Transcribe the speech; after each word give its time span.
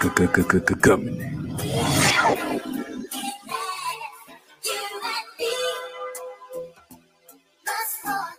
Government. 0.00 1.18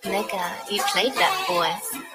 Nigga, 0.04 0.72
you 0.72 0.82
played 0.94 1.14
that 1.14 1.46
boy. 1.48 2.09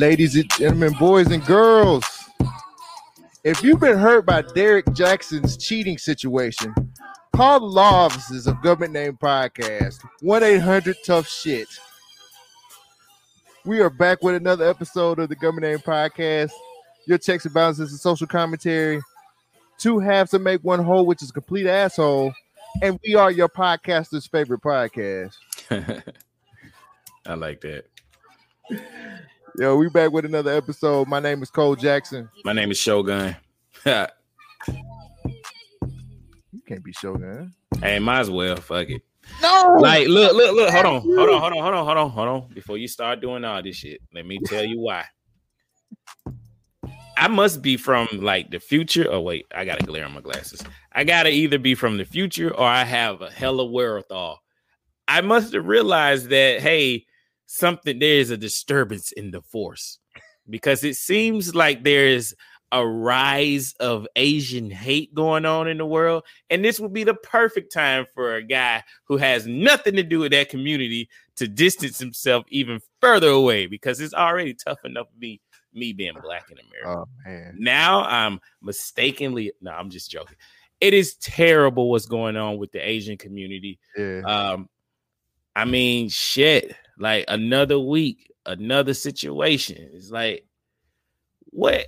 Ladies 0.00 0.34
and 0.34 0.48
gentlemen, 0.52 0.94
boys 0.98 1.26
and 1.26 1.44
girls. 1.44 2.06
If 3.44 3.62
you've 3.62 3.80
been 3.80 3.98
hurt 3.98 4.24
by 4.24 4.40
Derrick 4.40 4.86
Jaxn's 4.86 5.58
cheating 5.58 5.98
situation, 5.98 6.74
call 7.36 7.60
the 7.60 7.66
law 7.66 8.06
offices 8.06 8.46
of 8.46 8.62
Government 8.62 8.94
Name 8.94 9.18
Podcast, 9.22 9.98
1 10.22 10.42
800 10.42 10.96
Tough 11.04 11.28
Shit. 11.28 11.68
We 13.66 13.80
are 13.80 13.90
back 13.90 14.22
with 14.22 14.36
another 14.36 14.66
episode 14.70 15.18
of 15.18 15.28
the 15.28 15.36
Government 15.36 15.70
Name 15.70 15.80
Podcast. 15.80 16.52
Your 17.04 17.18
checks 17.18 17.44
and 17.44 17.52
balances 17.52 17.90
and 17.90 18.00
social 18.00 18.26
commentary. 18.26 19.02
Two 19.76 19.98
halves 19.98 20.30
to 20.30 20.38
make 20.38 20.64
one 20.64 20.82
whole, 20.82 21.04
which 21.04 21.22
is 21.22 21.30
complete 21.30 21.66
asshole. 21.66 22.32
And 22.80 22.98
we 23.06 23.16
are 23.16 23.30
your 23.30 23.50
podcaster's 23.50 24.26
favorite 24.26 24.62
podcast. 24.62 25.34
I 27.26 27.34
like 27.34 27.60
that. 27.60 27.84
Yo, 29.60 29.76
we 29.76 29.90
back 29.90 30.10
with 30.10 30.24
another 30.24 30.52
episode. 30.52 31.06
My 31.06 31.20
name 31.20 31.42
is 31.42 31.50
Cole 31.50 31.76
Jackson. 31.76 32.30
My 32.46 32.54
name 32.54 32.70
is 32.70 32.78
Shogun. 32.78 33.36
You 36.52 36.62
can't 36.66 36.82
be 36.84 36.92
Shogun. 36.92 37.52
hey, 37.80 37.98
might 37.98 38.20
as 38.20 38.30
well. 38.30 38.56
Fuck 38.56 38.88
it. 38.90 39.02
No, 39.42 39.76
Like, 39.80 40.08
look, 40.08 40.32
look, 40.34 40.54
look. 40.54 40.70
Hold 40.70 40.86
on, 40.86 41.00
hold 41.02 41.28
on, 41.28 41.40
hold 41.40 41.52
on, 41.52 41.62
hold 41.62 41.74
on, 41.74 41.84
hold 41.84 41.98
on, 41.98 42.10
hold 42.10 42.28
on. 42.28 42.54
Before 42.54 42.78
you 42.78 42.88
start 42.88 43.20
doing 43.20 43.44
all 43.44 43.62
this 43.62 43.76
shit, 43.76 44.00
let 44.14 44.24
me 44.26 44.38
tell 44.46 44.64
you 44.64 44.80
why. 44.80 45.04
I 47.16 47.28
must 47.28 47.60
be 47.60 47.76
from 47.76 48.08
like 48.12 48.50
the 48.50 48.58
future. 48.60 49.06
Oh 49.10 49.20
wait, 49.20 49.46
I 49.54 49.64
gotta 49.66 49.84
glare 49.84 50.04
on 50.06 50.14
my 50.14 50.20
glasses. 50.22 50.62
I 50.92 51.04
gotta 51.04 51.30
either 51.30 51.58
be 51.58 51.74
from 51.74 51.98
the 51.98 52.04
future 52.04 52.50
or 52.54 52.64
I 52.66 52.84
have 52.84 53.20
a 53.20 53.30
hella 53.30 53.64
wherewithal. 53.66 54.40
I 55.06 55.20
must 55.20 55.52
have 55.52 55.66
realized 55.66 56.30
that 56.30 56.60
hey, 56.60 57.04
something 57.50 57.98
there 57.98 58.20
is 58.20 58.30
a 58.30 58.36
disturbance 58.36 59.10
in 59.12 59.32
the 59.32 59.42
force 59.42 59.98
because 60.48 60.84
it 60.84 60.94
seems 60.94 61.52
like 61.52 61.82
there 61.82 62.06
is 62.06 62.34
a 62.72 62.86
rise 62.86 63.74
of 63.80 64.06
Asian 64.14 64.70
hate 64.70 65.12
going 65.12 65.44
on 65.44 65.66
in 65.66 65.78
the 65.78 65.86
world, 65.86 66.22
and 66.48 66.64
this 66.64 66.78
would 66.78 66.92
be 66.92 67.02
the 67.02 67.14
perfect 67.14 67.72
time 67.72 68.06
for 68.14 68.36
a 68.36 68.42
guy 68.42 68.84
who 69.04 69.16
has 69.16 69.48
nothing 69.48 69.96
to 69.96 70.04
do 70.04 70.20
with 70.20 70.30
that 70.30 70.48
community 70.48 71.08
to 71.34 71.48
distance 71.48 71.98
himself 71.98 72.44
even 72.50 72.78
further 73.00 73.30
away 73.30 73.66
because 73.66 73.98
it's 73.98 74.14
already 74.14 74.54
tough 74.54 74.78
enough 74.84 75.08
to 75.10 75.16
be 75.18 75.40
me 75.74 75.92
being 75.92 76.14
black 76.22 76.44
in 76.52 76.58
America. 76.58 77.00
Oh 77.00 77.08
man. 77.28 77.56
Now 77.58 78.04
I'm 78.04 78.40
mistakenly 78.62 79.52
no, 79.60 79.72
I'm 79.72 79.90
just 79.90 80.08
joking. 80.08 80.36
It 80.80 80.94
is 80.94 81.16
terrible 81.16 81.90
what's 81.90 82.06
going 82.06 82.36
on 82.36 82.58
with 82.58 82.70
the 82.70 82.78
Asian 82.78 83.18
community. 83.18 83.80
Yeah. 83.96 84.20
Um, 84.20 84.68
I 85.56 85.64
mean, 85.64 86.08
shit, 86.08 86.74
like 87.00 87.24
another 87.28 87.78
week, 87.78 88.30
another 88.46 88.94
situation. 88.94 89.90
It's 89.94 90.10
like, 90.10 90.46
what? 91.46 91.86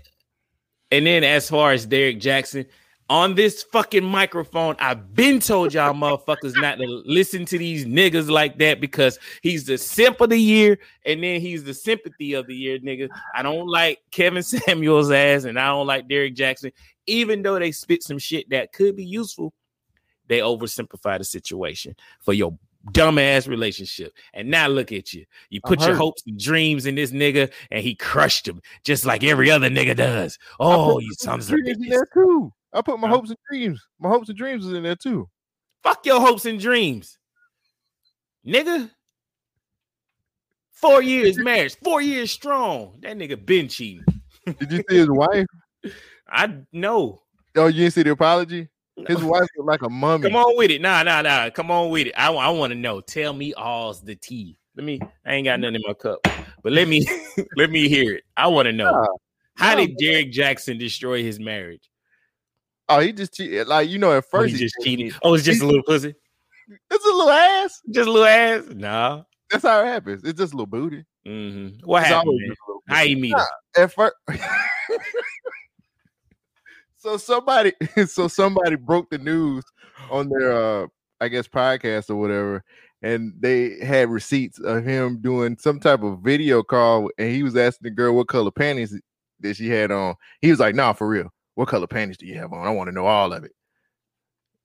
And 0.91 1.06
then 1.06 1.23
as 1.23 1.49
far 1.49 1.73
as 1.73 1.87
Derrick 1.87 2.19
Jaxn, 2.19 2.67
on 3.11 3.34
this 3.34 3.62
fucking 3.65 4.05
microphone, 4.05 4.75
I've 4.78 5.15
been 5.15 5.39
told 5.39 5.75
y'all 5.75 5.93
motherfuckers 5.93 6.59
not 6.59 6.78
to 6.78 7.03
listen 7.05 7.45
to 7.47 7.59
these 7.59 7.84
niggas 7.84 8.31
like 8.31 8.59
that 8.59 8.81
because 8.81 9.19
he's 9.43 9.67
the 9.67 9.77
simp 9.77 10.21
of 10.23 10.31
the 10.31 10.39
year 10.39 10.78
and 11.05 11.23
then 11.23 11.41
he's 11.41 11.62
the 11.62 11.75
sympathy 11.75 12.33
of 12.33 12.47
the 12.47 12.55
year, 12.55 12.79
nigga. 12.79 13.11
I 13.34 13.43
don't 13.43 13.69
like 13.69 13.99
Kevin 14.12 14.43
Samuels' 14.43 15.11
ass 15.11 15.44
and 15.44 15.59
I 15.59 15.67
don't 15.67 15.87
like 15.87 16.09
Derrick 16.09 16.34
Jaxn, 16.34 16.73
even 17.06 17.43
though 17.43 17.59
they 17.59 17.73
spit 17.73 18.03
some 18.03 18.19
shit 18.19 18.49
that 18.49 18.73
could 18.73 18.97
be 18.97 19.05
useful. 19.05 19.53
They 20.29 20.39
oversimplify 20.39 21.19
the 21.19 21.25
situation 21.25 21.97
for 22.21 22.33
your 22.33 22.56
dumbass 22.91 23.48
relationship. 23.48 24.12
And 24.34 24.50
now 24.50 24.66
look 24.69 24.93
at 24.93 25.12
you. 25.12 25.25
You 25.50 25.60
put 25.65 25.81
your 25.81 25.94
hopes 25.94 26.22
and 26.26 26.38
dreams 26.38 26.87
in 26.87 26.94
this 26.94 27.12
nigga, 27.12 27.53
and 27.70 27.82
he 27.82 27.94
crushed 27.94 28.47
them 28.47 28.60
just 28.84 29.04
like 29.04 29.22
every 29.25 29.50
other 29.50 29.69
nigga 29.69 29.97
does. 29.97 30.38
Oh, 30.59 30.98
you 30.98 31.12
sons 31.15 31.48
of 31.48 31.59
in 31.59 31.65
bitches. 31.65 31.88
there 31.88 32.09
too. 32.12 32.53
I 32.72 32.82
put 32.82 32.98
my 32.98 33.09
hopes 33.09 33.31
and 33.31 33.38
dreams. 33.50 33.84
My 33.98 34.09
hopes 34.09 34.28
and 34.28 34.38
dreams 34.38 34.66
is 34.66 34.72
in 34.72 34.82
there 34.82 34.97
too. 34.97 35.28
Fuck 35.82 36.06
your 36.06 36.20
hopes 36.20 36.44
and 36.47 36.60
dreams, 36.60 37.19
nigga. 38.47 38.91
Four 40.72 41.03
years 41.03 41.38
marriage, 41.38 41.76
four 41.82 42.00
years 42.00 42.31
strong. 42.31 42.99
That 43.00 43.16
nigga 43.16 43.44
been 43.44 43.69
cheating. 43.69 44.04
Did 44.47 44.72
you 44.72 44.84
see 44.88 44.97
his 44.97 45.10
wife? 45.10 45.47
I 46.28 46.54
know. 46.72 47.22
Oh, 47.54 47.66
you 47.66 47.82
didn't 47.82 47.93
see 47.93 48.03
the 48.03 48.12
apology? 48.12 48.69
His 49.06 49.22
wife 49.22 49.46
looked 49.56 49.68
like 49.68 49.82
a 49.82 49.88
mummy. 49.90 50.28
Come 50.28 50.36
on 50.36 50.56
with 50.56 50.70
it. 50.70 50.80
Nah, 50.80 51.02
nah, 51.02 51.22
nah. 51.22 51.50
Come 51.50 51.70
on 51.70 51.90
with 51.90 52.06
it. 52.08 52.14
I, 52.16 52.32
I 52.32 52.48
want 52.50 52.72
to 52.72 52.78
know. 52.78 53.00
Tell 53.00 53.32
me 53.32 53.52
all's 53.54 54.02
the 54.02 54.14
tea. 54.16 54.58
Let 54.76 54.84
me. 54.84 55.00
I 55.26 55.34
ain't 55.34 55.44
got 55.44 55.60
nothing 55.60 55.76
in 55.76 55.82
my 55.86 55.94
cup, 55.94 56.20
but 56.62 56.72
let 56.72 56.88
me 56.88 57.06
let 57.56 57.70
me 57.70 57.88
hear 57.88 58.14
it. 58.14 58.24
I 58.36 58.46
want 58.48 58.66
to 58.66 58.72
know. 58.72 58.90
Nah, 58.90 59.06
How 59.56 59.70
nah, 59.74 59.80
did 59.80 59.96
Derrick 59.98 60.32
Jaxn 60.32 60.78
destroy 60.78 61.22
his 61.22 61.38
marriage? 61.38 61.90
Oh, 62.88 63.00
he 63.00 63.12
just 63.12 63.34
cheated. 63.34 63.66
Like 63.68 63.88
you 63.90 63.98
know, 63.98 64.12
at 64.12 64.18
Oh, 64.24 64.28
first 64.30 64.52
he 64.54 64.58
just 64.58 64.76
cheated. 64.82 65.14
Oh, 65.22 65.34
it's 65.34 65.44
just 65.44 65.62
a 65.62 65.66
little 65.66 65.82
pussy. 65.82 66.14
It's 66.90 67.04
a 67.04 67.08
little 67.08 67.30
ass. 67.30 67.80
Just 67.90 68.08
a 68.08 68.10
little 68.12 68.26
ass. 68.26 68.64
Nah. 68.74 69.22
That's 69.50 69.64
how 69.64 69.82
it 69.82 69.86
happens. 69.86 70.24
It's 70.24 70.38
just 70.38 70.54
a 70.54 70.56
little 70.56 70.66
booty. 70.66 71.04
Mm-hmm. 71.26 71.84
What 71.86 72.00
It's 72.00 72.08
happened? 72.08 72.28
always 72.28 72.40
Man? 72.40 72.50
a 72.50 72.70
little 72.70 72.82
How 72.88 73.00
you 73.02 73.16
meet 73.19 73.32
him? 73.34 73.44
at 73.76 73.92
first. 73.92 74.14
so 77.02 77.16
somebody, 77.16 77.72
so 78.06 78.28
somebody 78.28 78.76
broke 78.76 79.10
the 79.10 79.18
news 79.18 79.64
on 80.10 80.28
their, 80.28 80.52
uh, 80.52 80.86
I 81.20 81.28
guess, 81.28 81.48
podcast 81.48 82.10
or 82.10 82.16
whatever, 82.16 82.64
and 83.02 83.34
they 83.40 83.78
had 83.84 84.08
receipts 84.08 84.60
of 84.60 84.84
him 84.84 85.20
doing 85.20 85.56
some 85.58 85.80
type 85.80 86.02
of 86.02 86.20
video 86.20 86.62
call, 86.62 87.10
and 87.18 87.30
he 87.30 87.42
was 87.42 87.56
asking 87.56 87.86
the 87.86 87.90
girl 87.90 88.14
what 88.14 88.28
color 88.28 88.52
panties 88.52 88.98
that 89.40 89.56
she 89.56 89.68
had 89.68 89.90
on. 89.90 90.14
He 90.40 90.50
was 90.50 90.60
like, 90.60 90.76
"Nah, 90.76 90.92
for 90.92 91.08
real, 91.08 91.30
what 91.56 91.68
color 91.68 91.88
panties 91.88 92.18
do 92.18 92.26
you 92.26 92.38
have 92.38 92.52
on? 92.52 92.66
I 92.66 92.70
want 92.70 92.88
to 92.88 92.94
know 92.94 93.06
all 93.06 93.32
of 93.32 93.42
it." 93.42 93.52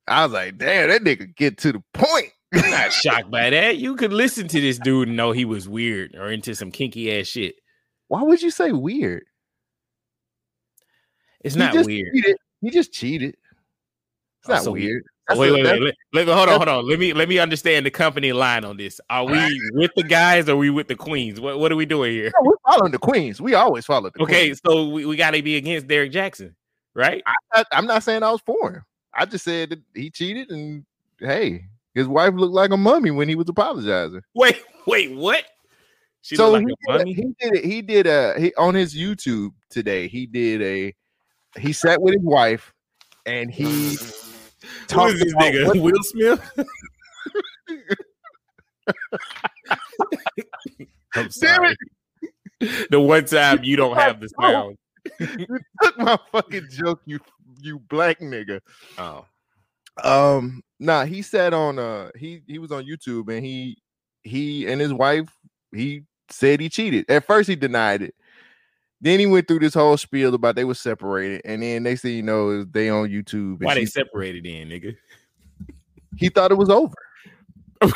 I 0.07 0.23
was 0.23 0.33
like, 0.33 0.57
"Damn, 0.57 0.89
that 0.89 1.03
nigga 1.03 1.35
get 1.35 1.57
to 1.59 1.73
the 1.73 1.83
point." 1.93 2.31
I'm 2.53 2.69
not 2.69 2.93
shocked 2.93 3.31
by 3.31 3.49
that. 3.49 3.77
You 3.77 3.95
could 3.95 4.13
listen 4.13 4.47
to 4.47 4.61
this 4.61 4.79
dude 4.79 5.09
and 5.09 5.17
know 5.17 5.31
he 5.31 5.43
was 5.43 5.67
weird 5.67 6.15
or 6.15 6.31
into 6.31 6.55
some 6.55 6.71
kinky 6.71 7.19
ass 7.19 7.27
shit. 7.27 7.55
Why 8.07 8.21
would 8.21 8.41
you 8.41 8.51
say 8.51 8.71
weird? 8.71 9.25
It's 11.41 11.55
He 11.55 11.59
not 11.59 11.73
weird. 11.85 12.13
Cheated. 12.13 12.37
He 12.61 12.69
just 12.71 12.91
cheated. 12.93 13.35
It's 14.41 14.49
Oh, 14.49 14.53
not 14.53 14.63
so- 14.63 14.71
weird. 14.71 15.03
Oh, 15.29 15.33
That's 15.35 15.39
wait, 15.41 15.49
a- 15.49 15.53
wait, 15.55 15.63
that's- 15.63 15.81
wait. 15.81 15.93
Let, 16.13 16.27
me 16.27 16.33
hold 16.33 16.47
on, 16.49 16.55
hold 16.55 16.67
on. 16.69 16.87
Let 16.89 16.99
me 16.99 17.11
let 17.11 17.27
me 17.27 17.37
understand 17.37 17.85
the 17.85 17.91
company 17.91 18.31
line 18.31 18.63
on 18.63 18.77
this. 18.77 19.01
Are 19.09 19.25
we 19.25 19.37
with 19.73 19.91
the 19.97 20.03
guys 20.03 20.47
or 20.47 20.53
are 20.53 20.55
we 20.55 20.69
with 20.69 20.87
the 20.87 20.95
queens? 20.95 21.41
What 21.41 21.59
what 21.59 21.69
are 21.71 21.75
we 21.75 21.85
doing 21.85 22.13
here? 22.13 22.31
No, 22.33 22.43
we're 22.49 22.71
following 22.71 22.93
the 22.93 22.97
queens. 22.97 23.41
We 23.41 23.53
always 23.53 23.85
follow 23.85 24.09
the 24.09 24.23
Okay, 24.23 24.45
queens. 24.47 24.61
so 24.65 24.87
we, 24.87 25.05
we 25.05 25.17
gotta 25.17 25.43
be 25.43 25.57
against 25.57 25.87
Derrick 25.87 26.13
Jaxn, 26.13 26.53
right? 26.95 27.21
I, 27.53 27.65
I'm 27.73 27.85
not 27.87 28.03
saying 28.03 28.23
I 28.23 28.31
was 28.31 28.39
for 28.45 28.71
him. 28.71 28.83
I 29.13 29.25
just 29.25 29.43
said 29.43 29.71
that 29.71 29.79
he 29.93 30.09
cheated, 30.11 30.49
and 30.49 30.85
hey, 31.19 31.65
his 31.93 32.07
wife 32.07 32.33
looked 32.35 32.53
like 32.53 32.71
a 32.71 32.77
mummy 32.77 33.11
when 33.11 33.27
he 33.27 33.35
was 33.35 33.49
apologizing. 33.49 34.21
Wait, 34.33 34.63
wait, 34.87 35.11
what? 35.13 35.43
She 36.21 36.37
so 36.37 36.55
he, 36.55 36.63
like 36.63 36.63
a 36.63 36.67
did, 36.67 36.77
mummy? 36.99 37.13
he 37.13 37.23
did 37.41 37.53
it. 37.57 37.65
He 37.65 37.81
did 37.81 38.07
a 38.07 38.39
he 38.39 38.55
on 38.55 38.75
his 38.75 38.95
YouTube 38.95 39.51
today. 39.69 40.07
He 40.07 40.25
did 40.25 40.61
a 40.61 40.95
he 41.57 41.73
sat 41.73 42.01
with 42.01 42.13
his 42.15 42.23
wife, 42.23 42.73
and 43.25 43.51
he 43.51 43.95
Who 43.97 44.07
talked 44.87 45.13
is 45.13 45.19
this 45.21 45.33
nigga? 45.35 45.65
what- 45.67 45.77
Will 45.77 46.03
Smith? 46.03 46.51
I'm 51.15 51.23
Damn 51.23 51.31
sorry. 51.31 51.75
The 52.89 52.99
one 52.99 53.25
time 53.25 53.63
you 53.63 53.75
don't 53.75 53.95
have 53.95 54.19
the 54.19 54.29
sound. 54.39 54.77
you 55.19 55.59
took 55.81 55.97
my 55.97 56.17
fucking 56.31 56.67
joke, 56.69 57.01
you 57.05 57.19
you 57.61 57.79
black 57.79 58.19
nigga. 58.19 58.61
Oh. 58.97 59.25
Um, 60.03 60.61
nah, 60.79 61.05
he 61.05 61.21
said 61.21 61.53
on 61.53 61.79
uh 61.79 62.09
he 62.15 62.41
he 62.47 62.59
was 62.59 62.71
on 62.71 62.85
YouTube 62.85 63.33
and 63.35 63.45
he 63.45 63.77
he 64.23 64.67
and 64.67 64.79
his 64.81 64.93
wife 64.93 65.29
he 65.71 66.03
said 66.29 66.59
he 66.59 66.69
cheated. 66.69 67.09
At 67.09 67.25
first 67.25 67.49
he 67.49 67.55
denied 67.55 68.01
it. 68.01 68.15
Then 68.99 69.19
he 69.19 69.25
went 69.27 69.47
through 69.47 69.59
this 69.59 69.75
whole 69.75 69.95
spiel 69.97 70.33
about 70.33 70.55
they 70.55 70.63
were 70.63 70.73
separated, 70.73 71.41
and 71.45 71.61
then 71.61 71.83
next 71.83 72.01
thing 72.01 72.15
you 72.15 72.23
know 72.23 72.49
is 72.49 72.65
they 72.71 72.89
on 72.89 73.09
YouTube. 73.09 73.57
and 73.57 73.65
Why 73.65 73.75
they 73.75 73.85
separated 73.85 74.45
in, 74.45 74.69
nigga? 74.69 74.95
he 76.17 76.29
thought 76.29 76.51
it 76.51 76.57
was 76.57 76.69
over. 76.69 76.93
oh, 77.81 77.91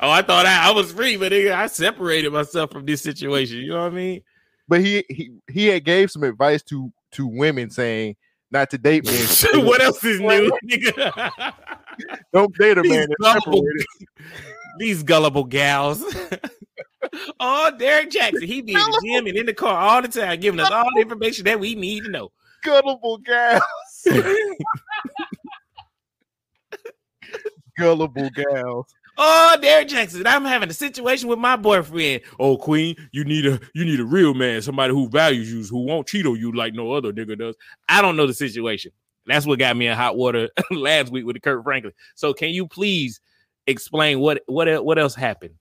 I 0.00 0.22
thought 0.22 0.46
I, 0.46 0.68
I 0.68 0.70
was 0.70 0.92
free, 0.92 1.16
but 1.16 1.32
nigga, 1.32 1.52
I 1.52 1.66
separated 1.66 2.32
myself 2.32 2.70
from 2.70 2.86
this 2.86 3.02
situation. 3.02 3.58
You 3.58 3.70
know 3.70 3.82
what 3.82 3.92
I 3.92 3.96
mean? 3.96 4.22
But 4.68 4.80
he 4.80 5.04
he 5.08 5.32
he 5.50 5.66
had 5.66 5.84
gave 5.84 6.10
some 6.10 6.22
advice 6.22 6.62
to 6.64 6.92
to 7.12 7.26
women 7.26 7.70
saying 7.70 8.16
not 8.50 8.70
to 8.70 8.78
date 8.78 9.04
men. 9.04 9.26
what 9.66 9.82
else 9.82 10.02
is 10.04 10.20
new, 10.20 10.56
nigga? 10.70 11.52
Don't 12.32 12.56
date 12.56 12.78
a 12.78 12.82
These 12.82 12.92
man 12.92 13.08
gullible, 13.20 13.64
these 14.78 15.02
gullible 15.02 15.44
gals. 15.44 16.04
Oh, 17.40 17.70
Derrick 17.78 18.10
Jaxn, 18.10 18.42
he 18.42 18.62
be 18.62 18.74
in 18.74 18.78
the 18.78 19.02
gym 19.04 19.26
and 19.26 19.36
in 19.36 19.46
the 19.46 19.54
car 19.54 19.76
all 19.76 20.02
the 20.02 20.08
time, 20.08 20.38
giving 20.40 20.60
us 20.60 20.70
all 20.70 20.88
the 20.94 21.00
information 21.00 21.44
that 21.44 21.58
we 21.58 21.74
need 21.74 22.04
to 22.04 22.10
know. 22.10 22.30
Gullible 22.62 23.18
gals. 23.18 23.62
Gullible 27.78 28.30
gals. 28.30 28.86
Oh, 29.18 29.56
Derrick 29.60 29.88
Jaxn, 29.88 30.26
I'm 30.26 30.44
having 30.44 30.70
a 30.70 30.74
situation 30.74 31.28
with 31.28 31.38
my 31.38 31.56
boyfriend. 31.56 32.22
Oh, 32.38 32.56
Queen, 32.56 32.96
you 33.12 33.24
need 33.24 33.46
a 33.46 33.60
you 33.74 33.84
need 33.84 34.00
a 34.00 34.04
real 34.04 34.32
man, 34.32 34.62
somebody 34.62 34.92
who 34.92 35.08
values 35.08 35.52
you, 35.52 35.62
who 35.64 35.84
won't 35.84 36.06
cheat 36.06 36.26
on 36.26 36.36
you 36.36 36.52
like 36.52 36.72
no 36.72 36.92
other 36.92 37.12
nigga 37.12 37.38
does. 37.38 37.56
I 37.88 38.00
don't 38.00 38.16
know 38.16 38.26
the 38.26 38.34
situation. 38.34 38.92
That's 39.26 39.46
what 39.46 39.58
got 39.58 39.76
me 39.76 39.86
in 39.86 39.96
hot 39.96 40.16
water 40.16 40.48
last 40.70 41.12
week 41.12 41.26
with 41.26 41.34
the 41.34 41.40
Kirk 41.40 41.62
Franklin. 41.62 41.92
So, 42.14 42.32
can 42.32 42.50
you 42.50 42.66
please 42.66 43.20
explain 43.66 44.18
what 44.20 44.42
what 44.46 44.84
what 44.84 44.98
else 44.98 45.14
happened? 45.14 45.54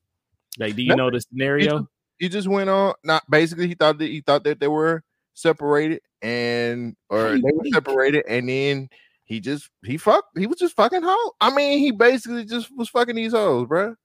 Like, 0.57 0.75
do 0.75 0.83
you 0.83 0.95
know 0.95 1.09
the 1.09 1.21
scenario? 1.21 1.87
He 2.19 2.29
just 2.29 2.47
went 2.47 2.69
on. 2.69 2.93
Not 3.03 3.23
basically, 3.29 3.67
he 3.67 3.75
thought 3.75 3.97
that 3.97 4.07
he 4.07 4.21
thought 4.21 4.43
that 4.43 4.59
they 4.59 4.67
were 4.67 5.03
separated 5.33 6.01
and 6.21 6.95
or 7.09 7.35
you 7.35 7.41
they 7.41 7.51
were 7.51 7.65
separated, 7.73 8.25
and 8.27 8.47
then 8.47 8.89
he 9.23 9.39
just 9.39 9.69
he 9.83 9.97
fucked. 9.97 10.37
He 10.37 10.47
was 10.47 10.57
just 10.57 10.75
fucking 10.75 11.01
hoe. 11.03 11.31
I 11.39 11.53
mean, 11.53 11.79
he 11.79 11.91
basically 11.91 12.45
just 12.45 12.69
was 12.75 12.89
fucking 12.89 13.15
these 13.15 13.31
hoes, 13.31 13.67
bro. 13.67 13.95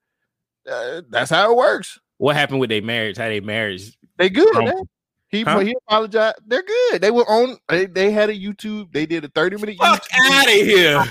Uh, 0.69 1.03
that's 1.11 1.31
how 1.31 1.51
it 1.51 1.57
works. 1.57 1.99
What 2.19 2.37
happened 2.37 2.61
with 2.61 2.71
their 2.71 2.83
marriage? 2.83 3.19
How 3.19 3.29
they 3.29 3.41
marriage? 3.41 3.97
They 4.17 4.31
good. 4.31 4.57
Um. 4.57 4.89
He 5.29 5.43
huh? 5.43 5.59
he 5.59 5.75
apologized. 5.87 6.37
They're 6.47 6.63
good. 6.63 7.03
They 7.03 7.11
were 7.11 7.29
on. 7.29 7.59
They, 7.69 7.87
they 7.87 8.11
had 8.11 8.31
a 8.31 8.35
YouTube. 8.35 8.93
They 8.93 9.07
did 9.07 9.25
a 9.25 9.29
thirty 9.29 9.57
minute 9.57 9.77
Fuck 9.79 10.03
YouTube, 10.09 10.31
out 10.31 10.47
of 10.47 10.53
here! 10.53 11.05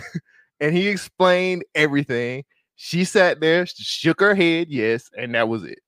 and 0.60 0.74
he 0.74 0.88
explained 0.88 1.64
everything. 1.74 2.44
She 2.84 3.04
sat 3.04 3.38
there, 3.38 3.64
shook 3.64 4.18
her 4.18 4.34
head, 4.34 4.66
yes, 4.68 5.08
and 5.16 5.36
that 5.36 5.48
was 5.48 5.62
it. 5.62 5.78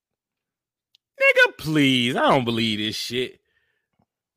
Nigga, 1.21 1.57
please. 1.57 2.15
I 2.15 2.21
don't 2.29 2.45
believe 2.45 2.79
this 2.79 2.95
shit. 2.95 3.37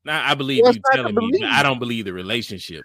Now 0.05 0.29
I 0.29 0.35
believe 0.35 0.65
What's 0.65 0.75
you 0.75 0.83
telling 0.93 1.15
me. 1.15 1.45
I 1.45 1.63
don't 1.63 1.79
believe 1.79 2.07
the 2.07 2.13
relationship. 2.13 2.85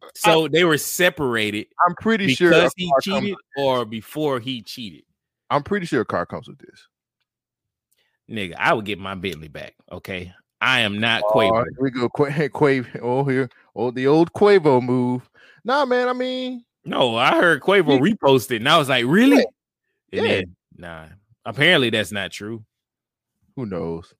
Uh, 0.00 0.06
so 0.14 0.46
they 0.46 0.62
were 0.62 0.78
separated 0.78 1.66
I'm 1.88 1.96
pretty 1.96 2.32
sure 2.36 2.50
because 2.50 2.72
he 2.76 2.92
cheated 3.02 3.34
or 3.56 3.84
before 3.84 4.38
he 4.38 4.62
cheated. 4.62 5.02
I'm 5.50 5.64
pretty 5.64 5.86
sure 5.86 6.02
a 6.02 6.04
car 6.04 6.24
comes 6.24 6.46
with 6.46 6.58
this. 6.58 6.86
Nigga, 8.30 8.54
I 8.56 8.74
would 8.74 8.84
get 8.84 9.00
my 9.00 9.16
Bentley 9.16 9.48
back. 9.48 9.74
Okay. 9.90 10.32
I 10.60 10.80
am 10.80 11.00
not 11.00 11.24
Oh, 11.26 11.32
Quavo. 11.32 11.64
here 11.64 11.76
we 11.80 11.90
go. 11.90 12.08
Qua- 12.08 12.26
Quavo. 12.30 13.00
Oh, 13.02 13.24
here. 13.24 13.50
Oh, 13.74 13.90
the 13.90 14.06
old 14.06 14.32
Quavo 14.34 14.80
move. 14.80 15.28
Nah, 15.64 15.84
man. 15.84 16.06
I 16.06 16.12
mean, 16.12 16.64
No, 16.88 17.16
I 17.16 17.32
heard 17.40 17.60
Quavo 17.60 18.00
reposted 18.00 18.56
and 18.56 18.68
I 18.68 18.78
was 18.78 18.88
like, 18.88 19.04
really? 19.06 19.44
Yeah. 20.12 20.20
And 20.20 20.26
then, 20.30 20.56
nah. 20.76 21.06
Apparently 21.44 21.90
that's 21.90 22.12
not 22.12 22.30
true. 22.30 22.64
who 23.56 23.66
knows? 23.66 24.12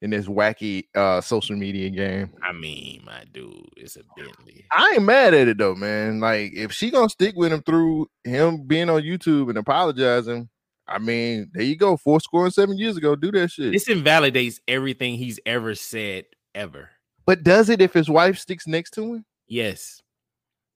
In 0.00 0.10
this 0.10 0.26
wacky 0.26 0.84
uh 0.94 1.20
social 1.20 1.56
media 1.56 1.90
game, 1.90 2.30
I 2.40 2.52
mean, 2.52 3.02
my 3.04 3.24
dude, 3.32 3.68
it's 3.76 3.96
a 3.96 4.02
Bentley. 4.16 4.64
I 4.70 4.92
ain't 4.94 5.02
mad 5.02 5.34
at 5.34 5.48
it 5.48 5.58
though, 5.58 5.74
man. 5.74 6.20
Like, 6.20 6.52
if 6.54 6.70
she 6.72 6.90
gonna 6.92 7.08
stick 7.08 7.34
with 7.34 7.52
him 7.52 7.62
through 7.62 8.06
him 8.22 8.62
being 8.64 8.88
on 8.90 9.02
YouTube 9.02 9.48
and 9.48 9.58
apologizing, 9.58 10.48
I 10.86 10.98
mean, 11.00 11.50
there 11.52 11.64
you 11.64 11.74
go. 11.76 11.96
Four 11.96 12.20
score 12.20 12.44
and 12.44 12.54
seven 12.54 12.78
years 12.78 12.96
ago, 12.96 13.16
do 13.16 13.32
that 13.32 13.50
shit. 13.50 13.72
This 13.72 13.88
invalidates 13.88 14.60
everything 14.68 15.16
he's 15.16 15.40
ever 15.44 15.74
said 15.74 16.26
ever. 16.54 16.90
but 17.26 17.42
does 17.42 17.68
it 17.68 17.82
if 17.82 17.92
his 17.92 18.08
wife 18.08 18.38
sticks 18.38 18.68
next 18.68 18.92
to 18.92 19.14
him? 19.14 19.24
Yes. 19.48 20.00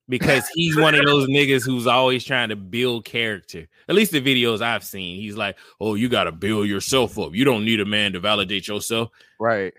Because 0.09 0.47
he's 0.55 0.77
one 0.77 0.95
of 0.95 1.05
those 1.07 1.29
niggas 1.29 1.65
who's 1.65 1.87
always 1.87 2.25
trying 2.25 2.49
to 2.49 2.57
build 2.57 3.05
character. 3.05 3.67
At 3.89 3.95
least 3.95 4.13
the 4.13 4.21
videos 4.21 4.61
I've 4.61 4.85
seen. 4.85 5.21
He's 5.21 5.37
like, 5.37 5.57
oh, 5.81 5.95
you 5.95 6.09
got 6.09 6.25
to 6.25 6.33
build 6.33 6.67
yourself 6.69 7.19
up. 7.19 7.35
You 7.35 7.45
don't 7.45 7.65
need 7.65 7.81
a 7.81 7.85
man 7.87 8.13
to 8.15 8.21
validate 8.21 8.67
yourself. 8.69 9.11
Right. 9.39 9.73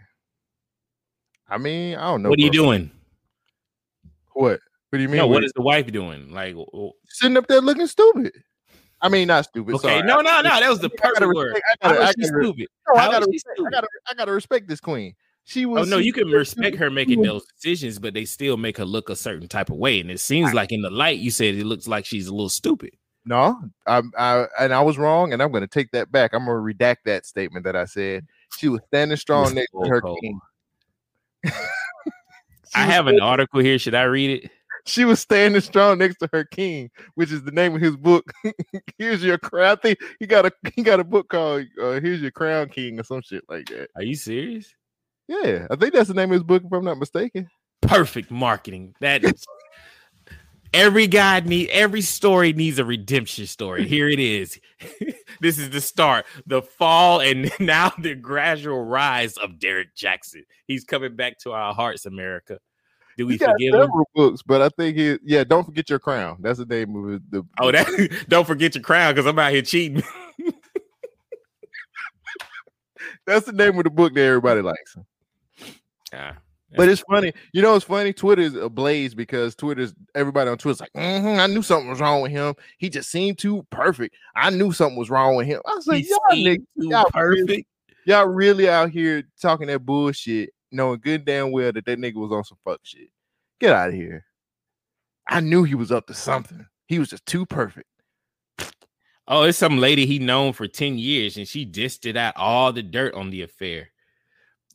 I 1.49 1.57
mean, 1.57 1.95
I 1.95 2.05
don't 2.05 2.23
know. 2.23 2.29
what 2.29 2.39
are 2.39 2.41
you 2.41 2.49
doing? 2.49 2.89
What? 4.33 4.59
What 4.89 4.97
do 4.97 5.01
you 5.01 5.09
mean? 5.09 5.17
No, 5.17 5.27
What- 5.27 5.33
what 5.35 5.43
is 5.43 5.51
the 5.53 5.61
wife 5.61 5.91
doing? 5.91 6.31
Like, 6.31 6.55
sitting 7.09 7.37
up 7.37 7.47
there 7.47 7.61
looking 7.61 7.87
stupid? 7.87 8.33
I 9.01 9.09
mean, 9.09 9.27
not 9.27 9.43
stupid. 9.45 9.75
okay, 9.75 9.87
sorry. 9.99 10.03
no, 10.07 10.21
no, 10.21 10.37
no. 10.41 10.43
That 10.43 10.69
was 10.69 10.79
the 10.79 10.89
I 10.89 10.95
gotta 11.11 11.25
perfect 11.27 11.35
word. 11.35 11.55
I 11.55 11.59
How 11.81 11.93
gotta, 11.93 12.01
I 12.05 12.09
is 12.09 12.15
she 12.17 12.21
gotta, 12.21 12.43
stupid? 12.43 12.67
no, 12.87 13.01
I 13.01 13.11
gotta 13.11 13.29
is 13.29 13.43
she 13.57 13.65
I 13.65 13.69
gotta, 13.69 13.87
I 14.09 14.13
gotta 14.13 14.31
respect 14.31 14.67
this 14.69 14.79
queen. 14.79 15.13
She 15.45 15.65
Oh 15.65 15.69
was. 15.69 15.89
no, 15.89 15.97
you 15.97 16.13
can 16.13 16.27
respect 16.29 16.77
her 16.77 16.89
making 16.89 17.21
those 17.21 17.45
decisions, 17.45 17.99
but 17.99 18.13
they 18.13 18.23
still 18.25 18.55
make 18.57 18.77
her 18.77 18.85
look 18.85 19.09
a 19.09 19.15
certain 19.15 19.47
type 19.47 19.69
of 19.69 19.75
way. 19.77 19.99
And 19.99 20.09
it 20.09 20.19
seems 20.21 20.53
like 20.53 20.71
in 20.71 20.81
the 20.81 20.89
light, 20.89 21.19
you 21.19 21.31
said 21.31 21.55
it 21.55 21.65
looks 21.65 21.87
like 21.87 22.05
she's 22.05 22.27
a 22.27 22.31
little 22.33 22.49
stupid. 22.49 22.91
No, 23.25 23.57
I, 23.87 24.01
I, 24.17 24.47
and 24.59 24.73
I 24.73 24.81
was 24.81 24.97
wrong, 24.97 25.31
and 25.31 25.41
I'm 25.41 25.51
going 25.51 25.61
to 25.61 25.67
take 25.67 25.91
that 25.91 26.11
back. 26.11 26.33
I'm 26.33 26.45
going 26.45 26.57
to 26.57 26.73
redact 26.83 26.97
that 27.05 27.25
statement 27.25 27.63
that 27.65 27.75
I 27.75 27.85
said. 27.85 28.25
She 28.57 28.67
was 28.69 28.81
standing 28.87 29.15
strong 29.17 29.53
next 29.53 29.71
to 29.71 29.89
her 29.89 30.01
Volko. 30.01 30.19
king. 30.21 30.39
I 32.75 32.85
have 32.85 33.07
an 33.07 33.19
article 33.21 33.59
here. 33.59 33.77
Should 33.79 33.95
I 33.95 34.03
read 34.03 34.43
it? 34.43 34.51
She 34.85 35.05
was 35.05 35.21
standing 35.21 35.61
strong 35.61 35.99
next 35.99 36.17
to 36.17 36.29
her 36.33 36.43
king, 36.43 36.89
which 37.15 37.31
is 37.31 37.43
the 37.43 37.51
name 37.51 37.75
of 37.75 37.81
his 37.81 37.95
book. 37.95 38.29
Here's 38.97 39.23
your 39.23 39.37
crown. 39.37 39.71
I 39.71 39.75
think 39.81 39.99
he 40.19 40.27
got 40.27 40.45
a 40.45 40.51
he 40.75 40.83
got 40.83 40.99
a 40.99 41.03
book 41.05 41.29
called 41.29 41.65
uh, 41.81 42.01
"Here's 42.01 42.19
Your 42.21 42.31
Crown 42.31 42.67
King" 42.67 42.99
or 42.99 43.03
some 43.03 43.21
shit 43.21 43.43
like 43.47 43.67
that. 43.67 43.89
Are 43.95 44.03
you 44.03 44.15
serious? 44.15 44.73
Yeah, 45.41 45.67
I 45.71 45.75
think 45.75 45.93
that's 45.93 46.07
the 46.09 46.13
name 46.13 46.29
of 46.31 46.33
his 46.35 46.43
book, 46.43 46.63
if 46.65 46.71
I'm 46.71 46.83
not 46.85 46.97
mistaken. 46.99 47.49
perfect 47.81 48.29
marketing. 48.31 48.93
That 49.01 49.23
is 49.23 49.43
every 50.73 51.07
guy 51.07 51.39
need 51.41 51.69
every 51.69 52.01
story 52.01 52.53
needs 52.53 52.79
a 52.79 52.85
redemption 52.85 53.45
story. 53.47 53.87
Here 53.87 54.09
it 54.09 54.19
is. 54.19 54.59
this 55.41 55.57
is 55.59 55.69
the 55.69 55.81
start, 55.81 56.25
the 56.45 56.61
fall, 56.61 57.19
and 57.21 57.51
now 57.59 57.91
the 57.99 58.15
gradual 58.15 58.83
rise 58.83 59.37
of 59.37 59.59
Derrick 59.59 59.95
Jaxn. 59.95 60.43
He's 60.67 60.83
coming 60.83 61.15
back 61.15 61.39
to 61.39 61.51
our 61.51 61.73
hearts, 61.73 62.05
America. 62.05 62.59
Do 63.17 63.27
we 63.27 63.33
He 63.33 63.37
got 63.37 63.51
forgive 63.51 63.75
him? 63.75 63.89
books, 64.15 64.41
but 64.41 64.61
I 64.61 64.69
think 64.69 64.97
he 64.97 65.17
yeah. 65.23 65.43
Don't 65.43 65.63
forget 65.65 65.89
your 65.89 65.99
crown. 65.99 66.37
That's 66.41 66.59
the 66.59 66.65
name 66.65 66.95
of 66.95 67.13
it. 67.13 67.31
The 67.31 67.43
Oh, 67.59 67.71
that 67.71 68.25
don't 68.29 68.45
forget 68.47 68.73
your 68.75 68.83
crown 68.83 69.13
because 69.13 69.27
I'm 69.27 69.37
out 69.37 69.51
here 69.51 69.61
cheating. 69.61 70.01
that's 73.27 73.45
the 73.45 73.51
name 73.53 73.77
of 73.77 73.83
the 73.83 73.89
book 73.89 74.13
that 74.15 74.21
everybody 74.21 74.61
likes. 74.61 74.95
Ah, 76.13 76.37
But 76.75 76.89
it's 76.89 77.01
funny, 77.01 77.33
you 77.53 77.61
know. 77.61 77.75
It's 77.75 77.85
funny. 77.85 78.13
Twitter 78.13 78.41
is 78.41 78.55
ablaze 78.55 79.13
because 79.15 79.55
Twitter's 79.55 79.93
everybody 80.15 80.49
on 80.49 80.57
Twitter's 80.57 80.79
like, 80.81 80.91
"Mhm, 80.93 81.39
I 81.39 81.47
knew 81.47 81.61
something 81.61 81.89
was 81.89 81.99
wrong 81.99 82.21
with 82.21 82.31
him. 82.31 82.55
He 82.77 82.89
just 82.89 83.09
seemed 83.11 83.37
too 83.37 83.65
perfect. 83.69 84.15
I 84.35 84.49
knew 84.49 84.71
something 84.71 84.97
was 84.97 85.09
wrong 85.09 85.35
with 85.35 85.47
him. 85.47 85.61
I 85.65 85.75
was 85.75 85.87
like, 85.87 86.03
he 86.03 86.09
y'all 86.09 86.19
niggas, 86.31 86.65
too 86.79 86.87
y'all 86.89 87.05
really- 87.13 87.45
perfect. 87.47 87.67
y'all 88.05 88.25
really 88.27 88.69
out 88.69 88.89
here 88.89 89.23
talking 89.41 89.67
that 89.67 89.85
bullshit, 89.85 90.49
knowing 90.71 90.99
good 90.99 91.25
damn 91.25 91.51
well 91.51 91.71
that 91.71 91.85
that 91.85 91.99
nigga 91.99 92.15
was 92.15 92.31
on 92.31 92.43
some 92.43 92.57
fuck 92.65 92.79
shit. 92.83 93.09
Get 93.59 93.73
out 93.73 93.89
of 93.89 93.93
here. 93.95 94.25
I 95.27 95.39
knew 95.39 95.63
he 95.63 95.75
was 95.75 95.91
up 95.91 96.07
to 96.07 96.13
something. 96.13 96.65
He 96.87 96.99
was 96.99 97.09
just 97.09 97.25
too 97.25 97.45
perfect. 97.45 97.87
Oh, 99.25 99.43
it's 99.43 99.57
some 99.57 99.77
lady 99.77 100.05
he 100.05 100.19
known 100.19 100.51
for 100.51 100.67
10 100.67 100.97
years, 100.97 101.37
and 101.37 101.47
she 101.47 101.65
dissed 101.65 102.05
it 102.05 102.17
out 102.17 102.33
all 102.35 102.73
the 102.73 102.83
dirt 102.83 103.13
on 103.13 103.29
the 103.29 103.41
affair. 103.43 103.89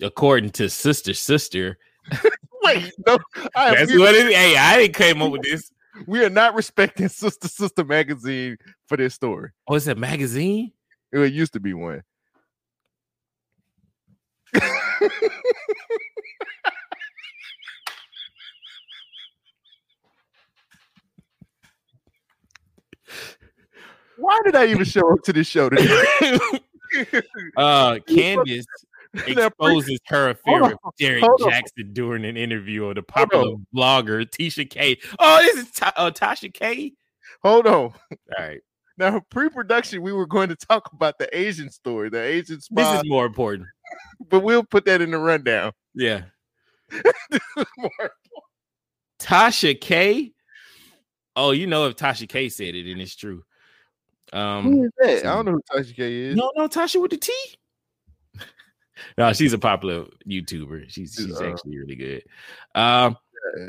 According 0.02 0.50
to 0.50 0.70
Sister 0.70 1.14
Sister. 1.14 1.78
Wait, 2.62 2.92
no, 3.06 3.18
I, 3.54 3.74
That's 3.74 3.96
what 3.96 4.14
it 4.14 4.26
is. 4.26 4.34
Hey, 4.34 4.56
I 4.56 4.78
didn't 4.78 4.94
come 4.94 5.22
up 5.22 5.32
with 5.32 5.42
this. 5.42 5.70
we 6.06 6.24
are 6.24 6.30
not 6.30 6.54
respecting 6.54 7.08
Sister 7.08 7.48
Sister 7.48 7.84
magazine 7.84 8.56
for 8.86 8.96
this 8.96 9.14
story. 9.14 9.50
Oh, 9.66 9.74
it's 9.74 9.86
a 9.86 9.94
magazine? 9.94 10.72
It 11.12 11.32
used 11.32 11.54
to 11.54 11.60
be 11.60 11.74
one. 11.74 12.02
Why 24.18 24.40
did 24.44 24.56
I 24.56 24.66
even 24.66 24.84
show 24.84 25.12
up 25.12 25.22
to 25.24 25.32
this 25.32 25.46
show 25.46 25.68
today? 25.68 26.04
uh 27.56 27.98
Candace 28.06 28.66
exposes 29.14 30.00
her 30.06 30.30
affair 30.30 30.62
with 30.62 30.74
Derrick. 30.98 31.22
Jaxn 31.24 31.92
during 31.94 32.24
an 32.24 32.36
interview 32.36 32.86
on 32.88 32.94
the 32.94 33.02
popular 33.02 33.54
blogger 33.74 34.24
Tasha 34.28 34.68
K. 34.68 34.98
Oh, 35.18 35.42
this 35.42 35.56
is 35.66 35.70
Ta- 35.72 35.92
uh, 35.96 36.10
Tasha 36.10 36.52
K. 36.52 36.92
hold 37.42 37.66
on. 37.66 37.72
All 37.74 37.94
right, 38.38 38.60
Now, 38.96 39.20
pre-production, 39.30 40.02
we 40.02 40.12
were 40.12 40.26
going 40.26 40.48
to 40.48 40.56
talk 40.56 40.90
about 40.92 41.18
the 41.18 41.28
Asian 41.36 41.70
story, 41.70 42.08
the 42.10 42.20
Asian 42.22 42.58
this 42.70 42.88
is 42.88 43.02
more 43.08 43.26
important. 43.26 43.66
but 44.28 44.40
we'll 44.40 44.64
put 44.64 44.84
that 44.86 45.00
in 45.00 45.10
the 45.12 45.18
rundown. 45.18 45.72
Yeah, 45.94 46.22
More- 47.76 48.10
Tasha 49.20 49.80
K. 49.80 50.32
Oh, 51.36 51.52
you 51.52 51.66
know 51.66 51.86
if 51.86 51.96
Tasha 51.96 52.28
K 52.28 52.48
said 52.48 52.74
it, 52.74 52.84
then 52.86 53.00
it's 53.00 53.14
true. 53.16 53.42
Who 54.32 54.38
Um, 54.38 54.82
is 54.84 54.90
that? 54.98 55.26
I 55.26 55.34
don't 55.36 55.46
know 55.46 55.52
who 55.52 55.62
Tasha 55.72 55.94
K 55.96 56.12
is. 56.14 56.36
no, 56.36 56.52
no, 56.56 56.68
Tasha 56.68 57.00
with 57.00 57.10
the 57.12 57.16
T. 57.16 57.32
no, 59.16 59.32
she's 59.32 59.52
a 59.52 59.58
popular 59.58 60.06
YouTuber. 60.26 60.84
She's 60.90 61.14
She's, 61.14 61.26
she's 61.26 61.40
uh, 61.40 61.44
actually 61.50 61.78
really 61.78 61.96
good. 61.96 62.22
Um, 62.74 63.16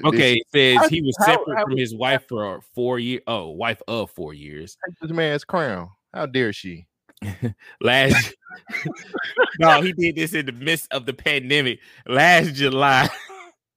Uh, 0.03 0.07
okay, 0.09 0.33
it 0.35 0.47
says 0.51 0.77
how- 0.77 0.89
he 0.89 1.01
was 1.01 1.15
how- 1.19 1.25
separate 1.25 1.57
how- 1.57 1.63
from 1.65 1.77
his 1.77 1.93
wife 1.95 2.23
for 2.27 2.61
four 2.73 2.99
years. 2.99 3.21
Oh, 3.27 3.49
wife 3.49 3.81
of 3.87 4.09
four 4.11 4.33
years. 4.33 4.75
This 5.01 5.11
man's 5.11 5.43
crown. 5.43 5.89
How 6.13 6.25
dare 6.25 6.51
she? 6.53 6.87
Last 7.81 8.33
no, 9.59 9.81
he 9.81 9.93
did 9.93 10.15
this 10.15 10.33
in 10.33 10.45
the 10.45 10.51
midst 10.53 10.87
of 10.91 11.05
the 11.05 11.13
pandemic 11.13 11.79
last 12.07 12.53
July. 12.55 13.09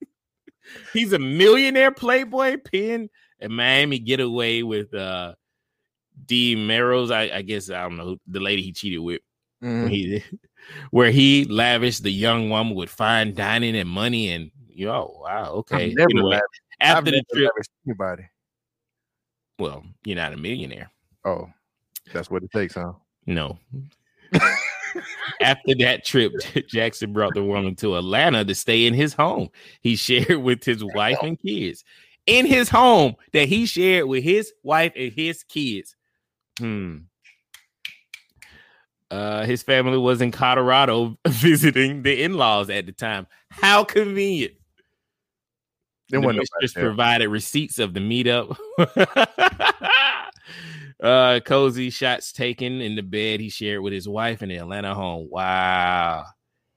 He's 0.93 1.13
a 1.13 1.19
millionaire 1.19 1.91
playboy 1.93 2.57
pin 2.59 3.11
a 3.41 3.49
Miami 3.49 3.99
getaway 3.99 4.63
with 4.63 4.95
uh 4.95 5.35
D 6.27 6.55
Meros. 6.57 7.11
I, 7.13 7.37
I 7.39 7.43
guess 7.43 7.69
I 7.71 7.83
don't 7.83 7.97
know 7.97 8.17
the 8.27 8.41
lady 8.41 8.63
he 8.63 8.73
cheated 8.73 9.01
with. 9.01 9.21
Mhm. 9.63 9.81
Where 9.83 9.89
he, 9.89 10.25
where 10.91 11.11
he 11.11 11.45
lavished 11.45 12.03
the 12.03 12.11
young 12.13 12.51
woman 12.51 12.75
with 12.75 12.91
fine 12.91 13.35
dining 13.35 13.77
and 13.77 13.89
money 13.89 14.31
and 14.31 14.51
know, 14.75 15.21
wow, 15.23 15.53
okay. 15.53 15.95
Anyway, 15.99 16.23
lavished- 16.23 16.61
I've 16.81 16.97
after 16.99 17.11
the 17.13 17.23
trip, 17.33 17.51
anybody. 17.87 18.25
well, 19.59 19.85
you're 20.05 20.17
not 20.17 20.33
a 20.33 20.37
millionaire. 20.37 20.91
Oh, 21.25 21.49
that's 22.13 22.31
what 22.31 22.43
it 22.43 22.51
takes, 22.51 22.75
huh? 22.75 22.93
No. 23.27 23.59
After 25.41 25.75
that 25.79 26.05
trip, 26.05 26.33
Jaxn 26.55 27.13
brought 27.13 27.35
the 27.35 27.43
woman 27.43 27.75
to 27.77 27.97
Atlanta 27.97 28.45
to 28.45 28.55
stay 28.55 28.87
in 28.87 28.95
his 28.95 29.15
home. 29.15 29.49
He 29.81 29.97
shared 29.97 30.43
with 30.43 30.65
his 30.65 30.85
wife 30.85 31.19
and 31.23 31.39
kids. 31.41 31.85
In 32.27 32.47
his 32.47 32.69
home 32.69 33.17
that 33.33 33.49
he 33.49 33.67
shared 33.67 34.07
with 34.07 34.23
his 34.23 34.53
wife 34.63 34.93
and 34.97 35.13
his 35.13 35.45
kids. 35.45 35.97
Hmm. 36.59 36.99
Uh, 39.13 39.45
his 39.45 39.63
family 39.63 39.99
was 39.99 40.23
in 40.23 40.31
Colorado 40.31 41.19
visiting 41.29 42.03
the 42.03 42.23
in-laws 42.23 42.71
at 42.71 42.87
the 42.87 42.93
time. 42.93 43.27
How 43.51 43.85
convenient. 43.85 44.55
There 46.09 46.19
the 46.19 46.27
wasn't 46.27 46.37
nobody 46.37 46.49
mistress 46.63 46.75
there. 46.75 46.85
provided 46.85 47.29
receipts 47.29 47.79
of 47.79 47.93
the 47.93 48.01
meetup. 48.01 48.57
uh, 51.03 51.41
cozy 51.45 51.91
shots 51.91 52.33
taken 52.33 52.81
in 52.81 52.97
the 52.97 53.03
bed 53.03 53.41
he 53.41 53.51
shared 53.51 53.83
with 53.83 53.93
his 53.93 54.09
wife 54.09 54.43
in 54.43 54.49
the 54.49 54.57
Atlanta 54.57 54.95
home. 54.95 55.29
Wow. 55.31 56.25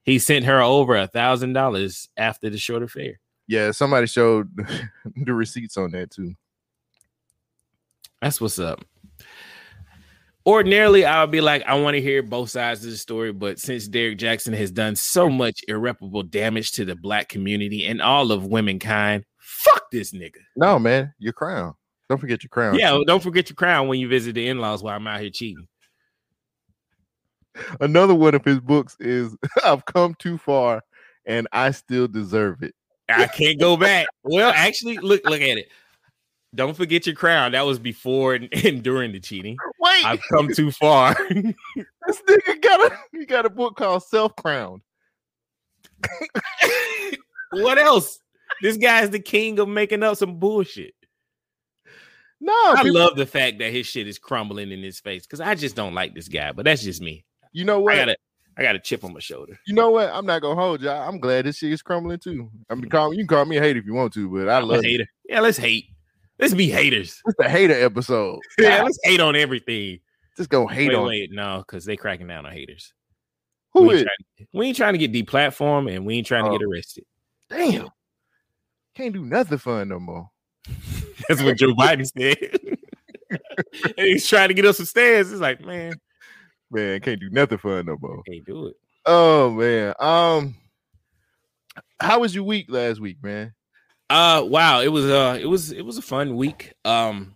He 0.04 0.20
sent 0.20 0.44
her 0.44 0.62
over 0.62 0.98
a 0.98 1.08
thousand 1.08 1.54
dollars 1.54 2.10
after 2.18 2.50
the 2.50 2.58
short 2.58 2.84
affair. 2.84 3.22
Yeah, 3.48 3.72
somebody 3.72 4.08
showed 4.08 4.50
the 5.16 5.34
receipts 5.34 5.78
on 5.78 5.92
that 5.92 6.12
too. 6.12 6.36
That's 8.22 8.42
what's 8.42 8.60
up. 8.60 8.84
Ordinarily, 10.48 11.06
I 11.06 11.22
would 11.22 11.32
be 11.32 11.42
like, 11.42 11.64
I 11.64 11.74
want 11.76 11.96
to 11.96 12.02
hear 12.02 12.22
both 12.22 12.52
sides 12.52 12.86
of 12.86 12.92
the 12.92 12.98
story, 12.98 13.34
but 13.34 13.60
since 13.60 13.88
Derrick 13.88 14.20
Jaxn 14.20 14.56
has 14.56 14.70
done 14.70 14.96
so 14.96 15.28
much 15.28 15.62
irreparable 15.68 16.22
damage 16.22 16.74
to 16.74 16.86
the 16.86 16.96
black 16.96 17.30
community 17.30 17.86
and 17.86 18.00
all 18.00 18.32
of 18.32 18.46
womankind, 18.46 19.26
fuck 19.40 19.90
this 19.92 20.12
nigga. 20.12 20.38
No, 20.56 20.78
man, 20.78 21.14
your 21.18 21.34
crown. 21.34 21.74
Don't 22.10 22.20
forget 22.20 22.44
your 22.44 22.50
crown. 22.50 22.78
Yeah, 22.78 23.00
don't 23.08 23.24
forget 23.24 23.50
your 23.50 23.56
crown 23.56 23.88
when 23.88 24.00
you 24.00 24.08
visit 24.08 24.36
the 24.36 24.48
in-laws 24.48 24.84
while 24.84 24.96
I'm 24.96 25.08
out 25.08 25.22
here 25.22 25.32
cheating. 25.32 25.68
Another 27.80 28.14
one 28.14 28.36
of 28.36 28.46
his 28.46 28.60
books 28.60 28.96
is 29.00 29.36
I've 29.64 29.86
come 29.86 30.14
too 30.20 30.38
far 30.38 30.84
and 31.26 31.48
I 31.52 31.72
still 31.72 32.08
deserve 32.08 32.62
it. 32.62 32.76
I 33.10 33.28
can't 33.28 33.60
go 33.60 33.78
back. 33.78 34.08
Well, 34.24 34.52
actually, 34.56 34.98
look, 34.98 35.22
look 35.26 35.42
at 35.42 35.58
it. 35.58 35.70
Don't 36.56 36.76
forget 36.76 37.06
your 37.06 37.16
crown. 37.16 37.52
That 37.52 37.66
was 37.66 37.80
before 37.80 38.34
and, 38.36 38.50
and 38.66 38.82
during 38.82 39.12
the 39.12 39.20
cheating. 39.20 39.58
Wait, 39.80 40.06
I've 40.06 40.22
come 40.32 40.52
too 40.54 40.72
far. 40.72 41.14
this 41.30 42.22
nigga 42.28 42.62
got 42.62 42.92
a 42.92 42.98
he 43.12 43.26
got 43.26 43.46
a 43.46 43.50
book 43.50 43.76
called 43.76 44.04
Self 44.04 44.36
Crowned. 44.36 44.82
what 47.52 47.78
else? 47.78 48.20
This 48.62 48.78
guy's 48.78 49.10
the 49.10 49.20
king 49.20 49.60
of 49.60 49.68
making 49.68 50.04
up 50.04 50.18
some 50.18 50.40
bullshit. 50.40 50.94
No, 52.42 52.54
I 52.54 52.82
people- 52.84 53.00
love 53.00 53.16
the 53.16 53.26
fact 53.26 53.60
that 53.60 53.72
his 53.72 53.86
shit 53.88 54.08
is 54.08 54.20
crumbling 54.20 54.72
in 54.72 54.82
his 54.84 55.00
face 55.00 55.26
because 55.26 55.42
I 55.42 55.56
just 55.56 55.76
don't 55.76 55.94
like 55.94 56.14
this 56.16 56.28
guy. 56.28 56.52
But 56.52 56.66
that's 56.66 56.84
just 56.84 57.02
me. 57.02 57.26
you 57.54 57.66
know 57.66 57.80
what? 57.80 57.94
I 57.96 57.98
got 57.98 58.10
a, 58.10 58.18
I 58.58 58.62
got 58.62 58.76
a 58.76 58.80
chip 58.80 59.04
on 59.04 59.14
my 59.14 59.20
shoulder. 59.20 59.58
You 59.66 59.74
know 59.74 59.90
what? 59.90 60.10
I'm 60.14 60.26
not 60.26 60.42
gonna 60.42 60.60
hold 60.60 60.82
you. 60.82 60.90
I'm 60.90 61.20
glad 61.20 61.46
this 61.46 61.58
shit 61.58 61.72
is 61.72 61.82
crumbling 61.82 62.20
too. 62.20 62.50
I 62.70 62.76
mean, 62.76 62.90
call 62.90 63.14
you 63.14 63.20
can 63.20 63.28
call 63.28 63.46
me 63.46 63.58
a 63.58 63.62
hater 63.62 63.80
if 63.80 63.86
you 63.86 63.94
want 63.94 64.14
to, 64.14 64.30
but 64.30 64.48
I 64.50 64.58
I'm 64.58 64.64
a 64.64 64.68
love 64.68 64.84
it. 64.84 64.88
hater. 64.88 65.08
Yeah, 65.28 65.40
let's 65.42 65.58
hate. 65.58 65.86
Let's 66.40 66.54
be 66.54 66.70
haters. 66.70 67.22
It's 67.26 67.38
the 67.38 67.50
hater 67.50 67.74
episode. 67.74 68.40
Yeah, 68.60 68.84
let's 68.84 69.00
hate 69.04 69.20
on 69.22 69.36
everything. 69.36 70.00
just 70.38 70.50
go 70.50 70.68
hate 70.68 70.90
wait, 70.90 70.96
on 70.96 71.08
wait, 71.08 71.32
no, 71.32 71.64
because 71.66 71.86
they 71.86 71.96
cracking 71.98 72.28
down 72.28 72.46
on 72.46 72.52
haters. 72.52 72.94
who 73.74 73.84
we, 73.84 73.96
is. 73.96 74.00
ain't 74.02 74.10
trying, 74.38 74.48
we 74.54 74.68
ain't 74.68 74.78
trying 74.78 74.94
to 74.94 75.08
get 75.08 75.14
deplatformed 75.14 75.94
and 75.96 76.06
we 76.06 76.16
ain't 76.18 76.28
trying 76.28 76.44
to 76.46 76.50
Oh. 76.52 76.58
get 76.58 76.66
arrested. 76.66 77.06
Damn, 77.50 77.90
can't 78.96 79.14
do 79.14 79.24
nothing 79.26 79.58
fun 79.60 79.88
no 79.90 80.00
more. 80.00 80.30
That's 81.30 81.42
what 81.42 81.58
Joe 81.58 81.74
Biden 81.74 82.06
said. 82.06 82.60
and 83.30 83.94
he's 83.98 84.28
trying 84.28 84.50
to 84.50 84.54
get 84.54 84.66
us 84.66 84.78
some 84.78 84.86
stands. 84.86 85.32
It's 85.32 85.42
like, 85.42 85.62
man, 85.62 85.94
Man, 86.72 87.00
can't 87.00 87.20
do 87.22 87.30
nothing 87.30 87.58
fun 87.60 87.86
no 87.86 87.96
more. 88.02 88.22
can't 88.24 88.44
do 88.46 88.68
it. 88.68 88.76
Oh 89.06 89.52
man. 89.52 89.94
Um, 90.00 90.56
how 92.00 92.20
was 92.20 92.34
your 92.36 92.44
week 92.44 92.66
last 92.70 93.00
week, 93.00 93.18
man? 93.24 93.54
Uh 94.10 94.44
wow, 94.46 94.82
it 94.82 94.90
was 94.90 95.06
uh 95.06 95.38
it 95.40 95.46
was 95.46 95.72
it 95.72 95.82
was 95.84 95.98
a 95.98 96.02
fun 96.02 96.36
week. 96.36 96.74
Um 96.84 97.36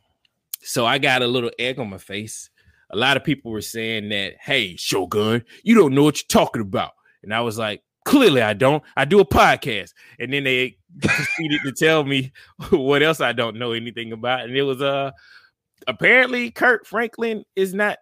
so 0.62 0.86
I 0.86 0.98
got 0.98 1.22
a 1.22 1.28
little 1.28 1.52
egg 1.58 1.80
on 1.80 1.90
my 1.90 1.98
face. 1.98 2.50
A 2.92 2.98
lot 2.98 3.18
of 3.18 3.24
people 3.24 3.52
were 3.52 3.62
saying 3.62 4.10
that, 4.10 4.36
hey, 4.40 4.76
Shogun, 4.76 5.44
you 5.64 5.76
don't 5.76 5.96
know 5.96 6.04
what 6.04 6.22
you're 6.22 6.28
talking 6.28 6.62
about. 6.62 6.92
And 7.24 7.34
I 7.34 7.42
was 7.42 7.58
like, 7.58 7.82
clearly 8.06 8.42
I 8.42 8.54
don't. 8.54 8.84
I 8.96 9.06
do 9.06 9.20
a 9.20 9.26
podcast. 9.26 9.94
And 10.20 10.34
then 10.34 10.44
they 10.44 10.78
proceeded 11.02 11.62
to 11.64 11.72
tell 11.72 12.04
me 12.04 12.34
what 12.70 13.04
else 13.04 13.22
I 13.22 13.34
don't 13.34 13.58
know 13.58 13.72
anything 13.72 14.12
about. 14.12 14.42
And 14.42 14.56
it 14.56 14.64
was 14.64 14.82
uh 14.82 15.12
apparently 15.88 16.52
Kirk 16.52 16.86
Franklin 16.86 17.44
is 17.56 17.74
not 17.74 17.98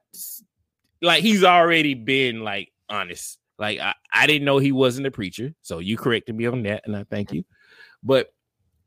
like 1.01 1.23
he's 1.23 1.43
already 1.43 1.93
been 1.93 2.43
like 2.43 2.71
honest. 2.89 3.39
Like 3.59 3.79
I, 3.79 3.93
I 4.13 4.27
didn't 4.27 4.45
know 4.45 4.57
he 4.57 4.71
wasn't 4.71 5.07
a 5.07 5.11
preacher. 5.11 5.53
So 5.61 5.79
you 5.79 5.97
corrected 5.97 6.35
me 6.35 6.45
on 6.45 6.63
that, 6.63 6.83
and 6.85 6.95
I 6.95 7.05
thank 7.05 7.31
you. 7.31 7.43
But 8.03 8.29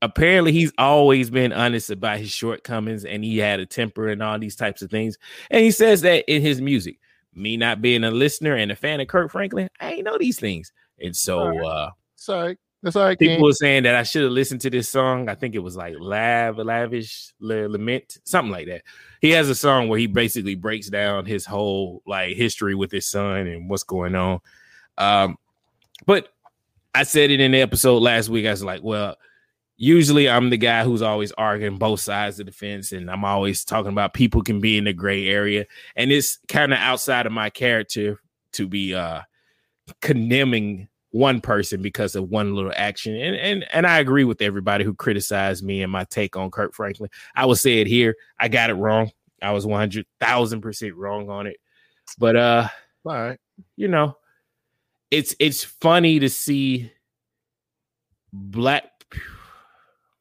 apparently 0.02 0.52
he's 0.52 0.72
always 0.78 1.30
been 1.30 1.52
honest 1.52 1.90
about 1.90 2.18
his 2.18 2.30
shortcomings 2.30 3.04
and 3.04 3.24
he 3.24 3.38
had 3.38 3.60
a 3.60 3.66
temper 3.66 4.08
and 4.08 4.22
all 4.22 4.38
these 4.38 4.56
types 4.56 4.82
of 4.82 4.90
things. 4.90 5.18
And 5.50 5.62
he 5.62 5.70
says 5.70 6.02
that 6.02 6.24
in 6.32 6.42
his 6.42 6.60
music. 6.60 6.98
Me 7.34 7.56
not 7.56 7.80
being 7.80 8.02
a 8.02 8.10
listener 8.10 8.56
and 8.56 8.72
a 8.72 8.76
fan 8.76 9.00
of 9.00 9.06
Kirk 9.06 9.30
Franklin, 9.30 9.68
I 9.78 9.92
ain't 9.92 10.04
know 10.04 10.18
these 10.18 10.38
things. 10.40 10.72
And 11.00 11.14
so 11.14 11.64
uh 11.64 11.90
Sorry, 12.16 12.58
that's 12.82 12.96
all 12.96 13.04
right. 13.04 13.18
people 13.18 13.36
King. 13.36 13.44
were 13.44 13.52
saying 13.52 13.82
that 13.84 13.94
I 13.94 14.02
should 14.02 14.24
have 14.24 14.32
listened 14.32 14.60
to 14.62 14.70
this 14.70 14.88
song. 14.88 15.28
I 15.28 15.34
think 15.34 15.54
it 15.54 15.60
was 15.60 15.76
like 15.76 15.94
Lav, 15.98 16.58
Lavish, 16.58 17.32
La- 17.38 17.68
Lament, 17.68 18.18
something 18.24 18.50
like 18.50 18.66
that. 18.66 18.82
He 19.20 19.30
has 19.30 19.48
a 19.48 19.54
song 19.54 19.88
where 19.88 19.98
he 19.98 20.06
basically 20.06 20.54
breaks 20.54 20.88
down 20.88 21.24
his 21.24 21.46
whole 21.46 22.02
like 22.04 22.36
history 22.36 22.74
with 22.74 22.90
his 22.90 23.06
son 23.06 23.46
and 23.46 23.70
what's 23.70 23.84
going 23.84 24.14
on. 24.14 24.40
Um, 24.98 25.38
but 26.04 26.28
I 26.94 27.04
said 27.04 27.30
it 27.30 27.40
in 27.40 27.52
the 27.52 27.60
episode 27.60 27.98
last 27.98 28.28
week. 28.28 28.46
I 28.46 28.50
was 28.50 28.64
like, 28.64 28.82
well, 28.82 29.16
usually 29.80 30.28
I'm 30.28 30.50
the 30.50 30.58
guy 30.58 30.84
who's 30.84 31.00
always 31.00 31.32
arguing 31.32 31.78
both 31.78 32.00
sides 32.00 32.38
of 32.38 32.46
the 32.46 32.52
fence, 32.52 32.92
and 32.92 33.10
I'm 33.10 33.24
always 33.24 33.64
talking 33.64 33.90
about 33.90 34.12
people 34.12 34.42
can 34.42 34.60
be 34.60 34.76
in 34.76 34.84
the 34.84 34.92
gray 34.92 35.26
area, 35.26 35.64
and 35.96 36.12
it's 36.12 36.38
kind 36.48 36.72
of 36.72 36.78
outside 36.78 37.26
of 37.26 37.32
my 37.32 37.50
character 37.50 38.20
to 38.52 38.68
be 38.68 38.94
uh 38.94 39.22
condemning 40.02 40.88
one 41.12 41.40
person 41.40 41.82
because 41.82 42.14
of 42.14 42.28
one 42.28 42.54
little 42.54 42.72
action. 42.76 43.16
And 43.16 43.34
and 43.34 43.66
and 43.72 43.86
I 43.86 43.98
agree 43.98 44.24
with 44.24 44.42
everybody 44.42 44.84
who 44.84 44.94
criticized 44.94 45.64
me 45.64 45.82
and 45.82 45.90
my 45.90 46.04
take 46.04 46.36
on 46.36 46.50
Kirk 46.50 46.74
Franklin. 46.74 47.10
I 47.34 47.46
will 47.46 47.56
say 47.56 47.80
it 47.80 47.86
here. 47.86 48.14
I 48.38 48.48
got 48.48 48.70
it 48.70 48.74
wrong. 48.74 49.10
I 49.42 49.52
was 49.52 49.64
100,000% 49.64 50.92
wrong 50.94 51.30
on 51.30 51.46
it. 51.46 51.56
But 52.18 52.36
uh 52.36 52.68
all 53.06 53.14
right. 53.14 53.40
you 53.76 53.88
know, 53.88 54.18
it's 55.10 55.34
it's 55.40 55.64
funny 55.64 56.18
to 56.18 56.28
see 56.28 56.92
black 58.32 58.89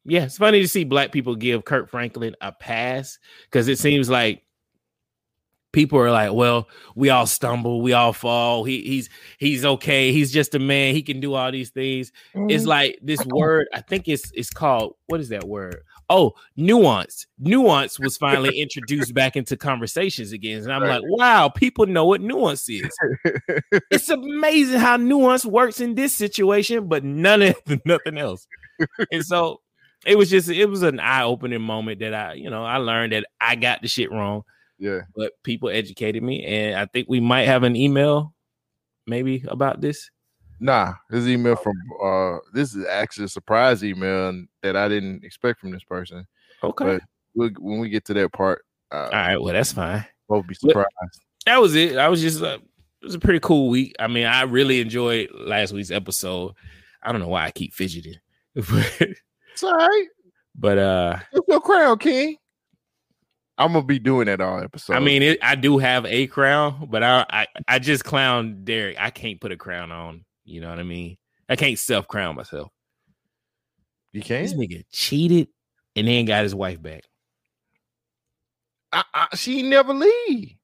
yeah, 0.10 0.24
it's 0.24 0.38
funny 0.38 0.62
to 0.62 0.68
see 0.68 0.84
black 0.84 1.12
people 1.12 1.36
give 1.36 1.66
Kirk 1.66 1.90
Franklin 1.90 2.36
a 2.42 2.52
pass 2.52 3.18
because 3.46 3.68
it 3.68 3.80
seems 3.80 4.10
like 4.10 4.44
people 5.72 6.00
are 6.00 6.12
like, 6.12 6.34
well, 6.34 6.68
we 6.96 7.10
all 7.10 7.28
stumble, 7.28 7.82
we 7.82 7.94
all 7.94 8.14
fall. 8.14 8.64
He 8.64 8.82
he's 8.82 9.10
he's 9.38 9.66
okay. 9.66 10.12
He's 10.12 10.32
just 10.32 10.56
a 10.56 10.60
man. 10.60 10.96
He 10.96 11.04
can 11.04 11.20
do 11.20 11.34
all 11.36 11.52
these 11.52 11.70
things. 11.70 12.12
It's 12.50 12.64
Mm, 12.64 12.68
like 12.68 13.00
this 13.02 13.26
word. 13.26 13.68
I 13.74 13.82
think 13.82 14.08
it's 14.08 14.32
it's 14.34 14.50
called 14.50 14.96
what 15.08 15.20
is 15.20 15.30
that 15.30 15.48
word? 15.48 15.84
Oh, 16.10 16.34
nuance. 16.56 17.28
Nuance 17.38 18.00
was 18.00 18.18
finally 18.18 18.60
introduced 18.60 19.14
back 19.14 19.36
into 19.36 19.56
conversations 19.56 20.32
again, 20.32 20.64
and 20.64 20.74
I'm 20.74 20.82
Right. 20.82 21.02
like, 21.02 21.04
wow, 21.06 21.50
people 21.50 21.86
know 21.86 22.06
what 22.06 22.22
nuance 22.22 22.68
is. 22.68 22.90
it's 23.92 24.10
amazing 24.10 24.80
how 24.80 24.98
nuance 24.98 25.46
works 25.46 25.80
in 25.80 25.94
this 25.94 26.14
situation, 26.14 26.88
but 26.88 27.04
none 27.04 27.44
of 27.44 27.56
nothing 27.86 28.18
else. 28.18 28.48
and 29.12 29.24
so 29.24 29.62
it 30.06 30.18
was 30.18 30.30
just 30.30 30.50
it 30.50 30.68
was 30.68 30.84
an 30.84 31.00
eye 31.00 31.24
opening 31.24 31.62
moment 31.62 32.00
that 32.00 32.14
I, 32.14 32.34
you 32.34 32.50
know, 32.50 32.64
I 32.64 32.78
learned 32.78 33.14
that 33.14 33.26
I 33.40 33.56
got 33.56 33.82
the 33.82 33.88
shit 33.88 34.12
wrong 34.12 34.44
yeah. 34.80 35.02
but 35.16 35.34
people 35.44 35.70
educated 35.70 36.24
me, 36.24 36.44
and 36.46 36.76
I 36.76 36.86
think 36.86 37.08
we 37.10 37.20
might 37.20 37.46
have 37.46 37.64
an 37.64 37.76
email 37.76 38.34
maybe 39.06 39.44
about 39.48 39.82
this. 39.82 40.10
Nah, 40.60 40.94
this 41.10 41.26
email 41.26 41.56
from 41.56 41.76
uh 42.04 42.38
this 42.54 42.76
is 42.76 42.86
actually 42.86 43.26
a 43.26 43.30
surprise 43.30 43.84
email 43.84 44.44
that 44.62 44.76
I 44.76 44.88
didn't 44.90 45.24
expect 45.24 45.60
from 45.60 45.72
this 45.72 45.84
person. 45.84 46.26
Okay. 46.64 46.86
But 46.86 47.02
we'll, 47.34 47.50
when 47.60 47.80
we 47.80 47.90
get 47.90 48.06
to 48.06 48.14
that 48.16 48.34
part, 48.34 48.66
uh, 48.92 49.06
All 49.06 49.10
right. 49.12 49.38
Well, 49.38 49.54
that's 49.54 49.72
fine. 49.72 50.06
both 50.28 50.48
be 50.48 50.56
surprised. 50.56 50.90
That 51.46 51.62
was 51.62 51.76
it. 51.76 51.98
I 51.98 52.10
was 52.10 52.22
just 52.22 52.42
uh, 52.42 52.58
it 53.02 53.06
was 53.06 53.16
a 53.16 53.20
pretty 53.20 53.40
cool 53.40 53.70
week. 53.70 53.96
I 54.00 54.08
mean, 54.08 54.26
I 54.26 54.42
really 54.44 54.82
enjoyed 54.82 55.30
last 55.34 55.72
week's 55.72 55.92
episode. 55.92 56.54
I 57.02 57.14
don't 57.14 57.22
know 57.22 57.30
why 57.30 57.46
I 57.46 57.52
keep 57.52 57.74
fidgeting, 57.74 58.18
but, 58.56 59.10
It's 59.60 59.64
all 59.66 59.76
right. 59.76 60.08
but 60.56 60.78
uh, 60.78 61.20
It's 61.34 61.46
your 61.50 61.60
crown, 61.60 61.98
King. 61.98 62.38
I'm 63.58 63.74
gonna 63.74 63.86
be 63.86 64.00
doing 64.00 64.28
that 64.28 64.40
all 64.40 64.62
episode. 64.64 64.94
I 64.94 65.00
mean, 65.00 65.22
it, 65.22 65.40
I 65.44 65.56
do 65.56 65.78
have 65.80 66.06
a 66.06 66.28
crown, 66.28 66.88
but 66.90 67.04
I, 67.04 67.26
I 67.30 67.48
I 67.68 67.80
just 67.80 68.06
clown 68.06 68.64
Derrick. 68.64 68.96
I 68.98 69.10
can't 69.10 69.42
put 69.42 69.52
a 69.52 69.58
crown 69.58 69.92
on. 69.92 70.24
You 70.46 70.62
know 70.62 70.70
what 70.70 70.80
I 70.80 70.84
mean? 70.84 71.18
I 71.50 71.58
can't 71.58 71.78
self 71.78 72.08
crown 72.08 72.38
myself. 72.38 72.70
you 74.14 74.22
can't. 74.22 74.46
This 74.46 74.54
can. 74.54 74.62
nigga 74.62 74.86
cheated 74.94 75.50
and 75.94 76.08
then 76.08 76.24
got 76.24 76.44
his 76.44 76.56
wife 76.56 76.82
back. 76.82 77.04
I, 78.94 79.04
I, 79.14 79.36
she 79.36 79.62
never 79.62 79.94
leave. 79.94 80.56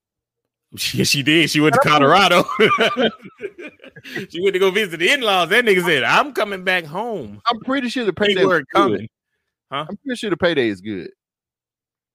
She, 0.80 1.04
she 1.06 1.24
did. 1.24 1.50
She 1.50 1.60
went 1.60 1.74
to 1.76 1.80
Colorado. 1.82 2.44
she 4.30 4.42
went 4.42 4.54
to 4.54 4.60
go 4.60 4.72
visit 4.72 4.98
the 4.98 5.12
in-laws. 5.12 5.50
That 5.50 5.66
nigga 5.66 5.84
said, 5.84 6.04
"I'm 6.04 6.34
coming 6.34 6.64
back 6.64 6.86
home." 6.86 7.42
I'm 7.46 7.60
pretty 7.62 7.90
sure 7.90 8.06
the 8.06 8.14
payday. 8.14 8.46
were 8.46 8.58
is 8.60 8.66
good. 8.74 8.82
coming. 8.82 9.10
I'm 9.72 9.88
pretty 9.98 10.16
sure 10.18 10.30
the 10.30 10.38
payday 10.38 10.68
is 10.70 10.82
good. 10.82 11.10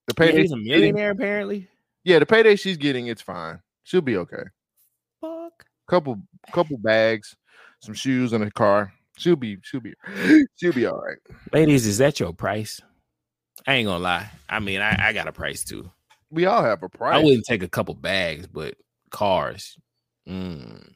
The 0.07 0.15
Yeah, 0.19 0.27
payday, 0.27 0.43
he's 0.43 0.53
a 0.53 0.57
getting- 0.57 0.69
millionaire, 0.73 1.11
apparently. 1.11 1.69
yeah, 2.05 2.19
the 2.19 2.27
payday 2.27 2.57
she's 2.57 2.77
getting, 2.77 3.07
it's 3.09 3.23
fine. 3.23 3.61
She'll 3.85 4.01
be 4.01 4.17
okay. 4.17 4.45
Fuck. 5.21 5.65
Couple, 5.89 6.21
couple 6.53 6.79
bags, 6.79 7.37
some 7.81 7.95
shoes, 7.95 8.33
and 8.33 8.43
a 8.45 8.51
car. 8.51 8.93
She'll 9.19 9.37
be, 9.37 9.59
she'll 9.63 9.81
be, 9.81 9.95
she'll 10.57 10.73
be 10.73 10.87
all 10.87 11.01
right. 11.01 11.19
Ladies, 11.53 11.87
is 11.87 11.99
that 11.99 12.19
your 12.21 12.33
price? 12.33 12.81
I 13.67 13.75
ain't 13.75 13.87
gonna 13.87 14.03
lie. 14.03 14.31
I 14.49 14.61
mean, 14.61 14.81
I, 14.81 15.09
I 15.09 15.13
got 15.13 15.29
a 15.29 15.33
price 15.33 15.65
too. 15.65 15.91
We 16.31 16.47
all 16.47 16.63
have 16.63 16.83
a 16.83 16.89
price. 16.89 17.17
I 17.17 17.23
wouldn't 17.23 17.45
take 17.45 17.63
a 17.63 17.69
couple 17.69 17.95
bags, 17.95 18.47
but 18.47 18.75
cars. 19.11 19.77
Mm. 20.29 20.95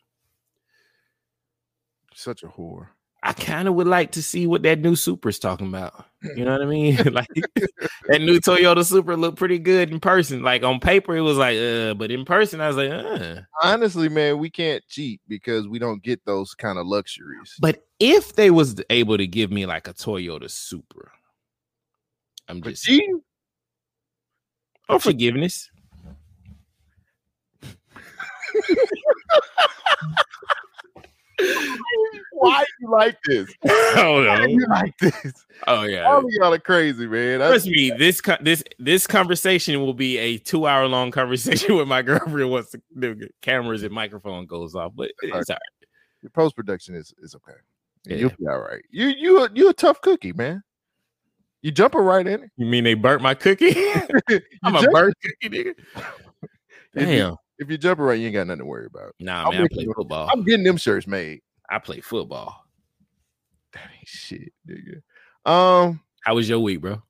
Such 2.14 2.43
a 2.43 2.47
whore. 2.47 2.88
I 3.26 3.33
kind 3.33 3.69
of 3.69 3.75
would 3.75 3.87
like 3.87 4.12
to 4.12 4.23
see 4.23 4.47
what 4.47 4.62
that 4.64 4.81
new 4.81 4.95
Supra's 4.95 5.38
talking 5.38 5.67
about. 5.67 6.05
You 6.37 6.45
know 6.45 6.53
what 6.53 6.61
I 6.61 6.67
mean? 6.67 6.97
like 7.12 7.26
that 8.09 8.21
new 8.21 8.38
Toyota 8.38 8.85
Supra 8.85 9.17
looked 9.17 9.38
pretty 9.38 9.59
good 9.59 9.91
in 9.91 9.99
person. 9.99 10.43
Like 10.43 10.62
on 10.62 10.79
paper, 10.79 11.17
it 11.17 11.23
was 11.23 11.38
like, 11.38 11.59
uh, 11.59 11.95
but 11.95 12.11
in 12.11 12.26
person, 12.26 12.61
I 12.61 12.69
was 12.69 12.76
like, 12.76 12.91
uh. 12.91 13.41
Honestly, 13.62 14.11
man, 14.11 14.38
we 14.38 14.50
can't 14.50 14.87
cheat 14.88 15.23
because 15.26 15.67
we 15.67 15.78
don't 15.78 16.02
get 16.02 16.23
those 16.26 16.54
kind 16.54 16.78
of 16.78 16.87
luxuries. 16.87 17.54
But 17.58 17.87
if 17.99 18.35
they 18.35 18.50
was 18.50 18.76
able 18.91 19.17
to 19.17 19.26
give 19.26 19.50
me 19.50 19.65
like 19.65 19.89
a 19.89 19.95
Toyota 19.95 20.50
Supra, 20.50 21.11
I'm 22.47 22.61
But 22.61 22.71
just 22.71 22.85
cheating? 22.85 23.23
Oh, 24.88 24.94
or 24.94 25.00
forgiveness. 25.00 25.70
Why 32.32 32.60
do 32.60 32.66
you 32.80 32.90
like 32.90 33.16
this? 33.26 33.50
oh 33.68 34.23
no! 34.23 34.47
you 34.47 34.66
like 34.68 34.97
this? 34.99 35.44
Oh 35.66 35.84
yeah. 35.84 36.04
All 36.04 36.18
of 36.18 36.26
y'all 36.28 36.52
are 36.52 36.58
crazy, 36.58 37.06
man. 37.06 37.40
Trust 37.40 37.66
me, 37.66 37.90
this 37.90 38.20
this 38.40 38.62
this 38.78 39.06
conversation 39.06 39.80
will 39.80 39.94
be 39.94 40.18
a 40.18 40.38
two 40.38 40.66
hour 40.66 40.86
long 40.86 41.10
conversation 41.10 41.75
with 41.76 41.88
my 41.88 42.02
girlfriend 42.02 42.50
once 42.50 42.70
the, 42.70 42.80
the 42.94 43.28
cameras 43.42 43.82
and 43.82 43.92
microphone 43.92 44.47
goes 44.47 44.75
off. 44.75 44.92
But 44.94 45.12
it's 45.23 45.50
all 45.50 45.56
right. 45.56 45.62
Your 46.23 46.30
post 46.30 46.56
production 46.56 46.94
is 46.94 47.12
is 47.18 47.34
okay. 47.34 47.58
Yeah. 48.04 48.16
You'll 48.16 48.32
be 48.38 48.47
all 48.47 48.60
right. 48.60 48.82
You 48.90 49.08
you 49.08 49.49
you 49.54 49.70
a 49.70 49.75
tough 49.75 50.00
cookie, 50.00 50.32
man. 50.32 50.62
You 51.65 51.71
jumping 51.71 52.03
right 52.03 52.27
in 52.27 52.43
it. 52.43 52.50
You 52.59 52.67
mean 52.67 52.85
they 52.85 52.93
burnt 52.93 53.23
my 53.23 53.33
cookie? 53.33 53.75
I'm 54.63 54.77
a 54.77 54.83
burnt 54.91 55.15
cookie, 55.23 55.49
nigga. 55.49 55.75
If 56.97 57.00
you- 57.00 57.07
Damn. 57.07 57.37
If 57.59 57.71
you 57.71 57.79
jumping 57.79 58.05
right, 58.05 58.19
you 58.19 58.27
ain't 58.27 58.35
got 58.35 58.47
nothing 58.49 58.59
to 58.59 58.65
worry 58.67 58.85
about. 58.87 59.15
Nah, 59.19 59.45
I'm 59.49 59.50
man, 59.55 59.63
I 59.63 59.69
play 59.73 59.85
you. 59.85 59.95
football. 59.97 60.29
I'm 60.31 60.45
getting 60.45 60.63
them 60.65 60.77
shirts 60.77 61.07
made. 61.07 61.41
I 61.71 61.79
play 61.79 62.00
football. 62.00 62.55
That 63.73 63.89
ain't 63.97 64.07
shit, 64.07 64.53
nigga. 64.69 65.00
Um, 65.50 66.00
How 66.23 66.35
was 66.35 66.49
your 66.49 66.59
week, 66.61 66.83
bro? 66.83 67.03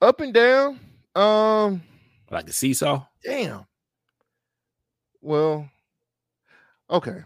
up 0.00 0.20
and 0.22 0.32
down. 0.32 0.80
Um, 1.14 1.82
Like 2.30 2.48
a 2.48 2.52
seesaw? 2.52 3.04
damn. 3.22 3.66
Well, 5.20 5.68
okay. 6.90 7.18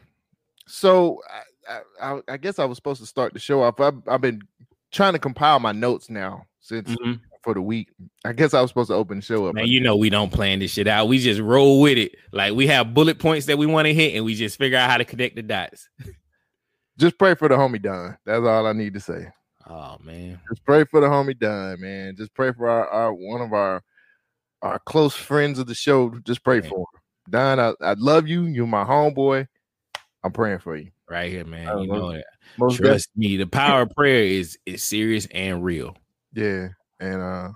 So 0.66 1.22
I, 1.68 1.72
I, 2.02 2.12
I- 2.16 2.22
I 2.32 2.36
guess 2.38 2.58
I 2.58 2.64
was 2.64 2.76
supposed 2.76 3.00
to 3.00 3.06
start 3.06 3.32
the 3.32 3.38
show 3.38 3.62
off. 3.62 3.80
I've, 3.80 4.02
I've 4.08 4.20
been 4.20 4.42
trying 4.96 5.12
to 5.12 5.18
compile 5.18 5.60
my 5.60 5.72
notes 5.72 6.10
now 6.10 6.46
since 6.60 6.88
Mhm. 6.96 7.20
for 7.44 7.54
the 7.54 7.62
week. 7.62 7.88
I 8.24 8.32
guess 8.32 8.54
I 8.54 8.60
was 8.60 8.70
supposed 8.70 8.88
to 8.88 8.94
open 8.94 9.18
the 9.18 9.22
show 9.22 9.46
up. 9.46 9.54
Man, 9.54 9.66
you 9.66 9.80
know 9.80 9.96
we 9.96 10.10
don't 10.10 10.32
plan 10.32 10.58
this 10.58 10.72
shit 10.72 10.88
out. 10.88 11.06
We 11.08 11.18
just 11.18 11.40
roll 11.40 11.80
with 11.80 11.98
it. 11.98 12.16
Like 12.32 12.54
we 12.54 12.66
have 12.68 12.94
bullet 12.94 13.18
points 13.18 13.46
that 13.46 13.58
we 13.58 13.66
want 13.66 13.86
to 13.86 13.94
hit, 13.94 14.14
and 14.16 14.24
we 14.24 14.34
just 14.34 14.58
figure 14.58 14.78
out 14.78 14.90
how 14.90 14.96
to 14.96 15.04
connect 15.04 15.36
the 15.36 15.42
dots. 15.42 15.88
Just 16.98 17.18
pray 17.18 17.34
for 17.34 17.46
the 17.46 17.54
homie 17.54 17.82
Don. 17.82 18.16
That's 18.24 18.42
all 18.42 18.66
I 18.66 18.72
need 18.72 18.94
to 18.94 19.00
say. 19.00 19.28
Oh 19.68 19.98
man. 20.02 20.40
Just 20.48 20.64
pray 20.64 20.82
for 20.90 21.02
the 21.02 21.06
homie 21.08 21.38
Don, 21.38 21.78
man. 21.78 22.16
Just 22.16 22.32
pray 22.32 22.52
for 22.54 22.70
our, 22.70 22.88
our 22.88 23.12
one 23.12 23.42
of 23.42 23.52
our 23.52 23.82
our 24.62 24.78
close 24.78 25.14
friends 25.14 25.58
of 25.58 25.66
the 25.66 25.74
show. 25.74 26.08
Just 26.24 26.42
pray 26.42 26.60
Man. 26.60 26.70
for 26.70 26.78
him. 26.78 27.00
Don, 27.28 27.60
I, 27.60 27.74
I 27.82 27.92
love 27.98 28.26
you. 28.26 28.44
You're 28.44 28.66
my 28.66 28.82
homeboy. 28.84 29.46
I'm 30.24 30.32
praying 30.32 30.60
for 30.60 30.74
you. 30.74 30.90
Right 31.08 31.30
here, 31.30 31.44
man. 31.44 31.66
You 31.78 31.88
love 31.88 32.14
know. 32.14 32.22
Most 32.58 32.76
Trust 32.78 33.10
me, 33.16 33.36
the 33.36 33.46
power 33.46 33.82
of 33.82 33.90
prayer 33.90 34.24
is 34.24 34.58
is 34.66 34.82
serious 34.82 35.26
and 35.32 35.62
real. 35.62 35.96
Yeah, 36.32 36.68
and 37.00 37.22
uh 37.22 37.48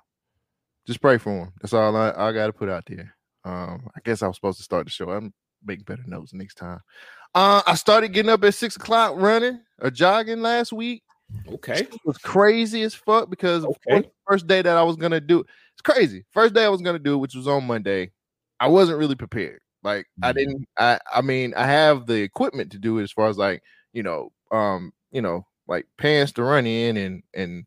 just 0.87 1.01
pray 1.01 1.19
for 1.19 1.45
him. 1.45 1.53
That's 1.61 1.73
all 1.73 1.97
I, 1.97 2.11
I 2.17 2.33
got 2.33 2.47
to 2.49 2.53
put 2.53 2.69
out 2.69 2.85
there. 2.87 3.15
Um, 3.45 3.89
I 3.95 4.01
guess 4.05 4.23
I 4.23 4.27
was 4.27 4.37
supposed 4.37 4.59
to 4.59 4.65
start 4.65 4.87
the 4.87 4.91
show. 4.91 5.11
I'm 5.11 5.33
making 5.65 5.85
better 5.85 6.03
notes 6.07 6.33
next 6.35 6.55
time. 6.57 6.81
Uh, 7.35 7.63
I 7.67 7.75
started 7.75 8.13
getting 8.13 8.31
up 8.31 8.43
at 8.45 8.55
six 8.55 8.77
o'clock 8.77 9.15
running 9.17 9.61
or 9.81 9.91
jogging 9.91 10.43
last 10.43 10.73
week. 10.73 11.03
Okay. 11.49 11.81
It 11.83 11.95
was 12.05 12.19
crazy 12.19 12.83
as 12.83 12.95
fuck 12.95 13.31
because 13.31 13.65
Okay. 13.65 14.01
the 14.01 14.11
first 14.27 14.47
day 14.49 14.63
that 14.63 14.77
I 14.77 14.83
was 14.83 14.97
gonna 14.97 15.21
do 15.21 15.41
it's 15.41 15.83
crazy. 15.83 16.25
First 16.33 16.55
day 16.55 16.65
I 16.65 16.69
was 16.69 16.83
gonna 16.83 16.99
do 16.99 17.15
it, 17.15 17.19
which 17.19 17.35
was 17.35 17.47
on 17.47 17.67
Monday. 17.67 18.11
I 18.59 18.67
wasn't 18.67 18.99
really 18.99 19.15
prepared. 19.15 19.61
Like 19.83 20.07
I 20.23 20.33
Mhm. 20.33 20.37
didn't. 20.37 20.69
I 20.79 20.99
I 21.13 21.21
mean 21.23 21.55
I 21.55 21.67
have 21.67 22.07
the 22.07 22.21
equipment 22.23 22.73
to 22.73 22.79
do 22.79 22.99
it 22.99 23.05
as 23.05 23.13
far 23.13 23.29
as 23.29 23.39
like 23.39 23.63
you 23.93 24.03
know 24.03 24.31
um 24.53 24.93
you 25.11 25.23
know 25.23 25.47
like 25.67 25.87
pants 25.99 26.33
to 26.33 26.43
run 26.43 26.67
in 26.67 26.97
and 26.97 27.23
and 27.35 27.65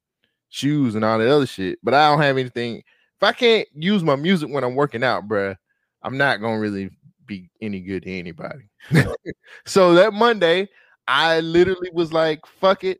shoes 0.49 0.95
and 0.95 1.04
all 1.04 1.17
that 1.17 1.28
other 1.30 1.47
shit. 1.47 1.80
But 1.84 1.93
I 1.93 2.10
don't 2.10 2.21
have 2.21 2.38
anything. 2.38 2.78
If 2.78 3.23
I 3.23 3.32
can't 3.32 3.67
use 3.73 4.04
my 4.04 4.15
music 4.15 4.49
when 4.49 4.63
I'm 4.63 4.76
working 4.76 5.04
out, 5.04 5.28
bruh, 5.28 5.56
I'm 6.04 6.17
not 6.17 6.41
gonna 6.41 6.60
really 6.60 6.91
be 7.26 7.49
any 7.62 7.80
good 7.80 8.04
to 8.04 8.12
anybody. 8.12 8.69
so 9.65 9.93
that 9.95 10.13
Monday, 10.13 10.67
I 11.08 11.39
literally 11.39 11.89
was 11.93 12.12
like, 12.13 12.45
"Fuck 12.45 12.84
it, 12.84 12.99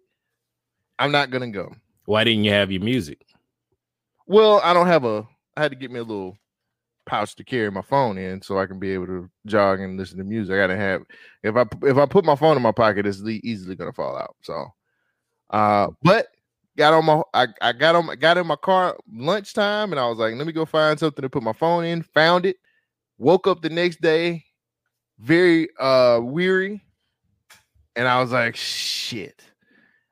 I'm 0.98 1.12
not 1.12 1.30
gonna 1.30 1.52
go." 1.52 1.74
Why 2.06 2.24
didn't 2.24 2.46
you 2.46 2.52
have 2.52 2.72
your 2.72 2.82
music? 2.82 3.26
Well, 4.26 4.60
I 4.64 4.74
don't 4.74 4.88
have 4.88 5.04
a. 5.06 5.28
I 5.56 5.62
had 5.62 5.72
to 5.72 5.78
get 5.78 5.92
me 5.92 6.00
a 6.00 6.04
little 6.04 6.38
pouch 7.06 7.36
to 7.36 7.44
carry 7.44 7.70
my 7.72 7.82
phone 7.82 8.18
in, 8.18 8.42
so 8.42 8.58
I 8.58 8.66
can 8.66 8.80
be 8.80 8.92
able 8.92 9.08
to 9.08 9.30
jog 9.46 9.80
and 9.80 9.98
listen 9.98 10.18
to 10.18 10.24
music. 10.24 10.54
I 10.54 10.58
gotta 10.58 10.78
have. 10.78 11.04
If 11.44 11.56
I 11.56 11.66
if 11.84 11.98
I 11.98 12.06
put 12.06 12.26
my 12.26 12.36
phone 12.36 12.58
in 12.58 12.64
my 12.64 12.72
pocket, 12.72 13.06
it's 13.06 13.22
easily 13.24 13.76
gonna 13.76 13.94
fall 13.94 14.18
out. 14.18 14.36
So, 14.42 14.68
uh, 15.50 15.90
but 16.02 16.28
got 16.78 16.94
on 16.94 17.06
my. 17.06 17.22
I, 17.34 17.48
I 17.62 17.74
got 17.74 17.96
on. 17.96 18.08
Got 18.18 18.38
in 18.38 18.48
my 18.48 18.56
car 18.56 18.98
lunchtime, 19.12 19.92
and 19.92 20.00
I 20.00 20.08
was 20.08 20.18
like, 20.18 20.36
let 20.36 20.48
me 20.48 20.54
go 20.54 20.66
find 20.66 21.00
something 21.00 21.22
to 21.22 21.30
put 21.30 21.44
my 21.44 21.54
phone 21.54 21.86
in. 21.86 22.04
Found 22.14 22.46
it. 22.46 22.58
Woke 23.18 23.48
up 23.48 23.62
the 23.62 23.70
next 23.70 24.02
day, 24.02 24.44
very 25.20 25.68
uh 25.80 26.20
weary, 26.22 26.82
and 27.96 28.08
I 28.08 28.22
was 28.22 28.32
like, 28.32 28.56
shit. 28.56 29.44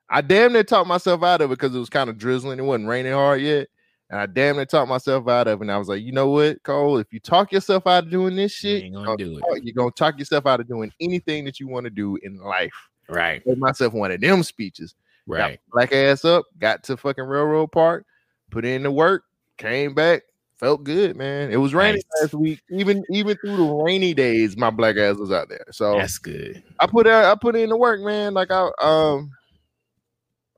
I 0.08 0.20
damn 0.20 0.52
near 0.52 0.62
talked 0.62 0.88
myself 0.88 1.22
out 1.22 1.40
of 1.40 1.50
it 1.50 1.54
because 1.54 1.74
it 1.74 1.78
was 1.78 1.88
kind 1.88 2.10
of 2.10 2.18
drizzling. 2.18 2.58
It 2.58 2.62
wasn't 2.62 2.88
raining 2.88 3.14
hard 3.14 3.40
yet. 3.40 3.68
And 4.12 4.20
I 4.20 4.26
damn 4.26 4.56
near 4.56 4.66
talked 4.66 4.90
myself 4.90 5.26
out 5.26 5.48
of 5.48 5.60
it. 5.60 5.64
And 5.64 5.72
I 5.72 5.78
was 5.78 5.88
like, 5.88 6.02
you 6.02 6.12
know 6.12 6.28
what, 6.28 6.62
Cole, 6.62 6.98
if 6.98 7.12
you 7.14 7.18
talk 7.18 7.50
yourself 7.50 7.86
out 7.86 8.04
of 8.04 8.10
doing 8.10 8.36
this 8.36 8.52
shit, 8.52 8.84
you're 8.84 8.92
gonna 8.92 9.06
gonna, 9.06 9.16
do 9.16 9.38
it. 9.38 9.40
talk- 9.40 9.58
you're 9.62 9.74
gonna 9.74 9.90
talk 9.90 10.18
yourself 10.18 10.46
out 10.46 10.60
of 10.60 10.68
doing 10.68 10.92
anything 11.00 11.46
that 11.46 11.58
you 11.58 11.66
want 11.66 11.84
to 11.84 11.90
do 11.90 12.16
in 12.22 12.36
life. 12.36 12.74
Right, 13.08 13.42
Gave 13.44 13.56
myself 13.58 13.94
one 13.94 14.12
of 14.12 14.20
them 14.20 14.42
speeches. 14.42 14.94
Right. 15.26 15.58
my 15.72 15.80
black 15.80 15.92
ass 15.92 16.24
up, 16.26 16.44
got 16.58 16.82
to 16.84 16.96
fucking 16.96 17.24
Railroad 17.24 17.72
Park, 17.72 18.04
put 18.50 18.64
in 18.66 18.82
the 18.82 18.90
work, 18.92 19.24
came 19.56 19.94
back, 19.94 20.22
felt 20.60 20.84
good, 20.84 21.16
man. 21.16 21.50
It 21.50 21.56
was 21.56 21.72
raining 21.74 22.02
Nice. 22.16 22.22
last 22.22 22.34
week. 22.34 22.60
Even 22.70 23.02
even 23.10 23.36
through 23.38 23.56
the 23.56 23.62
rainy 23.82 24.12
days, 24.12 24.58
my 24.58 24.68
black 24.70 24.96
ass 24.98 25.16
was 25.16 25.32
out 25.32 25.48
there. 25.48 25.64
So 25.70 25.96
That's 25.96 26.18
good. 26.18 26.62
I 26.80 26.86
put 26.86 27.06
out, 27.06 27.24
I 27.24 27.34
put 27.34 27.56
in 27.56 27.70
the 27.70 27.76
work, 27.78 28.00
man. 28.02 28.34
Like 28.34 28.50
I 28.50 28.70
um 28.82 29.30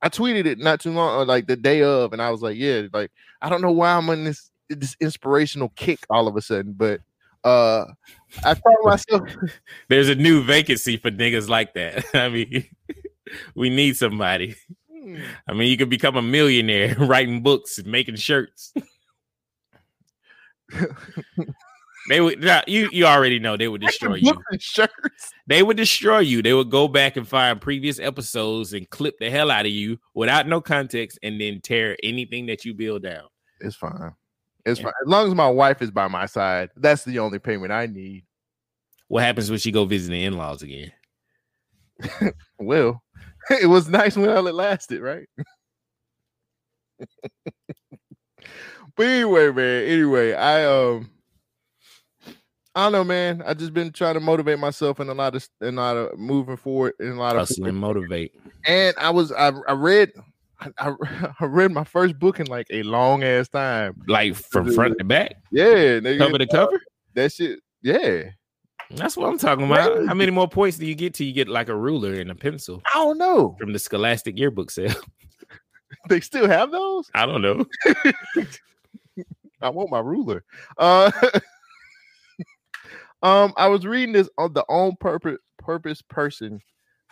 I 0.02 0.10
tweeted 0.10 0.44
it 0.44 0.58
not 0.58 0.80
too 0.80 0.90
long, 0.92 1.22
uh, 1.22 1.24
like 1.24 1.46
the 1.46 1.56
day 1.56 1.82
of, 1.82 2.12
and 2.12 2.20
I 2.20 2.28
was 2.30 2.42
like, 2.42 2.58
yeah, 2.58 2.82
like 2.92 3.10
I 3.44 3.50
don't 3.50 3.60
know 3.60 3.72
why 3.72 3.92
I'm 3.92 4.08
on 4.08 4.24
this 4.24 4.50
this 4.70 4.96
inspirational 5.00 5.68
kick 5.76 6.00
all 6.08 6.26
of 6.26 6.34
a 6.36 6.40
sudden, 6.40 6.72
but 6.72 7.02
uh 7.44 7.84
I 8.42 8.54
found 8.54 8.76
myself 8.82 9.22
There's 9.88 10.08
a 10.08 10.14
new 10.14 10.42
vacancy 10.42 10.96
for 10.96 11.10
niggas 11.10 11.50
like 11.50 11.74
that. 11.74 12.06
I 12.14 12.30
mean, 12.30 12.64
we 13.54 13.68
need 13.68 13.98
somebody. 13.98 14.56
hmm, 14.90 15.18
I 15.46 15.52
mean, 15.52 15.70
you 15.70 15.76
could 15.76 15.90
become 15.90 16.16
a 16.16 16.22
millionaire 16.22 16.96
writing 16.98 17.42
books 17.42 17.76
and 17.76 17.86
making 17.86 18.16
shirts. 18.16 18.72
they 22.08 22.22
would 22.22 22.42
nah, 22.42 22.62
you 22.66 22.88
you 22.92 23.04
already 23.04 23.38
know 23.38 23.58
they 23.58 23.68
would 23.68 23.82
destroy 23.82 24.14
you. 24.14 24.32
shirts. 24.58 25.32
They 25.46 25.62
would 25.62 25.76
destroy 25.76 26.20
you. 26.20 26.40
They 26.40 26.54
would 26.54 26.70
go 26.70 26.88
back 26.88 27.18
and 27.18 27.28
find 27.28 27.60
previous 27.60 27.98
episodes 27.98 28.72
and 28.72 28.88
clip 28.88 29.18
the 29.18 29.28
hell 29.28 29.50
out 29.50 29.66
of 29.66 29.72
you 29.72 29.98
without 30.14 30.48
no 30.48 30.62
context 30.62 31.18
and 31.22 31.38
then 31.38 31.60
tear 31.60 31.98
anything 32.02 32.46
that 32.46 32.64
you 32.64 32.72
build 32.72 33.02
down. 33.02 33.24
It's 33.60 33.76
fine. 33.76 34.14
It's 34.66 34.78
Yeah. 34.80 34.84
fine. 34.86 34.92
As 35.04 35.08
long 35.08 35.26
as 35.28 35.34
my 35.34 35.48
wife 35.48 35.82
is 35.82 35.90
by 35.90 36.08
my 36.08 36.26
side, 36.26 36.70
that's 36.76 37.04
the 37.04 37.18
only 37.18 37.38
payment 37.38 37.72
I 37.72 37.86
need. 37.86 38.24
What 39.08 39.22
happens 39.22 39.50
when 39.50 39.58
she 39.58 39.70
go 39.70 39.84
visit 39.84 40.10
the 40.10 40.24
in-laws 40.24 40.62
again? 40.62 40.92
Well, 42.58 43.02
it 43.50 43.66
was 43.66 43.88
nice 43.88 44.16
while 44.16 44.46
it 44.46 44.54
lasted, 44.54 45.00
right? 45.00 45.28
but 48.96 49.06
anyway, 49.06 49.50
man. 49.50 49.84
Anyway, 49.84 50.32
I 50.32 50.64
um, 50.64 51.10
I 52.74 52.84
don't 52.84 52.92
know, 52.92 53.04
man. 53.04 53.42
I 53.46 53.54
just 53.54 53.72
been 53.74 53.92
trying 53.92 54.14
to 54.14 54.20
motivate 54.20 54.58
myself 54.58 54.98
in 55.00 55.08
a 55.08 55.14
lot 55.14 55.34
of 55.36 55.48
in 55.60 55.78
a 55.78 55.80
lot 55.80 55.96
of 55.96 56.18
moving 56.18 56.56
forward 56.56 56.94
in 56.98 57.08
a 57.08 57.14
lot 57.14 57.36
of 57.36 57.48
motivate. 57.74 58.32
and 58.66 58.94
I 58.98 59.10
was 59.10 59.30
I 59.32 59.48
I 59.68 59.72
read 59.72 60.10
I, 60.78 60.94
I, 61.40 61.44
read 61.44 61.72
my 61.72 61.84
first 61.84 62.18
book 62.18 62.40
in 62.40 62.46
like 62.46 62.66
a 62.70 62.82
long 62.82 63.22
ass 63.24 63.48
time. 63.48 63.94
Like 64.06 64.34
from 64.34 64.72
front 64.72 64.98
to 64.98 65.04
back, 65.04 65.36
Yeah, 65.50 66.00
nigga, 66.00 66.18
cover 66.18 66.38
to 66.38 66.46
cover. 66.46 66.80
that 67.14 67.32
shit. 67.32 67.60
Yeah, 67.82 68.30
That's 68.90 69.16
what 69.16 69.28
I'm 69.28 69.38
talking 69.38 69.66
about. 69.66 70.06
How 70.06 70.14
many 70.14 70.30
more 70.30 70.48
points 70.48 70.78
do 70.78 70.86
you 70.86 70.94
get 70.94 71.14
till 71.14 71.26
you 71.26 71.32
get 71.32 71.48
like 71.48 71.68
a 71.68 71.76
ruler 71.76 72.14
and 72.14 72.30
a 72.30 72.34
pencil 72.34 72.82
I 72.94 72.98
don't 72.98 73.18
know. 73.18 73.56
from 73.58 73.72
the 73.72 73.78
Scholastic 73.78 74.38
yearbook 74.38 74.70
sale? 74.70 74.94
They 76.08 76.20
still 76.20 76.48
have 76.48 76.70
those. 76.70 77.10
I 77.14 77.24
don't 77.24 77.40
know. 77.40 77.64
I 79.62 79.70
want 79.70 79.90
my 79.90 80.00
ruler. 80.00 80.44
Uh, 80.76 81.10
um, 83.22 83.54
I 83.56 83.68
was 83.68 83.86
reading 83.86 84.12
this 84.12 84.28
on 84.36 84.52
the 84.52 84.64
own 84.68 84.96
purpose 85.00 85.38
purpose 85.58 86.02
person 86.02 86.60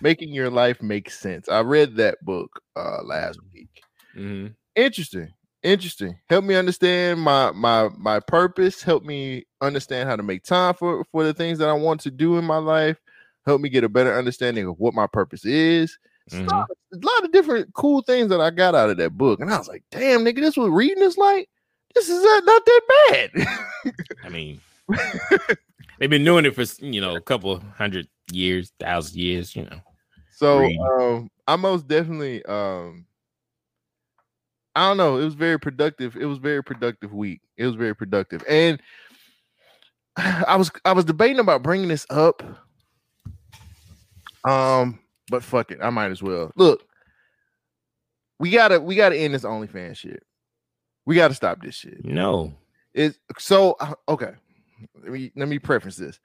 making 0.01 0.31
your 0.33 0.51
life 0.51 0.83
make 0.83 1.11
sense. 1.11 1.49
I 1.49 1.61
read 1.61 1.97
that 1.97 2.19
book 2.25 2.61
uh 2.77 3.03
last 3.05 3.39
week. 3.53 3.83
hmm 4.15 4.49
Interesting. 4.75 5.33
Interesting. 5.63 6.19
Help 6.29 6.45
me 6.45 6.55
understand 6.55 7.21
my 7.21 7.53
my 7.53 7.89
my 7.97 8.19
purpose. 8.21 8.83
Help 8.83 9.05
me 9.05 9.45
understand 9.61 10.09
how 10.09 10.17
to 10.17 10.23
make 10.23 10.43
time 10.43 10.75
for 10.75 11.05
for 11.13 11.25
the 11.25 11.35
things 11.35 11.59
that 11.59 11.69
I 11.69 11.73
want 11.75 12.01
to 12.03 12.11
do 12.11 12.37
in 12.39 12.45
my 12.45 12.57
life. 12.57 12.99
Help 13.47 13.61
me 13.61 13.69
get 13.69 13.85
a 13.85 13.89
better 13.89 14.17
understanding 14.17 14.67
of 14.67 14.79
what 14.79 14.95
my 14.95 15.07
purpose 15.07 15.45
is. 15.45 15.99
It's 16.27 16.37
a, 16.37 16.43
lot, 16.45 16.71
a 16.93 16.97
lot 16.97 17.25
of 17.25 17.33
different 17.33 17.75
cool 17.75 18.01
things 18.03 18.29
that 18.29 18.41
I 18.41 18.51
got 18.51 18.75
out 18.75 18.91
of 18.91 18.97
that 18.99 19.11
book, 19.11 19.41
and 19.41 19.53
I 19.53 19.59
was 19.59 19.69
like, 19.69 19.83
"Damn, 19.91 20.25
nigga, 20.25 20.37
this 20.37 20.57
was 20.57 20.71
reading 20.71 21.01
this 21.01 21.19
like 21.19 21.49
this 21.95 22.09
is 22.09 22.25
uh, 22.25 22.41
not 22.45 22.65
that 22.65 22.81
bad." 23.11 23.47
I 24.25 24.29
mean, 24.29 24.61
they've 26.03 26.11
been 26.11 26.25
doing 26.25 26.45
it 26.45 26.55
for 26.57 26.65
you 26.85 27.01
know 27.01 27.15
a 27.15 27.21
couple 27.21 27.61
hundred 27.77 28.09
years, 28.33 28.73
thousand 28.81 29.21
years. 29.21 29.55
You 29.55 29.67
know, 29.67 29.81
So 30.33 30.65
um 30.65 31.31
I 31.47 31.55
most 31.55 31.87
definitely 31.87 32.45
um 32.45 33.07
I 34.75 34.89
don't 34.89 34.97
know, 34.97 35.19
it 35.19 35.25
was 35.25 35.35
very 35.35 35.61
productive. 35.61 36.17
It 36.17 36.25
was 36.25 36.39
very 36.39 36.65
productive 36.65 37.13
week. 37.13 37.41
It 37.57 37.67
was 37.67 37.77
very 37.77 37.95
productive. 37.95 38.43
And 38.49 38.83
I 40.17 40.57
was 40.57 40.73
I 40.85 40.93
was 40.93 41.05
debating 41.05 41.39
about 41.39 41.63
bringing 41.63 41.89
this 41.89 42.05
up. 42.11 42.43
Um 44.45 44.99
but 45.31 45.45
fuck 45.45 45.71
it, 45.71 45.79
I 45.81 45.91
might 45.91 46.11
as 46.11 46.23
well. 46.23 46.51
Look. 46.57 46.83
We 48.41 48.51
got 48.51 48.69
to 48.69 48.81
we 48.81 48.97
got 48.97 49.11
to 49.11 49.17
end 49.17 49.35
this 49.35 49.45
OnlyFans 49.45 49.99
shit. 49.99 50.25
We 51.07 51.15
got 51.15 51.29
to 51.29 51.35
stop 51.35 51.63
this 51.63 51.77
shit. 51.77 52.05
no. 52.05 52.55
It's 52.93 53.19
so 53.39 53.77
uh, 53.79 53.95
okay. 54.09 54.33
Let 55.03 55.13
me 55.13 55.33
let 55.37 55.49
me 55.49 55.59
preface 55.59 55.97
this. 55.97 56.21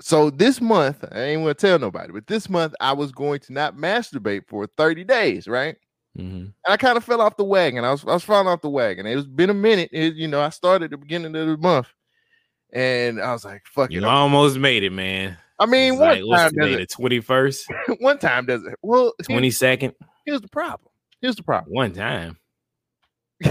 So 0.00 0.30
this 0.30 0.60
month, 0.60 1.04
I 1.10 1.20
ain't 1.20 1.42
gonna 1.42 1.54
tell 1.54 1.78
nobody, 1.78 2.12
but 2.12 2.26
this 2.26 2.48
month 2.48 2.74
I 2.80 2.92
was 2.92 3.10
going 3.12 3.40
to 3.40 3.52
not 3.52 3.76
masturbate 3.76 4.42
for 4.46 4.66
30 4.76 5.04
days, 5.04 5.48
right? 5.48 5.76
hmm 6.16 6.22
And 6.22 6.52
I 6.66 6.76
kind 6.76 6.96
of 6.96 7.04
fell 7.04 7.20
off 7.20 7.36
the 7.36 7.44
wagon. 7.44 7.84
I 7.84 7.90
was 7.90 8.04
I 8.04 8.12
was 8.12 8.24
falling 8.24 8.46
off 8.48 8.60
the 8.62 8.70
wagon. 8.70 9.06
It 9.06 9.16
was 9.16 9.26
been 9.26 9.50
a 9.50 9.54
minute. 9.54 9.90
It- 9.92 10.14
you 10.14 10.28
know, 10.28 10.40
I 10.40 10.50
started 10.50 10.86
at 10.86 10.90
the 10.92 10.96
beginning 10.98 11.34
of 11.36 11.46
the 11.46 11.56
month, 11.56 11.88
and 12.72 13.20
I 13.20 13.32
was 13.32 13.44
like, 13.44 13.62
"Fuck 13.66 13.90
You 13.92 13.98
it." 14.00 14.04
almost 14.04 14.58
made 14.58 14.84
it, 14.84 14.90
man. 14.92 15.36
I 15.58 15.66
mean, 15.66 15.94
It's 15.94 16.00
one 16.00 16.22
like, 16.28 16.40
time 16.40 16.52
does 16.54 16.70
it. 16.74 16.90
twenty 16.90 17.20
first, 17.20 17.66
One 18.00 18.18
time 18.18 18.46
does 18.46 18.62
it. 18.64 18.74
Well, 18.82 19.12
twenty 19.24 19.50
second, 19.50 19.94
here's 20.24 20.40
the 20.40 20.48
problem. 20.48 20.90
Here's 21.20 21.34
the 21.36 21.42
problem. 21.42 21.74
one 21.74 21.92
time. 21.92 22.38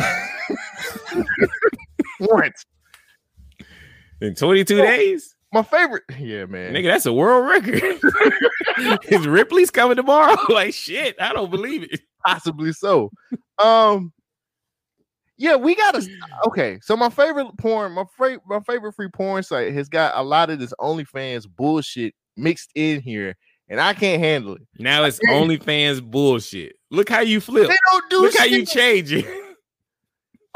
Once 2.20 2.66
In 4.22 4.36
twenty 4.36 4.64
two 4.64 4.80
Oh. 4.82 4.86
days, 4.86 5.36
my 5.54 5.64
favorite. 5.64 6.04
Yeah, 6.20 6.46
man. 6.46 6.74
nigga, 6.74 6.86
that's 6.92 7.06
a 7.06 7.14
world 7.14 7.48
record. 7.48 7.82
Is 9.12 9.28
Ripley's 9.28 9.72
coming 9.72 9.96
tomorrow? 9.96 10.36
like 10.50 10.74
shit, 10.74 11.16
I 11.20 11.34
don't 11.34 11.52
believe 11.52 11.84
it. 11.84 12.00
possibly 12.26 12.74
so. 12.74 13.12
Um, 13.60 14.12
yeah, 15.38 15.56
we 15.56 15.76
gotta. 15.76 16.08
Okay, 16.48 16.80
so 16.82 16.98
my 16.98 17.10
favorite 17.10 17.48
porn, 17.60 17.92
my 17.94 18.06
favorite, 18.18 18.42
my 18.48 18.60
favorite 18.62 18.94
free 18.94 19.10
porn 19.10 19.44
site 19.44 19.74
has 19.74 19.88
got 19.90 20.14
a 20.16 20.24
lot 20.24 20.50
of 20.50 20.60
this 20.60 20.74
OnlyFans 20.80 21.46
bullshit 21.48 22.14
mixed 22.36 22.72
in 22.76 23.02
here, 23.02 23.36
and 23.70 23.80
I 23.80 23.94
can't 23.94 24.20
handle 24.22 24.56
it. 24.56 24.62
Now 24.80 25.04
it's 25.04 25.20
OnlyFans 25.30 26.02
bullshit. 26.04 26.76
Look 26.90 27.10
how 27.10 27.20
you 27.20 27.40
flip. 27.40 27.68
They 27.68 27.76
don't 27.92 28.10
do 28.10 28.22
Look 28.22 28.38
how 28.38 28.46
you 28.46 28.66
change 28.66 29.12
it. 29.14 29.26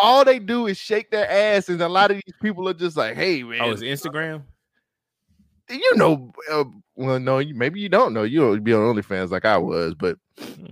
All 0.02 0.26
they 0.26 0.40
do 0.40 0.68
is 0.68 0.78
shake 0.78 1.12
their 1.12 1.30
ass, 1.30 1.70
and 1.70 1.80
a 1.82 1.88
lot 1.88 2.10
of 2.12 2.18
these 2.26 2.34
people 2.42 2.68
are 2.68 2.74
just 2.74 2.98
like, 2.98 3.16
"Hey, 3.16 3.44
man, 3.44 3.60
Oh, 3.62 3.70
it's 3.72 3.82
Instagram. 3.84 4.44
you 5.70 5.96
know." 5.96 6.34
Uh, 6.52 6.64
well, 6.96 7.20
no, 7.20 7.38
you, 7.40 7.54
maybe 7.56 7.80
you 7.80 7.88
don't 7.90 8.14
know. 8.14 8.24
You 8.24 8.40
don't 8.42 8.64
be 8.64 8.74
on 8.74 8.96
OnlyFans 8.96 9.30
like 9.32 9.46
I 9.46 9.58
was, 9.58 9.94
but 9.96 10.18
Hmm. 10.40 10.66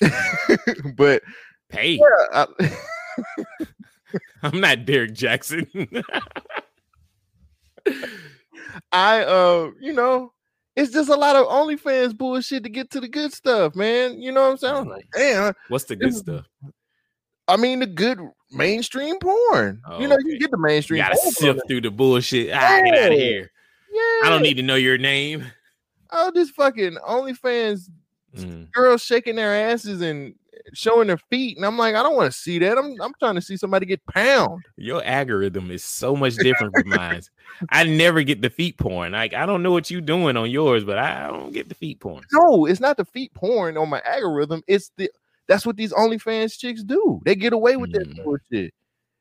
but 0.96 1.22
Hey, 1.70 1.94
yeah, 1.98 2.46
I- 2.60 2.76
I'm 4.42 4.60
not 4.60 4.84
Derrick 4.84 5.12
Jaxn. 5.14 5.66
I 8.92 9.22
uh, 9.24 9.70
you 9.80 9.92
know, 9.92 10.32
it's 10.76 10.92
just 10.92 11.08
a 11.08 11.14
lot 11.16 11.36
of 11.36 11.46
OnlyFans 11.46 12.16
bullshit 12.16 12.62
to 12.64 12.68
get 12.68 12.90
to 12.90 13.00
the 13.00 13.08
good 13.08 13.32
stuff, 13.32 13.74
man. 13.74 14.20
You 14.20 14.32
know 14.32 14.42
what 14.42 14.50
I'm 14.50 14.56
saying? 14.58 14.76
I'm 14.76 14.88
like, 14.88 15.08
damn. 15.14 15.54
What's 15.68 15.84
the 15.84 15.96
good 15.96 16.14
stuff? 16.14 16.46
I 17.48 17.56
mean, 17.56 17.80
the 17.80 17.86
good 17.86 18.18
mainstream 18.52 19.18
porn. 19.18 19.80
Oh, 19.86 20.00
you 20.00 20.06
know, 20.08 20.14
okay. 20.14 20.24
you 20.26 20.38
get 20.38 20.50
the 20.50 20.56
You 20.58 20.62
mainstream. 20.62 21.02
gotta 21.02 21.16
porn, 21.20 21.32
sift 21.34 21.60
through 21.68 21.80
the 21.82 21.90
bullshit. 21.90 22.50
Ah, 22.54 22.80
get 22.84 22.98
out 22.98 23.12
of 23.12 23.18
here. 23.18 23.50
Yeah, 23.92 24.00
I 24.26 24.28
don't 24.30 24.42
need 24.42 24.56
to 24.58 24.62
know 24.62 24.76
your 24.76 24.98
name. 24.98 25.44
Oh, 26.10 26.30
this 26.34 26.50
fucking 26.50 26.96
OnlyFans 27.08 27.88
Mm. 28.34 28.70
girls 28.72 29.02
shaking 29.02 29.36
their 29.36 29.54
asses 29.54 30.00
and 30.00 30.34
showing 30.72 31.08
their 31.08 31.18
feet, 31.18 31.58
and 31.58 31.66
I'm 31.66 31.76
like, 31.76 31.94
I 31.94 32.02
don't 32.02 32.16
want 32.16 32.32
to 32.32 32.38
see 32.38 32.58
that. 32.60 32.78
I'm 32.78 32.98
I'm 33.02 33.12
trying 33.18 33.34
to 33.34 33.42
see 33.42 33.58
somebody 33.58 33.84
get 33.84 34.00
pound. 34.06 34.62
Your 34.78 35.04
algorithm 35.04 35.70
is 35.70 35.84
so 35.84 36.16
much 36.16 36.36
different 36.36 36.72
from 36.74 36.88
mine. 36.88 37.20
I 37.68 37.84
never 37.84 38.22
get 38.22 38.40
the 38.40 38.48
feet 38.48 38.78
porn. 38.78 39.12
Like 39.12 39.34
I 39.34 39.44
don't 39.44 39.62
know 39.62 39.70
what 39.72 39.90
you're 39.90 40.00
doing 40.00 40.38
on 40.38 40.50
yours, 40.50 40.82
but 40.82 40.96
I 40.96 41.26
don't 41.26 41.52
get 41.52 41.68
the 41.68 41.74
feet 41.74 42.00
porn. 42.00 42.24
No, 42.32 42.64
it's 42.64 42.80
not 42.80 42.96
the 42.96 43.04
feet 43.04 43.34
porn 43.34 43.76
on 43.76 43.90
my 43.90 44.00
algorithm. 44.06 44.62
It's 44.66 44.90
the 44.96 45.10
that's 45.48 45.66
what 45.66 45.76
these 45.76 45.92
OnlyFans 45.92 46.58
chicks 46.58 46.82
do. 46.82 47.20
They 47.24 47.34
get 47.34 47.52
away 47.52 47.76
with 47.76 47.92
that 47.92 48.08
Mm. 48.08 48.24
bullshit. 48.24 48.72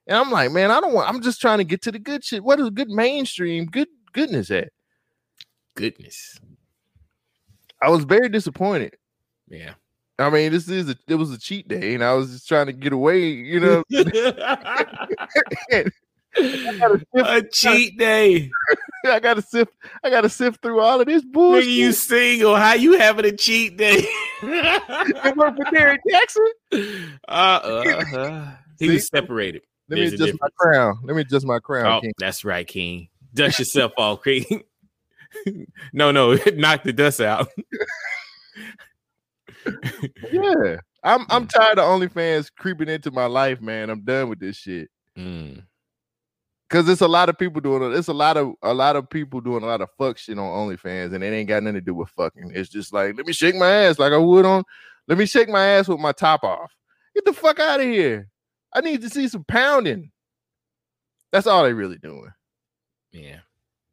And 0.07 0.17
I'm 0.17 0.31
like, 0.31 0.51
man, 0.51 0.71
I 0.71 0.79
don't 0.81 0.93
want. 0.93 1.07
I'm 1.09 1.21
just 1.21 1.39
trying 1.41 1.59
to 1.59 1.63
get 1.63 1.81
to 1.83 1.91
the 1.91 1.99
good 1.99 2.23
shit. 2.23 2.43
What 2.43 2.59
is 2.59 2.69
good 2.71 2.89
mainstream 2.89 3.65
good 3.65 3.87
goodness 4.13 4.49
at? 4.51 4.69
Goodness. 5.75 6.39
I 7.81 7.89
was 7.89 8.03
very 8.03 8.29
disappointed. 8.29 8.95
Yeah. 9.47 9.73
I 10.19 10.29
mean, 10.29 10.51
this 10.51 10.67
is 10.69 10.89
a 10.89 10.95
it 11.07 11.15
was 11.15 11.31
a 11.31 11.39
cheat 11.39 11.67
day, 11.67 11.95
and 11.95 12.03
I 12.03 12.13
was 12.13 12.31
just 12.31 12.47
trying 12.47 12.67
to 12.67 12.73
get 12.73 12.93
away, 12.93 13.29
you 13.29 13.59
know. 13.59 13.83
a 17.15 17.41
cheat 17.51 17.97
day. 17.97 18.49
I 19.05 19.19
gotta 19.19 19.41
sift. 19.41 19.73
I 20.03 20.09
gotta 20.09 20.29
sift 20.29 20.61
through 20.61 20.79
all 20.79 21.01
of 21.01 21.07
this 21.07 21.23
Nigga, 21.23 21.31
bullshit. 21.31 21.67
you 21.69 21.91
single. 21.91 22.55
How 22.55 22.73
you 22.73 22.97
having 22.97 23.25
a 23.25 23.31
cheat 23.35 23.77
day? 23.77 24.05
It 24.43 25.37
worked 25.37 25.57
for 25.57 25.69
Derrick 25.71 26.01
Jaxn. 26.11 27.19
uh, 27.27 27.31
uh, 27.31 28.51
he 28.79 28.89
was 28.89 29.07
separated. 29.07 29.61
Let 29.87 29.95
me 29.99 30.07
There's 30.07 30.19
a 30.19 30.23
adjust 30.23 30.39
my 30.41 30.47
crown. 30.57 30.97
Let 31.03 31.15
me 31.15 31.21
adjust 31.21 31.45
my 31.45 31.59
crown. 31.59 31.85
Oh, 31.85 32.01
King. 32.01 32.13
that's 32.17 32.43
right, 32.43 32.65
King. 32.65 33.09
Dust 33.35 33.59
yourself 33.59 33.91
off, 33.97 34.23
King. 34.23 34.63
no, 35.93 36.11
no, 36.11 36.37
knock 36.55 36.83
the 36.83 36.91
dust 36.93 37.21
out. 37.21 37.49
Yeah, 40.31 40.77
I'm. 41.03 41.25
I'm 41.29 41.47
tired 41.47 41.77
of 41.77 41.85
OnlyFans 41.85 42.49
creeping 42.57 42.89
into 42.89 43.11
my 43.11 43.25
life, 43.25 43.61
man. 43.61 43.89
I'm 43.89 44.01
done 44.01 44.29
with 44.29 44.39
this 44.39 44.57
shit. 44.57 44.89
Mm. 45.17 45.63
Cause 46.71 46.87
it's 46.87 47.01
a 47.01 47.07
lot 47.07 47.27
of 47.27 47.37
people 47.37 47.59
doing 47.59 47.83
it. 47.83 47.97
It's 47.97 48.07
a 48.07 48.13
lot 48.13 48.37
of 48.37 48.53
a 48.61 48.73
lot 48.73 48.95
of 48.95 49.09
people 49.09 49.41
doing 49.41 49.61
a 49.61 49.65
lot 49.65 49.81
of 49.81 49.89
fuck 49.97 50.17
shit 50.17 50.39
on 50.39 50.45
OnlyFans, 50.45 51.13
and 51.13 51.21
it 51.21 51.27
ain't 51.33 51.49
got 51.49 51.61
nothing 51.63 51.75
to 51.75 51.81
do 51.81 51.93
with 51.93 52.07
fucking. 52.11 52.53
It's 52.55 52.69
just 52.69 52.93
like 52.93 53.17
let 53.17 53.25
me 53.27 53.33
shake 53.33 53.55
my 53.55 53.69
ass 53.69 53.99
like 53.99 54.13
I 54.13 54.17
would 54.17 54.45
on. 54.45 54.63
Let 55.09 55.17
me 55.17 55.25
shake 55.25 55.49
my 55.49 55.65
ass 55.65 55.89
with 55.89 55.99
my 55.99 56.13
top 56.13 56.45
off. 56.45 56.71
Get 57.13 57.25
the 57.25 57.33
fuck 57.33 57.59
out 57.59 57.81
of 57.81 57.85
here. 57.87 58.29
I 58.73 58.79
need 58.79 59.01
to 59.01 59.09
see 59.09 59.27
some 59.27 59.43
pounding. 59.43 60.11
That's 61.33 61.45
all 61.45 61.63
they 61.63 61.73
really 61.73 61.97
doing. 61.97 62.31
Yeah, 63.11 63.39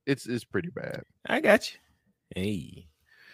It's 0.06 0.26
it's 0.26 0.44
pretty 0.44 0.70
bad. 0.70 1.02
I 1.26 1.40
got 1.40 1.72
you. 1.72 1.78
Hey, 2.36 2.86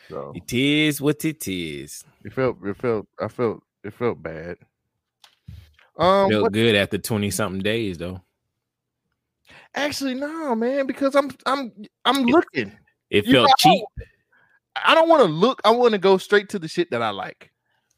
So 0.09 0.33
it 0.35 0.51
is 0.55 1.03
what 1.03 1.23
it 1.27 1.47
is. 1.47 2.03
it 2.25 2.33
felt 2.33 2.57
it 2.65 2.77
felt 2.79 3.07
I 3.21 3.29
felt 3.29 3.63
it 3.83 3.93
felt 3.93 4.23
bad. 4.23 4.57
Um, 5.99 6.31
Felt 6.31 6.43
what- 6.45 6.53
good 6.53 6.75
after 6.77 6.97
twenty 6.97 7.31
something 7.31 7.61
days 7.63 7.99
though. 7.99 8.23
Actually 9.75 10.15
no, 10.15 10.55
man, 10.55 10.87
because 10.87 11.15
I'm 11.15 11.31
I'm 11.47 11.73
I'm 12.05 12.25
looking. 12.25 12.73
It 13.11 13.27
You 13.27 13.33
felt 13.33 13.49
know, 13.49 13.55
cheap. 13.59 13.85
I 14.77 14.95
don't 14.95 15.09
want 15.09 15.23
to 15.23 15.29
look. 15.29 15.61
I 15.65 15.71
want 15.71 15.93
to 15.93 15.99
go 15.99 16.19
straight 16.19 16.49
to 16.51 16.59
the 16.59 16.69
shit 16.69 16.91
that 16.91 17.03
I 17.03 17.11
like. 17.11 17.53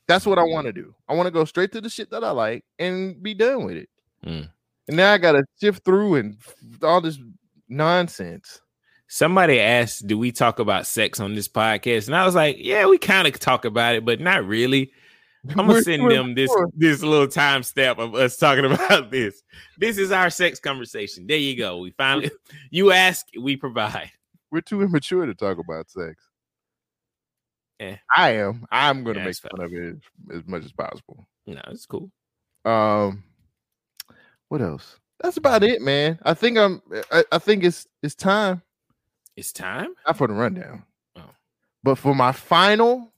That's 0.06 0.26
what 0.26 0.38
I 0.38 0.42
want 0.42 0.66
to 0.66 0.72
do. 0.72 0.94
I 1.08 1.14
want 1.14 1.26
to 1.26 1.32
go 1.32 1.44
straight 1.44 1.72
to 1.72 1.80
the 1.80 1.88
shit 1.88 2.10
that 2.10 2.22
I 2.22 2.30
like 2.30 2.64
and 2.78 3.20
be 3.22 3.34
done 3.34 3.64
with 3.64 3.76
it. 3.76 3.88
Mm. 4.24 4.48
And 4.88 4.96
now 4.96 5.12
I 5.12 5.18
got 5.18 5.32
to 5.32 5.44
sift 5.56 5.84
through 5.84 6.16
and 6.16 6.36
all 6.82 7.00
this 7.00 7.18
nonsense. 7.68 8.60
Somebody 9.08 9.60
asked, 9.60 10.06
"Do 10.06 10.18
we 10.18 10.32
talk 10.32 10.58
about 10.58 10.86
sex 10.86 11.20
on 11.20 11.34
this 11.34 11.48
podcast?" 11.48 12.06
And 12.06 12.16
I 12.16 12.24
was 12.24 12.34
like, 12.34 12.56
"Yeah, 12.58 12.86
we 12.86 12.98
kind 12.98 13.26
of 13.26 13.38
talk 13.38 13.64
about 13.64 13.94
it, 13.94 14.04
but 14.04 14.20
not 14.20 14.44
really." 14.44 14.92
I'm 15.56 15.66
gonna 15.66 15.82
send 15.82 16.10
them 16.10 16.34
this 16.34 16.50
this 16.74 17.02
little 17.02 17.28
time 17.28 17.62
stamp 17.62 17.98
of 17.98 18.14
us 18.14 18.36
talking 18.36 18.64
about 18.72 19.10
this. 19.10 19.42
This 19.78 19.98
is 19.98 20.10
our 20.12 20.30
sex 20.30 20.58
conversation. 20.60 21.26
There 21.26 21.36
you 21.36 21.56
go. 21.56 21.78
We 21.78 21.90
finally 21.90 22.30
you 22.70 22.92
ask, 22.92 23.26
we 23.40 23.56
provide. 23.56 24.10
We're 24.50 24.60
too 24.60 24.82
immature 24.82 25.26
to 25.26 25.34
talk 25.34 25.58
about 25.58 25.90
sex. 25.90 26.14
Yeah. 27.80 27.96
I 28.16 28.30
am. 28.36 28.66
I'm 28.70 29.04
to 29.04 29.12
Yeah, 29.14 29.24
make 29.24 29.36
fun 29.36 29.60
of 29.60 29.72
it 29.72 29.96
as, 30.30 30.36
as 30.38 30.46
much 30.46 30.64
as 30.64 30.72
possible. 30.72 31.26
No, 31.46 31.60
it's 31.68 31.84
cool. 31.86 32.10
Um, 32.64 33.22
what 34.48 34.62
else? 34.62 34.96
That's 35.20 35.36
about 35.36 35.62
it, 35.62 35.82
man. 35.82 36.18
I 36.22 36.34
think 36.34 36.58
I'm. 36.58 36.80
I, 37.10 37.24
I 37.32 37.38
think 37.38 37.64
it's 37.64 37.86
it's 38.02 38.14
time. 38.14 38.62
It's 39.36 39.52
time. 39.52 39.94
Not 40.06 40.16
for 40.16 40.26
the 40.26 40.34
rundown, 40.34 40.84
Oh. 41.16 41.30
but 41.82 41.96
for 41.96 42.14
my 42.14 42.32
final 42.32 43.12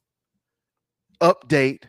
update 1.21 1.83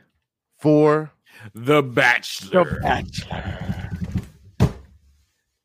for 0.60 1.12
The 1.54 1.82
Bachelor. 1.82 2.80
Bachelor. 2.82 3.90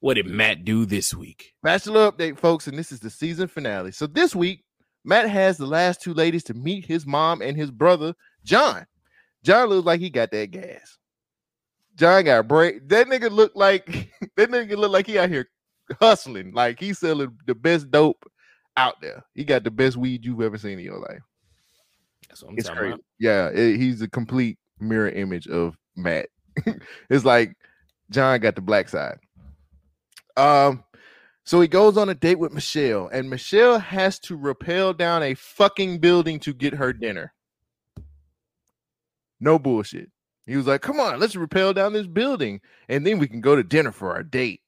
What 0.00 0.14
did 0.14 0.26
Matt 0.26 0.64
do 0.64 0.85
this 0.85 1.14
week? 1.14 1.54
Bachelor 1.62 2.11
update, 2.12 2.38
folks, 2.38 2.66
and 2.66 2.76
this 2.78 2.92
is 2.92 3.00
the 3.00 3.09
season 3.11 3.48
finale. 3.48 3.90
So 3.90 4.07
this 4.07 4.35
week, 4.35 4.62
Matt 5.04 5.28
has 5.28 5.57
the 5.57 5.66
last 5.66 6.02
two 6.02 6.12
ladies 6.14 6.44
to 6.44 6.54
meet 6.54 6.85
his 6.85 7.07
mom 7.07 7.40
and 7.42 7.57
his 7.57 7.70
brother, 7.70 8.14
John. 8.44 8.87
John 9.42 9.68
looks 9.68 9.87
like 9.87 10.00
he 10.00 10.11
got 10.11 10.30
that 10.30 10.50
gas. 10.50 10.98
John 11.96 12.24
got 12.24 12.40
a 12.40 12.42
break. 12.42 12.88
That 12.88 13.07
nigga 13.07 13.30
look 13.30 13.52
like 13.54 13.87
that 14.37 14.50
nigga 14.50 14.76
look 14.76 14.90
like 14.92 15.07
he 15.07 15.18
out 15.18 15.28
here 15.30 15.48
hustling. 16.00 16.52
Like 16.52 16.80
he's 16.80 16.98
selling 16.98 17.37
the 17.46 17.54
best 17.54 17.90
dope 17.90 18.24
out 18.76 19.00
there. 19.00 19.22
He 19.35 19.44
got 19.44 19.64
the 19.64 19.70
best 19.70 19.96
weed 19.96 20.24
you've 20.24 20.40
ever 20.40 20.59
seen 20.59 20.78
in 20.78 20.85
your 20.85 20.98
life. 20.98 21.20
That's 22.28 22.42
what 22.42 22.50
I'm 22.52 22.59
It's 22.59 22.66
talking 22.68 22.78
crazy. 22.78 22.92
about. 22.94 23.04
Yeah, 23.18 23.48
it- 23.48 23.76
he's 23.78 24.02
a 24.02 24.09
complete 24.09 24.59
mirror 24.84 25.08
image 25.08 25.46
of 25.48 25.76
Matt. 25.96 26.28
it's 27.10 27.24
like 27.24 27.54
John 28.10 28.40
got 28.40 28.54
the 28.54 28.60
black 28.60 28.88
side. 28.88 29.18
Um, 30.36 30.84
so 31.44 31.60
he 31.60 31.68
goes 31.68 31.96
on 31.96 32.08
a 32.08 32.14
date 32.14 32.38
with 32.38 32.52
Michelle, 32.52 33.08
and 33.12 33.28
Michelle 33.28 33.78
has 33.78 34.18
to 34.20 34.36
rappel 34.36 34.92
down 34.92 35.22
a 35.22 35.34
fucking 35.34 35.98
building 35.98 36.38
to 36.40 36.52
get 36.54 36.74
her 36.74 36.92
dinner. 36.92 37.32
No 39.40 39.58
bullshit. 39.58 40.10
He 40.46 40.56
was 40.56 40.66
like, 40.66 40.82
"Come 40.82 41.00
on, 41.00 41.20
let's 41.20 41.36
rappel 41.36 41.72
down 41.72 41.92
this 41.92 42.06
building, 42.06 42.60
and 42.88 43.06
then 43.06 43.18
we 43.18 43.26
can 43.28 43.40
go 43.40 43.56
to 43.56 43.62
dinner 43.62 43.92
for 43.92 44.12
our 44.14 44.22
date." 44.22 44.60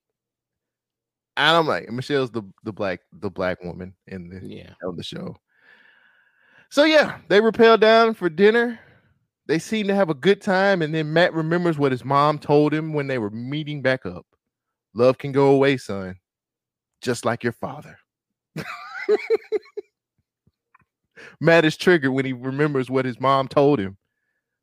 And 1.37 1.57
I'm 1.57 1.67
like, 1.67 1.91
Michelle's 1.91 2.31
the 2.31 2.43
the 2.65 2.73
black 2.73 3.01
the 3.13 3.31
black 3.31 3.63
woman 3.63 3.95
in 4.07 4.29
the 4.29 4.41
Yeah. 4.47 4.73
on 4.85 4.97
the 4.97 5.03
show. 5.03 5.37
So 6.71 6.85
yeah, 6.85 7.19
they 7.29 7.41
rappel 7.41 7.77
down 7.79 8.15
for 8.15 8.29
dinner. 8.29 8.79
They 9.47 9.59
seem 9.59 9.87
to 9.89 9.95
have 9.95 10.11
a 10.11 10.15
good 10.15 10.41
time, 10.41 10.83
and 10.83 10.93
then 10.95 11.13
Matt 11.13 11.33
remembers 11.33 11.79
what 11.79 11.93
his 11.93 12.05
mom 12.05 12.39
told 12.39 12.75
him 12.75 12.93
when 12.93 13.07
they 13.07 13.19
were 13.19 13.31
meeting 13.31 13.81
back 13.81 14.05
up. 14.05 14.27
Love 14.95 15.19
can 15.19 15.31
go 15.31 15.49
away, 15.49 15.77
son, 15.77 16.17
just 17.01 17.25
like 17.25 17.45
your 17.45 17.53
father. 17.53 17.99
Matt 21.41 21.65
is 21.65 21.77
triggered 21.77 22.13
when 22.13 22.25
he 22.25 22.33
remembers 22.33 22.91
what 22.91 23.05
his 23.05 23.21
mom 23.21 23.47
told 23.47 23.79
him. 23.79 23.97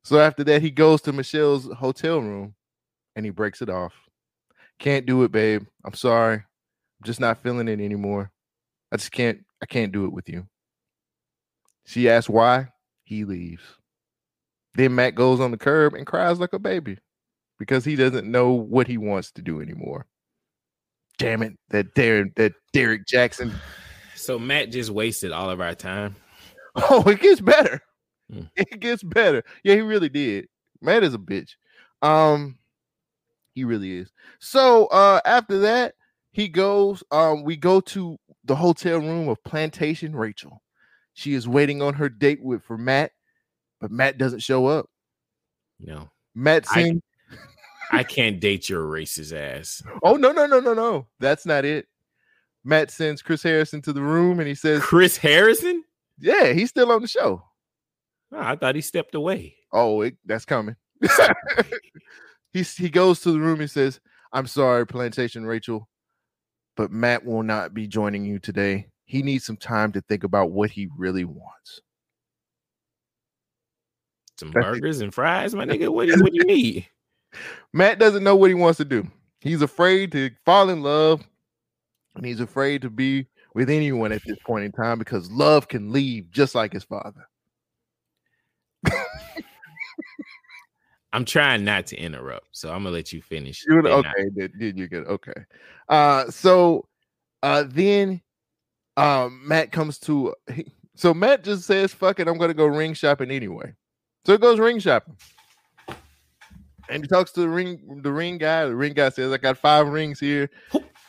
So 0.02 0.18
after 0.18 0.44
that, 0.44 0.60
he 0.60 0.70
goes 0.70 1.00
to 1.02 1.12
Michelle's 1.12 1.72
hotel 1.72 2.20
room 2.20 2.54
and 3.16 3.24
he 3.24 3.30
breaks 3.30 3.62
it 3.62 3.70
off. 3.70 3.94
Can't 4.78 5.06
do 5.06 5.22
it, 5.22 5.32
babe. 5.32 5.64
I'm 5.84 5.94
sorry. 5.94 6.34
I'm 6.36 7.04
just 7.04 7.20
not 7.20 7.42
feeling 7.42 7.68
it 7.68 7.80
anymore. 7.80 8.30
I 8.92 8.96
just 8.96 9.12
can't, 9.12 9.38
I 9.62 9.66
can't 9.66 9.92
do 9.92 10.04
it 10.04 10.12
with 10.12 10.28
you. 10.28 10.46
She 11.86 12.10
asks 12.10 12.28
why. 12.28 12.68
He 13.04 13.24
leaves. 13.24 13.62
Then 14.74 14.94
Matt 14.94 15.14
goes 15.14 15.40
on 15.40 15.50
the 15.50 15.56
curb 15.56 15.94
and 15.94 16.06
cries 16.06 16.40
like 16.40 16.52
a 16.52 16.58
baby 16.58 16.98
because 17.58 17.84
he 17.84 17.96
doesn't 17.96 18.30
know 18.30 18.52
what 18.52 18.86
he 18.86 18.98
wants 18.98 19.30
to 19.32 19.42
do 19.42 19.60
anymore. 19.60 20.06
Damn 21.18 21.42
it, 21.42 21.52
that 21.70 21.94
Derek, 21.94 22.34
that 22.36 22.52
Derrick 22.72 23.06
Jaxn. 23.06 23.52
So 24.16 24.38
Matt 24.38 24.70
just 24.70 24.88
wasted 24.88 25.32
all 25.32 25.50
of 25.50 25.60
our 25.60 25.74
time. 25.74 26.16
Oh, 26.76 27.02
it 27.08 27.20
gets 27.20 27.40
better. 27.40 27.80
Hmm. 28.32 28.44
It 28.56 28.80
gets 28.80 29.02
better. 29.02 29.44
Yeah, 29.62 29.74
he 29.74 29.80
really 29.80 30.08
did. 30.08 30.48
Matt 30.80 31.04
is 31.04 31.14
a 31.14 31.18
bitch. 31.18 31.50
Um, 32.02 32.58
he 33.54 33.64
really 33.64 33.92
is. 33.98 34.12
So 34.40 34.86
uh 34.86 35.20
after 35.24 35.58
that, 35.60 35.94
he 36.32 36.48
goes, 36.48 37.02
um, 37.12 37.44
we 37.44 37.56
go 37.56 37.80
to 37.80 38.18
the 38.44 38.56
hotel 38.56 38.98
room 38.98 39.28
of 39.28 39.42
Plantation 39.44 40.14
Rachel. 40.16 40.62
She 41.14 41.34
is 41.34 41.46
waiting 41.46 41.80
on 41.80 41.94
her 41.94 42.08
date 42.08 42.42
with 42.42 42.62
for 42.64 42.76
Matt, 42.76 43.12
but 43.80 43.90
Matt 43.90 44.18
doesn't 44.18 44.40
show 44.42 44.66
up. 44.66 44.86
No, 45.80 46.10
Matt 46.34 46.64
I- 46.70 47.00
I 47.90 48.02
can't 48.02 48.40
date 48.40 48.68
your 48.68 48.82
racist 48.84 49.32
ass. 49.36 49.82
Oh 50.02 50.16
no, 50.16 50.32
no, 50.32 50.46
no, 50.46 50.60
no, 50.60 50.74
no. 50.74 51.06
That's 51.20 51.44
not 51.46 51.64
it. 51.64 51.86
Matt 52.64 52.90
sends 52.90 53.20
Chris 53.22 53.42
Harrison 53.42 53.82
to 53.82 53.92
the 53.92 54.00
room 54.02 54.38
and 54.40 54.48
he 54.48 54.54
says, 54.54 54.82
Chris 54.82 55.16
Harrison? 55.18 55.84
Yeah, 56.18 56.52
he's 56.52 56.70
still 56.70 56.90
on 56.92 57.02
the 57.02 57.08
show. 57.08 57.42
Oh, 58.32 58.38
I 58.40 58.56
thought 58.56 58.74
he 58.74 58.80
stepped 58.80 59.14
away. 59.14 59.56
Oh, 59.72 60.00
it, 60.00 60.16
that's 60.24 60.44
coming. 60.46 60.76
He's 62.52 62.76
he 62.76 62.88
goes 62.88 63.20
to 63.20 63.32
the 63.32 63.40
room 63.40 63.60
and 63.60 63.70
says, 63.70 64.00
I'm 64.32 64.46
sorry, 64.46 64.86
Plantation 64.86 65.44
Rachel, 65.44 65.88
but 66.76 66.90
Matt 66.92 67.24
will 67.24 67.42
not 67.42 67.74
be 67.74 67.86
joining 67.88 68.24
you 68.24 68.38
today. 68.38 68.88
He 69.06 69.22
needs 69.22 69.44
some 69.44 69.56
time 69.56 69.92
to 69.92 70.00
think 70.02 70.22
about 70.24 70.52
what 70.52 70.70
he 70.70 70.88
really 70.96 71.24
wants. 71.24 71.80
Some 74.38 74.50
burgers 74.50 75.00
and 75.00 75.14
fries, 75.14 75.54
my 75.54 75.64
nigga. 75.64 75.88
What 75.88 76.08
do, 76.08 76.20
what 76.22 76.32
do 76.32 76.38
you 76.38 76.44
need? 76.54 76.88
Matt 77.72 77.98
doesn't 77.98 78.24
know 78.24 78.36
what 78.36 78.50
he 78.50 78.54
wants 78.54 78.78
to 78.78 78.84
do. 78.84 79.06
He's 79.40 79.62
afraid 79.62 80.12
to 80.12 80.30
fall 80.44 80.70
in 80.70 80.82
love 80.82 81.22
and 82.16 82.24
he's 82.24 82.40
afraid 82.40 82.82
to 82.82 82.90
be 82.90 83.26
with 83.54 83.68
anyone 83.70 84.12
at 84.12 84.22
this 84.24 84.38
point 84.46 84.64
in 84.64 84.72
time 84.72 84.98
because 84.98 85.30
love 85.30 85.68
can 85.68 85.92
leave 85.92 86.30
just 86.30 86.54
like 86.54 86.72
his 86.72 86.84
father. 86.84 87.28
I'm 91.12 91.24
trying 91.24 91.64
not 91.64 91.86
to 91.88 91.96
interrupt, 91.96 92.48
so 92.52 92.70
I'm 92.72 92.82
gonna 92.82 92.90
let 92.90 93.12
you 93.12 93.22
finish. 93.22 93.64
You 93.68 93.76
would- 93.76 93.86
and 93.86 94.06
I- 94.06 94.10
okay, 94.10 94.48
did, 94.58 94.76
you 94.78 94.88
good? 94.88 95.06
Okay. 95.06 95.44
Uh 95.88 96.28
so 96.30 96.88
uh 97.42 97.64
then 97.68 98.20
um 98.96 99.40
Matt 99.46 99.70
comes 99.70 99.98
to 100.00 100.34
he- 100.52 100.72
so 100.96 101.12
Matt 101.14 101.44
just 101.44 101.64
says, 101.64 101.92
fuck 101.92 102.18
it, 102.20 102.26
I'm 102.28 102.38
gonna 102.38 102.54
go 102.54 102.66
ring 102.66 102.94
shopping 102.94 103.30
anyway. 103.30 103.74
So 104.24 104.32
it 104.32 104.40
goes 104.40 104.58
ring 104.58 104.78
shopping. 104.78 105.16
And 106.88 107.02
he 107.02 107.08
talks 107.08 107.32
to 107.32 107.40
the 107.40 107.48
ring, 107.48 108.00
the 108.02 108.12
ring 108.12 108.38
guy. 108.38 108.66
The 108.66 108.76
ring 108.76 108.92
guy 108.92 109.08
says, 109.08 109.32
I 109.32 109.38
got 109.38 109.56
five 109.56 109.88
rings 109.88 110.20
here. 110.20 110.50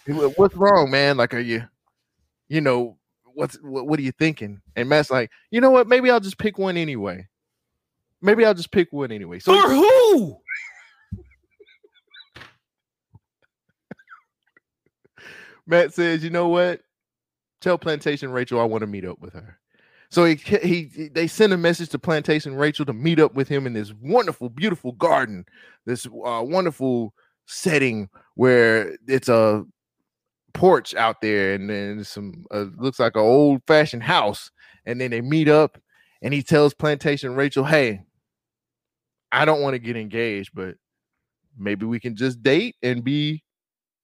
Like, 0.08 0.38
What's 0.38 0.56
wrong, 0.56 0.90
man? 0.90 1.18
Like, 1.18 1.34
are 1.34 1.40
you, 1.40 1.64
you 2.48 2.62
know, 2.62 2.98
what's 3.24 3.56
what, 3.62 3.88
what 3.88 4.00
are 4.00 4.04
you 4.04 4.14
thinking? 4.14 4.62
And 4.76 4.88
Matt's 4.90 5.12
like, 5.12 5.32
you 5.52 5.62
know 5.62 5.72
what? 5.72 5.88
Maybe 5.88 6.10
I'll 6.10 6.20
just 6.20 6.38
pick 6.38 6.58
one 6.58 6.78
anyway. 6.78 7.28
Maybe 8.22 8.46
I'll 8.46 8.54
just 8.54 8.72
pick 8.72 8.92
one 8.92 9.12
anyway. 9.12 9.40
So 9.40 9.54
For 9.62 9.70
who? 9.70 10.38
Matt 15.68 15.94
says, 15.94 16.24
"You 16.24 16.30
know 16.30 16.48
what? 16.48 16.82
Tell 17.62 17.78
Plantation 17.78 18.32
Rachel 18.32 18.60
I 18.60 18.64
want 18.64 18.82
to 18.82 18.88
meet 18.88 19.06
up 19.06 19.20
with 19.20 19.34
her." 19.34 19.60
So 20.10 20.26
he, 20.26 20.36
he 20.36 20.84
he- 20.94 21.10
they 21.10 21.28
send 21.28 21.54
a 21.54 21.58
message 21.58 21.90
to 21.90 22.00
Plantation 22.00 22.56
Rachel 22.56 22.86
to 22.86 22.94
meet 22.94 23.20
up 23.20 23.34
with 23.36 23.48
him 23.48 23.68
in 23.68 23.74
this 23.74 23.94
wonderful, 24.02 24.50
beautiful 24.50 24.94
garden, 24.94 25.46
this 25.86 26.06
uh, 26.06 26.44
wonderful 26.46 27.14
setting 27.48 28.10
where 28.36 28.98
it's 29.08 29.30
a 29.30 29.64
porch 30.54 30.96
out 30.96 31.22
there, 31.22 31.54
and 31.54 31.70
then 31.70 32.04
some 32.04 32.46
uh, 32.52 32.66
looks 32.78 33.00
like 33.00 33.16
an 33.16 33.22
old 33.22 33.62
fashioned 33.68 34.04
house, 34.04 34.52
and 34.86 35.00
then 35.02 35.12
they 35.12 35.22
meet 35.22 35.50
up, 35.50 35.78
and 36.22 36.34
he 36.34 36.44
tells 36.44 36.74
Plantation 36.74 37.36
Rachel, 37.36 37.66
"Hey, 37.66 38.02
I 39.32 39.46
don't 39.46 39.62
want 39.62 39.74
to 39.76 39.80
get 39.80 39.98
engaged, 39.98 40.52
but 40.54 40.76
maybe 41.58 41.86
we 41.86 42.00
can 42.00 42.16
just 42.16 42.42
date 42.44 42.76
and 42.84 43.04
be 43.04 43.44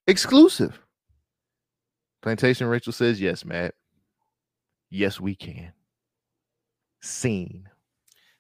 exclusive." 0.08 0.80
Plantation 2.22 2.68
Rachel 2.68 2.94
says, 2.94 3.20
Yes, 3.20 3.44
Matt. 3.46 3.74
Yes, 4.90 5.20
we 5.20 5.36
can. 5.36 5.74
Scene. 7.02 7.68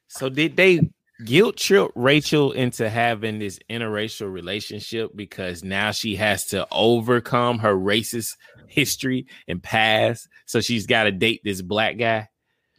So 0.07 0.29
did 0.29 0.55
they 0.55 0.81
guilt 1.25 1.57
trip 1.57 1.91
Rachel 1.95 2.51
into 2.51 2.89
having 2.89 3.39
this 3.39 3.59
interracial 3.69 4.31
relationship 4.31 5.11
because 5.15 5.63
now 5.63 5.91
she 5.91 6.15
has 6.15 6.45
to 6.47 6.67
overcome 6.71 7.59
her 7.59 7.75
racist 7.75 8.29
history 8.67 9.27
and 9.47 9.61
past, 9.61 10.27
so 10.45 10.61
she's 10.61 10.85
got 10.85 11.03
to 11.03 11.11
date 11.11 11.41
this 11.43 11.61
black 11.61 11.97
guy? 11.97 12.27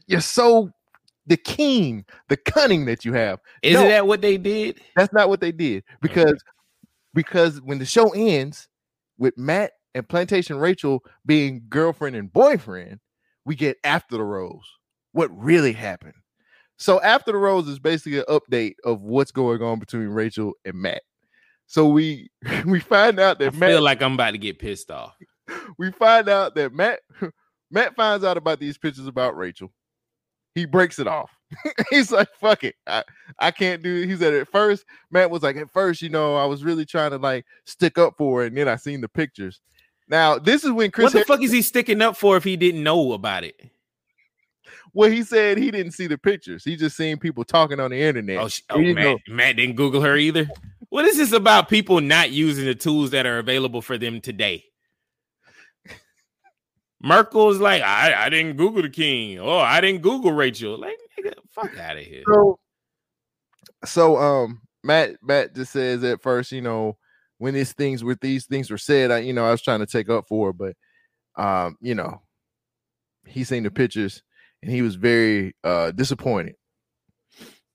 You're 0.07 0.21
so 0.21 0.71
the 1.27 1.37
keen, 1.37 2.05
the 2.29 2.37
cunning 2.37 2.85
that 2.87 3.05
you 3.05 3.12
have. 3.12 3.38
Isn't 3.62 3.83
No. 3.83 3.88
that 3.88 4.07
what 4.07 4.21
they 4.21 4.37
did? 4.37 4.81
That's 4.97 5.12
not 5.12 5.29
what 5.29 5.40
they 5.40 5.53
did. 5.53 5.85
Because 6.01 6.42
because 7.14 7.61
when 7.62 7.79
the 7.79 7.87
show 7.87 8.11
ends 8.11 8.68
with 9.18 9.37
Matt 9.38 9.73
and 9.95 10.09
Plantation 10.09 10.57
Rachel 10.57 11.05
being 11.27 11.62
girlfriend 11.68 12.16
and 12.16 12.33
boyfriend, 12.33 13.01
we 13.45 13.55
get 13.55 13.77
after 13.85 14.16
the 14.16 14.25
rose. 14.25 14.64
What 15.12 15.31
really 15.37 15.72
happened. 15.72 16.14
So 16.79 17.01
after 17.01 17.33
the 17.33 17.38
rose 17.38 17.68
is 17.68 17.79
basically 17.79 18.18
an 18.18 18.25
update 18.29 18.75
of 18.85 19.03
what's 19.03 19.31
going 19.31 19.62
on 19.62 19.79
between 19.79 20.09
Rachel 20.09 20.55
and 20.64 20.75
Matt. 20.75 21.03
So 21.66 21.88
we 21.88 22.31
we 22.66 22.81
find 22.81 23.20
out 23.20 23.40
I 23.40 23.46
that 23.46 23.55
Matt 23.55 23.70
feel 23.70 23.83
like 23.83 24.03
I'm 24.03 24.14
about 24.14 24.33
to 24.33 24.38
get 24.38 24.59
pissed 24.59 24.90
off. 24.90 25.16
we 25.79 25.90
find 25.92 26.29
out 26.29 26.55
that 26.55 26.72
Matt 26.72 27.01
Matt 27.70 27.94
finds 27.96 28.25
out 28.25 28.37
about 28.37 28.61
these 28.61 28.79
pictures 28.79 29.07
about 29.07 29.37
Rachel. 29.37 29.72
He 30.55 30.66
breaks 30.66 30.98
it 30.98 31.07
off. 31.07 31.31
He's 31.90 32.12
like, 32.12 32.29
fuck 32.35 32.64
it. 32.64 32.75
I, 32.87 33.05
I 33.38 33.51
can't 33.51 33.83
do 33.83 34.03
it. 34.03 34.09
He 34.09 34.16
said 34.16 34.35
at 34.35 34.48
first, 34.48 34.85
Matt 35.11 35.31
was 35.31 35.42
like, 35.42 35.57
at 35.57 35.70
first, 35.70 36.03
you 36.03 36.11
know, 36.11 36.37
I 36.37 36.44
was 36.44 36.62
really 36.62 36.85
trying 36.85 37.12
to 37.12 37.16
like 37.16 37.46
stick 37.64 37.96
up 37.96 38.14
for 38.18 38.44
it, 38.44 38.48
and 38.48 38.57
then 38.57 38.68
I 38.68 38.77
seen 38.77 39.01
the 39.01 39.09
pictures. 39.09 39.61
Now, 40.09 40.38
this 40.38 40.64
is 40.64 40.72
when 40.72 40.90
Chris 40.90 41.05
what 41.05 41.12
the 41.12 41.18
Har- 41.20 41.25
fuck 41.25 41.42
is 41.42 41.53
he 41.53 41.62
sticking 41.62 42.03
up 42.03 42.16
for 42.16 42.37
if 42.37 42.44
he 42.44 42.57
didn't 42.57 42.83
know 42.83 43.12
about 43.12 43.44
it? 43.44 43.59
Well, 44.94 45.11
he 45.11 45.22
said 45.22 45.59
he 45.59 45.70
didn't 45.70 45.92
see 45.92 46.07
the 46.07 46.18
pictures. 46.18 46.64
He 46.64 46.76
just 46.76 46.96
seen 46.96 47.18
people 47.18 47.44
talking 47.44 47.81
on 47.81 47.90
the 47.90 48.00
internet. 48.00 48.38
Oh, 48.38 48.48
sh- 48.48 48.61
He 48.74 48.90
oh 48.90 48.94
Matt, 48.94 49.05
know. 49.05 49.18
Matt 49.28 49.57
didn't 49.57 49.76
Google 49.76 50.02
her 50.02 50.16
either. 50.16 50.48
What 50.90 51.07
is 51.07 51.16
this 51.16 51.33
about 51.33 51.70
people 51.70 52.00
not 52.02 52.31
using 52.31 52.66
the 52.66 52.74
tools 52.74 53.11
that 53.12 53.24
are 53.24 53.38
available 53.38 53.81
for 53.81 53.96
them 53.96 54.20
today? 54.20 54.64
Markle's 57.02 57.59
like, 57.59 57.83
I, 57.83 58.26
I 58.26 58.28
didn't 58.28 58.57
Google 58.57 58.83
the 58.83 58.90
king. 58.90 59.40
Oh, 59.40 59.59
I 59.59 59.81
didn't 59.81 60.02
Google 60.02 60.33
Rachel. 60.33 60.78
Like, 60.78 60.98
nigga, 61.18 61.33
fuck 61.50 61.76
out 61.78 61.96
of 61.96 62.05
here. 62.05 62.22
So, 62.26 62.59
so 63.85 64.16
um, 64.18 64.61
Matt 64.85 65.16
Matt 65.22 65.55
just 65.55 65.72
says 65.72 66.05
at 66.05 66.22
first, 66.22 66.52
you 66.52 66.61
know, 66.61 66.96
when 67.38 67.55
these 67.55 67.72
things 67.72 68.05
with 68.05 68.20
these 68.20 68.46
things 68.46 68.70
were 68.70 68.78
said, 68.78 69.11
I 69.11 69.18
you 69.18 69.33
know 69.33 69.44
I 69.44 69.50
was 69.50 69.62
trying 69.62 69.81
to 69.81 69.87
take 69.87 70.09
up 70.09 70.28
for, 70.28 70.48
her, 70.48 70.52
but 70.52 70.76
um, 71.42 71.76
you 71.81 71.94
know, 71.94 72.22
he 73.26 73.42
seen 73.42 73.64
the 73.64 73.70
pictures 73.70 74.22
and 74.62 74.70
he 74.70 74.83
was 74.83 74.94
very 74.94 75.55
uh 75.64 75.90
disappointed. 75.92 76.55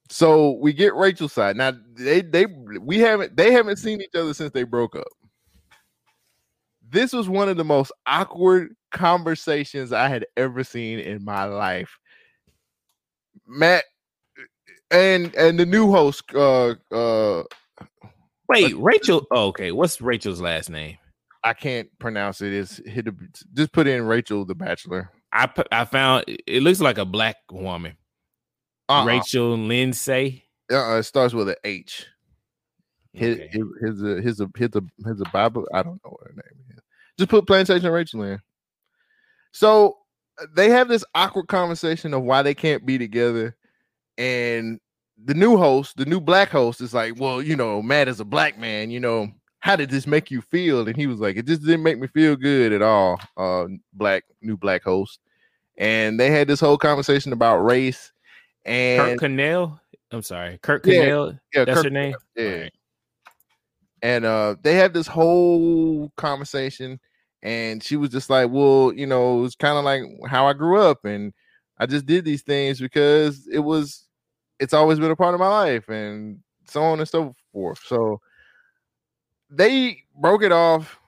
So 0.10 0.52
we 0.62 0.74
get 0.74 0.96
Rachel's 0.96 1.34
side 1.34 1.58
now. 1.58 1.74
They 1.94 2.22
they 2.22 2.46
we 2.82 3.00
haven't 3.00 3.36
they 3.36 3.52
haven't 3.52 3.78
seen 3.78 4.02
each 4.02 4.16
other 4.16 4.34
since 4.34 4.52
they 4.54 4.64
broke 4.64 4.96
up. 4.96 5.08
This 6.90 7.12
was 7.12 7.28
one 7.28 7.50
of 7.50 7.58
the 7.58 7.66
most 7.66 7.92
awkward 8.06 8.74
conversations 8.92 9.92
I 9.92 10.08
had 10.08 10.26
ever 10.38 10.64
seen 10.64 11.00
in 11.00 11.24
my 11.24 11.44
life. 11.44 11.98
Matt 13.46 13.84
and 14.92 15.36
and 15.36 15.60
the 15.60 15.66
new 15.66 15.92
host 15.92 16.24
uh 16.34 16.76
uh 16.92 17.44
Wait, 18.50 18.78
Rachel. 18.78 19.28
Oh, 19.32 19.48
okay, 19.48 19.74
what's 19.74 20.00
Rachel's 20.00 20.40
last 20.40 20.70
name? 20.70 20.98
I 21.44 21.54
can't 21.54 21.90
pronounce 22.00 22.42
it. 22.42 22.54
It's 22.54 22.78
hit 22.86 23.08
just 23.54 23.74
put 23.74 23.88
in 23.88 24.04
Rachel 24.06 24.46
the 24.46 24.56
Bachelor. 24.56 25.12
I 25.32 25.50
I 25.72 25.86
found 25.86 26.26
it 26.28 26.64
looks 26.64 26.80
like 26.80 26.98
a 26.98 27.06
black 27.06 27.38
woman. 27.52 27.98
Uh-uh. 28.90 29.06
Rachel 29.06 29.58
Lindsay. 29.58 30.46
Uh-uh, 30.72 31.00
it 31.00 31.04
starts 31.04 31.34
with 31.34 31.50
an 31.50 31.56
H. 31.64 32.06
His 33.14 33.36
Okay. 33.38 33.50
his 33.52 33.66
his 33.82 34.04
a 34.04 34.22
his 34.22 34.40
a 34.42 34.50
his 34.58 34.76
a 34.76 34.82
his 35.08 35.22
a 35.22 35.30
Bible. 35.32 35.68
I 35.74 35.84
don't 35.84 36.00
know 36.06 36.12
what 36.12 36.28
her 36.28 36.34
name 36.34 36.66
is. 36.76 36.80
Just 37.18 37.30
put 37.30 37.48
Plantation 37.48 37.92
Rachel 37.92 38.24
in. 38.24 38.40
So 39.52 39.98
uh, 40.42 40.46
they 40.56 40.70
have 40.70 40.88
this 40.88 41.04
awkward 41.16 41.48
conversation 41.48 42.14
of 42.14 42.24
why 42.24 42.42
they 42.44 42.54
can't 42.54 42.86
be 42.86 42.98
together, 42.98 43.56
and 44.18 44.80
the 45.26 45.34
new 45.34 45.58
host, 45.58 45.98
the 45.98 46.06
new 46.06 46.22
black 46.22 46.50
host, 46.50 46.80
is 46.80 46.94
like, 46.94 47.20
"Well, 47.20 47.42
you 47.42 47.56
know, 47.56 47.82
Matt 47.82 48.08
is 48.08 48.20
a 48.20 48.26
black 48.26 48.60
man. 48.60 48.92
You 48.92 49.00
know, 49.00 49.30
how 49.68 49.76
did 49.76 49.90
this 49.90 50.08
make 50.08 50.32
you 50.32 50.42
feel?" 50.42 50.88
And 50.88 50.96
he 50.96 51.08
was 51.08 51.20
like, 51.20 51.36
"It 51.38 51.46
just 51.46 51.62
didn't 51.64 51.84
make 51.84 52.00
me 52.00 52.08
feel 52.08 52.36
good 52.36 52.74
at 52.74 52.82
all." 52.82 53.20
Uh, 53.36 53.68
black 53.94 54.24
new 54.42 54.58
black 54.58 54.84
host, 54.84 55.20
and 55.78 56.20
they 56.20 56.32
had 56.32 56.48
this 56.48 56.60
whole 56.60 56.78
conversation 56.78 57.34
about 57.34 57.58
race. 57.60 58.12
And 58.66 59.02
Kurt 59.02 59.20
Cannell. 59.20 59.80
I'm 60.12 60.22
sorry, 60.24 60.58
Kurt 60.62 60.86
Yeah, 60.86 61.32
yeah, 61.54 61.66
That's 61.66 61.76
Kirk- 61.76 61.84
her 61.86 61.90
name. 61.90 62.16
Yeah. 62.36 62.70
And 64.02 64.26
uh 64.26 64.56
they 64.62 64.76
had 64.76 64.94
this 64.94 65.08
whole 65.08 66.12
conversation 66.18 67.00
and 67.44 67.84
she 67.84 67.96
was 67.96 68.10
just 68.10 68.30
like, 68.30 68.50
Well, 68.50 68.94
you 68.94 69.06
know, 69.06 69.40
it 69.40 69.42
was 69.42 69.56
kind 69.56 69.78
of 69.78 69.84
like 69.86 70.04
how 70.30 70.48
I 70.48 70.54
grew 70.54 70.80
up, 70.80 71.06
and 71.06 71.34
I 71.78 71.86
just 71.86 72.06
did 72.06 72.26
these 72.26 72.42
things 72.42 72.80
because 72.80 73.48
it 73.52 73.60
was 73.60 74.06
it's 74.60 74.74
always 74.74 75.00
been 75.00 75.12
a 75.12 75.16
part 75.16 75.34
of 75.34 75.40
my 75.40 75.48
life, 75.48 75.88
and 75.90 76.40
so 76.68 76.84
on 76.84 77.00
and 77.00 77.08
so 77.08 77.36
forth. 77.54 77.80
So 77.86 78.20
they 79.50 80.04
broke 80.20 80.44
it 80.44 80.52
off. 80.52 81.00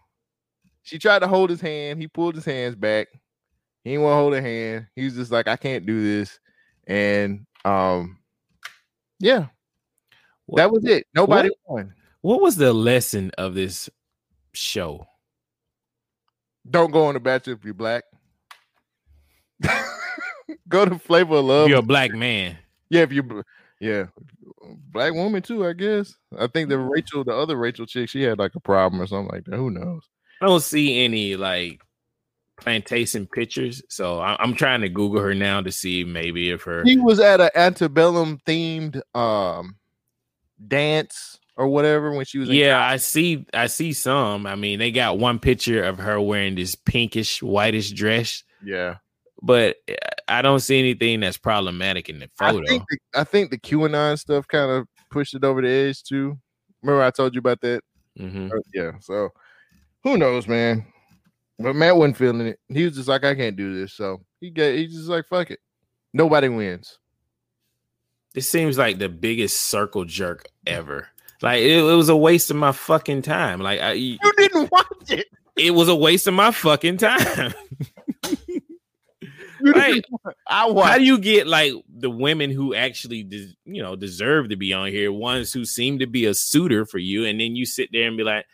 She 0.84 0.97
tried 0.97 1.19
to 1.19 1.28
hold 1.28 1.49
his 1.49 1.62
hand, 1.62 2.02
he 2.02 2.08
pulled 2.08 2.36
his 2.36 2.45
hands 2.45 2.75
back. 2.75 3.08
He 3.84 3.91
didn't 3.91 4.04
want 4.04 4.13
to 4.13 4.17
hold 4.17 4.34
her 4.34 4.41
hand. 4.41 4.88
He 4.95 5.06
was 5.06 5.15
just 5.15 5.32
like, 5.32 5.47
I 5.47 5.56
can't 5.56 5.86
do 5.86 6.02
this. 6.02 6.39
And 6.88 7.45
um, 7.63 8.17
yeah, 9.19 9.47
that 10.56 10.71
was 10.71 10.84
it. 10.86 11.08
Nobody 11.13 11.49
won. 11.65 11.93
What 12.21 12.41
was 12.41 12.56
the 12.56 12.73
lesson 12.73 13.32
of 13.38 13.54
this 13.54 13.89
show? 14.54 15.08
Don't 16.69 16.91
go 16.91 17.06
on 17.06 17.13
the 17.13 17.19
Bachelor 17.19 17.54
if 17.54 17.63
you're 17.63 17.73
black. 17.73 18.04
go 20.67 20.86
to 20.86 20.99
Flavor 20.99 21.38
of 21.38 21.45
Love. 21.45 21.69
You're 21.69 21.80
a 21.80 21.84
black 21.84 22.12
man. 22.13 22.58
Yeah, 22.89 23.02
if 23.02 23.13
you, 23.13 23.43
yeah, 23.80 24.06
black 24.91 25.13
woman 25.13 25.41
too. 25.41 25.65
I 25.65 25.74
guess. 25.74 26.15
I 26.38 26.48
think 26.48 26.69
the 26.69 26.77
Rachel, 26.77 27.23
the 27.23 27.34
other 27.36 27.56
Rachel 27.58 27.86
chick, 27.86 28.10
she 28.10 28.23
had 28.23 28.40
like 28.40 28.56
a 28.56 28.60
problem 28.60 29.02
or 29.02 29.08
something 29.08 29.31
like 29.34 29.46
that. 29.46 29.56
Who 29.56 29.69
knows? 29.71 30.04
I 30.42 30.46
don't 30.46 30.62
see 30.63 31.04
any 31.04 31.36
like 31.36 31.81
plantation 32.58 33.25
pictures, 33.27 33.81
so 33.90 34.19
I- 34.19 34.36
I'm 34.42 34.54
trying 34.54 34.81
to 34.81 34.90
Google 34.90 35.21
her 35.21 35.34
now 35.34 35.62
to 35.62 35.71
see 35.71 36.04
maybe 36.04 36.50
if 36.50 36.63
her. 36.63 36.84
He 36.84 36.98
was 36.98 37.19
at 37.19 37.40
an 37.42 37.50
antebellum 37.56 38.40
themed 38.46 39.02
um 39.15 39.75
dance 40.65 41.40
or 41.56 41.67
whatever 41.67 42.12
when 42.12 42.25
she 42.25 42.38
was. 42.40 42.50
In 42.50 42.56
Yeah, 42.56 42.79
I 42.86 42.98
see. 42.98 43.46
I 43.54 43.67
see 43.67 43.94
some. 43.94 44.46
I 44.46 44.56
mean, 44.56 44.79
they 44.79 44.92
got 44.92 45.17
one 45.17 45.40
picture 45.40 45.84
of 45.84 45.98
her 46.00 46.19
wearing 46.19 46.56
this 46.56 46.75
pinkish, 46.75 47.42
whitish 47.42 47.92
dress, 47.92 48.44
yeah. 48.63 48.96
But 49.42 49.77
uh, 49.90 49.94
I 50.27 50.42
don't 50.42 50.60
see 50.60 50.79
anything 50.79 51.19
that's 51.21 51.37
problematic 51.37 52.10
in 52.10 52.19
the 52.19 52.29
photo. 52.37 52.60
I 52.63 52.67
think 52.67 52.83
the, 52.90 52.98
I 53.19 53.23
think 53.23 53.52
the 53.52 53.58
QAnon 53.58 54.17
stuff 54.19 54.48
kind 54.48 54.71
of 54.71 54.87
pushed 55.10 55.33
it 55.33 55.44
over 55.44 55.62
the 55.62 55.69
edge 55.69 56.04
too. 56.04 56.37
Remember 56.81 57.04
I 57.04 57.12
told 57.12 57.33
you 57.33 57.40
about 57.40 57.62
that? 57.62 57.81
Mhm. 58.17 58.52
Uh, 58.52 58.60
yeah. 58.73 58.92
So 59.02 59.29
who 60.04 60.17
knows, 60.17 60.48
man? 60.48 60.85
But 61.58 61.75
Matt 61.75 61.96
wasn't 61.98 62.17
feeling 62.17 62.48
it. 62.48 62.60
He 62.69 62.85
was 62.85 62.96
just 62.96 63.10
like, 63.10 63.25
I 63.25 63.35
can't 63.35 63.56
do 63.56 63.79
this. 63.79 63.94
So 63.94 64.21
he 64.40 64.50
get 64.50 64.75
he's 64.77 64.94
just 64.94 65.10
like, 65.10 65.25
fuck 65.27 65.52
it. 65.52 65.60
Nobody 66.13 66.48
wins. 66.50 66.98
This 68.33 68.48
seems 68.48 68.77
like 68.77 69.00
the 69.00 69.10
biggest 69.10 69.60
circle 69.60 70.06
jerk 70.06 70.46
ever. 70.67 71.08
Like 71.42 71.62
it, 71.62 71.77
it 71.77 71.96
was 71.96 72.10
a 72.10 72.15
waste 72.15 72.50
of 72.52 72.58
my 72.58 72.71
fucking 72.71 73.23
time. 73.23 73.60
Like 73.60 73.79
I, 73.81 73.94
You 73.94 74.17
didn't 74.37 74.71
watch 74.71 75.10
it. 75.10 75.27
it 75.58 75.71
was 75.71 75.87
a 75.90 75.96
waste 75.96 76.27
of 76.27 76.33
my 76.33 76.52
fucking 76.52 76.98
time. 76.98 77.54
You 79.62 79.72
Right. 79.74 79.94
didn't 79.96 80.10
watch- 80.74 80.88
How 80.90 80.98
do 80.98 81.04
you 81.04 81.18
get 81.18 81.48
like 81.48 81.74
the 81.90 82.10
women 82.10 82.52
who 82.52 82.74
actually, 82.74 83.24
des- 83.24 83.56
you 83.66 83.82
know, 83.82 83.96
deserve 83.96 84.50
to 84.50 84.56
be 84.56 84.74
on 84.74 84.90
here, 84.90 85.12
ones 85.12 85.52
who 85.54 85.66
seem 85.66 86.00
to 86.00 86.08
be 86.08 86.26
a 86.26 86.34
suitor 86.34 86.86
for 86.86 86.98
you, 87.00 87.26
and 87.26 87.40
then 87.40 87.56
you 87.56 87.66
sit 87.66 87.90
there 87.92 88.08
and 88.08 88.18
be 88.18 88.24
like, 88.24 88.46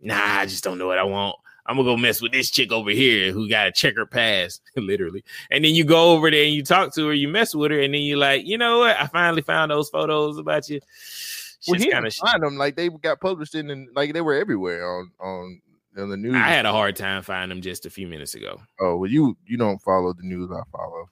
"Nah, 0.00 0.16
I 0.40 0.46
just 0.46 0.62
don't 0.64 0.78
know 0.78 0.86
what 0.86 0.98
I 0.98 1.04
want. 1.04 1.36
I'm 1.66 1.76
gonna 1.76 1.88
go 1.88 1.96
mess 1.96 2.20
with 2.20 2.32
this 2.32 2.50
chick 2.50 2.72
over 2.72 2.90
here 2.90 3.32
who 3.32 3.48
got 3.48 3.68
a 3.68 3.72
checker 3.72 4.06
pass, 4.06 4.60
literally." 4.76 5.22
And 5.50 5.64
then 5.64 5.74
you 5.74 5.84
go 5.84 6.12
over 6.12 6.30
there 6.30 6.44
and 6.44 6.52
you 6.54 6.62
talk 6.62 6.94
to 6.94 7.06
her, 7.08 7.12
you 7.14 7.28
mess 7.28 7.54
with 7.54 7.70
her, 7.70 7.80
and 7.80 7.94
then 7.94 8.02
you're 8.02 8.18
like, 8.18 8.44
"You 8.46 8.58
know 8.58 8.78
what? 8.80 8.96
I 8.98 9.06
finally 9.06 9.42
found 9.42 9.70
those 9.70 9.88
photos 9.88 10.38
about 10.38 10.68
you." 10.68 10.80
Well, 11.68 11.78
he 11.78 11.90
kind 11.90 12.06
of. 12.06 12.14
find 12.14 12.42
them 12.42 12.56
like 12.56 12.74
they 12.76 12.88
got 12.88 13.20
published 13.20 13.54
in, 13.54 13.68
and 13.70 13.88
like 13.94 14.14
they 14.14 14.20
were 14.22 14.34
everywhere 14.34 14.88
on 14.88 15.10
on 15.20 15.60
on 15.98 16.08
the 16.08 16.16
news. 16.16 16.34
I 16.34 16.48
had 16.48 16.66
a 16.66 16.72
hard 16.72 16.96
time 16.96 17.22
finding 17.22 17.48
them 17.56 17.62
just 17.62 17.86
a 17.86 17.90
few 17.90 18.06
minutes 18.06 18.34
ago. 18.34 18.60
oh 18.80 18.96
well, 18.96 19.10
you 19.10 19.36
you 19.46 19.56
don't 19.56 19.80
follow 19.82 20.12
the 20.12 20.22
news. 20.22 20.50
I 20.52 20.60
follow. 20.72 21.08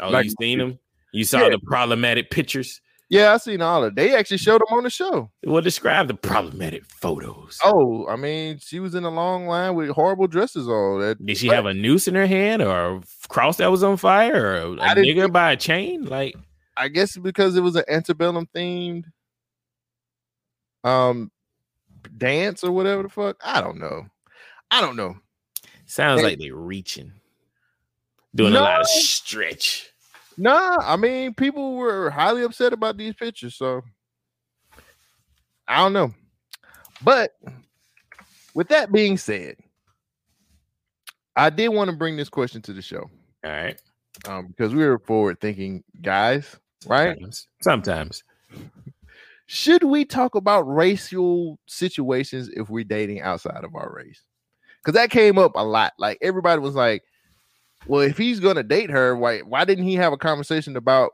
Oh, 0.00 0.08
Like- 0.10 0.24
you 0.26 0.34
seen 0.40 0.58
them? 0.58 0.78
You 1.12 1.24
saw 1.24 1.40
Yeah. 1.40 1.50
the 1.50 1.58
problematic 1.58 2.30
pictures. 2.30 2.80
Yeah, 3.08 3.32
I 3.34 3.38
seen 3.38 3.60
all 3.60 3.82
of. 3.82 3.96
They 3.96 4.14
actually 4.14 4.36
showed 4.36 4.60
them 4.60 4.78
on 4.78 4.84
the 4.84 4.90
show. 4.90 5.32
Well, 5.44 5.60
describe 5.62 6.06
the 6.06 6.14
problematic 6.14 6.84
photos. 6.84 7.58
Oh, 7.64 8.06
I 8.06 8.14
mean, 8.14 8.58
she 8.60 8.78
was 8.78 8.94
in 8.94 9.02
a 9.02 9.10
long 9.10 9.48
line 9.48 9.74
with 9.74 9.90
horrible 9.90 10.28
dresses 10.28 10.68
on. 10.68 11.00
That 11.00 11.26
Did 11.26 11.36
she 11.36 11.48
have 11.48 11.66
a 11.66 11.74
noose 11.74 12.06
in 12.06 12.14
her 12.14 12.28
hand 12.28 12.62
or 12.62 12.98
a 12.98 13.02
cross 13.28 13.56
that 13.56 13.66
was 13.72 13.82
on 13.82 13.96
fire 13.96 14.36
or 14.46 14.56
a, 14.56 14.70
I 14.80 14.94
nigga 14.94 15.32
by 15.32 15.50
a 15.50 15.56
chain? 15.56 16.04
Like, 16.04 16.36
I 16.76 16.86
guess 16.86 17.16
because 17.16 17.56
it 17.56 17.62
was 17.62 17.74
an 17.74 17.82
antebellum 17.88 18.46
themed 18.54 19.06
um 20.84 21.30
dance 22.18 22.62
or 22.64 22.72
whatever 22.72 23.02
the 23.04 23.08
fuck. 23.08 23.36
I 23.44 23.60
don't 23.60 23.78
know. 23.78 24.06
I 24.70 24.80
don't 24.80 24.96
know. 24.96 25.16
sounds 25.86 26.20
Hey. 26.20 26.28
like 26.28 26.38
they're 26.38 26.54
reaching, 26.54 27.12
doing 28.34 28.54
a 28.54 28.60
lot 28.60 28.80
of 28.80 28.86
stretch. 28.86 29.88
Nah, 30.36 30.76
I 30.80 30.96
mean, 30.96 31.34
people 31.34 31.76
were 31.76 32.08
highly 32.10 32.42
upset 32.42 32.72
about 32.72 32.96
these 32.96 33.14
pictures, 33.14 33.56
so 33.56 33.82
I 35.68 35.78
don't 35.78 35.92
know. 35.92 36.14
But 37.02 37.32
with 38.54 38.68
that 38.68 38.92
being 38.92 39.16
said, 39.18 39.56
I 41.36 41.50
did 41.50 41.68
want 41.68 41.90
to 41.90 41.96
bring 41.96 42.16
this 42.16 42.28
question 42.28 42.62
to 42.62 42.72
the 42.72 42.82
show 42.82 43.10
All 43.44 43.50
right. 43.50 43.80
um, 44.28 44.48
because 44.48 44.74
we 44.74 44.84
were 44.84 44.98
forward 44.98 45.40
thinking 45.40 45.82
guys, 46.00 46.56
right? 46.86 47.16
Sometimes. 47.16 47.46
Sometimes. 47.62 48.24
Should 49.52 49.82
we 49.82 50.04
talk 50.04 50.36
about 50.36 50.60
racial 50.62 51.58
situations 51.66 52.48
if 52.54 52.70
we're 52.70 52.84
dating 52.84 53.20
outside 53.20 53.64
of 53.64 53.74
our 53.74 53.92
race? 53.92 54.22
Because 54.78 54.94
that 54.94 55.10
came 55.10 55.38
up 55.38 55.52
a 55.56 55.64
lot. 55.64 55.92
Like 55.98 56.18
everybody 56.22 56.60
was 56.60 56.76
like, 56.76 57.02
"Well, 57.84 58.02
if 58.02 58.16
he's 58.16 58.38
gonna 58.38 58.62
date 58.62 58.90
her, 58.90 59.16
why 59.16 59.40
why 59.40 59.64
didn't 59.64 59.86
he 59.86 59.96
have 59.96 60.12
a 60.12 60.16
conversation 60.16 60.76
about 60.76 61.10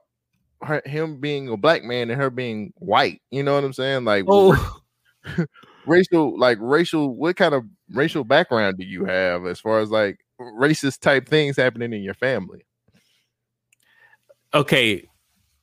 her, 0.63 0.83
him 0.85 1.19
being 1.19 1.49
a 1.49 1.57
black 1.57 1.83
man 1.83 2.11
and 2.11 2.21
her 2.21 2.29
being 2.29 2.75
white?" 2.77 3.23
You 3.31 3.43
know 3.43 3.55
what 3.55 3.65
I'm 3.65 3.73
saying? 3.73 4.05
Like 4.05 4.27
Oh, 4.29 4.81
racial, 5.87 6.39
like 6.39 6.59
racial. 6.61 7.17
What 7.17 7.37
kind 7.37 7.55
of 7.55 7.65
racial 7.91 8.23
background 8.23 8.77
do 8.77 8.85
you 8.85 9.07
have 9.07 9.47
as 9.47 9.61
far 9.61 9.81
as 9.81 9.89
like 9.91 10.19
racist 10.39 11.01
type 11.01 11.27
things 11.27 11.57
happening 11.57 11.95
in 11.95 12.03
your 12.03 12.13
family? 12.13 12.67
okay. 14.53 15.09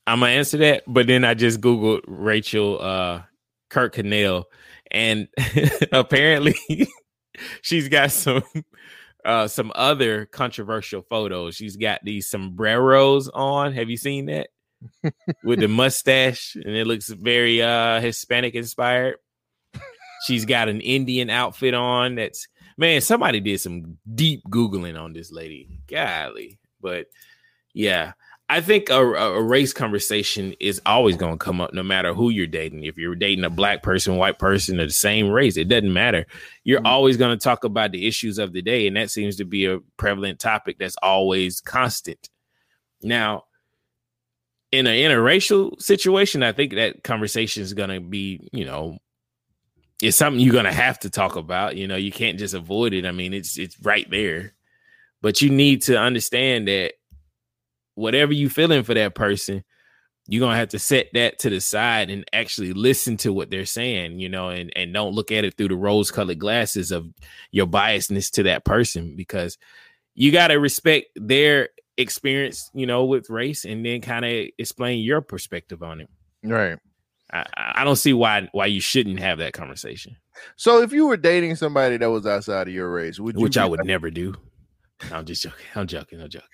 I'm 0.06 0.20
gonna 0.20 0.32
answer 0.34 0.58
that, 0.58 0.84
but 0.88 1.08
then 1.08 1.24
I 1.24 1.34
just 1.34 1.62
googled 1.62 2.02
Rachel 2.08 2.82
uh 2.82 3.22
Kirkconnell, 3.70 4.46
and 4.92 5.28
apparently 5.92 6.56
she's 7.62 7.88
got 7.88 8.12
some 8.12 8.44
uh 9.24 9.48
some 9.48 9.72
other 9.76 10.26
controversial 10.26 11.02
photos. 11.02 11.56
She's 11.56 11.78
got 11.78 12.02
these 12.04 12.30
sombreros 12.30 13.30
on. 13.30 13.74
Have 13.74 13.90
you 13.90 13.98
seen 13.98 14.26
that? 14.26 14.50
With 15.46 15.60
the 15.60 15.70
mustache, 15.70 16.56
and 16.56 16.76
it 16.76 16.86
looks 16.86 17.08
very 17.08 17.62
uh 17.62 18.02
Hispanic 18.02 18.56
inspired. 18.56 19.16
She's 20.26 20.46
got 20.46 20.70
an 20.70 20.82
Indian 20.82 21.30
outfit 21.30 21.74
on. 21.74 22.16
That's 22.16 22.48
man, 22.78 23.00
somebody 23.00 23.40
did 23.40 23.62
some 23.62 23.98
deep 24.14 24.44
googling 24.50 25.02
on 25.02 25.14
this 25.14 25.32
lady. 25.32 25.80
Golly, 25.88 26.60
but 26.82 27.08
yeah, 27.74 28.14
I 28.54 28.62
think 28.62 28.92
a, 28.92 29.02
a 29.02 29.42
race 29.42 29.74
conversation 29.74 30.54
is 30.60 30.80
always 30.86 31.18
going 31.18 31.34
to 31.34 31.44
come 31.44 31.60
up 31.60 31.74
no 31.74 31.82
matter 31.82 32.14
who 32.14 32.30
you're 32.30 32.46
dating. 32.46 32.84
If 32.84 33.00
you're 33.00 33.16
dating 33.16 33.46
a 33.46 33.50
black 33.50 33.82
person, 33.82 34.18
white 34.18 34.38
person, 34.38 34.80
or 34.80 34.86
the 34.86 34.92
same 34.92 35.32
race, 35.32 35.58
it 35.58 35.70
doesn't 35.70 35.92
matter. 35.92 36.28
You're 36.64 36.82
Mhm. 36.82 36.86
always 36.88 37.18
going 37.18 37.36
to 37.36 37.44
talk 37.44 37.64
about 37.64 37.92
the 37.92 38.06
issues 38.06 38.38
of 38.38 38.54
the 38.54 38.62
day, 38.62 38.86
and 38.86 38.96
that 38.96 39.10
seems 39.10 39.38
to 39.38 39.44
be 39.44 39.66
a 39.66 39.80
prevalent 39.98 40.40
topic 40.40 40.78
that's 40.78 40.96
always 41.02 41.62
constant. 41.62 42.30
Now, 43.02 43.46
in 44.72 44.86
an 44.86 44.98
interracial 44.98 45.82
situation, 45.82 46.44
I 46.44 46.52
think 46.52 46.76
that 46.76 47.04
conversation 47.04 47.64
is 47.64 47.74
going 47.74 47.90
to 47.90 48.02
be, 48.02 48.50
you 48.54 48.66
know, 48.66 49.00
it's 50.00 50.16
something 50.16 50.40
you're 50.40 50.54
going 50.54 50.66
to 50.66 50.72
have 50.72 51.00
to 51.00 51.10
talk 51.10 51.38
about. 51.38 51.76
You 51.76 51.88
know, 51.88 51.96
you 51.96 52.12
can't 52.12 52.38
just 52.38 52.54
avoid 52.54 52.94
it. 52.94 53.08
I 53.08 53.14
mean, 53.14 53.34
it's 53.34 53.58
it's 53.58 53.80
right 53.82 54.08
there, 54.12 54.54
but 55.24 55.42
you 55.42 55.50
need 55.50 55.82
to 55.84 55.98
understand 56.00 56.68
that 56.68 56.94
whatever 57.96 58.34
you 58.34 58.50
feeling 58.50 58.84
for 58.84 58.94
that 58.94 59.16
person, 59.16 59.64
you're 60.28 60.40
gonna 60.40 60.56
have 60.56 60.70
to 60.70 60.80
set 60.80 61.08
that 61.14 61.40
to 61.40 61.50
the 61.50 61.60
side 61.60 62.10
and 62.10 62.24
actually 62.32 62.74
listen 62.74 63.18
to 63.18 63.34
what 63.34 63.50
they're 63.50 63.66
saying, 63.66 64.20
you 64.20 64.30
know, 64.30 64.50
and 64.50 64.72
and 64.76 64.94
don't 64.94 65.14
look 65.14 65.32
at 65.32 65.44
it 65.44 65.56
through 65.58 65.68
the 65.68 65.76
rose-colored 65.76 66.40
glasses 66.40 66.92
of 66.92 67.08
your 67.52 67.68
biasness 67.68 68.32
to 68.32 68.44
that 68.44 68.64
person 68.64 69.16
because 69.16 69.58
you 70.16 70.32
gotta 70.32 70.60
respect 70.60 71.08
their 71.16 71.70
experience, 71.98 72.70
you 72.74 72.86
know, 72.86 73.06
with 73.06 73.30
race 73.30 73.66
and 73.66 73.86
then 73.86 74.02
kind 74.02 74.26
of 74.26 74.48
explain 74.58 75.04
your 75.04 75.22
perspective 75.22 75.84
on 75.84 76.02
it. 76.02 76.10
Right. 76.44 76.78
I, 77.32 77.46
I 77.56 77.84
don't 77.84 77.96
see 77.96 78.14
why 78.14 78.48
why 78.52 78.68
you 78.68 78.80
shouldn't 78.80 79.20
have 79.20 79.40
that 79.40 79.54
conversation, 79.54 80.16
So 80.56 80.82
if 80.82 80.94
you 80.94 81.08
were 81.08 81.18
dating 81.18 81.56
somebody 81.56 81.98
that 81.98 82.10
was 82.10 82.26
outside 82.26 82.68
of 82.68 82.74
your 82.74 82.92
race, 82.92 83.20
would 83.20 83.36
you 83.36 83.42
which 83.42 83.58
I 83.58 83.66
would 83.66 83.86
never 83.86 84.10
do. 84.10 84.36
I'm 85.12 85.26
just 85.26 85.44
joking. 85.44 85.66
I'm 85.76 85.88
joking. 85.88 86.22
I'm 86.22 86.30
joking. 86.30 86.48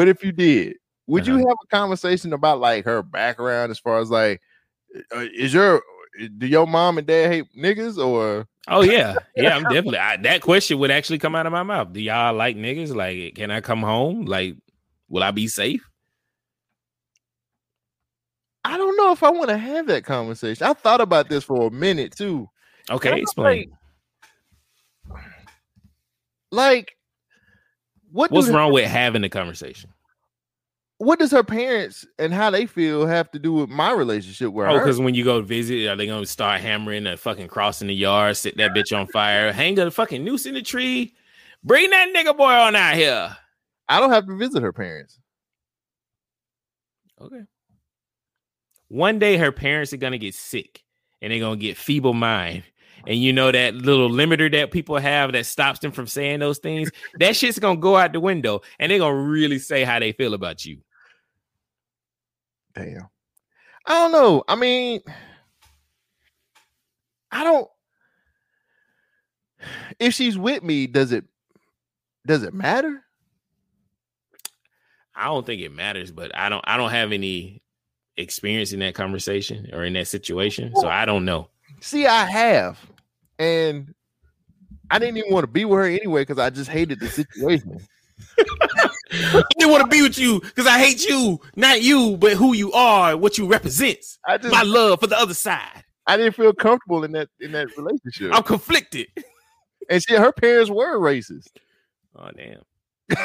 But 0.00 0.08
if 0.08 0.24
you 0.24 0.32
did, 0.32 0.76
would 1.08 1.26
you 1.26 1.34
Uh-huh. 1.34 1.46
have 1.46 1.56
a 1.62 1.66
conversation 1.66 2.32
about 2.32 2.58
like 2.58 2.86
her 2.86 3.02
background 3.02 3.70
as 3.70 3.78
far 3.78 3.98
as 3.98 4.10
like, 4.10 4.40
uh, 5.14 5.26
is 5.36 5.52
your 5.52 5.82
do 6.38 6.46
your 6.46 6.66
mom 6.66 6.96
and 6.96 7.06
dad 7.06 7.30
hate 7.30 7.44
niggas 7.54 8.02
or 8.02 8.46
Oh 8.66 8.80
yeah, 8.80 9.18
yeah. 9.36 9.54
I'm 9.54 9.64
definitely 9.64 9.98
I, 9.98 10.16
that 10.16 10.40
question 10.40 10.78
would 10.78 10.90
actually 10.90 11.18
come 11.18 11.34
out 11.34 11.44
of 11.44 11.52
my 11.52 11.64
mouth. 11.64 11.92
Do 11.92 12.00
y'all 12.00 12.32
like 12.32 12.56
niggas? 12.56 12.94
Like, 12.94 13.34
can 13.34 13.50
I 13.50 13.60
come 13.60 13.82
home? 13.82 14.24
Like, 14.24 14.56
will 15.10 15.22
I 15.22 15.32
be 15.32 15.48
safe? 15.48 15.86
I 18.64 18.78
don't 18.78 18.96
know 18.96 19.12
if 19.12 19.22
I 19.22 19.28
want 19.28 19.50
to 19.50 19.58
have 19.58 19.86
that 19.88 20.06
conversation. 20.06 20.66
I 20.66 20.72
thought 20.72 21.02
about 21.02 21.28
this 21.28 21.44
for 21.44 21.66
a 21.66 21.70
minute 21.70 22.16
too. 22.16 22.48
Okay, 22.88 23.20
explain. 23.20 23.70
Like, 26.50 26.96
what 28.12 28.30
What's 28.30 28.48
wrong 28.48 28.72
with 28.72 28.88
having 28.88 29.22
the 29.22 29.28
conversation? 29.28 29.90
What 30.98 31.18
does 31.18 31.30
her 31.30 31.42
parents 31.42 32.06
and 32.18 32.32
how 32.34 32.50
they 32.50 32.66
feel 32.66 33.06
have 33.06 33.30
to 33.30 33.38
do 33.38 33.54
with 33.54 33.70
my 33.70 33.90
relationship 33.92 34.52
with 34.52 34.66
Oh, 34.68 34.74
her? 34.74 34.78
because 34.80 35.00
when 35.00 35.14
you 35.14 35.24
go 35.24 35.40
visit, 35.40 35.86
are 35.88 35.96
they 35.96 36.06
gonna 36.06 36.26
start 36.26 36.60
hammering 36.60 37.06
a 37.06 37.16
fucking 37.16 37.48
cross 37.48 37.80
in 37.80 37.88
the 37.88 37.94
yard, 37.94 38.36
set 38.36 38.56
that 38.58 38.72
bitch 38.72 38.94
on 38.96 39.06
fire, 39.06 39.50
hang 39.52 39.78
a 39.78 39.90
fucking 39.90 40.22
noose 40.22 40.44
in 40.44 40.52
the 40.54 40.60
tree, 40.62 41.14
bring 41.64 41.88
that 41.90 42.08
nigga 42.14 42.36
boy 42.36 42.52
on 42.52 42.76
out 42.76 42.96
here? 42.96 43.34
I 43.88 43.98
don't 43.98 44.10
have 44.12 44.26
to 44.26 44.36
visit 44.36 44.62
her 44.62 44.72
parents. 44.74 45.18
Okay. 47.20 47.42
One 48.88 49.18
day 49.18 49.36
her 49.36 49.52
parents 49.52 49.92
are 49.92 49.98
gonna 49.98 50.18
get 50.18 50.34
sick 50.34 50.84
and 51.22 51.32
they're 51.32 51.40
gonna 51.40 51.56
get 51.56 51.76
feeble 51.76 52.14
mind. 52.14 52.64
And 53.06 53.16
you 53.16 53.32
know 53.32 53.50
that 53.50 53.74
little 53.74 54.10
limiter 54.10 54.50
that 54.52 54.70
people 54.70 54.96
have 54.98 55.32
that 55.32 55.46
stops 55.46 55.80
them 55.80 55.92
from 55.92 56.06
saying 56.06 56.40
those 56.40 56.58
things, 56.58 56.90
that 57.18 57.36
shit's 57.36 57.58
gonna 57.58 57.80
go 57.80 57.96
out 57.96 58.12
the 58.12 58.20
window 58.20 58.60
and 58.78 58.90
they're 58.90 58.98
gonna 58.98 59.14
really 59.14 59.58
say 59.58 59.84
how 59.84 59.98
they 59.98 60.12
feel 60.12 60.34
about 60.34 60.64
you. 60.64 60.78
Damn. 62.74 63.08
I 63.86 63.94
don't 63.94 64.12
know. 64.12 64.44
I 64.46 64.56
mean, 64.56 65.00
I 67.32 67.44
don't. 67.44 67.68
If 69.98 70.14
she's 70.14 70.38
with 70.38 70.62
me, 70.62 70.86
does 70.86 71.12
it 71.12 71.24
does 72.26 72.42
it 72.42 72.54
matter? 72.54 73.02
I 75.14 75.26
don't 75.26 75.44
think 75.44 75.60
it 75.62 75.72
matters, 75.72 76.10
but 76.12 76.34
I 76.36 76.48
don't 76.48 76.64
I 76.66 76.76
don't 76.76 76.90
have 76.90 77.12
any 77.12 77.62
experience 78.16 78.72
in 78.72 78.80
that 78.80 78.94
conversation 78.94 79.68
or 79.72 79.84
in 79.84 79.94
that 79.94 80.08
situation. 80.08 80.72
So 80.76 80.88
I 80.88 81.04
don't 81.04 81.24
know. 81.24 81.48
See, 81.80 82.06
I 82.06 82.24
have, 82.26 82.78
and 83.38 83.94
I 84.90 84.98
didn't 84.98 85.16
even 85.16 85.32
want 85.32 85.44
to 85.44 85.50
be 85.50 85.64
with 85.64 85.78
her 85.78 85.86
anyway 85.86 86.22
because 86.22 86.38
I 86.38 86.50
just 86.50 86.70
hated 86.70 87.00
the 87.00 87.08
situation. 87.08 87.78
I 89.12 89.42
didn't 89.58 89.72
want 89.72 89.82
to 89.82 89.88
be 89.88 90.02
with 90.02 90.18
you 90.18 90.40
because 90.40 90.66
I 90.66 90.78
hate 90.78 91.04
you, 91.06 91.40
not 91.56 91.82
you, 91.82 92.16
but 92.16 92.34
who 92.34 92.54
you 92.54 92.72
are, 92.72 93.16
what 93.16 93.38
you 93.38 93.46
represent. 93.46 93.98
I 94.26 94.38
just 94.38 94.52
My 94.52 94.62
love 94.62 95.00
for 95.00 95.06
the 95.06 95.18
other 95.18 95.34
side. 95.34 95.84
I 96.06 96.16
didn't 96.16 96.34
feel 96.34 96.52
comfortable 96.52 97.04
in 97.04 97.12
that 97.12 97.28
in 97.40 97.52
that 97.52 97.68
relationship. 97.76 98.34
I'm 98.34 98.42
conflicted. 98.42 99.08
and 99.88 100.02
she 100.02 100.14
her 100.14 100.32
parents 100.32 100.70
were 100.70 100.98
racist. 100.98 101.48
Oh 102.16 102.30
damn. 102.36 102.62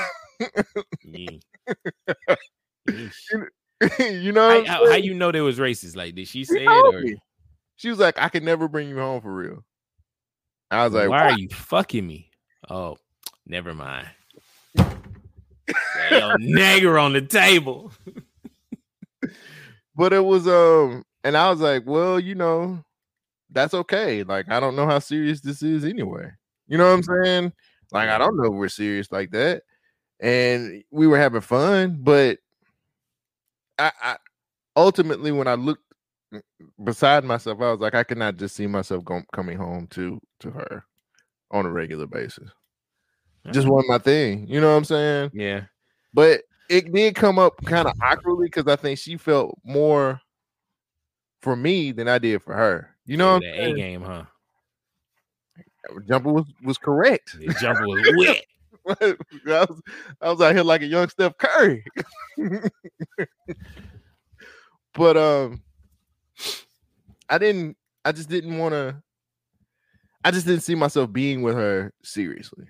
You 3.99 4.31
know, 4.31 4.49
How, 4.49 4.57
I'm 4.57 4.65
how, 4.65 4.89
how 4.91 4.95
you 4.95 5.13
know 5.13 5.31
they 5.33 5.41
was 5.41 5.59
racist? 5.59 5.97
Like, 5.97 6.15
did 6.15 6.27
she 6.27 6.39
She 6.39 6.45
say 6.45 6.63
it 6.63 6.67
or 6.69 7.01
me. 7.01 7.17
She 7.75 7.89
was 7.89 7.99
like, 7.99 8.17
I 8.17 8.29
could 8.29 8.43
never 8.43 8.67
bring 8.67 8.89
you 8.89 8.97
home 8.97 9.21
for 9.21 9.33
real. 9.33 9.63
I 10.71 10.85
was 10.85 10.93
like, 10.93 11.09
why 11.09 11.25
"What?" 11.25 11.33
are 11.33 11.39
you 11.39 11.49
fucking 11.49 12.05
me? 12.05 12.29
Oh, 12.69 12.97
never 13.45 13.73
mind. 13.73 14.07
Nagger 16.39 16.97
on 16.97 17.13
the 17.13 17.21
table. 17.21 17.91
but 19.95 20.13
it 20.13 20.23
was 20.23 20.47
um, 20.47 21.03
and 21.23 21.35
I 21.35 21.49
was 21.49 21.59
like, 21.59 21.83
well, 21.85 22.19
you 22.19 22.35
know, 22.35 22.83
that's 23.51 23.73
okay. 23.73 24.23
Like, 24.23 24.49
I 24.49 24.59
don't 24.59 24.75
know 24.75 24.85
how 24.85 24.99
serious 24.99 25.41
this 25.41 25.63
is 25.63 25.85
anyway. 25.85 26.29
You 26.67 26.77
know 26.77 26.85
what 26.85 27.07
I'm 27.09 27.23
saying? 27.23 27.53
Like, 27.91 28.09
I 28.09 28.17
don't 28.17 28.37
know 28.37 28.45
if 28.45 28.53
we're 28.53 28.69
serious 28.69 29.11
like 29.11 29.31
that. 29.31 29.63
And 30.19 30.83
we 30.91 31.07
were 31.07 31.17
having 31.17 31.41
fun, 31.41 31.99
but 32.01 32.39
I, 33.77 33.91
I 34.01 34.17
ultimately 34.75 35.31
when 35.31 35.47
I 35.47 35.55
looked 35.55 35.84
beside 36.83 37.23
myself, 37.23 37.59
I 37.61 37.71
was 37.71 37.79
like, 37.79 37.95
I 37.95 38.03
cannot 38.03 38.37
just 38.37 38.55
see 38.55 38.67
myself 38.67 39.03
going 39.03 39.25
coming 39.33 39.57
home 39.57 39.87
to 39.91 40.19
to 40.41 40.51
her 40.51 40.83
on 41.51 41.65
a 41.65 41.71
regular 41.71 42.07
basis. 42.07 42.49
Just 43.51 43.67
wasn't 43.67 43.89
my 43.89 43.99
thing. 43.99 44.47
You 44.47 44.59
know 44.59 44.71
what 44.71 44.77
I'm 44.77 44.85
saying? 44.85 45.31
yeah. 45.33 45.65
But 46.13 46.41
it 46.69 46.91
did 46.91 47.15
come 47.15 47.37
up 47.37 47.63
kind 47.65 47.87
of 47.87 47.93
awkwardly 48.01 48.47
because 48.47 48.67
I 48.67 48.75
think 48.75 48.97
she 48.97 49.17
felt 49.17 49.57
more 49.63 50.19
for 51.41 51.55
me 51.55 51.91
than 51.91 52.07
I 52.07 52.17
did 52.17 52.41
for 52.41 52.55
her. 52.55 52.89
You 53.05 53.17
know 53.17 53.33
what 53.33 53.41
the 53.43 53.63
I'm 53.63 53.71
A 53.71 53.75
game, 53.75 54.01
huh? 54.01 54.23
Jumper 56.07 56.31
was 56.31 56.45
was 56.63 56.77
correct. 56.79 57.37
The 57.37 57.53
jumper 57.61 57.85
was 57.85 58.13
wet. 58.17 58.45
I 58.87 59.65
was 59.65 59.81
I 60.21 60.31
was 60.31 60.41
out 60.41 60.55
here 60.55 60.63
like 60.63 60.81
a 60.81 60.87
young 60.87 61.09
Steph 61.09 61.37
Curry. 61.37 61.83
but 64.93 65.17
um 65.17 65.61
I 67.29 67.37
didn't 67.37 67.77
I 68.03 68.11
just 68.11 68.29
didn't 68.29 68.57
want 68.57 68.73
to 68.73 69.01
I 70.23 70.31
just 70.31 70.45
didn't 70.45 70.63
see 70.63 70.75
myself 70.75 71.11
being 71.11 71.41
with 71.41 71.55
her 71.55 71.93
seriously. 72.03 72.65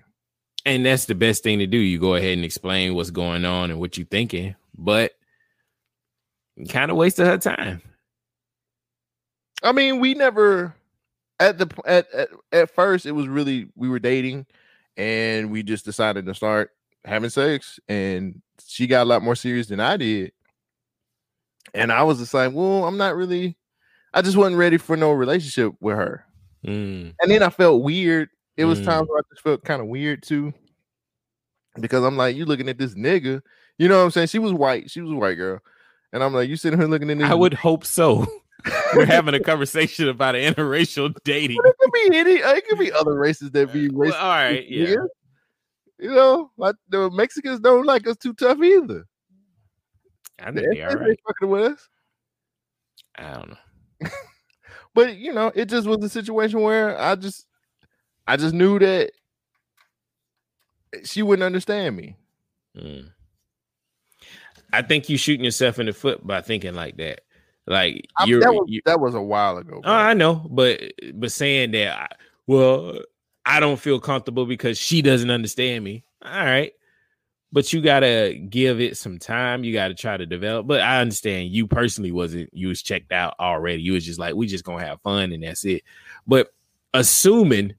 And 0.65 0.85
that's 0.85 1.05
the 1.05 1.15
best 1.15 1.43
thing 1.43 1.59
to 1.59 1.67
do. 1.67 1.77
You 1.77 1.99
go 1.99 2.15
ahead 2.15 2.33
and 2.33 2.43
explain 2.43 2.95
what's 2.95 3.11
going 3.11 3.45
on 3.45 3.71
and 3.71 3.79
what 3.79 3.97
you're 3.97 4.07
thinking, 4.07 4.55
but 4.77 5.13
kind 6.69 6.91
of 6.91 6.97
wasted 6.97 7.27
her 7.27 7.37
time. 7.37 7.81
I 9.63 9.71
mean, 9.71 9.99
we 9.99 10.13
never 10.13 10.75
at 11.39 11.57
the 11.57 11.67
at, 11.85 12.11
at 12.13 12.29
at 12.51 12.69
first 12.71 13.05
it 13.05 13.11
was 13.11 13.27
really 13.27 13.67
we 13.75 13.89
were 13.89 13.99
dating 13.99 14.45
and 14.97 15.51
we 15.51 15.63
just 15.63 15.85
decided 15.85 16.25
to 16.25 16.33
start 16.33 16.71
having 17.03 17.29
sex 17.29 17.79
and 17.89 18.41
she 18.65 18.87
got 18.87 19.03
a 19.03 19.09
lot 19.09 19.21
more 19.21 19.35
serious 19.35 19.67
than 19.67 19.79
I 19.79 19.97
did. 19.97 20.31
And 21.73 21.91
I 21.91 22.03
was 22.03 22.19
just 22.19 22.33
like, 22.33 22.53
well, 22.53 22.85
I'm 22.85 22.97
not 22.97 23.15
really 23.15 23.57
I 24.13 24.21
just 24.21 24.37
wasn't 24.37 24.55
ready 24.57 24.77
for 24.77 24.95
no 24.95 25.11
relationship 25.11 25.73
with 25.81 25.97
her. 25.97 26.25
Mm, 26.65 27.13
And 27.21 27.31
then 27.31 27.43
I 27.43 27.49
felt 27.49 27.83
weird. 27.83 28.29
It 28.55 28.63
was 28.65 28.79
Mm. 28.79 28.85
times 28.85 29.07
where 29.09 29.19
I 29.19 29.21
just 29.29 29.43
felt 29.43 29.63
kind 29.65 29.81
of 29.81 29.87
weird 29.87 30.23
too. 30.23 30.53
Because 31.79 32.03
I'm 32.05 32.15
like, 32.15 32.35
you 32.35 32.45
looking 32.45 32.69
at 32.69 32.77
this 32.77 32.95
nigga. 32.95 33.41
You 33.77 33.89
know 33.89 33.97
what 33.97 34.05
I'm 34.05 34.11
saying? 34.11 34.27
She 34.27 34.39
was 34.39 34.53
white. 34.53 34.89
She 34.89 35.01
was 35.01 35.11
a 35.11 35.15
white 35.15 35.35
girl. 35.35 35.59
And 36.13 36.23
I'm 36.23 36.33
like, 36.33 36.47
you 36.47 36.55
sitting 36.55 36.79
here 36.79 36.87
looking 36.87 37.09
at 37.11 37.17
this. 37.17 37.29
I 37.29 37.33
would 37.33 37.53
hope 37.53 37.83
so. 37.85 38.25
We're 38.95 39.05
having 39.05 39.33
a 39.35 39.39
conversation 39.41 40.07
about 40.07 40.35
interracial 40.35 41.13
dating. 41.25 41.57
But 41.61 41.71
it 41.71 41.75
could 41.81 41.91
be 41.91 42.17
any. 42.17 42.31
It 42.35 42.67
could 42.69 42.79
be 42.79 42.91
other 42.93 43.15
races 43.15 43.51
that 43.51 43.73
be 43.73 43.89
Well, 43.89 44.13
all 44.13 44.29
right, 44.29 44.65
yeah. 44.69 44.95
You 45.99 46.13
know, 46.13 46.51
like 46.57 46.75
the 46.89 47.09
Mexicans 47.11 47.59
don't 47.59 47.85
like 47.85 48.07
us 48.07 48.15
too 48.17 48.33
tough 48.33 48.61
either. 48.61 49.05
I 50.39 50.51
think 50.51 50.67
they 50.73 50.81
ain't 50.81 50.93
right. 50.99 51.19
fucking 51.27 51.49
with 51.49 51.73
us. 51.73 51.89
I 53.17 53.33
don't 53.33 53.49
know. 53.49 54.09
But 54.93 55.17
you 55.17 55.33
know, 55.33 55.51
it 55.53 55.65
just 55.65 55.87
was 55.87 56.01
a 56.03 56.09
situation 56.09 56.61
where 56.61 56.97
I 56.97 57.15
just, 57.15 57.45
I 58.25 58.37
just 58.37 58.53
knew 58.53 58.79
that 58.79 59.11
she 61.03 61.21
wouldn't 61.21 61.43
understand 61.43 61.97
me. 61.97 62.15
Mm. 62.77 63.09
I 64.71 64.81
think 64.83 65.09
you 65.09 65.17
shooting 65.17 65.43
yourself 65.43 65.79
in 65.79 65.85
the 65.87 65.93
foot 65.93 66.25
by 66.25 66.39
thinking 66.41 66.75
like 66.75 66.95
that. 66.97 67.21
Like 67.67 68.07
you're, 68.25 68.39
that 68.39 68.53
was 68.53 68.65
you- 68.69 68.81
that 68.85 69.01
was 69.01 69.15
a 69.15 69.21
while 69.21 69.57
ago. 69.57 69.77
oh, 69.77 69.81
bro. 69.81 69.91
I 69.91 70.13
know, 70.13 70.35
but 70.49 70.81
but 71.13 71.31
saying 71.31 71.71
that, 71.71 71.97
I- 71.97 72.15
well, 72.47 72.99
I 73.45 73.59
don't 73.59 73.79
feel 73.79 73.99
comfortable 73.99 74.45
because 74.45 74.77
she 74.77 75.01
doesn't 75.01 75.29
understand 75.29 75.83
me. 75.83 76.05
All 76.23 76.31
right, 76.45 76.71
but 77.55 77.71
you 77.71 77.79
gotta 77.79 78.37
give 78.49 78.81
it 78.81 78.97
some 78.97 79.17
time. 79.17 79.63
You 79.63 79.71
gotta 79.71 79.93
try 79.93 80.17
to 80.17 80.25
develop. 80.25 80.67
But 80.67 80.81
I 80.81 80.99
understand 80.99 81.51
you 81.51 81.67
personally 81.67 82.11
wasn't. 82.11 82.49
You 82.53 82.67
was 82.67 82.81
checked 82.83 83.13
out 83.13 83.33
already. 83.39 83.81
You 83.81 83.93
was 83.93 84.05
just 84.05 84.19
like, 84.19 84.35
we 84.35 84.45
just 84.45 84.65
gonna 84.65 84.85
have 84.85 84.99
fun 85.01 85.31
and 85.31 85.41
that's 85.41 85.63
it. 85.63 85.83
But 86.27 86.53
assuming 86.93 87.75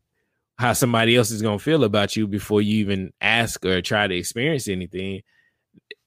how 0.58 0.72
somebody 0.72 1.14
else 1.14 1.30
is 1.30 1.42
gonna 1.42 1.58
feel 1.58 1.84
about 1.84 2.16
you 2.16 2.26
before 2.26 2.62
you 2.62 2.78
even 2.78 3.12
ask 3.20 3.62
or 3.66 3.82
try 3.82 4.06
to 4.06 4.16
experience 4.16 4.66
anything, 4.66 5.22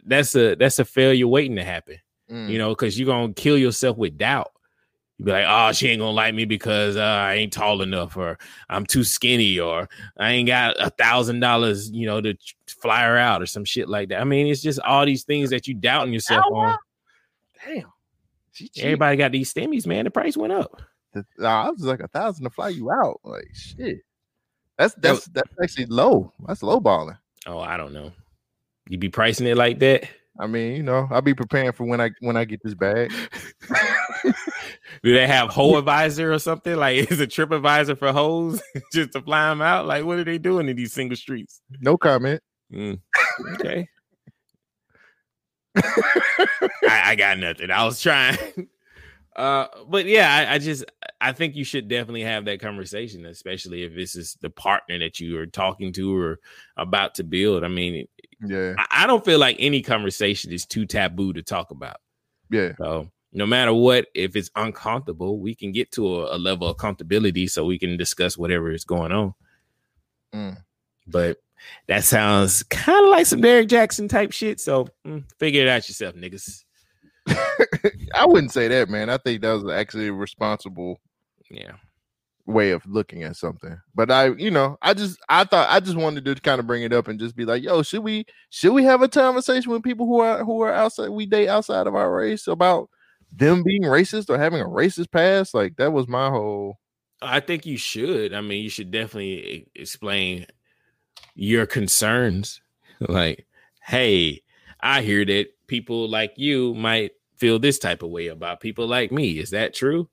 that's 0.04 0.36
a 0.36 0.56
that's 0.56 0.80
a 0.80 0.86
failure 0.86 1.28
waiting 1.28 1.58
to 1.58 1.64
happen 1.64 1.98
Mm. 2.32 2.50
you 2.50 2.58
know, 2.58 2.70
because 2.70 3.00
you're 3.00 3.06
gonna 3.08 3.34
kill 3.34 3.58
yourself 3.58 3.98
with 3.98 4.18
doubt. 4.18 4.52
You 5.20 5.26
be 5.26 5.32
like, 5.32 5.46
oh, 5.48 5.74
she 5.74 5.90
ain't 5.90 6.00
gonna 6.00 6.12
like 6.12 6.34
me 6.34 6.46
because 6.46 6.96
uh, 6.96 7.02
I 7.02 7.34
ain't 7.34 7.52
tall 7.52 7.82
enough, 7.82 8.16
or 8.16 8.40
I'm 8.70 8.86
too 8.86 9.04
skinny, 9.04 9.60
or 9.60 9.90
I 10.18 10.32
ain't 10.32 10.48
got 10.48 10.78
a 10.80 10.90
thousand 10.92 11.42
dollars, 11.42 11.92
you 11.92 12.06
know, 12.06 12.22
to 12.22 12.36
fly 12.68 13.04
her 13.04 13.18
out, 13.18 13.42
or 13.42 13.46
some 13.46 13.66
shit 13.66 13.90
like 13.90 14.10
that. 14.10 14.22
I 14.22 14.24
mean, 14.24 14.48
it's 14.48 14.62
just 14.62 14.80
all 14.80 15.06
these 15.06 15.24
things 15.24 15.50
that 15.50 15.68
you 15.68 15.74
doubting 15.74 16.14
yourself 16.14 16.46
Ow, 16.50 16.56
on. 16.56 16.78
Damn. 17.66 17.92
She 18.54 18.70
cheated. 18.70 18.86
Everybody 18.86 19.18
got 19.18 19.34
these 19.34 19.54
stimmies, 19.54 19.86
man. 19.86 20.06
The 20.06 20.12
price 20.12 20.38
went 20.38 20.54
up. 20.54 20.82
Nah, 21.38 21.68
I 21.68 21.70
was 21.70 21.82
like 21.82 22.00
a 22.00 22.08
thousand 22.08 22.46
to 22.46 22.50
fly 22.50 22.70
you 22.70 22.90
out. 22.90 23.20
Like 23.26 23.50
shit. 23.54 24.00
That's 24.78 24.94
that's 24.96 25.26
that's 25.26 25.52
actually 25.62 25.88
low. 25.88 26.32
That's 26.48 26.64
low 26.64 26.80
balling. 26.80 27.18
Oh, 27.46 27.60
I 27.60 27.76
don't 27.76 27.92
know. 27.92 28.14
You 28.88 28.98
be 28.98 29.10
pricing 29.10 29.48
it 29.48 29.58
like 29.58 29.80
that? 29.80 30.10
I 30.40 30.48
mean, 30.48 30.78
you 30.78 30.84
know, 30.84 31.10
I'll 31.12 31.22
be 31.22 31.34
preparing 31.34 31.74
for 31.74 31.84
when 31.84 32.00
I 32.00 32.12
when 32.22 32.38
I 32.38 32.46
get 32.46 32.64
this 32.64 32.74
bag. 32.74 33.12
Do 35.04 35.14
they 35.14 35.28
have 35.28 35.50
hoe 35.50 35.78
advisor 35.78 36.34
or 36.34 36.40
something? 36.40 36.76
Like, 36.76 36.98
is 37.12 37.20
a 37.20 37.28
trip 37.28 37.52
advisor 37.52 37.96
for 37.96 38.12
hoes 38.12 38.62
just 38.94 39.12
to 39.14 39.22
fly 39.22 39.50
them 39.50 39.62
out? 39.62 39.86
Like, 39.86 40.06
what 40.06 40.20
are 40.20 40.24
they 40.24 40.38
doing 40.38 40.68
in 40.70 40.76
these 40.76 40.94
single 40.94 41.18
streets? 41.18 41.62
No 41.80 41.98
comment. 41.98 42.42
Mm. 42.74 43.00
Okay. 43.54 43.88
I, 45.76 46.50
I 46.84 47.16
got 47.16 47.38
nothing. 47.40 47.72
I 47.72 47.86
was 47.86 48.02
trying. 48.02 48.38
Uh, 49.36 49.68
but 49.88 50.06
yeah, 50.06 50.48
I, 50.50 50.56
I 50.56 50.58
just 50.58 50.84
I 51.22 51.32
think 51.32 51.56
you 51.56 51.64
should 51.64 51.88
definitely 51.88 52.24
have 52.24 52.44
that 52.46 52.60
conversation, 52.60 53.26
especially 53.26 53.84
if 53.84 53.96
this 53.96 54.16
is 54.16 54.38
the 54.42 54.50
partner 54.50 55.00
that 55.00 55.20
you 55.20 55.38
are 55.40 55.46
talking 55.46 55.94
to 55.94 56.14
or 56.18 56.40
about 56.76 57.16
to 57.16 57.24
build. 57.24 57.64
I 57.64 57.70
mean, 57.70 58.06
Yeah, 58.46 58.74
I, 58.78 59.04
I 59.04 59.08
don't 59.08 59.24
feel 59.24 59.40
like 59.40 59.56
any 59.60 59.82
conversation 59.82 60.52
is 60.52 60.66
too 60.66 60.86
taboo 60.86 61.32
to 61.34 61.42
talk 61.42 61.72
about. 61.72 61.98
yeah. 62.50 62.74
So 62.78 63.10
no 63.32 63.46
matter 63.46 63.74
what, 63.74 64.08
if 64.16 64.36
it's 64.36 64.50
uncomfortable, 64.56 65.40
we 65.40 65.54
can 65.56 65.72
get 65.72 65.92
to 65.94 66.22
a, 66.22 66.36
a 66.36 66.38
level 66.38 66.68
of 66.68 66.78
comfortability 66.78 67.50
so 67.50 67.66
we 67.66 67.78
can 67.80 67.96
discuss 67.98 68.38
whatever 68.38 68.72
is 68.72 68.86
going 68.86 69.12
on. 69.12 69.34
Mm. 70.34 70.58
But 71.08 71.38
that 71.88 72.04
sounds 72.04 72.64
kind 72.64 73.06
of 73.06 73.12
like 73.12 73.26
some 73.26 73.42
Derrick 73.42 73.68
Jaxn 73.68 74.10
type 74.10 74.32
shit. 74.32 74.60
So 74.60 74.88
mm, 75.06 75.24
figure 75.40 75.62
it 75.64 75.68
out 75.68 75.88
yourself, 75.88 76.16
niggas. 76.16 76.64
I 78.16 78.26
wouldn't 78.26 78.52
say 78.52 78.68
that, 78.68 78.90
man. 78.90 79.10
I 79.10 79.18
think 79.18 79.42
that 79.42 79.54
was 79.54 79.72
actually 79.72 80.08
a 80.08 80.14
responsible 80.14 81.00
Yeah. 81.52 81.74
way 82.48 82.72
of 82.72 82.84
looking 82.88 83.24
at 83.24 83.36
something. 83.36 83.78
But 83.94 84.10
I, 84.10 84.30
you 84.30 84.50
know, 84.50 84.78
I 84.82 84.94
just 84.96 85.20
I 85.30 85.44
thought 85.44 85.70
I 85.70 85.80
just 85.80 85.98
wanted 85.98 86.26
to 86.26 86.36
kind 86.36 86.60
of 86.60 86.66
bring 86.68 86.84
it 86.84 86.94
up 86.94 87.08
and 87.08 87.20
just 87.20 87.36
be 87.36 87.46
like, 87.46 87.62
yo, 87.62 87.84
should 87.84 88.04
we 88.04 88.26
should 88.50 88.74
we 88.74 88.84
have 88.86 89.02
a 89.04 89.08
conversation 89.10 89.72
with 89.72 89.84
people 89.84 90.08
who 90.08 90.20
are 90.20 90.44
who 90.44 90.62
are 90.62 90.74
outside 90.74 91.10
we 91.10 91.26
date 91.28 91.48
outside 91.50 91.86
of 91.86 91.94
our 91.96 92.12
race 92.16 92.48
about 92.48 92.90
them 93.32 93.64
being 93.64 93.84
racist 93.84 94.30
or 94.30 94.38
having 94.38 94.62
a 94.62 94.66
racist 94.66 95.12
past? 95.12 95.54
Like 95.54 95.78
that 95.78 95.94
was 95.94 96.08
my 96.08 96.30
whole 96.30 96.80
I 97.22 97.40
think 97.40 97.66
you 97.66 97.78
should. 97.78 98.34
I 98.34 98.42
mean, 98.42 98.64
you 98.64 98.70
should 98.70 98.92
definitely 98.92 99.68
explain 99.76 100.46
your 101.36 101.66
concerns. 101.66 102.62
Like, 103.08 103.48
hey, 103.82 104.42
I 104.82 105.02
hear 105.04 105.24
that 105.24 105.46
people 105.68 106.10
like 106.10 106.34
you 106.36 106.74
might 106.74 107.12
feel 107.38 107.58
this 107.58 107.80
type 107.80 108.04
of 108.04 108.10
way 108.10 108.28
about 108.28 108.60
people 108.60 108.88
like 108.88 109.10
me. 109.10 109.40
Is 109.40 109.52
that 109.52 109.74
true? 109.74 110.10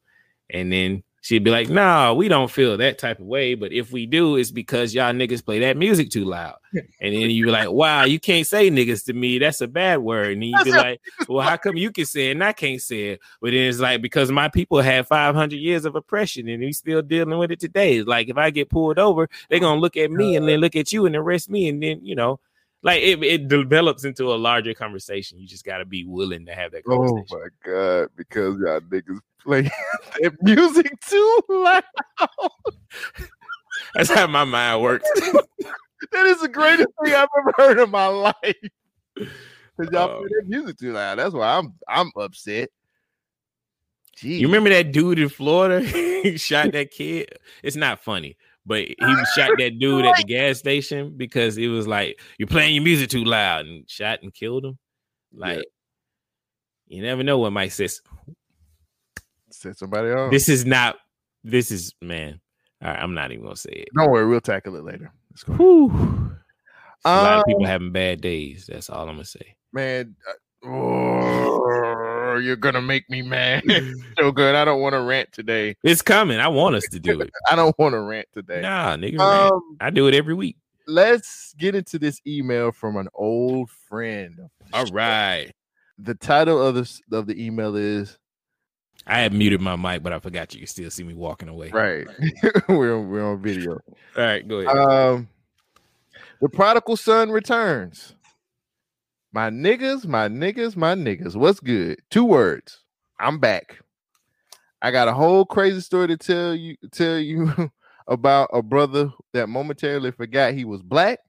And 0.49 0.71
then 0.73 1.03
she'd 1.27 1.43
be 1.43 1.51
like, 1.51 1.68
"Nah, 1.68 2.12
we 2.12 2.29
don't 2.29 2.49
feel 2.51 2.77
that 2.77 2.99
type 2.99 3.18
of 3.18 3.27
way, 3.27 3.55
but 3.55 3.72
if 3.72 3.91
we 3.91 4.07
do, 4.07 4.37
it's 4.37 4.53
because 4.53 4.95
y'all 4.95 5.12
niggas 5.12 5.45
play 5.45 5.59
that 5.61 5.77
music 5.77 6.11
too 6.11 6.24
loud." 6.24 6.55
And 7.01 7.12
then 7.14 7.31
you 7.31 7.47
be 7.47 7.51
like, 7.51 7.70
"Wow, 7.70 8.05
you 8.05 8.20
can't 8.20 8.47
say 8.47 8.70
niggas 8.70 9.05
to 9.07 9.12
me. 9.12 9.39
That's 9.39 9.61
a 9.61 9.66
bad 9.66 9.99
word." 9.99 10.35
And 10.35 10.45
you'd 10.45 10.62
be 10.64 10.70
like, 10.70 11.01
"Well, 11.29 11.47
how 11.47 11.57
come 11.57 11.77
you 11.77 11.91
can 11.91 12.05
say 12.07 12.29
it 12.29 12.33
and 12.33 12.45
I 12.45 12.53
can't 12.53 12.81
say 12.81 13.09
it?" 13.11 13.20
But 13.41 13.51
then 13.51 13.68
it's 13.68 13.81
like 13.81 14.03
because 14.03 14.31
my 14.31 14.49
people 14.49 14.81
had 14.81 15.09
500 15.09 15.57
years 15.57 15.85
of 15.85 15.97
oppression 15.97 16.49
and 16.49 16.62
we 16.62 16.72
still 16.72 17.03
dealing 17.03 17.39
with 17.39 17.51
it 17.51 17.59
today. 17.59 17.97
It's 17.97 18.09
like 18.09 18.29
if 18.29 18.37
I 18.37 18.51
get 18.51 18.70
pulled 18.70 18.99
over, 18.99 19.29
they're 19.51 19.59
gonna 19.61 19.81
look 19.81 19.97
at 19.97 20.12
me 20.12 20.37
and 20.37 20.47
then 20.49 20.61
look 20.61 20.77
at 20.77 20.93
you 20.93 21.07
and 21.07 21.16
arrest 21.16 21.51
me, 21.51 21.68
and 21.68 21.83
then 21.83 22.05
you 22.05 22.14
know, 22.14 22.39
like 22.83 23.03
it, 23.03 23.20
it 23.24 23.49
develops 23.49 24.05
into 24.05 24.33
a 24.33 24.37
larger 24.37 24.74
conversation. 24.74 25.41
You 25.41 25.49
just 25.49 25.64
got 25.64 25.79
to 25.79 25.85
be 25.85 26.05
willing 26.05 26.47
to 26.47 26.55
have 26.55 26.70
that 26.70 26.85
Oh 26.87 26.99
conversation. 26.99 27.27
my 27.33 27.49
god, 27.64 28.09
because 28.16 28.61
y'all 28.61 28.81
niggas 28.81 29.18
play 29.47 29.62
that 30.20 30.34
music 30.42 30.90
too 31.09 31.40
loud. 31.49 31.82
That's 33.94 34.11
how 34.11 34.26
my 34.26 34.44
mind 34.44 34.82
works. 34.82 35.09
That 36.12 36.26
is 36.26 36.40
the 36.42 36.49
greatest 36.49 36.88
thing 37.03 37.14
I've 37.14 37.26
ever 37.38 37.53
heard 37.57 37.78
in 37.78 37.90
my 37.90 38.07
life. 38.07 38.34
Because 39.14 39.92
y'all 39.92 40.11
Oh. 40.11 40.18
play 40.20 40.28
that 40.38 40.47
music 40.47 40.76
too 40.78 40.92
loud. 40.92 41.18
That's 41.18 41.34
why 41.34 41.57
I'm 41.57 41.72
I'm 41.88 42.12
upset. 42.16 42.68
Gee. 44.14 44.36
You 44.38 44.47
remember 44.47 44.68
that 44.70 44.92
dude 44.92 45.18
in 45.18 45.30
Florida? 45.30 45.80
he 45.80 46.36
shot 46.36 46.72
that 46.72 46.90
kid. 46.90 47.30
It's 47.62 47.76
not 47.76 48.01
funny, 48.05 48.36
but 48.66 48.82
he 48.86 48.97
shot 49.34 49.53
that 49.59 49.78
dude 49.78 50.05
at 50.05 50.18
the 50.18 50.24
gas 50.24 50.59
station 50.59 51.14
because 51.16 51.57
it 51.57 51.68
was 51.68 51.86
like 51.88 52.20
you're 52.38 52.47
playing 52.47 52.74
your 52.74 52.84
music 52.84 53.09
too 53.09 53.24
loud 53.24 53.64
and 53.64 53.88
shot 53.88 54.22
and 54.22 54.32
killed 54.34 54.66
him. 54.66 54.78
Like 55.34 55.64
you 56.88 57.03
never 57.03 57.22
know 57.22 57.38
what 57.38 57.53
might 57.55 57.72
says. 57.72 58.03
Set 59.61 59.78
somebody 59.78 60.11
on. 60.11 60.30
This 60.30 60.48
is 60.48 60.64
not. 60.66 60.96
This 61.44 61.70
is 61.70 61.94
man. 62.02 62.40
All 62.82 62.88
right, 62.88 62.98
I'm 63.02 63.14
not 63.14 63.30
even 63.32 63.44
gonna 63.44 63.57
say 63.57 63.70
it. 63.70 63.88
Don't 63.96 64.11
worry, 64.11 64.26
we'll 64.26 64.40
tackle 64.40 64.76
it 64.76 64.84
later. 64.84 65.11
Let's 65.30 65.44
go. 65.44 65.54
Whew. 65.54 66.32
a 67.04 67.22
lot 67.22 67.38
of 67.38 67.44
people 67.46 67.62
Um, 67.64 67.68
having 67.68 67.92
bad 67.92 68.20
days. 68.20 68.66
That's 68.68 68.90
all 68.90 69.02
I'm 69.09 69.14
gonna 69.16 69.24
say. 69.24 69.57
man. 69.72 70.14
uh, 70.28 70.68
oh, 70.68 72.36
you're 72.42 72.57
gonna 72.57 72.82
make 72.82 73.09
me 73.09 73.22
mad 73.22 73.62
so 74.18 74.30
good. 74.32 74.54
I 74.54 74.64
don't 74.64 74.80
want 74.80 74.94
to 74.94 75.00
rant 75.00 75.32
today. 75.32 75.76
It's 75.82 76.02
coming. 76.02 76.38
I 76.38 76.48
want 76.48 76.74
us 76.76 76.84
to 76.90 77.00
do 77.00 77.20
it. 77.20 77.30
I 77.50 77.57
don't 77.57 77.76
want 77.78 77.92
to 77.94 78.00
rant 78.00 78.28
today. 78.32 78.61
Nah, 78.61 78.96
nigga. 78.96 79.18
Um, 79.20 79.76
I 79.80 79.90
do 79.90 80.07
it 80.09 80.14
every 80.14 80.34
week. 80.34 80.57
let's 80.86 81.54
get 81.59 81.74
into 81.74 81.98
this 81.98 82.20
email 82.26 82.72
from 82.72 82.96
an 82.96 83.09
old 83.14 83.70
friend. 83.70 84.38
All 84.72 84.86
right. 84.86 85.52
The 85.98 86.14
title 86.14 86.61
of 86.61 86.74
this 86.74 87.00
of 87.11 87.26
the 87.26 87.42
email 87.44 87.74
is 87.76 88.18
I 89.07 89.20
had 89.20 89.32
muted 89.32 89.61
my 89.61 89.76
mic, 89.76 90.02
but 90.02 90.12
I 90.12 90.18
forgot 90.18 90.52
you 90.52 90.61
can 90.61 90.66
still 90.66 90.90
see 90.90 91.04
me 91.04 91.14
walking 91.14 91.48
away. 91.48 91.70
right. 91.70 92.07
we're 92.68 92.96
on, 92.96 93.09
we're 93.09 93.24
on 93.24 93.40
video. 93.40 93.72
All 93.72 93.80
right, 94.16 94.46
go 94.46 94.59
ahead. 94.59 94.76
Um, 94.76 95.28
the 96.40 96.48
prodigal 96.48 96.96
son 96.96 97.30
returns. 97.30 98.14
My 99.32 99.50
niggas, 99.50 100.07
my 100.07 100.28
niggas, 100.28 100.76
my 100.76 100.94
niggas. 100.94 101.36
What's 101.36 101.61
good? 101.61 102.00
Two 102.11 102.24
words. 102.24 102.82
I'm 103.20 103.38
back. 103.38 103.78
I 104.82 104.90
got 104.90 105.09
a 105.09 105.12
whole 105.12 105.44
crazy 105.44 105.80
story 105.80 106.09
to 106.09 106.16
tell 106.16 106.54
you. 106.54 106.76
Tell 106.92 107.18
you 107.18 107.70
about 108.09 108.50
a 108.52 108.62
brother 108.62 109.11
that 109.32 109.48
momentarily 109.48 110.11
forgot 110.11 110.54
he 110.54 110.64
was 110.64 110.82
black. 110.82 111.20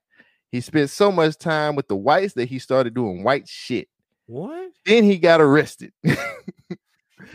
He 0.51 0.61
spent 0.61 0.89
so 0.89 1.11
much 1.11 1.37
time 1.37 1.75
with 1.75 1.87
the 1.87 1.95
whites 1.95 2.33
that 2.33 2.49
he 2.49 2.59
started 2.59 2.93
doing 2.93 3.23
white 3.23 3.47
shit. 3.47 3.87
what? 4.25 4.71
Then 4.85 5.03
he 5.03 5.17
got 5.17 5.41
arrested. 5.41 5.91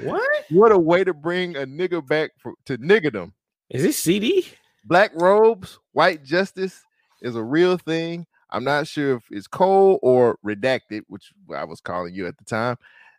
What? 0.03 0.45
what 0.51 0.73
a 0.73 0.79
way 0.79 1.05
to 1.05 1.13
bring 1.13 1.57
a 1.57 1.67
nigga 1.67 2.07
back 2.07 2.31
for, 2.39 2.55
to 2.67 2.79
niggerdom. 2.79 3.33
Is 3.71 3.83
this 3.83 3.99
CD? 3.99 4.47
black 4.85 5.13
robes, 5.15 5.79
white 5.93 6.25
justice 6.25 6.83
is 7.21 7.37
a 7.37 7.43
real 7.43 7.79
thing. 7.79 8.27
I'm 8.51 8.65
not 8.65 8.87
sure 8.87 9.17
if 9.17 9.25
it's 9.31 9.47
cold 9.47 10.01
or 10.03 10.39
redacted, 10.45 11.03
which 11.09 11.33
I 11.55 11.65
was 11.65 11.81
calling 11.81 12.15
you 12.15 12.27
at 12.27 12.37
the 12.37 12.45
time. 12.45 12.77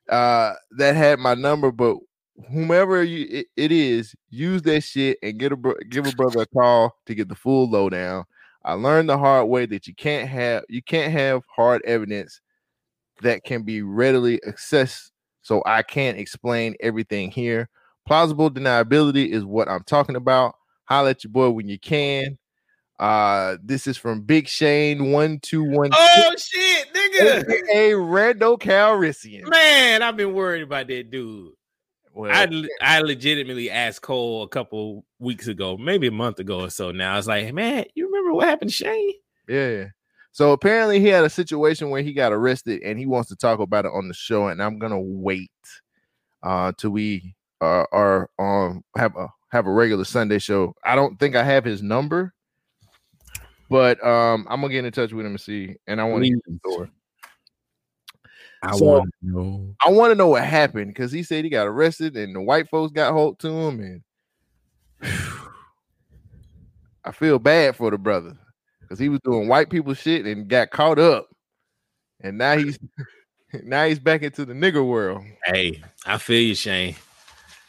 Uh, 0.10 0.54
that 0.78 0.96
had 0.96 1.20
my 1.20 1.34
number, 1.34 1.72
but 1.72 1.98
whomever 2.50 3.04
you 3.04 3.28
it, 3.30 3.48
it 3.56 3.72
is, 3.72 4.16
use 4.30 4.62
that 4.64 4.82
shit 4.82 5.18
and 5.24 5.40
get 5.40 5.54
a 5.54 5.76
give 5.90 6.06
a 6.06 6.12
brother 6.12 6.42
a 6.42 6.46
call 6.46 6.96
to 7.06 7.16
get 7.16 7.30
the 7.30 7.36
full 7.36 7.70
lowdown. 7.70 8.26
I 8.66 8.74
learned 8.74 9.10
the 9.10 9.18
hard 9.18 9.48
way 9.48 9.66
that 9.68 9.88
you 9.88 9.96
can't 9.96 10.28
have 10.30 10.66
you 10.70 10.84
can't 10.84 11.12
have 11.12 11.44
hard 11.48 11.82
evidence 11.86 12.42
that 13.22 13.44
can 13.44 13.64
be 13.64 13.82
readily 13.82 14.40
accessed. 14.46 15.12
So 15.44 15.62
I 15.66 15.84
can't 15.84 16.18
explain 16.18 16.76
everything 16.80 17.30
here. 17.32 17.70
Plausible 18.08 18.50
deniability 18.50 19.30
is 19.30 19.46
what 19.46 19.70
I'm 19.70 19.84
talking 19.84 20.16
about. 20.16 20.56
Holler 20.86 21.10
at 21.12 21.24
your 21.24 21.32
boy 21.32 21.52
when 21.52 21.68
you 21.70 21.80
can. 21.80 22.38
Uh, 23.00 23.58
this 23.64 23.88
is 23.88 23.98
from 23.98 24.22
Big 24.22 24.48
Shane 24.48 25.12
one 25.12 25.40
two 25.40 25.64
one 25.64 25.90
Oh 25.94 26.34
shit, 26.38 26.88
nigga. 26.94 27.44
a 27.74 27.92
Rando 27.92 28.58
Calrissian. 28.58 29.48
Man, 29.48 30.02
I've 30.02 30.16
been 30.18 30.34
worried 30.34 30.64
about 30.64 30.88
that 30.88 31.10
dude. 31.12 31.52
Well, 32.14 32.32
I 32.32 32.68
I 32.82 33.00
legitimately 33.00 33.72
asked 33.72 34.04
Cole 34.04 34.44
a 34.44 34.48
couple 34.48 35.04
weeks 35.20 35.48
ago, 35.48 35.78
maybe 35.78 36.08
a 36.08 36.12
month 36.12 36.40
ago 36.40 36.62
or 36.62 36.70
so. 36.70 36.92
Now 36.92 37.14
I 37.14 37.18
was 37.18 37.28
like, 37.28 37.52
man, 37.54 37.86
you 37.96 38.06
remember 38.06 38.34
what 38.34 38.48
happened 38.48 38.70
to 38.70 38.76
Shane? 38.76 39.14
yeah. 39.48 39.86
So 40.34 40.52
apparently 40.52 41.00
he 41.00 41.08
had 41.08 41.24
a 41.24 41.30
situation 41.30 41.92
where 41.92 42.02
he 42.02 42.12
got 42.12 42.34
arrested 42.34 42.82
and 42.82 42.98
he 42.98 43.06
wants 43.06 43.30
to 43.30 43.36
talk 43.36 43.60
about 43.60 43.86
it 43.86 43.92
on 43.94 44.08
the 44.08 44.16
show. 44.16 44.48
And 44.48 44.62
I'm 44.62 44.80
gonna 44.80 45.00
wait 45.00 45.52
uh 46.42 46.72
till 46.78 46.90
we 46.90 47.36
uh, 47.62 47.86
are 47.92 48.30
um 48.40 48.84
have 48.98 49.16
a 49.16 49.28
have 49.52 49.68
a 49.68 49.72
regular 49.72 50.04
Sunday 50.04 50.40
show. 50.40 50.76
I 50.84 50.96
don't 50.96 51.20
think 51.20 51.36
I 51.36 51.44
have 51.44 51.64
his 51.64 51.84
number, 51.84 52.34
but 53.70 54.04
um 54.04 54.48
I'm 54.50 54.60
gonna 54.60 54.74
get 54.74 54.86
in 54.86 54.92
touch 54.92 55.14
with 55.14 55.24
him 55.26 55.34
and 55.34 55.40
see. 55.42 55.76
And 55.86 56.02
I 56.02 56.06
want 56.06 56.24
to 56.26 56.32
Please. 56.48 56.60
story. 56.60 56.90
I 58.64 58.76
So- 58.76 58.86
want 58.86 59.10
to 59.22 59.30
know. 59.30 59.76
I 59.86 59.92
want 59.92 60.12
to 60.12 60.16
know 60.16 60.30
what 60.30 60.44
happened 60.44 60.88
because 60.88 61.12
he 61.12 61.22
said 61.22 61.44
he 61.44 61.50
got 61.52 61.68
arrested 61.68 62.18
and 62.18 62.36
the 62.36 62.42
white 62.42 62.70
folks 62.70 62.92
got 62.92 63.14
hold 63.14 63.38
to 63.40 63.50
him, 63.50 63.80
and 63.80 64.02
I 67.06 67.12
feel 67.12 67.38
bad 67.38 67.76
for 67.76 67.92
the 67.92 67.98
brother 68.00 68.36
because 68.94 69.02
he 69.02 69.10
was 69.10 69.20
doing 69.22 69.48
white 69.48 69.72
people 69.72 69.96
shit 69.96 70.28
and 70.28 70.48
got 70.48 70.70
caught 70.70 71.00
up, 71.00 71.28
and 72.22 72.38
now 72.38 72.56
he's 72.56 72.78
now 73.64 73.88
he's 73.88 73.98
back 73.98 74.22
into 74.22 74.46
the 74.46 74.54
nigger 74.54 74.88
world. 74.88 75.24
Hey, 75.46 75.82
I 76.06 76.20
feel 76.20 76.42
you, 76.42 76.54
Shane. 76.54 76.96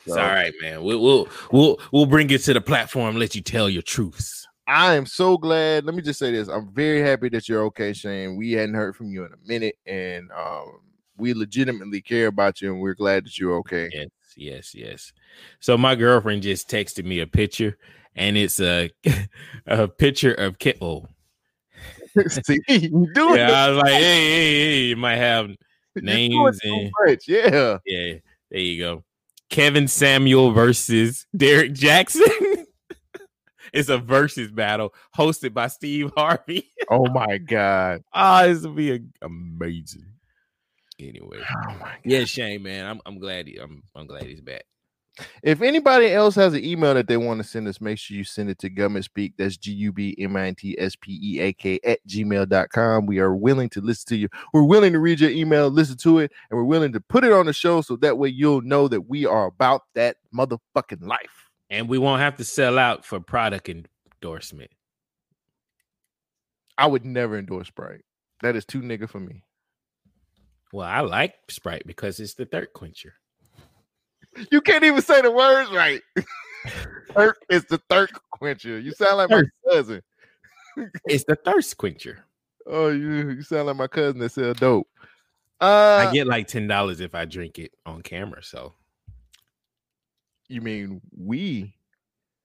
It's 0.04 0.14
all 0.14 0.22
right, 0.22 0.52
man. 0.60 0.82
We'll 0.82 1.00
we'll 1.00 1.28
we'll 1.50 1.80
we'll 1.92 2.06
bring 2.06 2.28
you 2.28 2.36
to 2.36 2.52
the 2.52 2.60
platform, 2.60 3.16
let 3.16 3.34
you 3.34 3.40
tell 3.40 3.70
your 3.70 3.80
truths. 3.80 4.46
I 4.66 4.96
am 4.96 5.06
so 5.06 5.38
glad. 5.38 5.86
Let 5.86 5.94
me 5.94 6.02
just 6.02 6.18
say 6.18 6.30
this: 6.30 6.48
I'm 6.48 6.70
very 6.74 7.00
happy 7.00 7.30
that 7.30 7.48
you're 7.48 7.64
okay, 7.64 7.94
Shane. 7.94 8.36
We 8.36 8.52
hadn't 8.52 8.74
heard 8.74 8.94
from 8.94 9.10
you 9.10 9.24
in 9.24 9.32
a 9.32 9.48
minute, 9.48 9.76
and 9.86 10.30
um, 10.32 10.80
we 11.16 11.32
legitimately 11.32 12.02
care 12.02 12.26
about 12.26 12.60
you, 12.60 12.70
and 12.70 12.82
we're 12.82 12.92
glad 12.92 13.24
that 13.24 13.38
you're 13.38 13.56
okay. 13.60 13.88
Yes, 13.94 14.08
yes, 14.36 14.74
yes. 14.74 15.12
So 15.60 15.78
my 15.78 15.94
girlfriend 15.94 16.42
just 16.42 16.68
texted 16.68 17.06
me 17.06 17.20
a 17.20 17.26
picture, 17.26 17.78
and 18.14 18.36
it's 18.36 18.60
a 18.60 18.90
a 19.66 19.88
picture 19.88 20.34
of 20.34 20.58
Kit. 20.58 20.78
Oh, 22.18 22.22
See, 22.28 22.60
you 22.68 23.08
doing 23.12 23.36
yeah. 23.36 23.50
I 23.64 23.68
was 23.70 23.78
like, 23.78 23.92
hey, 23.92 24.00
hey, 24.02 24.52
hey, 24.54 24.82
you 24.84 24.96
might 24.96 25.16
have 25.16 25.50
names 25.96 26.60
and 26.62 26.90
much. 27.06 27.28
Yeah. 27.28 27.78
yeah. 27.86 28.14
There 28.50 28.60
you 28.60 28.78
go. 28.82 29.04
Kevin 29.50 29.88
Samuel 29.88 30.52
versus 30.52 31.26
Derrick 31.36 31.72
Jaxn. 31.74 32.20
it's 33.72 33.88
a 33.88 33.98
versus 33.98 34.50
battle 34.50 34.92
hosted 35.16 35.54
by 35.54 35.68
Steve 35.68 36.12
Harvey. 36.16 36.70
Oh 36.90 37.06
my 37.08 37.38
god. 37.38 38.02
Ah, 38.12 38.44
this 38.46 38.62
will 38.62 38.72
be 38.72 39.00
amazing. 39.22 40.06
Anyway, 40.98 41.38
Oh 41.40 41.68
my 41.68 41.74
god. 41.78 41.98
yeah, 42.04 42.24
Shane, 42.24 42.62
man, 42.62 42.86
I'm 42.86 43.00
I'm 43.04 43.18
glad 43.18 43.48
he, 43.48 43.56
I'm 43.58 43.82
I'm 43.96 44.06
glad 44.06 44.24
he's 44.24 44.40
back. 44.40 44.64
If 45.42 45.62
anybody 45.62 46.10
else 46.10 46.34
has 46.34 46.54
an 46.54 46.64
email 46.64 46.94
that 46.94 47.06
they 47.06 47.16
want 47.16 47.38
to 47.38 47.44
send 47.44 47.68
us, 47.68 47.80
make 47.80 47.98
sure 47.98 48.16
you 48.16 48.24
send 48.24 48.50
it 48.50 48.58
to 48.58 48.68
government 48.68 49.04
speak. 49.04 49.34
That's 49.36 49.56
G 49.56 49.72
U 49.72 49.92
B 49.92 50.16
M 50.18 50.36
I 50.36 50.48
N 50.48 50.54
T 50.54 50.76
S 50.78 50.96
P 50.96 51.18
E 51.22 51.40
A 51.40 51.52
K 51.52 51.78
at 51.84 52.04
gmail.com. 52.06 53.06
We 53.06 53.20
are 53.20 53.34
willing 53.34 53.68
to 53.70 53.80
listen 53.80 54.08
to 54.08 54.16
you. 54.16 54.28
We're 54.52 54.64
willing 54.64 54.92
to 54.92 54.98
read 54.98 55.20
your 55.20 55.30
email, 55.30 55.68
listen 55.68 55.96
to 55.98 56.18
it, 56.18 56.32
and 56.50 56.58
we're 56.58 56.64
willing 56.64 56.92
to 56.92 57.00
put 57.00 57.24
it 57.24 57.32
on 57.32 57.46
the 57.46 57.52
show 57.52 57.80
so 57.80 57.96
that 57.96 58.18
way 58.18 58.28
you'll 58.28 58.62
know 58.62 58.88
that 58.88 59.02
we 59.02 59.24
are 59.24 59.46
about 59.46 59.82
that 59.94 60.16
motherfucking 60.34 61.06
life. 61.06 61.50
And 61.70 61.88
we 61.88 61.98
won't 61.98 62.20
have 62.20 62.36
to 62.36 62.44
sell 62.44 62.78
out 62.78 63.04
for 63.04 63.20
product 63.20 63.68
endorsement. 63.68 64.70
I 66.76 66.86
would 66.86 67.04
never 67.04 67.38
endorse 67.38 67.68
Sprite. 67.68 68.02
That 68.42 68.56
is 68.56 68.64
too 68.64 68.80
nigga 68.80 69.08
for 69.08 69.20
me. 69.20 69.44
Well, 70.72 70.88
I 70.88 71.00
like 71.00 71.34
Sprite 71.50 71.86
because 71.86 72.18
it's 72.18 72.34
the 72.34 72.46
third 72.46 72.72
quencher. 72.72 73.14
You 74.50 74.60
can't 74.60 74.84
even 74.84 75.02
say 75.02 75.20
the 75.22 75.30
words 75.30 75.70
right. 75.70 76.00
Thirk 77.14 77.38
is 77.50 77.64
the 77.66 77.78
third 77.90 78.10
quencher. 78.30 78.78
You 78.78 78.92
sound 78.92 79.18
like 79.18 79.30
my 79.30 79.42
cousin. 79.68 80.02
It's 81.06 81.22
the 81.22 81.36
thirst 81.36 81.76
quencher. 81.76 82.24
Oh, 82.66 82.88
you 82.88 83.30
you 83.30 83.42
sound 83.42 83.66
like 83.68 83.76
my 83.76 83.86
cousin 83.86 84.18
that 84.18 84.32
sell 84.32 84.54
dope. 84.54 84.88
Uh 85.60 86.06
I 86.08 86.12
get 86.12 86.26
like 86.26 86.48
ten 86.48 86.66
dollars 86.66 86.98
if 87.00 87.14
I 87.14 87.26
drink 87.26 87.60
it 87.60 87.70
on 87.86 88.02
camera. 88.02 88.42
So 88.42 88.72
You 90.48 90.60
mean 90.62 91.00
we? 91.16 91.74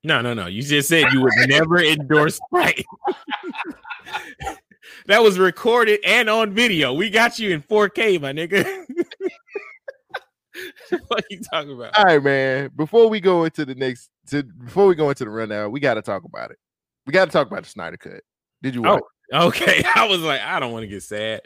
No, 0.04 0.22
no, 0.22 0.36
no. 0.36 0.46
You 0.46 0.62
just 0.62 0.90
said 0.90 1.12
you 1.12 1.22
would 1.22 1.34
never 1.48 1.80
endorse 1.80 2.36
Sprite. 2.46 2.86
that 5.08 5.24
was 5.24 5.40
recorded 5.40 6.00
and 6.06 6.30
on 6.30 6.54
video. 6.54 6.94
We 6.94 7.10
got 7.10 7.40
you 7.40 7.50
in 7.50 7.62
4K, 7.64 8.22
my 8.22 8.32
nigga. 8.32 8.86
what 11.08 11.24
are 11.24 11.28
you 11.30 11.40
talking 11.52 11.74
about? 11.74 11.98
All 11.98 12.06
right, 12.06 12.24
man. 12.24 12.72
Before 12.76 13.10
we 13.10 13.20
go 13.20 13.44
into 13.44 13.66
the 13.66 13.76
next, 13.76 14.10
to 14.28 14.44
before 14.44 14.88
we 14.88 14.96
go 14.96 15.10
into 15.10 15.26
the 15.26 15.30
rundown, 15.30 15.72
we 15.72 15.80
got 15.80 15.96
to 15.96 16.02
talk 16.02 16.24
about 16.24 16.52
it. 16.52 16.58
We 17.06 17.14
got 17.14 17.26
to 17.26 17.32
talk 17.32 17.48
about 17.48 17.64
the 17.64 17.70
Snyder 17.70 17.98
Cut. 17.98 18.22
Did 18.62 18.76
you 18.76 18.82
watch? 18.84 19.02
Oh, 19.34 19.48
okay. 19.48 19.84
I 19.96 20.08
was 20.08 20.22
like, 20.22 20.42
I 20.42 20.60
don't 20.60 20.72
want 20.72 20.84
to 20.84 20.88
get 20.88 21.04
sad. 21.04 21.42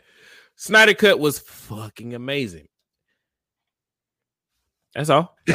Snyder 0.56 0.94
Cut 0.94 1.20
was 1.20 1.40
fucking 1.40 2.14
amazing. 2.14 2.68
That's 4.94 5.10
all. 5.10 5.36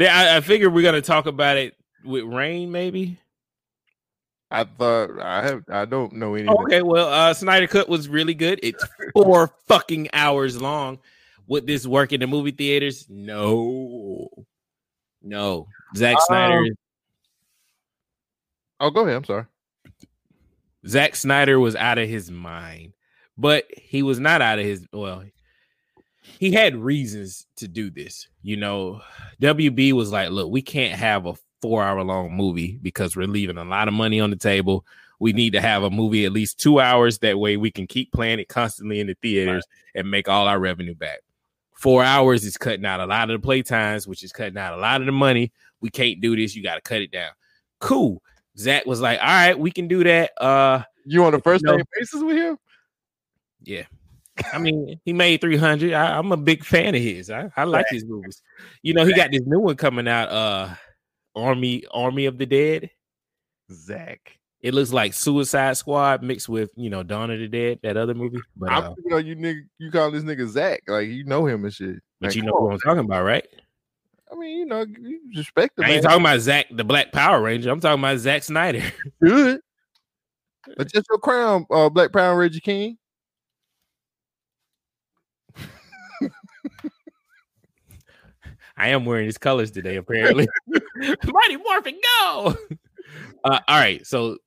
I, 0.00 0.36
I 0.36 0.40
figured 0.40 0.72
we're 0.72 0.82
gonna 0.82 1.00
talk 1.00 1.26
about 1.26 1.56
it 1.56 1.74
with 2.04 2.24
rain, 2.24 2.70
maybe. 2.70 3.18
I 4.60 4.64
thought 4.64 5.20
I 5.20 5.42
have. 5.42 5.64
I 5.68 5.84
don't 5.84 6.12
know 6.14 6.34
anything. 6.34 6.56
Okay, 6.64 6.82
well, 6.82 7.08
uh 7.08 7.34
Snyder 7.34 7.66
Cut 7.66 7.88
was 7.88 8.08
really 8.08 8.34
good. 8.34 8.60
It's 8.62 8.84
four 9.12 9.52
fucking 9.66 10.08
hours 10.12 10.60
long. 10.60 10.98
Would 11.46 11.66
this 11.66 11.86
work 11.86 12.12
in 12.12 12.20
the 12.20 12.26
movie 12.26 12.52
theaters? 12.52 13.06
No, 13.08 14.28
no. 15.22 15.66
Zack 15.96 16.16
Snyder. 16.26 16.58
Um, 16.58 16.66
Oh, 18.80 18.90
go 18.90 19.02
ahead. 19.02 19.16
I'm 19.16 19.24
sorry. 19.24 19.44
Zack 20.86 21.16
Snyder 21.16 21.58
was 21.58 21.76
out 21.76 21.98
of 21.98 22.08
his 22.08 22.30
mind, 22.30 22.92
but 23.38 23.66
he 23.74 24.02
was 24.02 24.20
not 24.20 24.42
out 24.42 24.58
of 24.58 24.64
his. 24.64 24.86
Well, 24.92 25.24
he 26.38 26.52
had 26.52 26.76
reasons 26.76 27.46
to 27.56 27.68
do 27.68 27.90
this. 27.90 28.28
You 28.42 28.56
know, 28.56 29.00
WB 29.40 29.92
was 29.92 30.12
like, 30.12 30.30
"Look, 30.30 30.50
we 30.50 30.60
can't 30.60 30.98
have 30.98 31.24
a 31.26 31.34
four-hour 31.64 32.02
long 32.04 32.30
movie 32.36 32.78
because 32.82 33.16
we're 33.16 33.26
leaving 33.26 33.56
a 33.56 33.64
lot 33.64 33.88
of 33.88 33.94
money 33.94 34.20
on 34.20 34.28
the 34.28 34.36
table. 34.36 34.84
We 35.18 35.32
need 35.32 35.54
to 35.54 35.62
have 35.62 35.82
a 35.82 35.88
movie 35.88 36.26
at 36.26 36.32
least 36.32 36.60
two 36.60 36.78
hours. 36.78 37.20
That 37.20 37.38
way, 37.38 37.56
we 37.56 37.70
can 37.70 37.86
keep 37.86 38.12
playing 38.12 38.38
it 38.38 38.48
constantly 38.48 39.00
in 39.00 39.06
the 39.06 39.16
theaters 39.22 39.64
and 39.94 40.10
make 40.10 40.28
all 40.28 40.46
our 40.46 40.58
revenue 40.60 40.94
back. 40.94 41.20
Four 41.72 42.04
hours 42.04 42.44
is 42.44 42.58
cutting 42.58 42.84
out 42.84 43.00
a 43.00 43.06
lot 43.06 43.30
of 43.30 43.40
the 43.40 43.42
play 43.42 43.62
times, 43.62 44.06
which 44.06 44.22
is 44.22 44.30
cutting 44.30 44.58
out 44.58 44.74
a 44.74 44.76
lot 44.76 45.00
of 45.00 45.06
the 45.06 45.12
money. 45.12 45.52
We 45.80 45.88
can't 45.88 46.20
do 46.20 46.36
this. 46.36 46.54
You 46.54 46.62
got 46.62 46.74
to 46.74 46.82
cut 46.82 47.00
it 47.00 47.10
down. 47.10 47.30
Cool. 47.80 48.22
Zack 48.58 48.84
was 48.84 49.00
like, 49.00 49.18
"All 49.20 49.24
right, 49.24 49.58
we 49.58 49.70
can 49.70 49.88
do 49.88 50.04
that." 50.04 50.32
Uh, 50.38 50.82
You 51.06 51.24
on 51.24 51.32
the 51.32 51.40
first 51.40 51.64
name 51.64 51.80
basis 51.98 52.22
with 52.22 52.36
him? 52.36 52.58
yeah. 53.62 53.84
I 54.52 54.58
mean, 54.58 55.00
he 55.04 55.12
made 55.12 55.40
300. 55.40 55.92
I, 55.92 56.18
I'm 56.18 56.32
a 56.32 56.36
big 56.36 56.64
fan 56.64 56.94
of 56.94 57.00
his. 57.00 57.30
I, 57.30 57.50
I 57.56 57.64
like 57.64 57.86
his 57.88 58.04
movies. 58.04 58.42
You 58.82 58.92
know, 58.92 59.04
he 59.06 59.14
got 59.14 59.30
this 59.30 59.42
new 59.46 59.60
one 59.60 59.76
coming 59.76 60.08
out, 60.08 60.28
uh, 60.28 60.74
Army 61.34 61.84
Army 61.92 62.26
of 62.26 62.38
the 62.38 62.46
Dead. 62.46 62.90
Zack. 63.72 64.38
It 64.60 64.72
looks 64.72 64.92
like 64.92 65.12
Suicide 65.12 65.76
Squad 65.76 66.22
mixed 66.22 66.48
with, 66.48 66.70
you 66.74 66.88
know, 66.88 67.02
Dawn 67.02 67.30
of 67.30 67.38
the 67.38 67.48
Dead, 67.48 67.80
that 67.82 67.96
other 67.98 68.14
movie. 68.14 68.38
But 68.56 68.72
uh, 68.72 68.94
you 69.04 69.10
know 69.10 69.16
you 69.18 69.36
nigga 69.36 69.60
you 69.78 69.90
call 69.90 70.10
this 70.10 70.22
nigga 70.24 70.46
Zack 70.48 70.82
like 70.88 71.08
you 71.08 71.24
know 71.24 71.46
him 71.46 71.64
and 71.64 71.72
shit. 71.74 71.96
but 72.20 72.28
Like, 72.28 72.36
you 72.36 72.42
know 72.42 72.52
come 72.52 72.62
what 72.64 72.68
on, 72.68 72.74
I'm 72.74 72.80
talking 72.80 73.04
about, 73.04 73.24
right? 73.24 73.46
I 74.32 74.36
mean, 74.36 74.58
you 74.58 74.66
know, 74.66 74.84
you 75.00 75.20
respect 75.36 75.76
the 75.76 75.84
I 75.84 75.86
man. 75.86 75.94
ain't 75.96 76.04
talking 76.04 76.20
about 76.20 76.40
Zack, 76.40 76.66
the 76.70 76.82
Black 76.82 77.12
Power 77.12 77.42
Ranger. 77.42 77.70
I'm 77.70 77.78
talking 77.80 78.00
about 78.02 78.18
Zack 78.18 78.42
Snyder. 78.42 78.82
good. 79.22 79.60
But 80.78 80.90
just 80.90 81.06
your 81.10 81.18
crown, 81.18 81.66
uh, 81.70 81.90
Black 81.90 82.10
Power 82.10 82.38
Ranger 82.38 82.58
King. 82.60 82.96
I 88.76 88.88
am 88.88 89.04
wearing 89.04 89.26
his 89.26 89.38
colors 89.38 89.70
today, 89.70 89.96
apparently. 89.96 90.48
Mighty 90.96 91.56
Morphin, 91.56 91.98
go! 92.20 92.56
Uh, 93.44 93.60
all 93.68 93.78
right, 93.78 94.04
so 94.06 94.38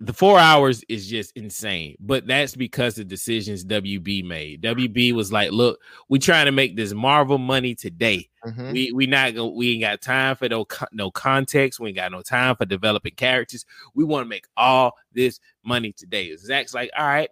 the 0.00 0.12
four 0.12 0.38
hours 0.38 0.82
is 0.88 1.06
just 1.06 1.32
insane, 1.36 1.96
but 2.00 2.26
that's 2.26 2.56
because 2.56 2.98
of 2.98 3.06
decisions 3.08 3.64
WB 3.64 4.24
made. 4.24 4.62
WB 4.62 5.12
was 5.12 5.30
like, 5.30 5.52
"Look, 5.52 5.78
we 6.08 6.18
trying 6.18 6.46
to 6.46 6.52
make 6.52 6.76
this 6.76 6.92
Marvel 6.94 7.38
money 7.38 7.74
today. 7.74 8.28
Mhm. 8.46 8.72
We 8.72 8.92
we 8.92 9.06
not 9.06 9.34
go. 9.34 9.48
We 9.48 9.72
ain't 9.72 9.82
got 9.82 10.00
time 10.00 10.36
for 10.36 10.48
no 10.48 10.66
no 10.92 11.10
context. 11.10 11.78
We 11.78 11.88
ain't 11.88 11.96
got 11.96 12.12
no 12.12 12.22
time 12.22 12.56
for 12.56 12.64
developing 12.64 13.14
characters. 13.14 13.64
We 13.94 14.04
want 14.04 14.24
to 14.24 14.28
make 14.28 14.46
all 14.56 14.94
this 15.12 15.38
money 15.64 15.92
today." 15.92 16.34
Zack's 16.36 16.74
like, 16.74 16.90
"All 16.96 17.06
right, 17.06 17.28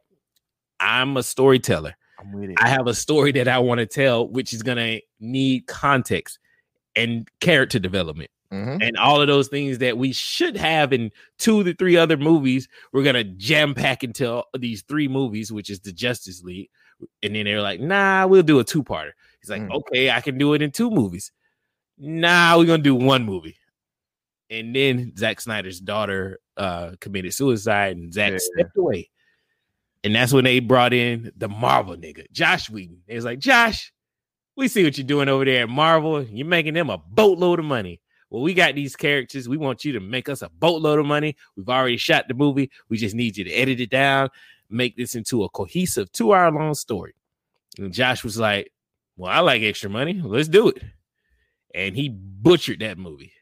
I'm 0.79 1.17
a 1.17 1.23
storyteller." 1.23 1.97
I'm 2.23 2.33
with 2.33 2.51
it. 2.51 2.57
I 2.61 2.69
have 2.69 2.87
a 2.87 2.95
story 2.95 3.33
that 3.33 3.49
I 3.49 3.59
want 3.59 3.79
to 3.81 3.87
tell, 3.87 4.29
which 4.29 4.53
is 4.53 4.63
gonna 4.63 5.01
need 5.21 5.67
context 5.67 6.39
and 6.95 7.29
character 7.41 7.79
development 7.79 8.31
Mhm. 8.53 8.87
and 8.87 8.97
all 8.99 9.21
of 9.21 9.29
those 9.29 9.49
things 9.49 9.79
that 9.79 9.97
we 9.97 10.13
should 10.13 10.57
have 10.57 10.93
in 10.93 11.11
two 11.39 11.65
to 11.65 11.75
three 11.75 11.97
other 11.97 12.17
movies. 12.17 12.69
We're 12.93 13.03
gonna 13.03 13.25
jam 13.25 13.75
pack 13.75 14.05
into 14.05 14.43
these 14.59 14.83
three 14.83 15.09
movies, 15.09 15.51
which 15.51 15.71
is 15.71 15.81
the 15.81 15.93
Justice 15.93 16.43
League. 16.43 16.69
And 17.23 17.35
then 17.35 17.47
they're 17.47 17.63
like, 17.63 17.81
"Nah, 17.81 18.27
we'll 18.27 18.43
do 18.43 18.61
a 18.61 18.65
two 18.65 18.85
parter." 18.85 19.13
He's 19.41 19.51
like, 19.51 19.63
Mm. 19.63 19.73
"Okay, 19.73 20.11
I 20.11 20.21
can 20.21 20.39
do 20.39 20.55
it 20.55 20.63
in 20.63 20.71
two 20.71 20.91
movies." 20.91 21.33
Nah, 21.99 22.57
we're 22.57 22.67
gonna 22.67 22.83
do 22.83 22.95
one 22.95 23.25
movie. 23.25 23.57
And 24.51 24.77
then 24.77 25.17
Zack 25.17 25.41
Snyder's 25.41 25.81
daughter 25.81 26.39
uh 26.59 26.93
committed 27.01 27.33
suicide, 27.33 27.97
and 27.97 28.13
Zack 28.13 28.33
Yeah. 28.33 28.39
stepped 28.39 28.77
away. 28.77 29.09
And 30.05 30.15
that's 30.15 30.33
when 30.33 30.45
they 30.45 30.59
brought 30.61 30.93
in 30.93 31.31
the 31.37 31.49
Marvel 31.49 31.97
nigga, 31.97 32.31
Joss 32.33 32.69
Whedon. 32.69 33.03
It 33.07 33.15
was 33.15 33.25
like, 33.25 33.39
Josh, 33.39 33.93
we 34.57 34.67
see 34.69 34.83
what 34.85 34.99
you're 34.99 35.07
doing 35.07 35.29
over 35.29 35.45
there 35.45 35.63
at 35.63 35.69
Marvel. 35.69 36.23
You're 36.25 36.47
making 36.47 36.75
them 36.75 36.91
a 36.91 36.99
boatload 36.99 37.61
of 37.61 37.65
money. 37.65 38.01
Well, 38.29 38.43
we 38.43 38.55
got 38.55 38.75
these 38.75 38.97
characters. 38.97 39.49
We 39.49 39.59
want 39.59 39.85
you 39.85 39.93
to 39.93 40.01
make 40.01 40.29
us 40.29 40.43
a 40.43 40.49
boatload 40.49 40.99
of 40.99 41.07
money. 41.07 41.37
We've 41.57 41.69
already 41.69 41.99
shot 41.99 42.27
the 42.29 42.35
movie. 42.35 42.71
We 42.89 42.97
just 42.97 43.15
need 43.15 43.37
you 43.37 43.45
to 43.45 43.53
edit 43.53 43.79
it 43.81 43.91
down, 43.91 44.31
make 44.71 44.97
this 44.97 45.15
into 45.15 45.45
a 45.45 45.49
cohesive 45.51 46.11
two 46.13 46.33
hour 46.35 46.51
long 46.51 46.75
story. 46.75 47.15
And 47.79 47.93
Josh 47.93 48.25
was 48.25 48.39
like, 48.39 48.73
Well, 49.17 49.31
I 49.31 49.41
like 49.41 49.63
extra 49.63 49.89
money. 49.91 50.21
Let's 50.23 50.49
do 50.49 50.69
it. 50.69 50.83
And 51.75 51.95
he 51.95 52.09
butchered 52.09 52.81
that 52.81 52.99
movie. 52.99 53.33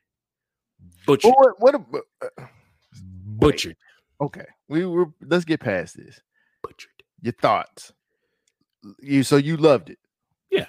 Butchered. 1.07 1.33
But 1.39 1.61
what? 1.61 1.75
What? 1.81 2.03
a- 2.23 2.43
uh, 2.43 2.47
Butchered. 3.27 3.77
okay, 4.21 4.45
we 4.69 4.85
were. 4.85 5.07
Let's 5.23 5.45
get 5.45 5.61
past 5.61 5.97
this. 5.97 6.21
Butchered. 6.63 6.91
Your 7.23 7.33
thoughts. 7.33 7.93
You 9.01 9.23
so 9.23 9.37
you 9.37 9.57
loved 9.57 9.91
it. 9.91 9.99
Yeah. 10.51 10.67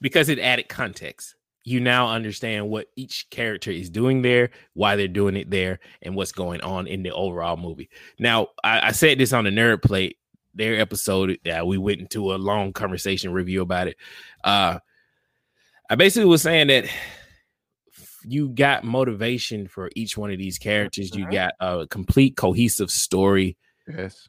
Because 0.00 0.28
it 0.28 0.38
added 0.38 0.68
context. 0.68 1.34
You 1.64 1.80
now 1.80 2.08
understand 2.10 2.68
what 2.68 2.86
each 2.96 3.26
character 3.30 3.70
is 3.72 3.90
doing 3.90 4.22
there, 4.22 4.50
why 4.74 4.94
they're 4.96 5.08
doing 5.08 5.36
it 5.36 5.50
there, 5.50 5.80
and 6.02 6.14
what's 6.14 6.30
going 6.32 6.60
on 6.60 6.86
in 6.86 7.02
the 7.02 7.12
overall 7.12 7.56
movie. 7.56 7.88
Now, 8.20 8.48
I, 8.62 8.88
I 8.88 8.92
said 8.92 9.18
this 9.18 9.32
on 9.32 9.44
the 9.44 9.50
Nerd 9.50 9.82
Plate, 9.82 10.16
their 10.54 10.78
episode. 10.80 11.38
Uh, 11.46 11.64
we 11.66 11.76
went 11.76 12.00
into 12.00 12.32
a 12.32 12.36
long 12.36 12.72
conversation 12.72 13.32
review 13.32 13.62
about 13.62 13.88
it. 13.88 13.96
Uh, 14.44 14.78
I 15.90 15.96
basically 15.96 16.28
was 16.28 16.42
saying 16.42 16.68
that 16.68 16.84
you 18.24 18.48
got 18.50 18.84
motivation 18.84 19.66
for 19.66 19.90
each 19.96 20.16
one 20.16 20.30
of 20.30 20.38
these 20.38 20.58
characters. 20.58 21.14
You 21.14 21.26
Mhm. 21.26 21.32
got 21.32 21.54
a 21.60 21.86
complete 21.88 22.36
cohesive 22.36 22.90
story 22.90 23.56
Yes. 23.88 24.28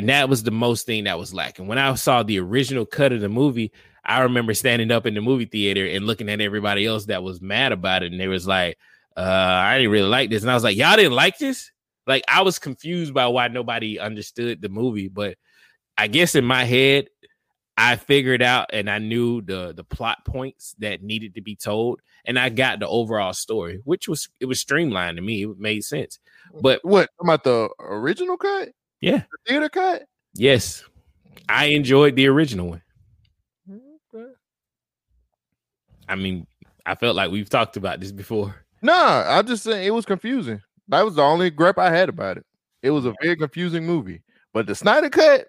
And 0.00 0.08
that 0.08 0.30
was 0.30 0.42
the 0.42 0.50
most 0.50 0.86
thing 0.86 1.04
that 1.04 1.18
was 1.18 1.34
lacking. 1.34 1.66
When 1.66 1.76
I 1.76 1.94
saw 1.94 2.22
the 2.22 2.40
original 2.40 2.86
cut 2.86 3.12
of 3.12 3.20
the 3.20 3.28
movie, 3.28 3.70
I 4.02 4.20
remember 4.20 4.54
standing 4.54 4.90
up 4.90 5.04
in 5.04 5.12
the 5.12 5.20
movie 5.20 5.44
theater 5.44 5.86
and 5.86 6.06
looking 6.06 6.30
at 6.30 6.40
everybody 6.40 6.86
else 6.86 7.04
that 7.06 7.22
was 7.22 7.42
mad 7.42 7.72
about 7.72 8.02
it, 8.02 8.10
and 8.10 8.18
they 8.18 8.26
was 8.28 8.46
like, 8.46 8.78
uh, 9.14 9.20
"I 9.20 9.76
didn't 9.76 9.92
really 9.92 10.08
like 10.08 10.30
this," 10.30 10.40
and 10.42 10.50
I 10.50 10.54
was 10.54 10.64
like, 10.64 10.76
"Y'all 10.78 10.96
didn't 10.96 11.12
like 11.12 11.36
this?" 11.36 11.70
Like 12.06 12.24
I 12.28 12.40
was 12.40 12.58
confused 12.58 13.12
by 13.12 13.26
why 13.26 13.48
nobody 13.48 13.98
understood 13.98 14.62
the 14.62 14.70
movie, 14.70 15.08
but 15.08 15.36
I 15.98 16.06
guess 16.08 16.34
in 16.34 16.44
my 16.46 16.64
head, 16.64 17.08
I 17.76 17.96
figured 17.96 18.42
out 18.42 18.70
and 18.72 18.88
I 18.90 18.98
knew 18.98 19.42
the 19.42 19.74
the 19.76 19.84
plot 19.84 20.24
points 20.26 20.74
that 20.78 21.02
needed 21.02 21.34
to 21.34 21.42
be 21.42 21.56
told, 21.56 22.00
and 22.24 22.38
I 22.38 22.48
got 22.48 22.80
the 22.80 22.88
overall 22.88 23.34
story, 23.34 23.80
which 23.84 24.08
was 24.08 24.30
it 24.40 24.46
was 24.46 24.60
streamlined 24.60 25.18
to 25.18 25.22
me. 25.22 25.44
It 25.44 25.58
made 25.58 25.84
sense. 25.84 26.18
But 26.62 26.84
What 26.84 27.10
about 27.20 27.44
the 27.44 27.68
original 27.78 28.38
cut? 28.38 28.70
Yeah, 29.00 29.22
The 29.30 29.38
theater 29.46 29.68
cut? 29.68 30.04
yes, 30.34 30.84
I 31.48 31.66
enjoyed 31.66 32.16
the 32.16 32.26
original 32.28 32.68
one. 32.68 32.82
Okay. 34.14 34.30
I 36.08 36.14
mean, 36.16 36.46
I 36.86 36.94
felt 36.94 37.16
like 37.16 37.30
we've 37.30 37.48
talked 37.50 37.76
about 37.76 38.00
this 38.00 38.12
before. 38.12 38.54
Nah, 38.82 39.24
I'm 39.38 39.46
just 39.46 39.64
saying 39.64 39.86
it 39.86 39.90
was 39.94 40.06
confusing. 40.06 40.60
That 40.88 41.04
was 41.04 41.14
the 41.16 41.22
only 41.22 41.50
gripe 41.50 41.78
I 41.78 41.90
had 41.90 42.08
about 42.08 42.36
it. 42.38 42.46
It 42.82 42.90
was 42.90 43.04
a 43.06 43.14
very 43.22 43.36
confusing 43.36 43.84
movie. 43.86 44.22
But 44.52 44.66
the 44.66 44.74
Snyder 44.74 45.10
cut, 45.10 45.48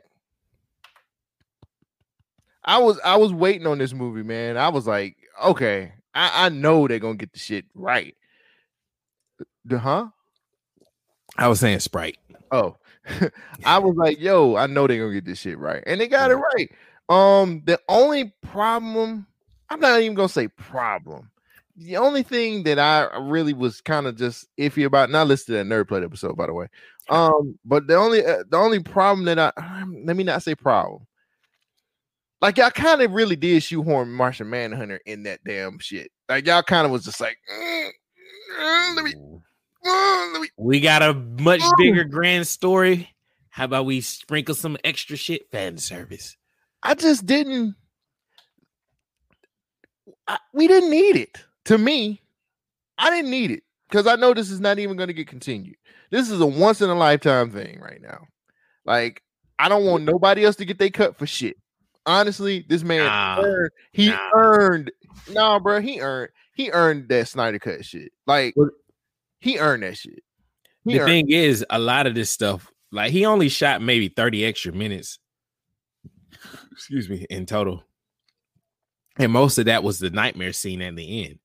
I 2.64 2.78
was 2.78 3.00
I 3.04 3.16
was 3.18 3.34
waiting 3.34 3.66
on 3.68 3.78
this 3.80 3.94
movie, 3.94 4.22
man. 4.24 4.58
I 4.58 4.70
was 4.70 4.86
like, 4.86 5.16
okay, 5.44 5.94
I, 6.14 6.46
I 6.46 6.50
know 6.50 6.88
they're 6.88 7.00
gonna 7.00 7.16
get 7.16 7.34
the 7.34 7.40
shit 7.40 7.66
right. 7.74 8.16
The 9.66 9.80
huh? 9.80 10.08
I 11.38 11.48
was 11.48 11.60
saying 11.60 11.80
Sprite. 11.80 12.18
Oh, 12.52 12.76
I 13.66 13.80
was 13.80 13.96
like, 13.96 14.20
yo, 14.20 14.56
I 14.56 14.68
know 14.68 14.88
they're 14.88 15.00
gonna 15.00 15.14
get 15.14 15.26
this 15.26 15.40
shit 15.40 15.58
right, 15.58 15.84
and 15.86 16.00
they 16.00 16.08
got 16.08 16.32
it 16.32 16.36
right. 16.36 16.72
Um, 17.10 17.62
the 17.66 17.80
only 17.90 18.34
problem, 18.42 19.28
I'm 19.70 19.80
not 19.80 20.02
even 20.02 20.16
gonna 20.16 20.30
say 20.30 20.48
problem. 20.48 21.30
The 21.78 21.98
only 21.98 22.24
thing 22.24 22.64
that 22.64 22.80
I 22.80 23.18
really 23.18 23.54
was 23.54 23.82
kind 23.82 24.06
of 24.06 24.18
just 24.18 24.48
iffy 24.58 24.86
about, 24.86 25.10
not 25.10 25.28
listed 25.28 25.56
that 25.56 25.66
Nerd 25.66 25.88
Plate 25.88 26.04
episode, 26.04 26.38
by 26.38 26.46
the 26.46 26.54
way. 26.54 26.68
Um, 27.10 27.58
but 27.66 27.88
the 27.88 27.96
only 27.96 28.26
uh, 28.26 28.44
the 28.50 28.58
only 28.58 28.80
problem 28.82 29.26
that 29.26 29.40
I 29.40 29.52
um, 29.58 30.04
let 30.06 30.16
me 30.16 30.24
not 30.24 30.44
say 30.44 30.56
problem. 30.56 31.08
Like 32.42 32.58
y'all 32.58 32.72
kind 32.72 33.02
of 33.02 33.12
really 33.12 33.36
did 33.36 33.62
shoehorn 33.62 34.10
Martian 34.10 34.50
Manhunter 34.50 35.00
in 35.06 35.24
that 35.24 35.44
damn 35.44 35.80
shit. 35.80 36.12
Like 36.28 36.46
y'all 36.48 36.64
kind 36.64 36.86
of 36.86 36.92
was 36.92 37.06
just 37.06 37.22
like, 37.22 37.38
"Mm, 37.54 37.90
mm, 38.60 38.96
let 38.96 39.06
me, 39.06 39.14
mm. 39.86 40.48
We 40.58 40.80
got 40.80 41.02
a 41.02 41.14
much 41.14 41.62
Mm. 41.62 41.78
bigger 41.78 42.04
grand 42.04 42.48
story. 42.48 43.10
How 43.50 43.66
about 43.66 43.86
we 43.86 44.02
sprinkle 44.02 44.56
some 44.56 44.78
extra 44.84 45.18
shit 45.18 45.50
fan 45.52 45.78
service? 45.78 46.38
I 46.84 46.94
just 46.96 47.26
didn't. 47.26 47.76
I, 50.28 50.38
we 50.54 50.68
didn't 50.68 50.90
need 50.90 51.16
it. 51.18 51.38
To 51.66 51.78
me, 51.78 52.22
I 52.98 53.10
didn't 53.10 53.32
need 53.32 53.52
it 53.52 53.64
because 53.90 54.08
I 54.08 54.16
know 54.16 54.34
this 54.34 54.50
is 54.50 54.60
not 54.60 54.80
even 54.80 54.98
going 54.98 55.08
to 55.08 55.14
get 55.14 55.28
continued. 55.28 55.76
This 56.10 56.30
is 56.30 56.42
a 56.42 56.46
once 56.46 56.82
in 56.82 56.90
a 56.90 56.96
lifetime 56.96 57.52
thing 57.52 57.80
right 57.80 58.02
now. 58.02 58.26
Like 58.86 59.22
I 59.60 59.70
don't 59.70 59.86
want 59.86 60.04
nobody 60.04 60.46
else 60.46 60.56
to 60.58 60.66
get 60.66 60.80
their 60.80 60.90
cut 60.90 61.18
for 61.18 61.28
shit. 61.28 61.58
Honestly, 62.06 62.66
this 62.68 62.84
man 62.84 63.06
Nah, 63.06 63.42
earned, 63.44 63.72
he 63.92 64.10
nah. 64.10 64.30
earned. 64.34 64.92
Nah, 65.30 65.60
bro, 65.60 65.82
he 65.82 66.02
earned. 66.02 66.32
He 66.54 66.72
earned 66.72 67.10
that 67.10 67.28
Snyder 67.28 67.60
cut 67.60 67.86
shit. 67.86 68.12
Like 68.26 68.56
he 69.42 69.60
earned 69.60 69.84
that 69.84 69.98
shit. 69.98 70.24
He 70.86 70.98
the 70.98 71.06
thing 71.06 71.30
is, 71.30 71.66
a 71.70 71.78
lot 71.78 72.08
of 72.08 72.16
this 72.16 72.30
stuff, 72.32 72.72
like 72.92 73.12
he 73.12 73.26
only 73.26 73.50
shot 73.50 73.82
maybe 73.82 74.08
30 74.08 74.46
extra 74.46 74.72
minutes. 74.72 75.20
Excuse 76.72 77.10
me, 77.10 77.26
in 77.30 77.46
total. 77.46 77.84
And 79.18 79.32
most 79.32 79.58
of 79.58 79.66
that 79.66 79.84
was 79.84 80.00
the 80.00 80.10
nightmare 80.10 80.54
scene 80.54 80.82
at 80.82 80.96
the 80.96 81.26
end. 81.26 81.40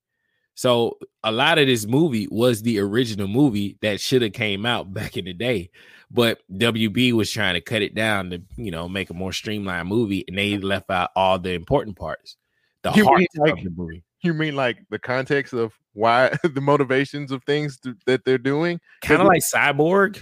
So 0.55 0.99
a 1.23 1.31
lot 1.31 1.59
of 1.59 1.67
this 1.67 1.85
movie 1.87 2.29
was 2.31 2.63
the 2.63 2.79
original 2.79 3.29
movie 3.29 3.77
that 3.83 4.01
should 4.01 4.23
have 4.23 4.33
came 4.33 4.65
out 4.65 4.95
back 4.95 5.17
in 5.17 5.27
the 5.27 5.35
day. 5.35 5.71
But 6.11 6.41
WB 6.53 7.13
was 7.13 7.31
trying 7.31 7.55
to 7.55 7.61
cut 7.61 7.83
it 7.83 7.95
down 7.95 8.31
to, 8.31 8.41
you 8.57 8.71
know, 8.71 8.89
make 8.89 9.11
a 9.11 9.15
more 9.15 9.33
streamlined 9.33 9.89
movie, 9.89 10.25
and 10.29 10.39
they 10.39 10.57
left 10.57 10.89
out 10.91 11.11
all 11.17 11.39
the 11.39 11.51
important 11.53 11.97
parts, 11.99 12.37
the 12.83 12.93
You 12.93 13.05
heart 13.05 13.19
mean 13.19 13.29
like- 13.37 13.53
of 13.59 13.65
the 13.65 13.71
movie. 13.77 14.03
You 14.23 14.33
mean 14.33 14.57
like 14.57 14.79
the 14.89 14.99
context 14.99 15.53
of 15.53 15.73
why 15.97 16.37
the 16.45 16.61
motivations 16.61 17.33
of 17.33 17.43
things 17.45 17.79
th- 17.79 17.97
that 18.07 18.25
they're 18.25 18.39
doing? 18.39 18.79
kind 19.03 19.21
of 19.21 19.27
like 19.27 19.43
cyborg 19.43 20.19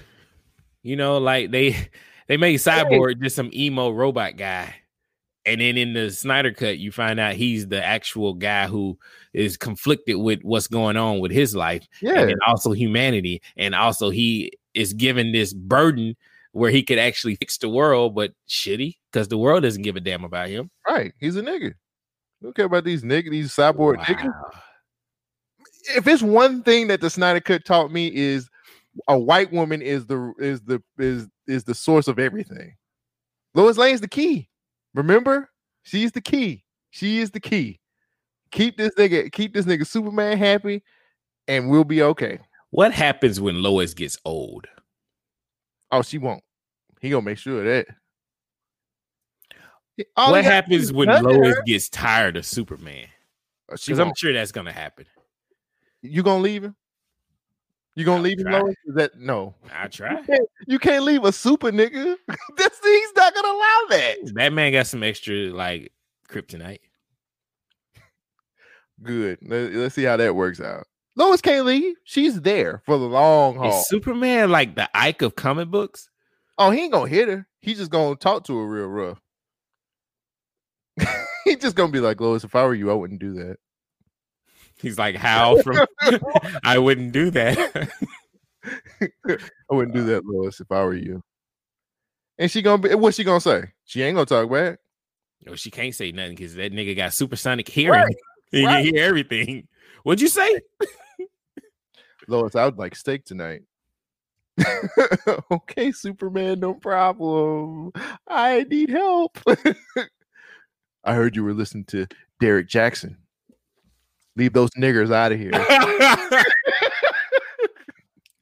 you 0.85 0.95
know 0.95 1.19
like 1.19 1.51
they 1.51 1.77
they 2.29 2.37
made 2.37 2.57
cyborg 2.61 3.21
just 3.21 3.35
some 3.35 3.51
emo 3.53 3.91
robot 3.91 4.37
guy 4.37 4.73
and 5.47 5.61
then 5.61 5.77
in 5.77 5.93
the 5.93 6.11
snyder 6.11 6.53
cut 6.53 6.79
you 6.79 6.93
find 6.93 7.19
out 7.19 7.35
he's 7.35 7.67
the 7.67 7.85
actual 7.85 8.35
guy 8.35 8.67
who 8.67 8.97
is 9.33 9.57
conflicted 9.57 10.17
with 10.17 10.41
what's 10.43 10.69
going 10.69 10.97
on 10.97 11.19
with 11.19 11.33
his 11.33 11.55
life 11.57 11.87
Yeah, 12.01 12.21
and 12.21 12.37
also 12.47 12.73
humanity 12.73 13.43
and 13.57 13.75
also 13.75 14.11
he 14.11 14.53
is 14.75 14.93
given 14.93 15.33
this 15.33 15.53
burden 15.53 16.17
where 16.53 16.71
he 16.71 16.83
could 16.83 16.99
actually 16.99 17.35
fix 17.37 17.59
the 17.59 17.69
world 17.69 18.15
but 18.15 18.33
shitty 18.49 18.97
because 19.13 19.29
the 19.29 19.39
world 19.39 19.65
doesn't 19.65 19.83
give 19.83 19.97
a 19.97 20.01
damn 20.01 20.25
about 20.25 20.49
him 20.49 20.71
right. 20.89 21.13
He's 21.19 21.37
a 21.37 21.43
nigga. 21.43 21.75
Don't 22.43 22.55
care 22.55 22.67
about 22.67 22.85
these 22.85 23.03
niggas, 23.03 23.31
these 23.31 23.55
cyborg 23.55 23.97
niggas. 23.97 24.33
If 25.97 26.07
it's 26.07 26.23
one 26.23 26.63
thing 26.63 26.89
that 26.89 27.01
the 27.01 27.11
Snyder 27.11 27.41
Cut 27.41 27.65
taught 27.65 27.93
me 27.93 28.15
is 28.15 28.49
a 29.09 29.19
white 29.19 29.53
woman 29.53 29.83
is 29.83 30.07
the 30.07 30.33
is 30.39 30.61
the 30.63 30.83
is 30.99 31.29
is 31.47 31.65
the 31.65 31.75
source 31.75 32.09
of 32.09 32.19
everything. 32.19 32.75
Lois 33.55 33.77
Lane's 33.77 34.01
the 34.01 34.09
key. 34.09 34.49
Remember, 34.95 35.51
she's 35.83 36.13
the 36.13 36.21
key. 36.21 36.65
She 36.91 37.21
is 37.21 37.31
the 37.31 37.41
key. 37.41 37.81
Keep 38.51 38.77
this 38.77 38.95
nigga, 38.95 39.31
keep 39.33 39.53
this 39.53 39.67
nigga 39.67 39.87
Superman 39.87 40.39
happy, 40.39 40.83
and 41.49 41.69
we'll 41.69 41.85
be 41.85 42.03
okay. 42.03 42.39
what 42.71 42.93
happens 42.93 43.41
when 43.41 43.63
lois 43.63 43.95
gets 43.95 44.17
old 44.25 44.67
Oh, 45.91 46.03
she 46.03 46.19
won't. 46.19 46.43
He 47.01 47.11
gonna 47.11 47.23
make 47.23 47.39
sure 47.39 47.61
of 47.61 47.65
that. 47.67 47.87
All 50.17 50.33
what 50.33 50.45
happens 50.45 50.93
when 50.93 51.09
lois 51.23 51.55
her. 51.57 51.63
gets 51.67 51.89
tired 51.89 52.37
of 52.37 52.45
superman 52.47 53.07
Uh, 53.71 53.77
because 53.85 53.99
i'm 54.01 54.13
sure 54.17 54.33
that's 54.33 54.51
gonna 54.53 54.73
happen 54.73 55.07
You 56.05 56.23
gonna 56.23 56.43
leave 56.43 56.65
him? 56.65 56.77
You 57.97 58.05
gonna 58.05 58.17
I'll 58.19 58.23
leave 58.23 58.39
him, 58.39 58.47
try. 58.47 58.61
Lois? 58.61 58.75
Is 58.87 58.95
that 58.97 59.19
no? 59.19 59.55
I 59.75 59.89
try. 59.89 60.19
You 60.19 60.25
can't, 60.25 60.49
you 60.67 60.79
can't 60.79 61.05
leave 61.05 61.25
a 61.25 61.33
super 61.33 61.71
nigga. 61.71 62.17
That's 62.57 62.81
he's 62.85 63.13
not 63.15 63.35
gonna 63.35 63.49
allow 63.49 63.81
that. 63.91 64.17
That 64.35 64.53
man 64.53 64.73
got 64.73 64.87
some 64.87 65.03
extra 65.03 65.35
like 65.53 65.93
kryptonite. 66.29 66.81
Good. 69.03 69.39
Let, 69.43 69.73
us 69.73 69.95
see 69.95 70.05
how 70.05 70.17
that 70.17 70.37
works 70.37 70.61
out. 70.61 70.87
Lois 71.17 71.41
can't 71.41 71.67
leave. 71.67 71.97
She's 72.05 72.41
there 72.41 72.83
for 72.85 72.99
the 72.99 73.05
long 73.05 73.57
haul. 73.57 73.81
Is 73.81 73.89
Superman 73.89 74.51
like 74.51 74.75
the 74.75 74.89
Ike 74.95 75.23
of 75.23 75.37
comic 75.37 75.69
books? 75.69 76.11
oh, 76.59 76.71
he 76.71 76.83
ain't 76.83 76.93
gonna 76.93 77.09
hit 77.09 77.29
her. 77.29 77.47
He's 77.61 77.79
just 77.79 77.91
gonna 77.91 78.17
talk 78.17 78.45
to 78.45 78.57
her 78.57 78.67
real 78.67 78.87
rough. 78.87 79.21
He's 81.45 81.59
just 81.59 81.77
gonna 81.77 81.93
be 81.93 82.01
like, 82.01 82.21
Lois, 82.21 82.45
if 82.45 82.55
I 82.55 82.65
were 82.65 82.75
you, 82.75 82.91
I 82.91 82.95
wouldn't 82.95 83.21
do 83.21 83.35
that. 83.35 83.59
He's 84.85 84.99
like 84.99 85.17
how 85.17 85.63
from 85.63 85.79
I 86.65 86.77
wouldn't 86.79 87.13
do 87.13 87.31
that. 87.31 87.91
I 88.65 89.39
wouldn't 89.71 89.95
do 89.95 90.05
that, 90.05 90.27
Lois, 90.27 90.61
if 90.61 90.71
I 90.71 90.85
were 90.85 90.95
you. 90.95 91.23
And 92.39 92.51
she 92.51 92.61
gonna 92.61 92.83
be 92.83 92.95
what's 92.95 93.17
she 93.17 93.25
gonna 93.25 93.41
say? 93.41 93.73
She 93.87 94.03
ain't 94.03 94.15
gonna 94.15 94.27
talk 94.27 94.51
back. 94.51 94.79
no, 95.47 95.55
she 95.55 95.71
can't 95.71 95.95
say 95.95 96.13
nothing 96.13 96.37
because 96.37 96.55
that 96.57 96.73
nigga 96.75 96.95
got 96.95 97.15
supersonic 97.15 97.67
hearing. 97.67 98.03
Right, 98.03 98.17
He 98.51 98.67
right. 98.67 98.85
can 98.85 98.95
hear 98.95 99.05
everything. 99.05 99.69
What'd 100.03 100.21
you 100.21 100.29
say? 100.29 100.61
Lois, 102.29 102.55
I 102.55 102.67
would 102.67 102.77
like 102.79 102.95
steak 102.95 103.25
tonight. 103.25 103.63
okay, 105.51 105.93
Superman, 105.93 106.61
no 106.61 106.75
problem. 106.75 107.91
I 108.29 108.65
need 108.65 108.91
help. 108.91 109.39
I 111.05 111.15
heard 111.15 111.37
you 111.37 111.43
were 111.45 111.55
listening 111.55 111.85
to 111.87 112.07
Derrick 112.41 112.69
Jaxn. 112.69 113.17
Leave 114.37 114.53
those 114.53 114.71
niggers 114.71 115.13
out 115.13 115.33
of 115.33 115.39
here. 115.39 115.53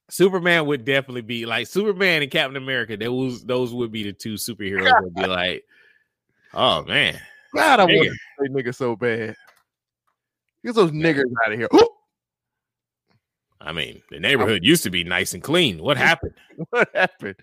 Superman 0.09 0.67
would 0.67 0.85
definitely 0.85 1.23
be 1.23 1.47
like 1.47 1.67
Superman 1.67 2.23
and 2.23 2.31
Captain 2.31 2.57
America. 2.57 2.97
Those 2.97 3.45
those 3.45 3.73
would 3.73 3.91
be 3.91 4.03
the 4.03 4.13
two 4.13 4.35
superheroes 4.35 4.85
that 4.85 5.03
would 5.03 5.15
be 5.15 5.27
like, 5.27 5.65
oh 6.55 6.85
man. 6.85 7.19
God, 7.55 7.81
I 7.81 7.85
want 7.85 8.09
to 8.09 8.11
say 8.11 8.49
nigga 8.49 8.75
so 8.75 8.97
bad. 8.97 9.37
Get 10.65 10.75
those 10.75 10.91
niggers 10.91 11.25
out 11.45 11.53
of 11.53 11.59
here. 11.59 11.69
I 13.61 13.73
mean, 13.73 14.03
the 14.11 14.21
neighborhood 14.21 14.65
used 14.65 14.83
to 14.85 14.91
be 14.91 15.05
nice 15.05 15.35
and 15.35 15.43
clean. 15.43 15.83
What 15.83 15.97
happened? 15.97 16.35
what 16.71 16.89
happened? 16.95 17.37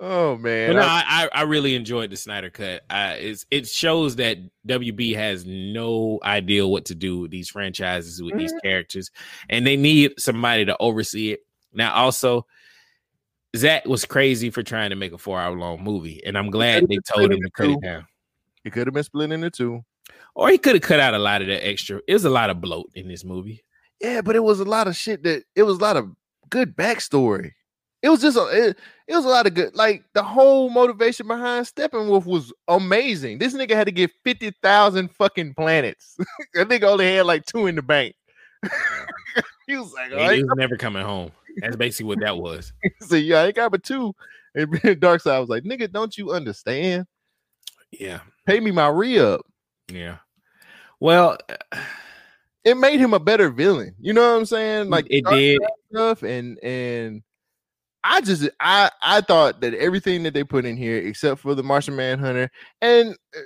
Oh 0.00 0.36
man. 0.36 0.70
But 0.72 0.76
no, 0.80 0.82
I- 0.82 1.04
I, 1.06 1.24
I, 1.24 1.28
I 1.32 1.42
really 1.42 1.74
enjoyed 1.74 2.10
the 2.10 2.16
Snyder 2.16 2.50
cut. 2.50 2.82
Uh, 2.90 3.14
it's, 3.16 3.46
it 3.50 3.68
shows 3.68 4.16
that 4.16 4.38
WB 4.66 5.14
has 5.14 5.46
no 5.46 6.18
idea 6.24 6.66
what 6.66 6.86
to 6.86 6.94
do 6.94 7.20
with 7.20 7.30
these 7.30 7.48
franchises 7.48 8.22
with 8.22 8.36
these 8.36 8.52
characters, 8.62 9.10
and 9.48 9.66
they 9.66 9.76
need 9.76 10.14
somebody 10.18 10.64
to 10.64 10.76
oversee 10.80 11.32
it. 11.32 11.40
Now, 11.72 11.94
also, 11.94 12.46
Zack 13.56 13.86
was 13.86 14.04
crazy 14.04 14.50
for 14.50 14.62
trying 14.62 14.90
to 14.90 14.96
make 14.96 15.12
a 15.12 15.18
four-hour 15.18 15.56
long 15.56 15.82
movie, 15.82 16.20
and 16.26 16.36
I'm 16.36 16.50
glad 16.50 16.88
they 16.88 16.98
told 17.14 17.30
him 17.32 17.40
to 17.40 17.50
cut 17.50 17.70
it 17.70 17.80
down. 17.80 18.06
it 18.64 18.72
could 18.72 18.86
have 18.88 18.94
been 18.94 19.04
split 19.04 19.30
into 19.32 19.50
two. 19.50 19.84
Or 20.34 20.50
he 20.50 20.58
could 20.58 20.74
have 20.74 20.82
cut 20.82 20.98
out 20.98 21.14
a 21.14 21.18
lot 21.18 21.40
of 21.42 21.46
that 21.48 21.64
extra. 21.64 22.00
It 22.08 22.12
was 22.12 22.24
a 22.24 22.30
lot 22.30 22.50
of 22.50 22.60
bloat 22.60 22.90
in 22.94 23.06
this 23.06 23.24
movie. 23.24 23.62
Yeah, 24.00 24.20
but 24.22 24.34
it 24.34 24.42
was 24.42 24.58
a 24.58 24.64
lot 24.64 24.88
of 24.88 24.96
shit 24.96 25.22
that 25.22 25.44
it 25.54 25.62
was 25.62 25.76
a 25.78 25.80
lot 25.80 25.96
of 25.96 26.10
good 26.50 26.76
backstory. 26.76 27.52
It 28.02 28.08
was 28.08 28.20
just 28.20 28.36
a 28.36 28.46
it, 28.70 28.78
it 29.06 29.14
was 29.14 29.24
a 29.24 29.28
lot 29.28 29.46
of 29.46 29.54
good 29.54 29.74
like 29.74 30.02
the 30.14 30.22
whole 30.22 30.70
motivation 30.70 31.26
behind 31.26 31.66
Steppenwolf 31.66 32.24
was 32.26 32.52
amazing. 32.68 33.38
This 33.38 33.54
nigga 33.54 33.72
had 33.74 33.86
to 33.86 33.92
get 33.92 34.10
50,000 34.24 35.10
fucking 35.10 35.54
planets. 35.54 36.16
that 36.54 36.68
nigga 36.68 36.84
only 36.84 37.14
had 37.14 37.26
like 37.26 37.44
two 37.44 37.66
in 37.66 37.74
the 37.74 37.82
bank. 37.82 38.14
he 39.66 39.76
was 39.76 39.92
like, 39.92 40.10
He, 40.10 40.16
oh, 40.16 40.30
he 40.30 40.42
was 40.42 40.52
never 40.56 40.76
coming 40.76 41.04
home. 41.04 41.30
That's 41.58 41.76
basically 41.76 42.06
what 42.06 42.20
that 42.20 42.36
was. 42.38 42.72
so 43.00 43.16
yeah, 43.16 43.42
I 43.42 43.52
got 43.52 43.70
but 43.72 43.82
two. 43.82 44.14
And 44.54 44.70
Darkseid 44.72 45.40
was 45.40 45.48
like, 45.48 45.64
nigga, 45.64 45.90
don't 45.90 46.16
you 46.16 46.30
understand? 46.32 47.06
Yeah, 47.90 48.20
Pay 48.46 48.60
me 48.60 48.70
my 48.70 48.88
re-up. 48.88 49.40
yeah. 49.88 50.18
Well, 51.00 51.38
uh, 51.72 51.78
It 52.64 52.78
made 52.78 52.98
him 52.98 53.12
a 53.12 53.20
better 53.20 53.50
villain. 53.50 53.94
You 54.00 54.14
know 54.14 54.22
what 54.22 54.38
I'm 54.38 54.46
saying? 54.46 54.88
Like 54.88 55.06
it 55.10 55.22
Dark 55.24 55.36
did. 55.36 55.60
stuff 55.90 56.22
and 56.22 56.58
and 56.64 57.22
I 58.04 58.20
just 58.20 58.48
I 58.60 58.90
I 59.02 59.22
thought 59.22 59.62
that 59.62 59.74
everything 59.74 60.22
that 60.24 60.34
they 60.34 60.44
put 60.44 60.66
in 60.66 60.76
here 60.76 60.98
except 60.98 61.40
for 61.40 61.54
the 61.54 61.62
Martian 61.62 61.96
Manhunter 61.96 62.50
and 62.82 63.16
uh, 63.36 63.40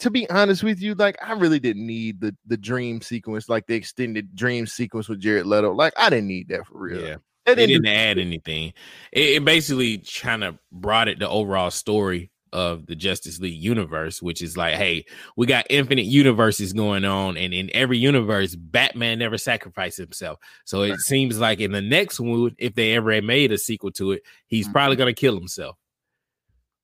to 0.00 0.10
be 0.10 0.28
honest 0.28 0.62
with 0.62 0.80
you 0.80 0.94
like 0.94 1.16
I 1.24 1.32
really 1.32 1.58
didn't 1.58 1.86
need 1.86 2.20
the 2.20 2.36
the 2.46 2.58
dream 2.58 3.00
sequence 3.00 3.48
like 3.48 3.66
the 3.66 3.74
extended 3.74 4.36
dream 4.36 4.66
sequence 4.66 5.08
with 5.08 5.20
Jared 5.20 5.46
Leto 5.46 5.72
like 5.72 5.94
I 5.96 6.10
didn't 6.10 6.28
need 6.28 6.48
that 6.48 6.66
for 6.66 6.78
real. 6.78 7.00
Yeah. 7.00 7.16
It 7.46 7.56
didn't 7.56 7.70
didn't 7.70 7.86
add 7.86 8.18
anything. 8.18 8.74
It, 9.10 9.36
it 9.36 9.44
basically 9.44 9.98
kind 9.98 10.44
of 10.44 10.58
brought 10.70 11.08
it 11.08 11.18
the 11.18 11.28
overall 11.28 11.70
story 11.70 12.30
of 12.52 12.86
the 12.86 12.94
Justice 12.94 13.40
League 13.40 13.60
universe, 13.62 14.20
which 14.20 14.42
is 14.42 14.56
like, 14.56 14.74
hey, 14.74 15.04
we 15.36 15.46
got 15.46 15.66
infinite 15.70 16.04
universes 16.06 16.72
going 16.72 17.04
on, 17.04 17.36
and 17.36 17.54
in 17.54 17.70
every 17.74 17.98
universe, 17.98 18.54
Batman 18.54 19.18
never 19.18 19.38
sacrificed 19.38 19.98
himself. 19.98 20.38
So 20.64 20.82
it 20.82 21.00
seems 21.00 21.38
like 21.38 21.60
in 21.60 21.72
the 21.72 21.80
next 21.82 22.20
one, 22.20 22.54
if 22.58 22.74
they 22.74 22.94
ever 22.94 23.20
made 23.22 23.52
a 23.52 23.58
sequel 23.58 23.90
to 23.92 24.12
it, 24.12 24.22
he's 24.46 24.68
Mhm. 24.68 24.72
probably 24.72 24.96
gonna 24.96 25.12
kill 25.14 25.34
himself. 25.34 25.76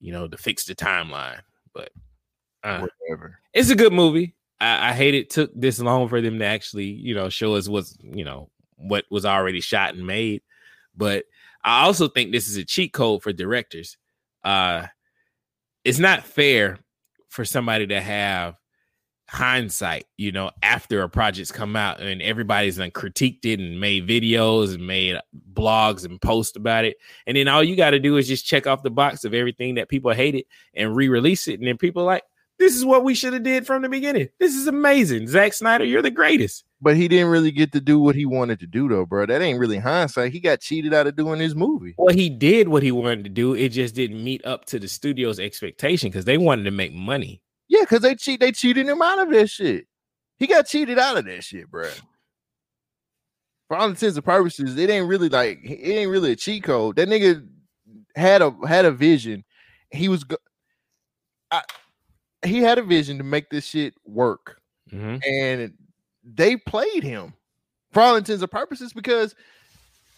You 0.00 0.12
know, 0.12 0.28
to 0.28 0.36
fix 0.36 0.64
the 0.64 0.74
timeline. 0.74 1.40
But 1.74 1.90
uh, 2.62 2.86
Whatever. 3.08 3.38
it's 3.52 3.70
a 3.70 3.74
good 3.76 3.92
movie. 3.92 4.34
I, 4.60 4.90
I 4.90 4.92
hate 4.92 5.14
it 5.14 5.30
took 5.30 5.50
this 5.54 5.78
long 5.80 6.08
for 6.08 6.20
them 6.20 6.38
to 6.38 6.44
actually, 6.44 6.86
you 6.86 7.14
know, 7.14 7.28
show 7.28 7.54
us 7.54 7.68
what's, 7.68 7.96
you 8.02 8.24
know, 8.24 8.50
what 8.76 9.04
was 9.10 9.24
already 9.24 9.60
shot 9.60 9.94
and 9.94 10.06
made. 10.06 10.42
But 10.96 11.24
I 11.64 11.84
also 11.84 12.08
think 12.08 12.32
this 12.32 12.48
is 12.48 12.56
a 12.56 12.64
cheat 12.64 12.92
code 12.92 13.22
for 13.22 13.32
directors. 13.32 13.96
Uh 14.44 14.86
it's 15.84 15.98
not 15.98 16.24
fair 16.24 16.78
for 17.28 17.44
somebody 17.44 17.86
to 17.86 18.00
have 18.00 18.56
hindsight, 19.28 20.06
you 20.16 20.32
know, 20.32 20.50
after 20.62 21.02
a 21.02 21.08
project's 21.08 21.52
come 21.52 21.76
out 21.76 22.00
and 22.00 22.22
everybody's 22.22 22.78
done 22.78 22.90
critiqued 22.90 23.44
it 23.44 23.60
and 23.60 23.78
made 23.78 24.08
videos 24.08 24.74
and 24.74 24.86
made 24.86 25.18
blogs 25.52 26.04
and 26.06 26.20
posts 26.20 26.56
about 26.56 26.86
it. 26.86 26.96
And 27.26 27.36
then 27.36 27.46
all 27.46 27.62
you 27.62 27.76
got 27.76 27.90
to 27.90 27.98
do 27.98 28.16
is 28.16 28.26
just 28.26 28.46
check 28.46 28.66
off 28.66 28.82
the 28.82 28.90
box 28.90 29.24
of 29.24 29.34
everything 29.34 29.74
that 29.74 29.90
people 29.90 30.12
hated 30.12 30.46
and 30.72 30.96
re-release 30.96 31.46
it. 31.46 31.58
And 31.58 31.68
then 31.68 31.76
people 31.76 32.04
like, 32.04 32.22
this 32.58 32.74
is 32.74 32.84
what 32.84 33.04
we 33.04 33.14
should 33.14 33.32
have 33.32 33.44
did 33.44 33.66
from 33.66 33.82
the 33.82 33.88
beginning. 33.88 34.28
This 34.40 34.54
is 34.54 34.66
amazing. 34.66 35.28
Zack 35.28 35.52
Snyder, 35.52 35.84
you're 35.84 36.02
the 36.02 36.10
greatest. 36.10 36.64
But 36.80 36.96
he 36.96 37.08
didn't 37.08 37.28
really 37.28 37.50
get 37.50 37.72
to 37.72 37.80
do 37.80 37.98
what 37.98 38.14
he 38.14 38.26
wanted 38.26 38.60
to 38.60 38.66
do, 38.66 38.88
though, 38.88 39.06
bro. 39.06 39.26
That 39.26 39.42
ain't 39.42 39.58
really 39.58 39.78
hindsight. 39.78 40.32
He 40.32 40.40
got 40.40 40.60
cheated 40.60 40.92
out 40.94 41.06
of 41.06 41.16
doing 41.16 41.40
his 41.40 41.54
movie. 41.54 41.94
Well, 41.98 42.14
he 42.14 42.28
did 42.28 42.68
what 42.68 42.82
he 42.82 42.92
wanted 42.92 43.24
to 43.24 43.30
do. 43.30 43.54
It 43.54 43.70
just 43.70 43.94
didn't 43.94 44.22
meet 44.22 44.44
up 44.44 44.64
to 44.66 44.78
the 44.78 44.88
studio's 44.88 45.40
expectation 45.40 46.10
because 46.10 46.24
they 46.24 46.38
wanted 46.38 46.64
to 46.64 46.70
make 46.70 46.92
money. 46.92 47.42
Yeah, 47.68 47.80
because 47.80 48.00
they 48.00 48.14
cheat, 48.14 48.40
they 48.40 48.52
cheated 48.52 48.86
him 48.86 49.02
out 49.02 49.20
of 49.20 49.30
that 49.30 49.50
shit. 49.50 49.86
He 50.38 50.46
got 50.46 50.66
cheated 50.66 50.98
out 50.98 51.16
of 51.16 51.24
that 51.26 51.44
shit, 51.44 51.70
bro. 51.70 51.88
For 53.68 53.76
all 53.76 53.88
intents 53.88 54.16
and 54.16 54.24
purposes, 54.24 54.76
it 54.76 54.88
ain't 54.88 55.08
really 55.08 55.28
like 55.28 55.60
it 55.62 55.92
ain't 55.92 56.10
really 56.10 56.32
a 56.32 56.36
cheat 56.36 56.62
code. 56.62 56.96
That 56.96 57.08
nigga 57.08 57.46
had 58.16 58.40
a 58.40 58.54
had 58.66 58.84
a 58.84 58.90
vision. 58.90 59.44
He 59.90 60.08
was 60.08 60.24
go- 60.24 60.36
I, 61.50 61.62
he 62.44 62.58
had 62.58 62.78
a 62.78 62.82
vision 62.82 63.18
to 63.18 63.24
make 63.24 63.50
this 63.50 63.64
shit 63.66 63.94
work. 64.04 64.60
Mhm. 64.92 65.22
and 65.26 65.72
they 66.24 66.56
played 66.56 67.02
him 67.02 67.34
for 67.92 68.00
all 68.00 68.16
intents 68.16 68.40
and 68.42 68.50
purposes 68.50 68.92
because 68.94 69.34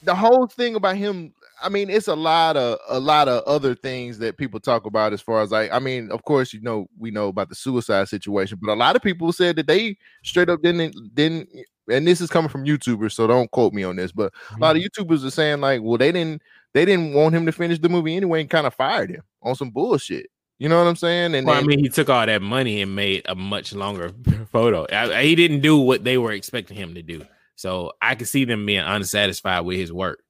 the 0.04 0.14
whole 0.14 0.46
thing 0.46 0.76
about 0.76 0.96
him 0.96 1.32
i 1.60 1.68
mean 1.68 1.90
it's 1.90 2.06
a 2.06 2.14
lot 2.14 2.56
of 2.56 2.78
a 2.88 3.00
lot 3.00 3.26
of 3.26 3.42
other 3.44 3.74
things 3.74 4.16
that 4.18 4.36
people 4.36 4.60
talk 4.60 4.86
about 4.86 5.12
as 5.12 5.20
far 5.20 5.40
as 5.42 5.50
like 5.50 5.72
i 5.72 5.80
mean 5.80 6.08
of 6.12 6.22
course 6.24 6.52
you 6.52 6.60
know 6.60 6.86
we 6.98 7.10
know 7.10 7.26
about 7.28 7.48
the 7.48 7.54
suicide 7.56 8.08
situation 8.08 8.58
but 8.62 8.72
a 8.72 8.74
lot 8.74 8.94
of 8.94 9.02
people 9.02 9.32
said 9.32 9.56
that 9.56 9.66
they 9.66 9.96
straight 10.22 10.48
up 10.48 10.62
didn't 10.62 10.94
didn't 11.16 11.48
and 11.90 12.06
this 12.06 12.20
is 12.20 12.30
coming 12.30 12.48
from 12.48 12.64
youtubers 12.64 13.12
so 13.12 13.26
don't 13.26 13.50
quote 13.50 13.72
me 13.72 13.82
on 13.82 13.96
this 13.96 14.12
but 14.12 14.32
a 14.56 14.58
lot 14.60 14.76
of 14.76 14.82
youtubers 14.82 15.24
are 15.24 15.30
saying 15.30 15.60
like 15.60 15.80
well 15.82 15.98
they 15.98 16.12
didn't 16.12 16.40
they 16.74 16.84
didn't 16.84 17.12
want 17.12 17.34
him 17.34 17.44
to 17.44 17.50
finish 17.52 17.80
the 17.80 17.88
movie 17.88 18.14
anyway 18.16 18.40
and 18.40 18.50
kind 18.50 18.68
of 18.68 18.74
fired 18.74 19.10
him 19.10 19.22
on 19.42 19.56
some 19.56 19.70
bullshit 19.70 20.26
you 20.61 20.68
know 20.68 20.78
what 20.78 20.86
i'm 20.86 20.94
saying 20.94 21.34
and 21.34 21.44
Well, 21.46 21.56
I 21.58 21.62
mean, 21.62 21.80
he 21.80 21.88
took 21.88 22.08
all 22.08 22.24
that 22.24 22.40
money 22.42 22.80
and 22.82 22.94
made 22.94 23.22
a 23.28 23.34
much 23.34 23.72
longer 23.74 24.12
photo. 24.52 24.86
I- 24.92 25.12
I- 25.18 25.22
he 25.24 25.34
didn't 25.34 25.61
do 25.61 25.76
what 25.78 26.04
they 26.04 26.16
were 26.18 26.30
expecting 26.32 26.76
him 26.76 26.94
to 26.94 27.02
do. 27.02 27.24
So 27.56 27.92
I 28.00 28.14
could 28.14 28.28
see 28.28 28.44
them 28.44 28.64
being 28.64 28.80
unsatisfied 28.84 29.64
with 29.64 29.76
his 29.78 29.92
work. 29.92 30.22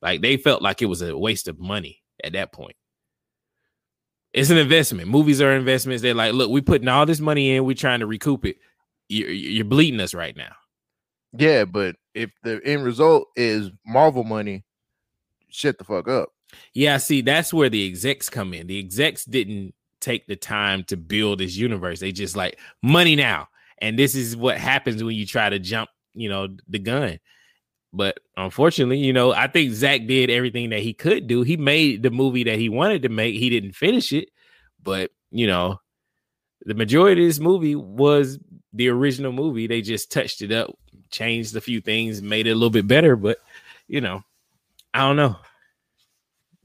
Like 0.00 0.22
they 0.22 0.36
felt 0.36 0.62
like 0.62 0.80
it 0.82 0.86
was 0.86 1.02
a 1.02 1.16
waste 1.18 1.48
of 1.48 1.58
money 1.58 2.02
at 2.22 2.32
that 2.34 2.52
point. 2.52 2.76
It's 4.32 4.50
an 4.50 4.58
investment. 4.58 5.08
Movies 5.08 5.40
are 5.40 5.52
investments. 5.52 6.02
They're 6.02 6.14
like, 6.14 6.34
look, 6.34 6.50
we're 6.50 6.62
putting 6.62 6.88
all 6.88 7.06
this 7.06 7.20
money 7.20 7.56
in. 7.56 7.64
We're 7.64 7.74
trying 7.74 8.00
to 8.00 8.06
recoup 8.06 8.44
it. 8.44 8.56
You're, 9.08 9.30
you're 9.30 9.64
bleeding 9.64 10.00
us 10.00 10.14
right 10.14 10.36
now. 10.36 10.52
Yeah, 11.36 11.64
but 11.64 11.96
if 12.14 12.30
the 12.42 12.60
end 12.64 12.84
result 12.84 13.28
is 13.36 13.70
Marvel 13.86 14.24
money, 14.24 14.64
shut 15.50 15.78
the 15.78 15.84
fuck 15.84 16.08
up. 16.08 16.30
Yeah, 16.72 16.96
see, 16.98 17.20
that's 17.22 17.52
where 17.52 17.68
the 17.68 17.86
execs 17.86 18.28
come 18.30 18.54
in. 18.54 18.66
The 18.66 18.78
execs 18.78 19.24
didn't 19.24 19.74
take 20.00 20.26
the 20.26 20.36
time 20.36 20.84
to 20.84 20.96
build 20.96 21.40
this 21.40 21.56
universe. 21.56 22.00
They 22.00 22.12
just 22.12 22.36
like 22.36 22.58
money 22.82 23.16
now. 23.16 23.48
And 23.80 23.98
this 23.98 24.14
is 24.14 24.36
what 24.36 24.58
happens 24.58 25.02
when 25.02 25.14
you 25.14 25.26
try 25.26 25.48
to 25.48 25.58
jump, 25.58 25.90
you 26.14 26.28
know, 26.28 26.48
the 26.68 26.78
gun. 26.78 27.18
But 27.92 28.18
unfortunately, 28.36 28.98
you 28.98 29.12
know, 29.12 29.32
I 29.32 29.46
think 29.46 29.72
Zack 29.72 30.06
did 30.06 30.30
everything 30.30 30.70
that 30.70 30.80
he 30.80 30.92
could 30.92 31.26
do. 31.26 31.42
He 31.42 31.56
made 31.56 32.02
the 32.02 32.10
movie 32.10 32.44
that 32.44 32.58
he 32.58 32.68
wanted 32.68 33.02
to 33.02 33.08
make. 33.08 33.36
He 33.36 33.48
didn't 33.48 33.72
finish 33.72 34.12
it, 34.12 34.28
but 34.82 35.10
you 35.30 35.46
know, 35.46 35.80
the 36.62 36.74
majority 36.74 37.22
of 37.22 37.28
this 37.28 37.38
movie 37.38 37.76
was 37.76 38.38
the 38.72 38.88
original 38.88 39.32
movie. 39.32 39.66
They 39.66 39.80
just 39.80 40.12
touched 40.12 40.42
it 40.42 40.52
up, 40.52 40.76
changed 41.10 41.56
a 41.56 41.60
few 41.60 41.80
things, 41.80 42.20
made 42.20 42.46
it 42.46 42.50
a 42.50 42.54
little 42.54 42.70
bit 42.70 42.86
better. 42.86 43.16
But 43.16 43.38
you 43.86 44.00
know, 44.00 44.22
I 44.92 45.00
don't 45.00 45.16
know. 45.16 45.36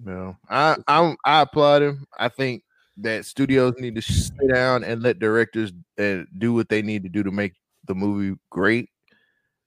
No, 0.04 0.36
I 0.50 0.76
I'm 0.88 1.16
I 1.24 1.42
applaud 1.42 1.84
him. 1.84 2.06
I 2.18 2.28
think 2.28 2.64
that 2.98 3.26
studios 3.26 3.74
need 3.80 3.96
to 3.96 4.02
sit 4.02 4.34
down 4.54 4.84
and 4.84 5.02
let 5.02 5.20
directors 5.20 5.72
uh, 6.00 6.20
do 6.38 6.54
what 6.54 6.70
they 6.70 6.82
need 6.82 7.04
to 7.04 7.10
do 7.10 7.24
to 7.24 7.32
make 7.32 7.54
the 7.88 7.96
movie 7.96 8.38
great. 8.50 8.90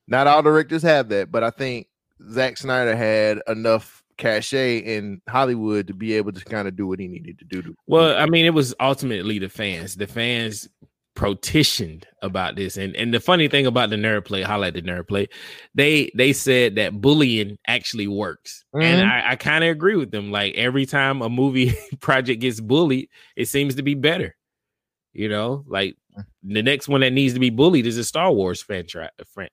Not 0.08 0.26
all 0.26 0.42
directors 0.42 0.82
have 0.82 1.08
that, 1.08 1.32
but 1.32 1.42
I 1.42 1.50
think 1.50 1.88
Zack 2.30 2.56
Snyder 2.56 2.94
had 2.94 3.40
enough 3.48 4.02
cachet 4.16 4.78
in 4.78 5.20
Hollywood 5.28 5.86
to 5.88 5.94
be 5.94 6.14
able 6.14 6.32
to 6.32 6.44
kind 6.44 6.68
of 6.68 6.76
do 6.76 6.86
what 6.86 7.00
he 7.00 7.08
needed 7.08 7.38
to 7.38 7.44
do. 7.44 7.62
To, 7.62 7.74
Well, 7.86 8.16
I 8.16 8.26
mean, 8.26 8.46
it 8.46 8.54
was 8.54 8.74
ultimately 8.80 9.38
the 9.38 9.48
fans. 9.48 9.96
The 9.96 10.06
fans 10.06 10.68
petitioned 11.16 12.06
about 12.22 12.54
this, 12.54 12.76
and 12.76 12.94
and 12.94 13.12
the 13.12 13.18
funny 13.18 13.48
thing 13.48 13.66
about 13.66 13.90
the 13.90 13.96
nerd 13.96 14.24
play, 14.24 14.42
highlight 14.42 14.74
the 14.74 14.82
nerd 14.82 15.08
play, 15.08 15.26
they 15.74 16.10
they 16.14 16.32
said 16.32 16.76
that 16.76 17.00
bullying 17.00 17.58
actually 17.66 18.06
works, 18.06 18.64
and 18.74 19.00
Mhm. 19.02 19.10
I, 19.10 19.32
I 19.32 19.36
kind 19.36 19.64
of 19.64 19.70
agree 19.70 19.96
with 19.96 20.12
them. 20.12 20.30
Like 20.30 20.54
every 20.54 20.86
time 20.86 21.22
a 21.22 21.28
movie 21.28 21.74
project 22.00 22.40
gets 22.42 22.60
bullied, 22.60 23.08
it 23.34 23.46
seems 23.46 23.74
to 23.76 23.82
be 23.82 23.94
better. 23.94 24.36
You 25.12 25.28
know, 25.30 25.64
like 25.66 25.96
the 26.44 26.62
next 26.62 26.86
one 26.88 27.00
that 27.00 27.12
needs 27.12 27.34
to 27.34 27.40
be 27.40 27.50
bullied 27.50 27.86
is 27.86 27.98
a 27.98 28.04
Star 28.04 28.30
Wars 28.30 28.62
fan. 28.62 28.86
Tri- 28.86 29.10
friend. 29.32 29.50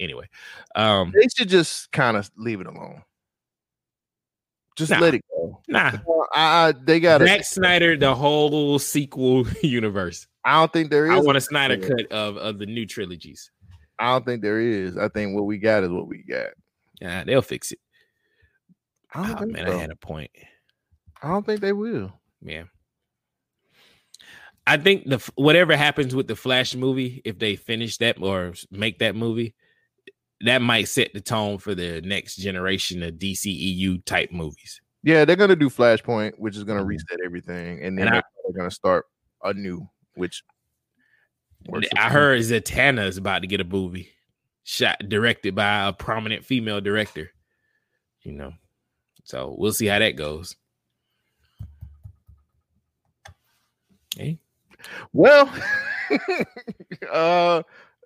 Anyway, 0.00 0.26
um, 0.74 1.12
they 1.14 1.28
should 1.36 1.48
just 1.48 1.92
kind 1.92 2.16
of 2.16 2.28
leave 2.36 2.60
it 2.60 2.66
alone. 2.66 3.02
Just 4.76 4.90
Nah. 4.90 4.98
let 4.98 5.14
it 5.14 5.22
go. 5.30 5.62
nah. 5.68 5.92
I, 6.34 6.68
I 6.68 6.72
they 6.72 6.98
got. 6.98 7.20
Zack 7.20 7.44
Snyder, 7.44 7.96
the 7.96 8.12
whole 8.14 8.78
sequel 8.80 9.46
universe. 9.62 10.26
I 10.44 10.58
don't 10.60 10.72
think 10.72 10.90
there 10.90 11.06
is. 11.06 11.12
I 11.12 11.20
want 11.20 11.38
a 11.38 11.40
Snyder 11.40 11.78
cut 11.78 12.10
of, 12.12 12.36
of 12.36 12.58
the 12.58 12.66
new 12.66 12.86
trilogies. 12.86 13.50
I 13.98 14.12
don't 14.12 14.26
think 14.26 14.42
there 14.42 14.60
is. 14.60 14.96
I 14.96 15.08
think 15.08 15.34
what 15.34 15.44
we 15.46 15.58
got 15.58 15.84
is 15.84 15.90
what 15.90 16.08
we 16.08 16.22
got. 16.28 16.48
Yeah, 17.00 17.24
they'll 17.24 17.42
fix 17.42 17.72
it. 17.72 17.78
I 19.14 19.22
don't 19.26 19.36
Oh, 19.36 19.38
think 19.40 19.52
man, 19.52 19.66
so. 19.66 19.72
I 19.72 19.80
had 19.80 19.90
a 19.90 19.96
point. 19.96 20.30
I 21.22 21.28
don't 21.28 21.46
think 21.46 21.60
they 21.60 21.72
will. 21.72 22.12
Yeah. 22.42 22.64
I 24.66 24.76
think 24.78 25.08
the 25.08 25.18
whatever 25.36 25.76
happens 25.76 26.14
with 26.14 26.26
the 26.26 26.36
Flash 26.36 26.74
movie, 26.74 27.20
if 27.24 27.38
they 27.38 27.54
finish 27.56 27.98
that 27.98 28.20
or 28.20 28.54
make 28.70 28.98
that 28.98 29.14
movie, 29.14 29.54
that 30.40 30.62
might 30.62 30.88
set 30.88 31.12
the 31.12 31.20
tone 31.20 31.58
for 31.58 31.74
the 31.74 32.00
next 32.02 32.36
generation 32.36 33.02
of 33.02 33.14
DCEU 33.14 34.04
type 34.04 34.32
movies. 34.32 34.80
Yeah, 35.02 35.24
they're 35.26 35.36
gonna 35.36 35.54
do 35.56 35.68
Flashpoint, 35.68 36.32
which 36.38 36.56
is 36.56 36.64
gonna 36.64 36.82
Mhm. 36.82 36.88
reset 36.88 37.18
everything, 37.24 37.82
and 37.82 37.98
then 37.98 38.06
And 38.08 38.16
I- 38.16 38.22
they're 38.44 38.56
gonna 38.56 38.70
start 38.70 39.04
anew, 39.42 39.86
which 40.14 40.42
works 41.66 41.88
I 41.96 42.10
heard 42.10 42.40
Zatanna 42.40 43.06
is 43.06 43.16
about 43.16 43.40
to 43.42 43.46
get 43.48 43.60
a 43.60 43.64
movie 43.64 44.10
shot 44.64 45.08
directed 45.08 45.54
by 45.54 45.88
a 45.88 45.92
prominent 45.92 46.44
female 46.44 46.80
director. 46.80 47.30
You 48.22 48.32
know, 48.32 48.52
so 49.24 49.54
we'll 49.58 49.72
see 49.72 49.86
how 49.86 49.98
that 49.98 50.12
goes. 50.16 50.56
Hey, 54.16 54.38
Well, 55.12 55.52
uh, 57.12 57.62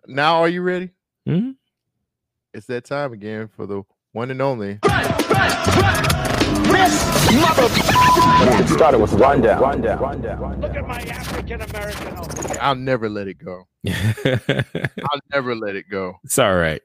now 0.07 0.37
are 0.41 0.49
you 0.49 0.63
ready? 0.63 0.91
Mhm. 1.27 1.57
It's 2.55 2.67
that 2.67 2.85
time 2.87 3.13
again 3.13 3.49
for 3.49 3.67
the 3.67 3.83
one 4.13 4.31
and 4.31 4.41
only. 4.41 4.79
Started 8.69 8.99
with 8.99 9.13
rundown. 9.15 9.61
Rundown. 9.61 9.99
Rundown. 10.01 10.65
I'll 12.61 12.75
never 12.75 13.09
let 13.09 13.29
it 13.29 13.39
go. 13.39 13.67
I'll 13.87 15.21
never 15.33 15.55
let 15.55 15.77
it 15.77 15.89
go. 15.91 16.19
it's 16.25 16.39
all 16.39 16.57
right. 16.57 16.83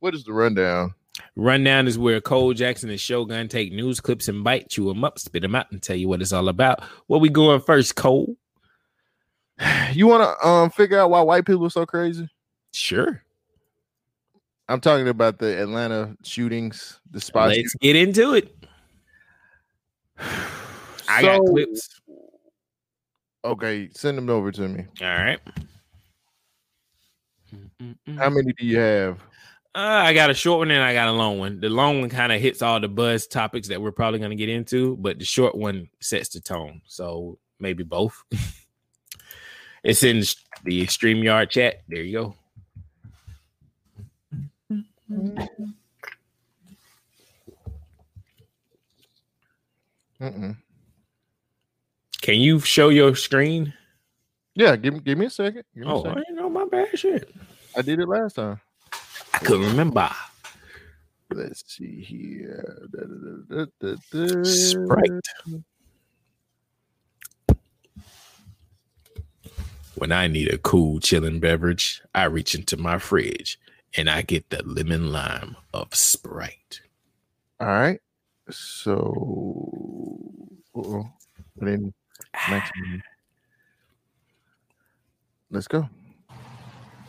What 0.00 0.14
is 0.14 0.24
the 0.24 0.32
rundown? 0.32 0.94
Rundown 1.34 1.86
is 1.86 1.98
where 1.98 2.20
Cole 2.20 2.54
Jackson 2.54 2.90
and 2.90 3.00
Shogun 3.00 3.48
take 3.48 3.72
news 3.72 4.00
clips 4.00 4.28
and 4.28 4.42
bite, 4.42 4.70
chew 4.70 4.86
them 4.88 5.04
up, 5.04 5.18
spit 5.18 5.42
them 5.42 5.54
out, 5.54 5.70
and 5.70 5.82
tell 5.82 5.96
you 5.96 6.08
what 6.08 6.22
it's 6.22 6.32
all 6.32 6.48
about. 6.48 6.82
What 7.06 7.20
we 7.20 7.28
going 7.28 7.60
first, 7.60 7.96
Cole? 7.96 8.36
You 9.92 10.06
want 10.06 10.22
to 10.22 10.46
um 10.46 10.70
figure 10.70 10.98
out 10.98 11.10
why 11.10 11.20
white 11.22 11.46
people 11.46 11.66
are 11.66 11.70
so 11.70 11.86
crazy? 11.86 12.28
Sure. 12.72 13.22
I'm 14.68 14.80
talking 14.80 15.08
about 15.08 15.38
the 15.38 15.62
Atlanta 15.62 16.16
shootings, 16.24 17.00
the 17.10 17.20
spot. 17.20 17.50
Let's 17.50 17.74
get 17.76 17.94
into 17.94 18.34
it. 18.34 18.55
I 20.18 21.22
got 21.22 21.40
clips. 21.46 22.00
Okay, 23.44 23.88
send 23.92 24.18
them 24.18 24.28
over 24.28 24.50
to 24.52 24.68
me. 24.68 24.84
All 25.00 25.06
right. 25.06 25.38
How 28.18 28.30
many 28.30 28.52
do 28.52 28.66
you 28.66 28.78
have? 28.78 29.20
Uh, 29.74 30.02
I 30.04 30.14
got 30.14 30.30
a 30.30 30.34
short 30.34 30.60
one 30.60 30.70
and 30.70 30.82
I 30.82 30.94
got 30.94 31.08
a 31.08 31.12
long 31.12 31.38
one. 31.38 31.60
The 31.60 31.68
long 31.68 32.00
one 32.00 32.08
kind 32.08 32.32
of 32.32 32.40
hits 32.40 32.62
all 32.62 32.80
the 32.80 32.88
buzz 32.88 33.26
topics 33.26 33.68
that 33.68 33.80
we're 33.80 33.92
probably 33.92 34.18
going 34.18 34.30
to 34.30 34.36
get 34.36 34.48
into, 34.48 34.96
but 34.96 35.18
the 35.18 35.24
short 35.24 35.54
one 35.54 35.88
sets 36.00 36.30
the 36.30 36.40
tone. 36.40 36.80
So 36.86 37.38
maybe 37.60 37.84
both. 37.84 38.20
it's 39.84 40.02
in 40.02 40.20
the 40.64 40.86
StreamYard 40.86 41.50
chat. 41.50 41.82
There 41.88 42.02
you 42.02 42.34
go. 45.10 45.54
Mm-mm. 50.20 50.56
Can 52.20 52.34
you 52.36 52.60
show 52.60 52.88
your 52.88 53.14
screen? 53.14 53.72
Yeah, 54.54 54.76
give 54.76 54.94
me 54.94 55.00
give 55.00 55.18
me 55.18 55.26
a 55.26 55.30
second. 55.30 55.64
Me 55.74 55.86
a 55.86 55.90
Oh, 55.90 56.04
I 56.04 56.14
didn't 56.14 56.36
know 56.36 56.48
my 56.48 56.64
bad 56.64 56.98
shit. 56.98 57.32
I 57.76 57.82
did 57.82 58.00
it 58.00 58.08
last 58.08 58.34
time. 58.34 58.60
I 59.34 59.38
couldn't 59.38 59.66
remember. 59.66 60.08
Let's 61.30 61.62
see 61.66 62.00
here. 62.00 62.88
Da, 62.90 63.64
da, 63.80 63.94
da. 64.10 64.44
Sprite. 64.44 65.28
When 69.96 70.12
I 70.12 70.26
need 70.26 70.52
a 70.52 70.58
cool, 70.58 71.00
chilling 71.00 71.40
beverage, 71.40 72.02
I 72.14 72.24
reach 72.24 72.54
into 72.54 72.76
my 72.76 72.98
fridge 72.98 73.58
and 73.96 74.10
I 74.10 74.22
get 74.22 74.50
the 74.50 74.62
lemon 74.62 75.10
lime 75.10 75.56
of 75.72 75.94
Sprite. 75.94 76.80
All 77.60 77.66
right. 77.66 78.00
So, 78.50 79.70
uh-oh. 80.76 81.08
Put 81.58 81.68
in 81.68 81.92
maximum. 82.48 83.02
Let's 85.50 85.68
go. 85.68 85.88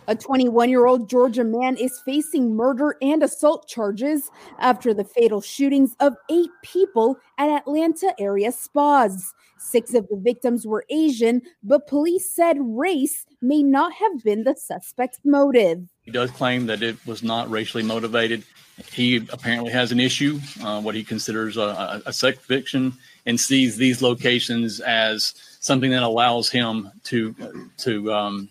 A 0.10 0.16
21 0.16 0.70
year 0.70 0.86
old 0.86 1.10
Georgia 1.10 1.44
man 1.44 1.76
is 1.76 2.00
facing 2.06 2.56
murder 2.56 2.96
and 3.02 3.22
assault 3.24 3.68
charges 3.68 4.32
after 4.58 4.94
the 4.94 5.04
fatal 5.04 5.42
shootings 5.42 5.98
of 6.00 6.16
eight 6.30 6.50
people 6.64 7.18
at 7.38 7.50
Atlanta 7.50 8.14
area 8.18 8.54
spas. 8.54 9.34
Six 9.58 9.94
of 9.94 10.08
the 10.08 10.16
victims 10.16 10.66
were 10.66 10.86
Asian, 10.90 11.42
but 11.62 11.88
police 11.88 12.32
said 12.32 12.56
race 12.62 13.26
may 13.42 13.62
not 13.62 13.92
have 13.94 14.24
been 14.24 14.46
the 14.46 14.56
suspect's 14.56 15.20
motive. 15.26 15.90
He 16.08 16.14
does 16.14 16.32
claim 16.32 16.68
that 16.68 16.82
it 16.82 16.96
was 17.06 17.22
not 17.22 17.50
racially 17.50 17.84
motivated. 17.84 18.46
He 18.94 19.18
apparently 19.18 19.74
has 19.74 19.92
an 19.92 20.00
issue, 20.00 20.40
uh, 20.64 20.80
what 20.80 20.96
he 20.96 21.04
considers 21.04 21.58
a, 21.58 22.02
a, 22.06 22.14
sex 22.14 22.40
fiction, 22.46 22.94
and 23.26 23.38
sees 23.38 23.76
these 23.76 24.02
locations 24.02 24.80
as 24.80 25.34
something 25.60 25.92
that 25.92 26.04
allows 26.04 26.50
him 26.50 26.90
to 27.04 27.36
to 27.80 28.14
um, 28.14 28.50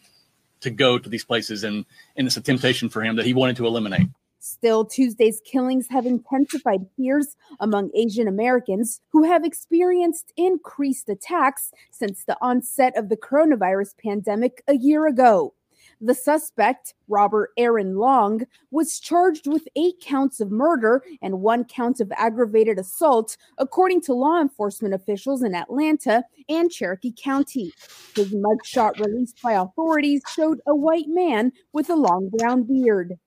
to 0.60 0.68
go 0.68 0.98
to 0.98 1.08
these 1.08 1.24
places, 1.24 1.64
and 1.64 1.86
and 2.18 2.26
it's 2.26 2.36
a 2.36 2.42
temptation 2.42 2.90
for 2.90 3.02
him 3.02 3.16
that 3.16 3.24
he 3.24 3.32
wanted 3.32 3.56
to 3.56 3.66
eliminate. 3.66 4.06
Still, 4.38 4.84
Tuesday's 4.84 5.40
killings 5.40 5.86
have 5.88 6.04
intensified 6.04 6.84
fears 6.94 7.36
among 7.58 7.90
Asian 7.94 8.28
Americans 8.28 9.00
who 9.12 9.22
have 9.22 9.46
experienced 9.46 10.30
increased 10.36 11.08
attacks 11.08 11.72
since 11.90 12.22
the 12.24 12.36
onset 12.42 12.94
of 12.98 13.08
the 13.08 13.16
coronavirus 13.16 13.94
pandemic 13.96 14.62
a 14.68 14.76
year 14.76 15.06
ago. 15.06 15.54
The 16.00 16.14
suspect, 16.14 16.94
Robert 17.08 17.50
Aaron 17.56 17.96
Long, 17.96 18.42
was 18.70 19.00
charged 19.00 19.46
with 19.46 19.66
eight 19.76 19.98
counts 20.00 20.40
of 20.40 20.50
murder 20.50 21.02
and 21.22 21.40
one 21.40 21.64
count 21.64 22.00
of 22.00 22.12
aggravated 22.16 22.78
assault, 22.78 23.36
according 23.58 24.02
to 24.02 24.12
law 24.12 24.40
enforcement 24.40 24.92
officials 24.92 25.42
in 25.42 25.54
Atlanta 25.54 26.22
and 26.48 26.70
Cherokee 26.70 27.14
County. 27.16 27.72
His 28.14 28.34
mugshot 28.34 28.98
released 28.98 29.40
by 29.42 29.52
authorities 29.52 30.22
showed 30.34 30.60
a 30.66 30.74
white 30.74 31.08
man 31.08 31.52
with 31.72 31.88
a 31.88 31.96
long 31.96 32.28
brown 32.28 32.64
beard. 32.64 33.18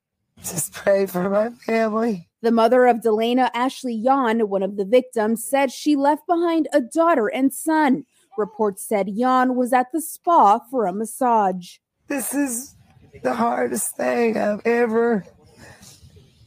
Just 0.43 0.72
pray 0.72 1.05
for 1.05 1.30
my 1.30 1.49
family. 1.49 2.30
The 2.41 2.51
mother 2.51 2.86
of 2.86 3.01
Delaina 3.01 3.49
Ashley 3.53 4.01
Yaun, 4.01 4.47
one 4.47 4.63
of 4.63 4.78
the 4.78 4.86
victims, 4.86 5.43
said 5.43 5.72
she 5.72 5.95
left 5.95 6.26
behind 6.28 6.67
a 6.72 6.80
daughter 6.80 7.28
and 7.28 7.53
son. 7.53 8.05
Reports 8.38 8.88
said 8.88 9.07
Yaun 9.07 9.55
was 9.55 9.74
at 9.74 9.88
the 9.91 9.99
spa 10.01 10.59
for 10.72 10.86
a 10.86 10.93
massage. 10.93 11.78
This 12.10 12.34
is 12.34 12.76
the 13.22 13.36
hardest 13.36 13.95
thing 13.95 14.36
I've 14.36 14.66
ever, 14.66 15.26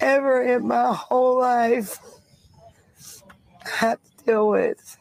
ever 0.01 0.43
in 0.43 0.67
my 0.67 0.93
whole 0.93 1.39
life 1.39 2.01
had 3.65 3.99
to 4.03 4.25
deal 4.25 4.49
with. 4.49 4.99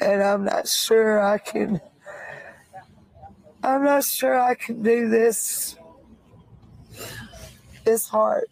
And 0.00 0.22
I'm 0.22 0.44
not 0.44 0.68
sure 0.68 1.20
I 1.20 1.38
can, 1.38 1.80
I'm 3.64 3.82
not 3.82 4.04
sure 4.04 4.38
I 4.38 4.54
can 4.54 4.80
do 4.82 5.08
this. 5.08 5.76
It's 7.84 8.08
hard. 8.08 8.44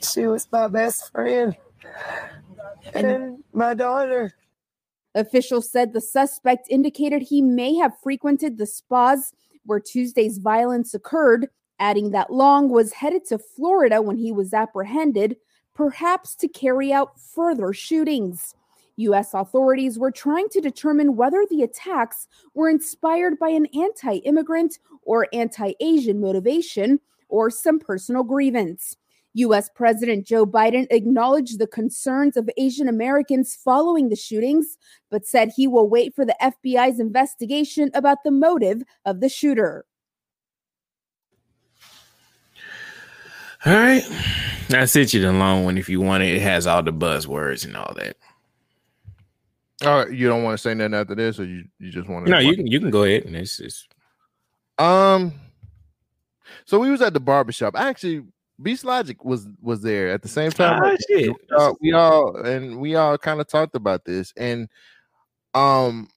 She 0.00 0.26
was 0.26 0.46
my 0.52 0.68
best 0.68 1.10
friend 1.10 1.56
and 2.94 3.42
my 3.52 3.74
daughter. 3.74 4.34
Officials 5.14 5.70
said 5.70 5.92
the 5.92 6.00
suspect 6.00 6.66
indicated 6.68 7.22
he 7.22 7.40
may 7.40 7.74
have 7.76 7.98
frequented 8.02 8.58
the 8.58 8.66
spas 8.66 9.32
where 9.64 9.80
Tuesday's 9.80 10.38
violence 10.38 10.94
occurred, 10.94 11.48
adding 11.78 12.10
that 12.10 12.32
Long 12.32 12.68
was 12.68 12.92
headed 12.92 13.24
to 13.26 13.38
Florida 13.38 14.02
when 14.02 14.16
he 14.16 14.32
was 14.32 14.52
apprehended, 14.52 15.36
perhaps 15.74 16.34
to 16.36 16.48
carry 16.48 16.92
out 16.92 17.18
further 17.20 17.72
shootings. 17.72 18.54
U.S. 18.96 19.34
authorities 19.34 19.98
were 19.98 20.12
trying 20.12 20.48
to 20.50 20.60
determine 20.60 21.16
whether 21.16 21.44
the 21.50 21.62
attacks 21.62 22.28
were 22.54 22.68
inspired 22.68 23.38
by 23.38 23.48
an 23.48 23.66
anti 23.74 24.16
immigrant 24.18 24.78
or 25.02 25.28
anti 25.32 25.72
Asian 25.80 26.20
motivation 26.20 27.00
or 27.28 27.50
some 27.50 27.80
personal 27.80 28.22
grievance. 28.22 28.96
U.S. 29.34 29.68
President 29.74 30.26
Joe 30.26 30.46
Biden 30.46 30.86
acknowledged 30.90 31.58
the 31.58 31.66
concerns 31.66 32.36
of 32.36 32.48
Asian 32.56 32.88
Americans 32.88 33.54
following 33.54 34.08
the 34.08 34.16
shootings, 34.16 34.78
but 35.10 35.26
said 35.26 35.50
he 35.54 35.66
will 35.66 35.88
wait 35.88 36.14
for 36.14 36.24
the 36.24 36.36
FBI's 36.40 37.00
investigation 37.00 37.90
about 37.94 38.18
the 38.24 38.30
motive 38.30 38.82
of 39.04 39.20
the 39.20 39.28
shooter. 39.28 39.84
All 43.66 43.72
right. 43.72 44.02
I 44.70 44.84
sent 44.84 45.14
you 45.14 45.20
the 45.20 45.32
long 45.32 45.64
one 45.64 45.78
if 45.78 45.88
you 45.88 46.00
want 46.00 46.22
it. 46.22 46.34
It 46.36 46.42
has 46.42 46.66
all 46.66 46.82
the 46.82 46.92
buzzwords 46.92 47.64
and 47.64 47.76
all 47.76 47.92
that. 47.96 48.16
All 49.84 49.98
right, 49.98 50.12
you 50.12 50.28
don't 50.28 50.44
want 50.44 50.56
to 50.56 50.62
say 50.62 50.72
nothing 50.74 50.94
after 50.94 51.14
this, 51.14 51.38
or 51.38 51.44
you, 51.44 51.64
you 51.78 51.90
just 51.90 52.08
want 52.08 52.26
to? 52.26 52.32
No, 52.32 52.38
you 52.38 52.56
can 52.56 52.66
you 52.66 52.78
can 52.78 52.90
go 52.90 53.02
ahead 53.02 53.24
and 53.24 53.36
it's, 53.36 53.58
it's 53.58 53.86
Um, 54.78 55.32
so 56.64 56.78
we 56.78 56.90
was 56.90 57.02
at 57.02 57.12
the 57.12 57.20
barbershop. 57.20 57.74
I 57.76 57.88
actually, 57.88 58.24
Beast 58.62 58.84
Logic 58.84 59.22
was 59.24 59.48
was 59.60 59.82
there 59.82 60.10
at 60.10 60.22
the 60.22 60.28
same 60.28 60.50
time. 60.50 60.80
Ah. 60.82 60.94
We 61.10 61.34
all, 61.56 61.76
we 61.80 61.92
all 61.92 62.36
and 62.36 62.80
we 62.80 62.94
all 62.94 63.18
kind 63.18 63.40
of 63.40 63.48
talked 63.48 63.74
about 63.74 64.04
this, 64.04 64.32
and 64.36 64.68
um, 65.54 66.08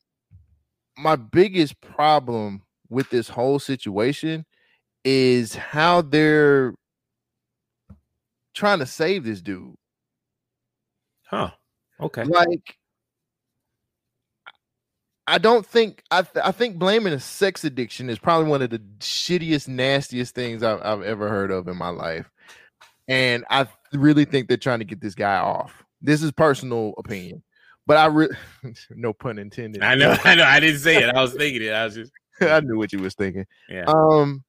my 0.97 1.15
biggest 1.15 1.79
problem 1.81 2.63
with 2.89 3.09
this 3.09 3.29
whole 3.29 3.59
situation 3.59 4.45
is 5.03 5.55
how 5.55 6.01
they're 6.01 6.73
trying 8.53 8.79
to 8.79 8.85
save 8.85 9.23
this 9.23 9.41
dude. 9.41 9.75
huh. 11.25 11.51
Okay. 11.99 12.23
Like, 12.23 12.76
I 15.27 15.37
don't 15.37 15.65
think 15.65 16.03
I 16.09 16.21
th- 16.21 16.45
I 16.45 16.51
think 16.51 16.77
blaming 16.77 17.11
a 17.11 17.19
sex 17.19 17.65
addiction 17.65 18.09
is 18.09 18.17
probably 18.17 18.49
one 18.49 18.61
of 18.61 18.69
the 18.69 18.79
shittiest, 18.99 19.67
nastiest 19.67 20.33
things 20.33 20.63
I've, 20.63 20.81
I've 20.81 21.01
ever 21.01 21.27
heard 21.27 21.51
of 21.51 21.67
in 21.67 21.75
my 21.77 21.89
life, 21.89 22.29
and 23.09 23.43
I 23.49 23.67
really 23.93 24.23
think 24.23 24.47
they're 24.47 24.55
trying 24.55 24.79
to 24.79 24.85
get 24.85 25.01
this 25.01 25.15
guy 25.15 25.37
off. 25.37 25.83
This 26.01 26.23
is 26.23 26.31
personal 26.31 26.93
opinion, 26.97 27.43
but 27.85 27.97
I 27.97 28.05
re- 28.05 28.29
no 28.91 29.11
pun 29.11 29.37
intended. 29.37 29.83
I 29.83 29.95
know, 29.95 30.15
I 30.23 30.35
know. 30.35 30.45
I 30.45 30.61
didn't 30.61 30.79
say 30.79 31.03
it. 31.03 31.13
I 31.13 31.21
was 31.21 31.33
thinking 31.33 31.63
it. 31.63 31.71
I 31.71 31.83
was 31.83 31.95
just 31.95 32.11
I 32.41 32.61
knew 32.61 32.77
what 32.77 32.93
you 32.93 32.99
was 32.99 33.13
thinking. 33.13 33.45
yeah. 33.69 33.83
Um, 33.85 34.45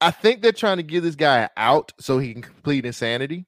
I 0.00 0.10
think 0.10 0.42
they're 0.42 0.52
trying 0.52 0.78
to 0.78 0.82
give 0.82 1.04
this 1.04 1.14
guy 1.14 1.48
out 1.56 1.92
so 2.00 2.18
he 2.18 2.32
can 2.32 2.42
complete 2.42 2.84
insanity. 2.86 3.46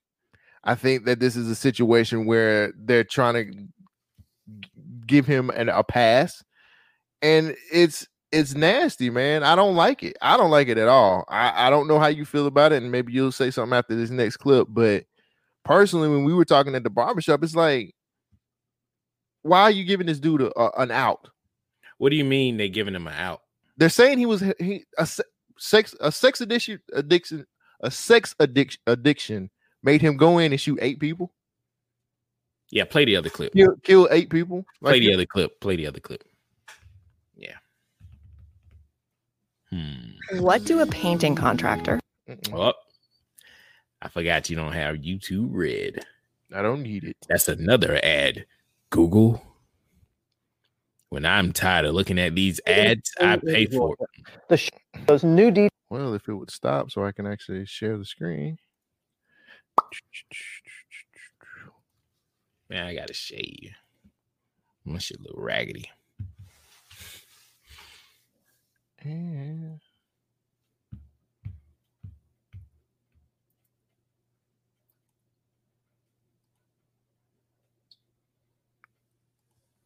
I 0.62 0.74
think 0.74 1.04
that 1.04 1.20
this 1.20 1.36
is 1.36 1.48
a 1.50 1.54
situation 1.54 2.26
where 2.26 2.72
they're 2.76 3.04
trying 3.04 3.34
to 3.34 3.66
give 5.06 5.26
him 5.26 5.50
an, 5.50 5.68
a 5.68 5.82
pass, 5.84 6.42
and 7.22 7.54
it's 7.72 8.06
it's 8.32 8.54
nasty, 8.54 9.10
man. 9.10 9.42
I 9.44 9.54
don't 9.54 9.76
like 9.76 10.02
it. 10.02 10.16
I 10.20 10.36
don't 10.36 10.50
like 10.50 10.68
it 10.68 10.78
at 10.78 10.88
all. 10.88 11.24
I, 11.28 11.66
I 11.68 11.70
don't 11.70 11.86
know 11.86 11.98
how 12.00 12.08
you 12.08 12.24
feel 12.24 12.46
about 12.46 12.72
it, 12.72 12.82
and 12.82 12.90
maybe 12.90 13.12
you'll 13.12 13.32
say 13.32 13.50
something 13.50 13.76
after 13.76 13.94
this 13.94 14.10
next 14.10 14.38
clip. 14.38 14.66
But 14.70 15.04
personally, 15.64 16.08
when 16.08 16.24
we 16.24 16.34
were 16.34 16.44
talking 16.44 16.74
at 16.74 16.82
the 16.84 16.90
barbershop, 16.90 17.44
it's 17.44 17.54
like, 17.54 17.94
why 19.42 19.62
are 19.62 19.70
you 19.70 19.84
giving 19.84 20.06
this 20.06 20.18
dude 20.20 20.42
a, 20.42 20.58
a- 20.58 20.82
an 20.82 20.90
out? 20.90 21.28
What 21.98 22.10
do 22.10 22.16
you 22.16 22.24
mean 22.24 22.56
they 22.56 22.68
giving 22.68 22.94
him 22.94 23.06
an 23.06 23.14
out? 23.14 23.40
they're 23.76 23.88
saying 23.88 24.18
he 24.18 24.26
was 24.26 24.42
he 24.60 24.84
a 24.98 25.08
sex 25.58 25.94
a 26.00 26.12
sex 26.12 26.40
addiction 26.40 26.80
addiction 26.92 27.44
a 27.80 27.90
sex 27.90 28.34
addiction 28.38 28.80
addiction 28.86 29.50
made 29.82 30.00
him 30.00 30.16
go 30.16 30.38
in 30.38 30.52
and 30.52 30.60
shoot 30.60 30.78
eight 30.80 30.98
people. 31.00 31.32
Yeah, 32.74 32.84
play 32.84 33.04
the 33.04 33.14
other 33.14 33.30
clip. 33.30 33.52
Kill, 33.52 33.76
kill 33.84 34.08
eight 34.10 34.28
people. 34.30 34.66
Play 34.82 34.90
Like 34.94 35.00
the 35.00 35.06
that? 35.06 35.14
other 35.14 35.26
clip. 35.26 35.60
Play 35.60 35.76
the 35.76 35.86
other 35.86 36.00
clip. 36.00 36.24
Yeah. 37.36 37.54
Hmm. 39.70 40.40
What 40.40 40.64
do 40.64 40.80
a 40.80 40.86
painting 40.86 41.36
contractor, 41.36 42.00
Oh, 42.52 42.72
I 44.02 44.08
forgot 44.08 44.50
you 44.50 44.56
don't 44.56 44.72
have 44.72 44.96
YouTube 44.96 45.50
Red. 45.52 46.04
I 46.52 46.62
don't 46.62 46.82
need 46.82 47.04
it. 47.04 47.16
That's 47.28 47.46
another 47.48 48.00
ad. 48.02 48.44
Google. 48.90 49.40
When 51.10 51.24
I'm 51.24 51.52
tired 51.52 51.84
of 51.84 51.94
looking 51.94 52.18
at 52.18 52.34
these 52.34 52.60
ads, 52.66 53.12
I 53.20 53.36
pay 53.36 53.66
for 53.66 53.94
it. 54.00 54.26
The 54.48 54.56
sh- 54.56 54.70
those 55.06 55.22
new 55.22 55.52
details 55.52 55.70
Well, 55.90 56.14
if 56.14 56.28
it 56.28 56.34
would 56.34 56.50
stop 56.50 56.90
so 56.90 57.04
I 57.04 57.12
can 57.12 57.24
actually 57.24 57.66
share 57.66 57.96
the 57.96 58.04
screen. 58.04 58.58
Man, 62.74 62.86
I 62.86 62.94
gotta 62.96 63.14
shave. 63.14 63.56
You. 63.62 63.70
My 64.84 64.98
shit 64.98 65.20
look 65.20 65.36
raggedy. 65.36 65.88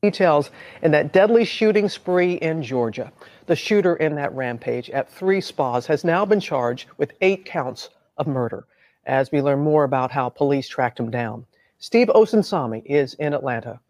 Details 0.00 0.50
in 0.80 0.90
that 0.92 1.12
deadly 1.12 1.44
shooting 1.44 1.90
spree 1.90 2.36
in 2.36 2.62
Georgia. 2.62 3.12
The 3.44 3.54
shooter 3.54 3.96
in 3.96 4.14
that 4.14 4.32
rampage 4.32 4.88
at 4.88 5.10
three 5.10 5.42
spas 5.42 5.84
has 5.88 6.04
now 6.04 6.24
been 6.24 6.40
charged 6.40 6.88
with 6.96 7.12
eight 7.20 7.44
counts 7.44 7.90
of 8.16 8.26
murder 8.26 8.66
as 9.04 9.30
we 9.30 9.42
learn 9.42 9.58
more 9.58 9.84
about 9.84 10.10
how 10.10 10.30
police 10.30 10.66
tracked 10.68 10.98
him 10.98 11.10
down. 11.10 11.44
Steve 11.80 12.08
Osunsami 12.08 12.82
is 12.84 13.14
in 13.14 13.32
Atlanta 13.32 13.80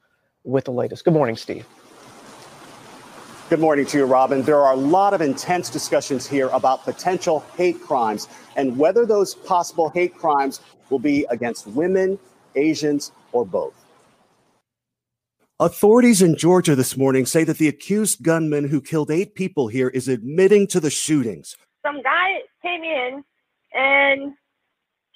with 0.44 0.64
the 0.64 0.70
latest. 0.70 1.04
Good 1.04 1.14
morning, 1.14 1.36
Steve. 1.36 1.66
Good 3.48 3.60
morning 3.60 3.86
to 3.86 3.98
you, 3.98 4.04
Robin. 4.04 4.42
There 4.42 4.60
are 4.60 4.74
a 4.74 4.76
lot 4.76 5.14
of 5.14 5.22
intense 5.22 5.70
discussions 5.70 6.26
here 6.26 6.48
about 6.48 6.84
potential 6.84 7.40
hate 7.56 7.80
crimes 7.80 8.28
and 8.56 8.76
whether 8.76 9.06
those 9.06 9.34
possible 9.34 9.88
hate 9.88 10.14
crimes 10.14 10.60
will 10.90 10.98
be 10.98 11.24
against 11.30 11.66
women, 11.66 12.18
Asians, 12.56 13.10
or 13.32 13.46
both. 13.46 13.72
Authorities 15.58 16.20
in 16.20 16.36
Georgia 16.36 16.76
this 16.76 16.94
morning 16.94 17.24
say 17.24 17.42
that 17.42 17.56
the 17.56 17.68
accused 17.68 18.22
gunman 18.22 18.68
who 18.68 18.82
killed 18.82 19.10
eight 19.10 19.34
people 19.34 19.68
here 19.68 19.88
is 19.88 20.08
admitting 20.08 20.66
to 20.66 20.78
the 20.78 20.90
shootings. 20.90 21.56
some 21.84 22.02
guy 22.02 22.40
came 22.62 22.82
in 22.84 23.24
and 23.72 24.34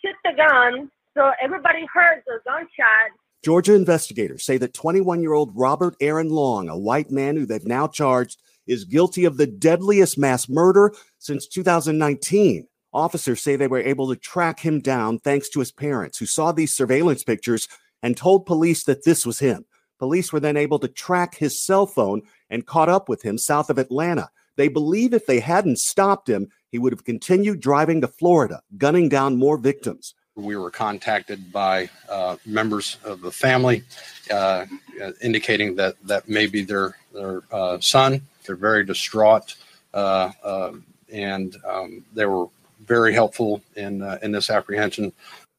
took 0.03 0.17
the 0.25 0.33
gun, 0.37 0.91
so 1.15 1.33
everybody 1.43 1.87
heard 1.93 2.23
the 2.27 2.39
gunshot. 2.45 3.11
Georgia 3.45 3.75
investigators 3.75 4.45
say 4.45 4.57
that 4.59 4.75
21 4.75 5.21
year 5.21 5.33
old 5.33 5.51
Robert 5.55 5.97
Aaron 6.01 6.29
Long, 6.29 6.69
a 6.69 6.79
white 6.79 7.11
man 7.11 7.37
who 7.37 7.45
they've 7.45 7.67
now 7.67 7.89
charged, 7.89 8.41
is 8.67 8.85
guilty 8.85 9.25
of 9.25 9.37
the 9.37 9.47
deadliest 9.47 10.17
mass 10.17 10.49
murder 10.49 10.93
since 11.19 11.49
2019. 11.49 12.67
Officers 12.93 13.43
say 13.43 13.57
they 13.57 13.67
were 13.67 13.81
able 13.81 14.09
to 14.09 14.17
track 14.17 14.61
him 14.61 14.81
down 14.81 15.19
thanks 15.19 15.49
to 15.49 15.59
his 15.59 15.73
parents, 15.73 16.19
who 16.19 16.27
saw 16.27 16.53
these 16.53 16.77
surveillance 16.77 17.25
pictures 17.25 17.67
and 18.03 18.17
told 18.17 18.47
police 18.47 18.85
that 18.85 19.05
this 19.05 19.27
was 19.27 19.39
him. 19.39 19.65
Police 19.99 20.33
were 20.33 20.41
then 20.41 20.57
able 20.57 20.79
to 20.81 20.89
track 20.89 21.37
his 21.37 21.61
cell 21.61 21.87
phone 21.87 22.23
and 22.51 22.67
caught 22.67 22.89
up 22.89 23.09
with 23.09 23.23
him 23.23 23.39
south 23.39 23.71
of 23.71 23.79
Atlanta. 23.79 24.29
They 24.57 24.69
believe 24.69 25.15
if 25.15 25.27
they 25.27 25.41
hadn't 25.41 25.79
stopped 25.79 26.29
him, 26.29 26.49
he 26.71 26.79
would 26.79 26.93
have 26.93 27.05
continued 27.05 27.61
driving 27.61 28.01
to 28.03 28.09
Florida, 28.09 28.63
gunning 28.77 29.09
down 29.09 29.39
more 29.39 29.57
victims. 29.57 30.15
We 30.35 30.57
were 30.57 30.71
contacted 30.71 31.53
by 31.53 31.91
uh, 32.09 32.37
members 32.47 32.97
of 33.05 33.21
the 33.21 33.31
family 33.31 33.85
uh, 34.31 34.65
uh, 35.03 35.13
indicating 35.23 35.77
that 35.77 35.97
that 36.07 36.29
may 36.29 36.47
be 36.47 36.63
their 36.63 36.97
their 37.13 37.43
uh, 37.53 37.79
son. 37.81 38.23
They're 38.47 38.57
very 38.57 38.85
distraught, 38.85 39.55
uh, 39.93 40.33
uh, 40.43 40.73
and 41.13 41.57
um, 41.69 42.05
they 42.15 42.25
were 42.25 42.47
very 42.87 43.13
helpful 43.13 43.63
in 43.77 44.03
uh, 44.03 44.19
in 44.23 44.33
this 44.33 44.49
apprehension. 44.49 45.13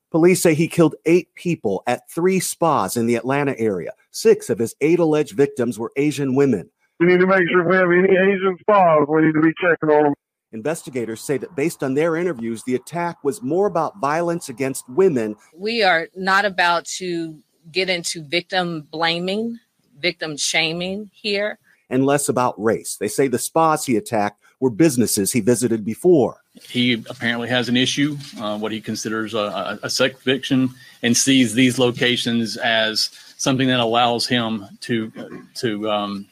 Police 0.10 0.42
say 0.42 0.54
he 0.54 0.68
killed 0.68 0.96
eight 1.06 1.34
people 1.36 1.84
at 1.88 2.10
three 2.10 2.40
spas 2.40 2.98
in 2.98 3.06
the 3.06 3.16
Atlanta 3.16 3.58
area. 3.60 3.92
Six 4.12 4.50
of 4.50 4.60
his 4.60 4.76
eight 4.82 5.00
alleged 5.00 5.36
victims 5.36 5.80
were 5.80 5.92
Asian 5.98 6.36
women. 6.36 6.70
We 7.00 7.08
need 7.08 7.20
to 7.20 7.28
make 7.28 7.48
sure 7.50 7.62
if 7.62 7.68
we 7.68 7.76
have 7.76 7.92
any 7.92 8.16
Asian 8.16 8.58
spas, 8.62 9.08
we 9.08 9.26
need 9.26 9.34
to 9.34 9.42
be 9.42 9.54
checking 9.60 9.90
on 9.90 10.04
them. 10.04 10.14
Investigators 10.54 11.20
say 11.22 11.38
that 11.38 11.56
based 11.56 11.84
on 11.84 11.96
their 11.96 12.16
interviews, 12.16 12.64
the 12.64 12.76
attack 12.76 13.24
was 13.24 13.42
more 13.42 13.66
about 13.66 14.00
violence 14.00 14.50
against 14.50 14.88
women 14.88 15.36
we 15.56 15.84
are 15.84 16.08
not 16.16 16.46
about 16.46 16.86
to 16.86 17.40
get 17.72 17.90
into 17.90 18.24
victim 18.24 18.88
blaming, 18.92 19.58
victim 20.00 20.38
shaming 20.38 21.10
here. 21.14 21.58
and 21.90 22.06
less 22.06 22.30
about 22.30 22.62
race. 22.62 22.98
They 23.00 23.08
say 23.08 23.28
the 23.28 23.40
spas 23.40 23.86
he 23.86 23.98
attacked 23.98 24.42
were 24.60 24.70
businesses 24.70 25.32
he 25.32 25.42
visited 25.42 25.84
before. 25.84 26.42
He 26.70 26.94
apparently 27.10 27.50
has 27.50 27.68
an 27.68 27.76
issue, 27.76 28.16
uh, 28.40 28.58
what 28.58 28.72
he 28.72 28.80
considers 28.80 29.34
a, 29.34 29.38
a, 29.40 29.80
a 29.84 29.90
sex 29.90 30.22
fiction, 30.22 30.70
and 31.02 31.18
sees 31.18 31.54
these 31.54 31.80
locations 31.80 32.58
as 32.58 33.10
something 33.38 33.68
that 33.68 33.80
allows 33.80 34.28
him 34.28 34.66
to 34.82 35.12
to 35.56 35.90
um, 35.90 36.28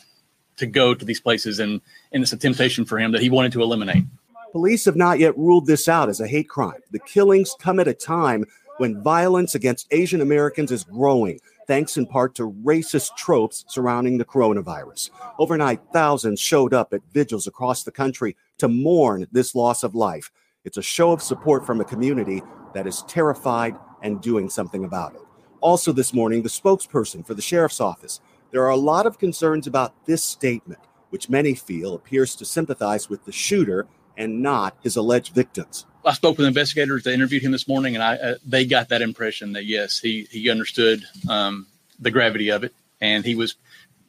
to 0.58 0.66
go 0.68 0.94
to 0.94 1.04
these 1.04 1.20
places, 1.20 1.60
and 1.60 1.82
and 2.12 2.24
it's 2.24 2.34
a 2.34 2.38
temptation 2.38 2.86
for 2.86 3.00
him 3.00 3.12
that 3.12 3.22
he 3.22 3.30
wanted 3.30 3.52
to 3.54 3.62
eliminate. 3.62 4.04
Police 4.52 4.86
have 4.86 4.98
not 4.98 5.20
yet 5.20 5.38
ruled 5.38 5.66
this 5.66 5.88
out 5.88 6.10
as 6.10 6.20
a 6.20 6.28
hate 6.28 6.50
crime. 6.50 6.82
The 6.92 7.00
killings 7.00 7.56
come 7.60 7.80
at 7.80 7.88
a 7.88 7.94
time 7.94 8.46
when 8.78 9.02
violence 9.02 9.56
against 9.56 9.88
Asian 9.92 10.22
Americans 10.22 10.72
is 10.72 10.84
growing, 10.84 11.40
thanks 11.68 11.98
in 11.98 12.06
part 12.06 12.36
to 12.36 12.52
racist 12.64 13.16
tropes 13.16 13.64
surrounding 13.68 14.18
the 14.18 14.26
coronavirus. 14.26 15.12
Overnight, 15.40 15.82
thousands 15.94 16.40
showed 16.40 16.74
up 16.74 16.94
at 16.94 17.02
vigils 17.14 17.48
across 17.48 17.84
the 17.84 17.92
country 17.92 18.36
to 18.58 18.68
mourn 18.68 19.28
this 19.32 19.56
loss 19.56 19.84
of 19.84 19.96
life. 19.96 20.32
It's 20.66 20.78
a 20.78 20.82
show 20.82 21.12
of 21.12 21.22
support 21.22 21.66
from 21.66 21.80
a 21.80 21.86
community 21.86 22.42
that 22.74 22.88
is 22.88 23.04
terrified 23.04 23.76
and 24.02 24.22
doing 24.22 24.50
something 24.50 24.84
about 24.84 25.16
it. 25.16 25.22
Also, 25.62 25.92
this 25.92 26.14
morning, 26.14 26.42
the 26.42 26.50
spokesperson 26.50 27.26
for 27.26 27.36
the 27.36 27.42
sheriff's 27.42 27.80
office. 27.80 28.20
There 28.52 28.64
are 28.64 28.70
a 28.70 28.76
lot 28.76 29.06
of 29.06 29.20
concerns 29.20 29.68
about 29.68 29.94
this 30.06 30.24
statement, 30.24 30.80
which 31.12 31.30
many 31.30 31.54
feel 31.54 31.94
appears 31.94 32.36
to 32.36 32.46
sympathize 32.46 33.10
with 33.10 33.26
the 33.26 33.32
shooter 33.32 33.86
and 34.18 34.42
not 34.42 34.76
his 34.82 34.96
alleged 34.96 35.34
victims. 35.34 35.86
I 36.04 36.14
spoke 36.14 36.38
with 36.38 36.48
investigators 36.48 37.04
that 37.04 37.14
interviewed 37.14 37.44
him 37.44 37.52
this 37.52 37.68
morning, 37.68 37.96
and 37.96 38.04
I 38.04 38.16
uh, 38.16 38.36
they 38.46 38.66
got 38.66 38.90
that 38.90 39.02
impression 39.02 39.54
that 39.54 39.66
yes, 39.66 40.00
he 40.00 40.28
he 40.32 40.50
understood 40.50 41.04
um, 41.30 41.68
the 42.00 42.10
gravity 42.10 42.50
of 42.50 42.64
it, 42.64 42.74
and 43.00 43.24
he 43.24 43.36
was 43.36 43.56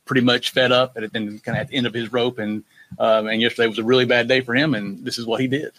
pretty 0.05 0.23
much 0.23 0.51
fed 0.51 0.73
up 0.73 0.97
and 0.97 1.13
kind 1.13 1.57
of 1.57 1.63
at 1.63 1.69
the 1.69 1.77
end 1.77 1.87
of 1.87 1.95
his 1.95 2.13
rope. 2.13 2.39
And 2.39 2.65
um, 2.99 3.27
and 3.27 3.41
yesterday 3.43 3.69
was 3.69 3.79
a 3.79 3.85
really 3.85 4.07
bad 4.07 4.27
day 4.27 4.41
for 4.41 4.55
him, 4.55 4.75
and 4.75 5.05
this 5.05 5.19
is 5.19 5.27
what 5.27 5.41
he 5.41 5.47
did. 5.49 5.73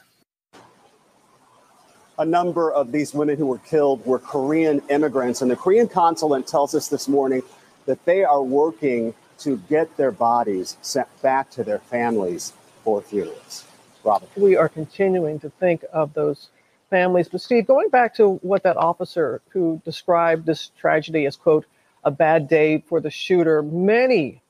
A 2.19 2.25
number 2.25 2.71
of 2.71 2.91
these 2.91 3.13
women 3.15 3.37
who 3.37 3.47
were 3.47 3.57
killed 3.59 4.05
were 4.05 4.19
Korean 4.19 4.83
immigrants, 4.89 5.41
and 5.41 5.49
the 5.49 5.55
Korean 5.55 5.87
consulate 5.87 6.45
tells 6.45 6.75
us 6.75 6.89
this 6.89 7.07
morning 7.07 7.41
that 7.85 8.03
they 8.05 8.23
are 8.23 8.43
working 8.43 9.15
to 9.43 9.57
get 9.69 9.95
their 9.97 10.11
bodies 10.11 10.77
sent 10.81 11.07
back 11.21 11.49
to 11.51 11.63
their 11.63 11.79
families 11.79 12.53
for 12.83 13.01
funerals. 13.01 13.65
Robin. 14.03 14.27
We 14.35 14.55
are 14.55 14.69
continuing 14.69 15.39
to 15.39 15.49
think 15.49 15.85
of 15.93 16.13
those 16.13 16.49
families. 16.89 17.29
But 17.29 17.41
Steve, 17.41 17.67
going 17.67 17.89
back 17.89 18.15
to 18.15 18.35
what 18.41 18.63
that 18.63 18.77
officer 18.77 19.41
who 19.49 19.81
described 19.85 20.45
this 20.45 20.71
tragedy 20.77 21.25
as 21.25 21.35
quote 21.35 21.65
a 22.03 22.11
bad 22.11 22.47
day 22.47 22.83
for 22.87 22.99
the 22.99 23.09
shooter, 23.09 23.63
many 23.63 24.41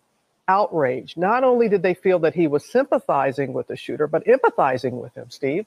outraged. 0.48 1.18
Not 1.18 1.44
only 1.44 1.70
did 1.70 1.84
they 1.84 1.94
feel 1.94 2.20
that 2.20 2.34
he 2.34 2.48
was 2.48 2.65
sympathizing 2.65 3.53
with 3.53 3.68
the 3.68 3.78
shooter, 3.78 4.07
but 4.07 4.26
empathizing 4.26 4.94
with 4.94 5.14
him, 5.15 5.30
Steve. 5.30 5.65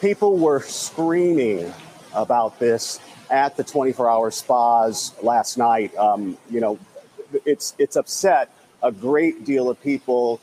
People 0.00 0.38
were 0.38 0.60
screaming 0.60 1.72
about 2.14 2.58
this 2.58 3.00
at 3.30 3.56
the 3.56 3.64
24-hour 3.64 4.30
spas 4.30 5.14
last 5.22 5.56
night. 5.56 5.94
Um, 5.96 6.36
you 6.50 6.60
know, 6.60 6.78
it's 7.44 7.74
it's 7.78 7.96
upset 7.96 8.50
a 8.82 8.90
great 8.90 9.44
deal 9.44 9.68
of 9.68 9.80
people 9.82 10.40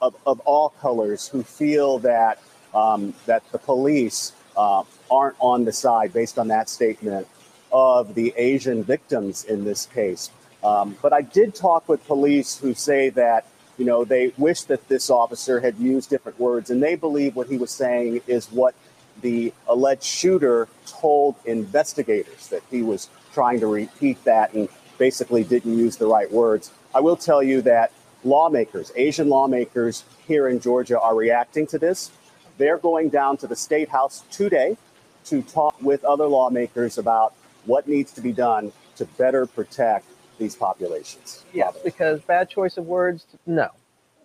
of, 0.00 0.14
of 0.26 0.40
all 0.40 0.70
colors 0.80 1.28
who 1.28 1.42
feel 1.42 1.98
that 2.00 2.40
um, 2.74 3.14
that 3.26 3.42
the 3.52 3.58
police 3.58 4.32
uh, 4.56 4.82
aren't 5.10 5.36
on 5.38 5.64
the 5.64 5.72
side 5.72 6.12
based 6.12 6.38
on 6.38 6.48
that 6.48 6.68
statement 6.68 7.26
of 7.70 8.14
the 8.14 8.34
Asian 8.36 8.82
victims 8.84 9.44
in 9.44 9.64
this 9.64 9.86
case. 9.86 10.30
Um, 10.62 10.96
but 11.00 11.12
I 11.12 11.22
did 11.22 11.54
talk 11.54 11.88
with 11.88 12.06
police 12.06 12.58
who 12.58 12.74
say 12.74 13.08
that 13.10 13.46
you 13.78 13.84
know 13.84 14.04
they 14.04 14.32
wish 14.36 14.62
that 14.62 14.88
this 14.88 15.10
officer 15.10 15.60
had 15.60 15.78
used 15.78 16.10
different 16.10 16.38
words, 16.38 16.70
and 16.70 16.82
they 16.82 16.94
believe 16.94 17.34
what 17.36 17.48
he 17.48 17.56
was 17.56 17.70
saying 17.70 18.20
is 18.26 18.50
what 18.52 18.74
the 19.22 19.52
alleged 19.68 20.04
shooter 20.04 20.68
told 20.86 21.36
investigators 21.46 22.48
that 22.48 22.62
he 22.70 22.82
was 22.82 23.08
trying 23.32 23.60
to 23.60 23.66
repeat 23.66 24.22
that 24.24 24.52
and 24.52 24.68
basically 24.98 25.42
didn't 25.42 25.76
use 25.76 25.96
the 25.96 26.06
right 26.06 26.30
words. 26.30 26.70
I 26.94 27.00
will 27.00 27.16
tell 27.16 27.42
you 27.42 27.62
that 27.62 27.92
lawmakers, 28.24 28.92
Asian 28.94 29.28
lawmakers 29.28 30.04
here 30.28 30.48
in 30.48 30.60
Georgia, 30.60 31.00
are 31.00 31.14
reacting 31.14 31.66
to 31.68 31.78
this. 31.78 32.10
They're 32.58 32.78
going 32.78 33.08
down 33.08 33.38
to 33.38 33.46
the 33.46 33.56
state 33.56 33.88
house 33.88 34.24
today 34.30 34.76
to 35.24 35.42
talk 35.42 35.74
with 35.80 36.04
other 36.04 36.26
lawmakers 36.26 36.98
about 36.98 37.34
what 37.64 37.88
needs 37.88 38.12
to 38.12 38.20
be 38.20 38.32
done 38.32 38.72
to 38.96 39.04
better 39.04 39.46
protect 39.46 40.06
these 40.38 40.54
populations. 40.54 41.44
Yes, 41.52 41.76
because 41.84 42.20
bad 42.22 42.50
choice 42.50 42.76
of 42.76 42.86
words, 42.86 43.26
no. 43.46 43.70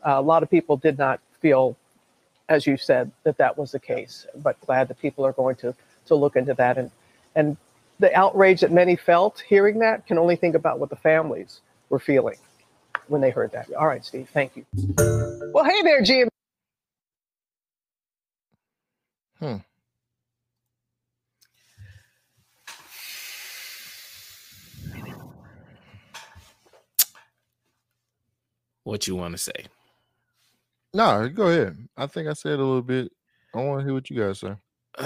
A 0.04 0.22
lot 0.22 0.44
of 0.44 0.50
people 0.50 0.78
did 0.78 0.98
not 0.98 1.20
feel, 1.40 1.78
as 2.50 2.68
you 2.68 2.78
said, 2.78 3.12
that 3.24 3.38
that 3.38 3.58
was 3.58 3.72
the 3.72 3.80
case. 3.80 4.28
But 4.36 4.60
glad 4.62 4.88
that 4.90 5.00
people 5.00 5.26
are 5.26 5.34
going 5.34 5.56
to 5.58 5.76
to 6.08 6.16
look 6.16 6.36
into 6.36 6.54
that 6.56 6.78
and 6.78 6.92
and 7.36 7.58
the 8.00 8.16
outrage 8.16 8.62
that 8.62 8.72
many 8.72 8.96
felt 8.96 9.44
hearing 9.48 9.80
that 9.80 10.06
can 10.08 10.18
only 10.18 10.36
think 10.36 10.56
about 10.56 10.80
what 10.80 10.90
the 10.90 10.96
families 10.96 11.62
were 11.90 12.00
feeling 12.00 12.38
when 13.08 13.22
they 13.22 13.30
heard 13.32 13.52
that. 13.54 13.72
All 13.74 13.88
right, 13.88 14.06
Steve, 14.06 14.30
thank 14.34 14.56
you. 14.56 14.66
Well, 15.54 15.66
hey 15.66 15.82
there, 15.84 16.02
GM. 16.04 16.28
Hmm. 19.40 19.58
What 28.84 29.08
you 29.08 29.16
want 29.16 29.34
to 29.34 29.38
say? 29.38 29.66
No, 30.98 31.30
go 31.30 31.48
ahead. 31.50 31.78
I 31.96 32.08
think 32.08 32.28
I 32.28 32.34
said 32.34 32.54
a 32.54 32.58
little 32.58 32.82
bit. 32.82 33.12
I 33.54 33.60
want 33.60 33.82
to 33.82 33.86
hear 33.86 33.94
what 33.94 34.10
you 34.10 34.20
guys 34.20 34.40
say. 34.40 34.56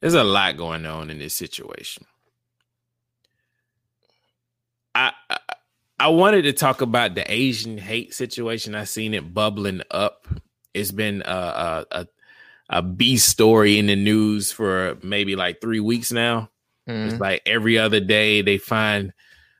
There's 0.00 0.14
a 0.14 0.24
lot 0.24 0.56
going 0.56 0.86
on 0.86 1.10
in 1.10 1.18
this 1.18 1.36
situation. 1.36 2.06
I, 4.94 5.12
I 5.28 5.38
I 6.00 6.08
wanted 6.08 6.42
to 6.42 6.54
talk 6.54 6.80
about 6.80 7.14
the 7.14 7.30
Asian 7.30 7.76
hate 7.76 8.14
situation. 8.14 8.74
I 8.74 8.84
seen 8.84 9.12
it 9.12 9.34
bubbling 9.34 9.82
up. 9.90 10.26
It's 10.72 10.92
been 10.92 11.22
a 11.26 11.28
a, 11.30 11.86
a, 11.90 12.06
a 12.70 12.82
B 12.82 13.18
story 13.18 13.78
in 13.78 13.86
the 13.88 13.96
news 13.96 14.50
for 14.50 14.96
maybe 15.02 15.36
like 15.36 15.60
three 15.60 15.80
weeks 15.80 16.10
now. 16.10 16.48
It's 16.86 17.16
Mhm. 17.16 17.20
like 17.20 17.42
every 17.44 17.76
other 17.76 18.00
day 18.00 18.40
they 18.40 18.56
find 18.56 19.12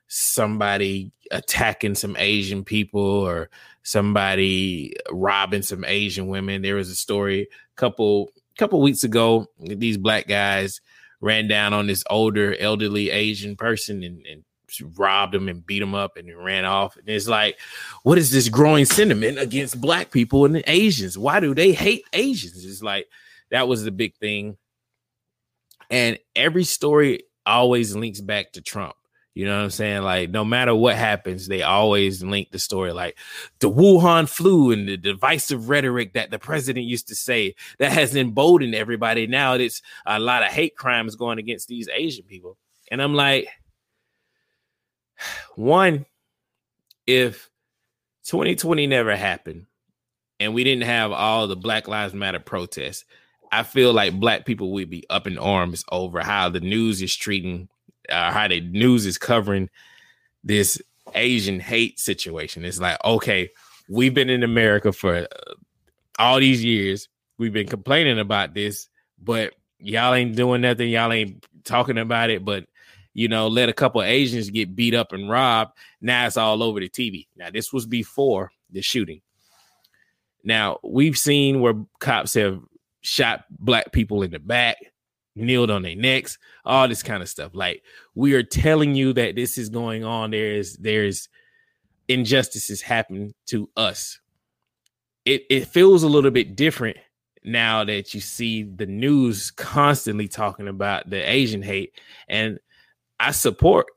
somebody 0.07 1.11
attacking 1.31 1.95
some 1.95 2.15
Asian 2.17 2.63
people 2.63 3.01
or 3.01 3.49
somebody 3.83 4.95
robbing 5.11 5.61
some 5.61 5.85
Asian 5.85 6.27
women. 6.27 6.61
There 6.61 6.75
was 6.75 6.89
a 6.89 6.95
story 6.95 7.41
a 7.43 7.75
couple 7.75 8.31
couple 8.57 8.81
weeks 8.81 9.03
ago. 9.03 9.47
These 9.59 9.97
black 9.97 10.27
guys 10.27 10.81
ran 11.21 11.47
down 11.47 11.73
on 11.73 11.87
this 11.87 12.03
older, 12.09 12.55
elderly 12.57 13.09
Asian 13.09 13.55
person 13.55 14.03
and, 14.03 14.25
and 14.25 14.43
robbed 14.97 15.33
him 15.33 15.47
and 15.47 15.65
beat 15.65 15.81
him 15.81 15.95
up 15.95 16.17
and 16.17 16.29
ran 16.37 16.65
off. 16.65 16.97
And 16.97 17.07
it's 17.07 17.27
like, 17.27 17.57
what 18.03 18.17
is 18.17 18.31
this 18.31 18.49
growing 18.49 18.85
sentiment 18.85 19.39
against 19.39 19.79
black 19.79 20.11
people 20.11 20.45
and 20.45 20.63
Asians? 20.67 21.17
Why 21.17 21.39
do 21.39 21.55
they 21.55 21.71
hate 21.71 22.03
Asians? 22.13 22.65
It's 22.65 22.81
like 22.81 23.07
that 23.51 23.67
was 23.67 23.83
the 23.83 23.91
big 23.91 24.15
thing. 24.15 24.57
And 25.89 26.19
every 26.35 26.65
story 26.65 27.23
always 27.45 27.95
links 27.95 28.19
back 28.19 28.51
to 28.53 28.61
Trump. 28.61 28.95
You 29.37 29.45
know 29.45 29.57
what 29.57 29.65
I'm 29.65 29.69
saying? 29.69 30.01
Like, 30.01 30.31
no 30.31 30.43
matter 30.43 30.73
what 30.73 30.95
happens, 30.95 31.47
they 31.47 31.61
always 31.61 32.23
link 32.23 32.49
the 32.49 32.57
story. 32.57 32.91
Like 32.91 33.19
the 33.59 33.69
Wuhan 33.69 34.27
flu 34.27 34.71
and 34.71 34.89
the 34.89 34.97
divisive 34.97 35.69
rhetoric 35.69 36.13
that 36.13 36.31
the 36.31 36.39
president 36.39 36.87
used 36.87 37.09
to 37.09 37.15
say 37.15 37.53
that 37.77 37.91
has 37.91 38.15
emboldened 38.15 38.73
everybody. 38.73 39.27
Now 39.27 39.53
it's 39.53 39.83
a 40.07 40.19
lot 40.19 40.41
of 40.41 40.51
hate 40.51 40.75
crimes 40.75 41.15
going 41.15 41.37
against 41.37 41.67
these 41.67 41.87
Asian 41.87 42.25
people. 42.25 42.57
And 42.89 42.99
I'm 42.99 43.13
like, 43.13 43.47
one, 45.55 46.07
if 47.05 47.51
2020 48.23 48.87
never 48.87 49.15
happened 49.15 49.67
and 50.39 50.55
we 50.55 50.63
didn't 50.63 50.85
have 50.85 51.11
all 51.11 51.45
the 51.45 51.55
Black 51.55 51.87
Lives 51.87 52.15
Matter 52.15 52.39
protests, 52.39 53.05
I 53.51 53.61
feel 53.61 53.93
like 53.93 54.19
black 54.19 54.47
people 54.47 54.71
would 54.71 54.89
be 54.89 55.05
up 55.11 55.27
in 55.27 55.37
arms 55.37 55.85
over 55.91 56.21
how 56.21 56.49
the 56.49 56.59
news 56.59 57.03
is 57.03 57.15
treating, 57.15 57.69
uh, 58.09 58.31
how 58.31 58.47
the 58.47 58.61
news 58.61 59.05
is 59.05 59.17
covering 59.17 59.69
this 60.43 60.81
Asian 61.15 61.59
hate 61.59 61.99
situation. 61.99 62.65
It's 62.65 62.79
like, 62.79 62.97
okay, 63.03 63.49
we've 63.89 64.13
been 64.13 64.29
in 64.29 64.43
America 64.43 64.91
for 64.91 65.15
uh, 65.17 65.53
all 66.19 66.39
these 66.39 66.63
years. 66.63 67.09
We've 67.37 67.53
been 67.53 67.67
complaining 67.67 68.19
about 68.19 68.53
this, 68.53 68.89
but 69.21 69.53
y'all 69.79 70.13
ain't 70.13 70.35
doing 70.35 70.61
nothing. 70.61 70.89
Y'all 70.89 71.11
ain't 71.11 71.45
talking 71.63 71.97
about 71.97 72.29
it. 72.29 72.43
But 72.43 72.65
you 73.13 73.27
know, 73.27 73.47
let 73.47 73.69
a 73.69 73.73
couple 73.73 74.01
Asians 74.03 74.49
get 74.49 74.75
beat 74.75 74.93
up 74.93 75.11
and 75.11 75.29
robbed. 75.29 75.75
Now 76.01 76.27
it's 76.27 76.37
all 76.37 76.61
over 76.61 76.79
the 76.79 76.89
TV. 76.89 77.27
Now 77.35 77.49
this 77.49 77.73
was 77.73 77.85
before 77.85 78.51
the 78.71 78.81
shooting. 78.81 79.21
Now 80.43 80.79
we've 80.83 81.17
seen 81.17 81.59
where 81.61 81.73
cops 81.99 82.35
have 82.35 82.59
shot 83.01 83.45
black 83.49 83.91
people 83.91 84.23
in 84.23 84.31
the 84.31 84.39
back, 84.39 84.77
kneeled 85.37 85.71
on 85.71 85.81
their 85.81 85.95
necks, 85.95 86.37
all 86.65 86.87
this 86.87 87.03
kind 87.03 87.21
of 87.21 87.29
stuff. 87.29 87.53
Like 87.53 87.83
we 88.15 88.33
are 88.33 88.43
telling 88.43 88.95
you 88.95 89.13
that 89.13 89.35
this 89.35 89.57
is 89.57 89.69
going 89.69 90.03
on. 90.03 90.31
There 90.31 90.51
is 90.53 90.75
there's 90.77 91.29
injustices 92.07 92.81
happen 92.81 93.33
to 93.47 93.69
us. 93.77 94.19
It 95.25 95.43
it 95.49 95.67
feels 95.67 96.03
a 96.03 96.07
little 96.07 96.31
bit 96.31 96.55
different 96.55 96.97
now 97.43 97.83
that 97.83 98.13
you 98.13 98.19
see 98.19 98.63
the 98.63 98.85
news 98.85 99.51
constantly 99.51 100.27
talking 100.27 100.67
about 100.67 101.09
the 101.09 101.17
Asian 101.17 101.61
hate. 101.61 101.93
And 102.27 102.59
I 103.19 103.31
support 103.31 103.87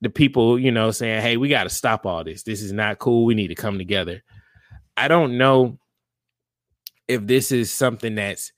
the 0.00 0.10
people, 0.10 0.58
you 0.58 0.70
know, 0.70 0.90
saying, 0.90 1.22
hey, 1.22 1.36
we 1.36 1.48
got 1.48 1.64
to 1.64 1.70
stop 1.70 2.06
all 2.06 2.24
this. 2.24 2.42
This 2.42 2.62
is 2.62 2.72
not 2.72 2.98
cool. 2.98 3.24
We 3.24 3.34
need 3.34 3.48
to 3.48 3.54
come 3.54 3.78
together. 3.78 4.22
I 4.96 5.08
don't 5.08 5.38
know 5.38 5.78
if 7.06 7.26
this 7.26 7.52
is 7.52 7.72
something 7.72 8.16
that's 8.16 8.52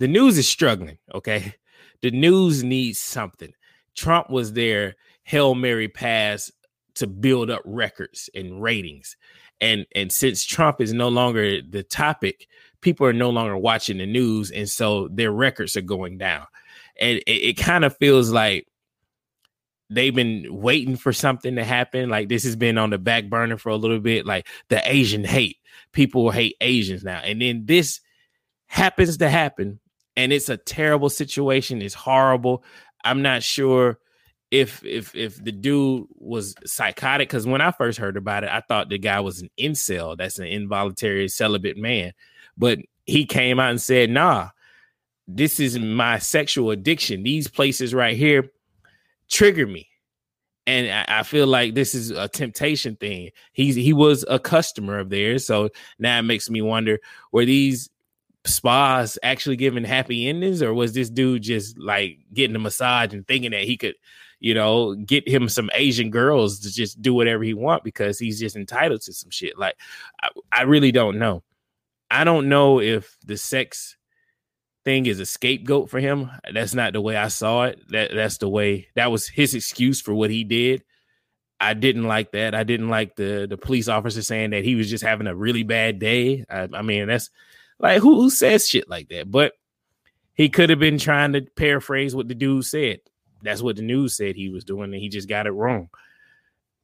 the 0.00 0.08
news 0.08 0.36
is 0.38 0.48
struggling. 0.48 0.98
Okay. 1.14 1.54
The 2.02 2.10
news 2.10 2.64
needs 2.64 2.98
something. 2.98 3.52
Trump 3.94 4.30
was 4.30 4.54
their 4.54 4.96
Hail 5.22 5.54
Mary 5.54 5.88
pass 5.88 6.50
to 6.94 7.06
build 7.06 7.50
up 7.50 7.62
records 7.64 8.28
and 8.34 8.62
ratings. 8.62 9.16
And 9.60 9.86
and 9.94 10.10
since 10.10 10.44
Trump 10.44 10.80
is 10.80 10.94
no 10.94 11.08
longer 11.08 11.60
the 11.60 11.82
topic, 11.82 12.48
people 12.80 13.06
are 13.06 13.12
no 13.12 13.28
longer 13.28 13.56
watching 13.58 13.98
the 13.98 14.06
news, 14.06 14.50
and 14.50 14.68
so 14.68 15.08
their 15.08 15.30
records 15.30 15.76
are 15.76 15.82
going 15.82 16.16
down. 16.16 16.46
And 16.98 17.18
it, 17.26 17.30
it 17.30 17.56
kind 17.58 17.84
of 17.84 17.94
feels 17.98 18.30
like 18.30 18.66
they've 19.90 20.14
been 20.14 20.46
waiting 20.48 20.96
for 20.96 21.12
something 21.12 21.56
to 21.56 21.64
happen. 21.64 22.08
Like 22.08 22.30
this 22.30 22.44
has 22.44 22.56
been 22.56 22.78
on 22.78 22.88
the 22.88 22.98
back 22.98 23.28
burner 23.28 23.58
for 23.58 23.68
a 23.68 23.76
little 23.76 24.00
bit. 24.00 24.24
Like 24.24 24.48
the 24.70 24.80
Asian 24.90 25.24
hate, 25.24 25.58
people 25.92 26.30
hate 26.30 26.56
Asians 26.62 27.04
now, 27.04 27.18
and 27.18 27.42
then 27.42 27.66
this 27.66 28.00
happens 28.66 29.18
to 29.18 29.28
happen, 29.28 29.80
and 30.20 30.34
it's 30.34 30.50
a 30.50 30.58
terrible 30.58 31.08
situation. 31.08 31.80
It's 31.80 31.94
horrible. 31.94 32.62
I'm 33.02 33.22
not 33.22 33.42
sure 33.42 33.98
if 34.50 34.84
if 34.84 35.14
if 35.14 35.42
the 35.42 35.50
dude 35.50 36.08
was 36.16 36.54
psychotic 36.66 37.28
because 37.28 37.46
when 37.46 37.62
I 37.62 37.70
first 37.70 37.98
heard 37.98 38.18
about 38.18 38.44
it, 38.44 38.50
I 38.50 38.60
thought 38.60 38.90
the 38.90 38.98
guy 38.98 39.20
was 39.20 39.40
an 39.40 39.48
incel. 39.58 40.18
That's 40.18 40.38
an 40.38 40.46
involuntary 40.46 41.28
celibate 41.28 41.78
man, 41.78 42.12
but 42.58 42.80
he 43.06 43.24
came 43.24 43.58
out 43.58 43.70
and 43.70 43.80
said, 43.80 44.10
"Nah, 44.10 44.50
this 45.26 45.58
is 45.58 45.78
my 45.78 46.18
sexual 46.18 46.70
addiction. 46.70 47.22
These 47.22 47.48
places 47.48 47.94
right 47.94 48.16
here 48.16 48.50
trigger 49.30 49.66
me." 49.66 49.88
And 50.66 51.08
I, 51.08 51.22
feel 51.24 51.46
like 51.48 51.74
this 51.74 51.94
is 51.96 52.10
a 52.10 52.28
temptation 52.28 52.94
thing. 52.94 53.30
He's 53.52 53.74
he 53.74 53.94
was 53.94 54.24
a 54.28 54.38
customer 54.38 54.98
of 54.98 55.08
theirs, 55.08 55.46
so 55.46 55.70
now 55.98 56.18
it 56.18 56.22
makes 56.22 56.50
me 56.50 56.60
wonder: 56.60 56.98
were 57.32 57.46
these 57.46 57.88
spas 58.44 59.18
actually 59.22 59.56
giving 59.56 59.84
happy 59.84 60.28
endings, 60.28 60.62
or 60.62 60.72
was 60.74 60.92
this 60.92 61.10
dude 61.10 61.42
just 61.42 61.78
like 61.78 62.18
getting 62.32 62.56
a 62.56 62.60
massage 62.60 63.12
and 63.12 63.26
thinking 63.26 63.50
that 63.50 63.64
he 63.64 63.76
could, 63.76 63.94
you 64.38 64.54
know, 64.54 64.94
get 64.94 65.28
him 65.28 65.48
some 65.48 65.70
Asian 65.74 66.10
girls 66.10 66.60
to 66.60 66.72
just 66.72 67.02
do 67.02 67.12
whatever 67.12 67.42
he 67.42 67.54
want 67.54 67.84
because 67.84 68.18
he's 68.18 68.40
just 68.40 68.56
entitled 68.56 69.02
to 69.02 69.12
some 69.12 69.30
shit? 69.30 69.58
Like, 69.58 69.76
I, 70.22 70.28
I 70.52 70.62
really 70.62 70.92
don't 70.92 71.18
know. 71.18 71.42
I 72.10 72.24
don't 72.24 72.48
know 72.48 72.80
if 72.80 73.16
the 73.24 73.36
sex 73.36 73.96
thing 74.84 75.06
is 75.06 75.20
a 75.20 75.26
scapegoat 75.26 75.90
for 75.90 76.00
him. 76.00 76.30
That's 76.52 76.74
not 76.74 76.92
the 76.92 77.00
way 77.00 77.16
I 77.16 77.28
saw 77.28 77.64
it. 77.64 77.80
That 77.90 78.10
that's 78.14 78.38
the 78.38 78.48
way 78.48 78.88
that 78.94 79.10
was 79.10 79.28
his 79.28 79.54
excuse 79.54 80.00
for 80.00 80.14
what 80.14 80.30
he 80.30 80.44
did. 80.44 80.82
I 81.60 81.74
didn't 81.74 82.04
like 82.04 82.32
that. 82.32 82.54
I 82.54 82.64
didn't 82.64 82.88
like 82.88 83.16
the 83.16 83.46
the 83.48 83.58
police 83.58 83.88
officer 83.88 84.22
saying 84.22 84.50
that 84.50 84.64
he 84.64 84.74
was 84.74 84.88
just 84.88 85.04
having 85.04 85.26
a 85.26 85.34
really 85.34 85.62
bad 85.62 85.98
day. 85.98 86.44
I, 86.48 86.68
I 86.72 86.82
mean, 86.82 87.06
that's 87.06 87.30
like 87.80 88.00
who 88.00 88.20
who 88.20 88.30
says 88.30 88.68
shit 88.68 88.88
like 88.88 89.08
that? 89.08 89.30
But 89.30 89.54
he 90.34 90.48
could 90.48 90.70
have 90.70 90.78
been 90.78 90.98
trying 90.98 91.32
to 91.32 91.42
paraphrase 91.42 92.14
what 92.14 92.28
the 92.28 92.34
dude 92.34 92.64
said. 92.64 93.00
That's 93.42 93.62
what 93.62 93.76
the 93.76 93.82
news 93.82 94.16
said 94.16 94.36
he 94.36 94.50
was 94.50 94.64
doing, 94.64 94.92
and 94.92 95.02
he 95.02 95.08
just 95.08 95.28
got 95.28 95.46
it 95.46 95.52
wrong. 95.52 95.88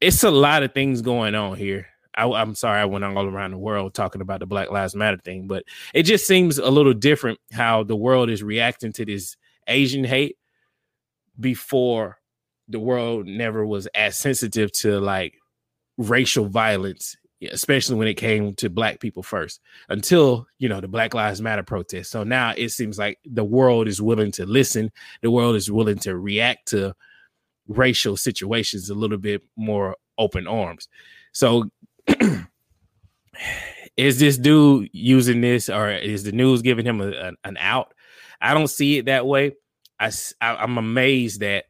It's 0.01 0.24
a 0.24 0.31
lot 0.31 0.62
of 0.62 0.73
things 0.73 1.02
going 1.02 1.35
on 1.35 1.56
here. 1.56 1.86
I, 2.16 2.24
I'm 2.24 2.55
sorry 2.55 2.81
I 2.81 2.86
went 2.86 3.05
all 3.05 3.27
around 3.27 3.51
the 3.51 3.59
world 3.59 3.94
talking 3.94 4.23
about 4.23 4.40
the 4.40 4.47
Black 4.47 4.70
Lives 4.70 4.94
Matter 4.94 5.18
thing, 5.18 5.47
but 5.47 5.64
it 5.93 6.05
just 6.05 6.27
seems 6.27 6.59
a 6.59 6.70
little 6.70 6.94
different 6.94 7.39
how 7.52 7.82
the 7.82 7.97
world 7.97 8.31
is 8.31 8.43
reacting 8.43 8.93
to 8.94 9.05
this 9.05 9.36
Asian 9.66 10.05
hate 10.05 10.39
before 11.39 12.18
the 12.68 12.81
world 12.81 13.27
never 13.27 13.66
was 13.66 13.86
as 13.94 14.16
sensitive 14.16 14.73
to 14.73 14.98
like 14.98 15.35
racial 15.98 16.47
violence 16.47 17.16
especially 17.50 17.96
when 17.96 18.08
it 18.08 18.14
came 18.14 18.54
to 18.54 18.70
black 18.70 19.00
people 19.00 19.22
first, 19.22 19.60
until 19.88 20.46
you 20.58 20.68
know 20.68 20.80
the 20.80 20.88
Black 20.88 21.14
Lives 21.14 21.40
Matter 21.40 21.62
protest. 21.62 22.10
So 22.10 22.24
now 22.24 22.54
it 22.56 22.70
seems 22.70 22.98
like 22.98 23.18
the 23.24 23.44
world 23.44 23.88
is 23.88 24.00
willing 24.00 24.32
to 24.32 24.46
listen. 24.46 24.90
The 25.22 25.30
world 25.30 25.56
is 25.56 25.70
willing 25.70 25.98
to 26.00 26.16
react 26.16 26.68
to 26.68 26.94
racial 27.68 28.16
situations 28.16 28.90
a 28.90 28.94
little 28.94 29.18
bit 29.18 29.42
more 29.56 29.96
open 30.18 30.46
arms. 30.46 30.88
So 31.32 31.70
is 33.96 34.18
this 34.18 34.38
dude 34.38 34.88
using 34.92 35.40
this 35.40 35.68
or 35.68 35.90
is 35.90 36.24
the 36.24 36.32
news 36.32 36.62
giving 36.62 36.86
him 36.86 37.00
a, 37.00 37.08
a- 37.08 37.32
an 37.44 37.56
out? 37.58 37.92
I 38.40 38.54
don't 38.54 38.68
see 38.68 38.98
it 38.98 39.06
that 39.06 39.26
way. 39.26 39.52
I 39.98 40.10
I'm 40.40 40.78
amazed 40.78 41.40
that 41.40 41.64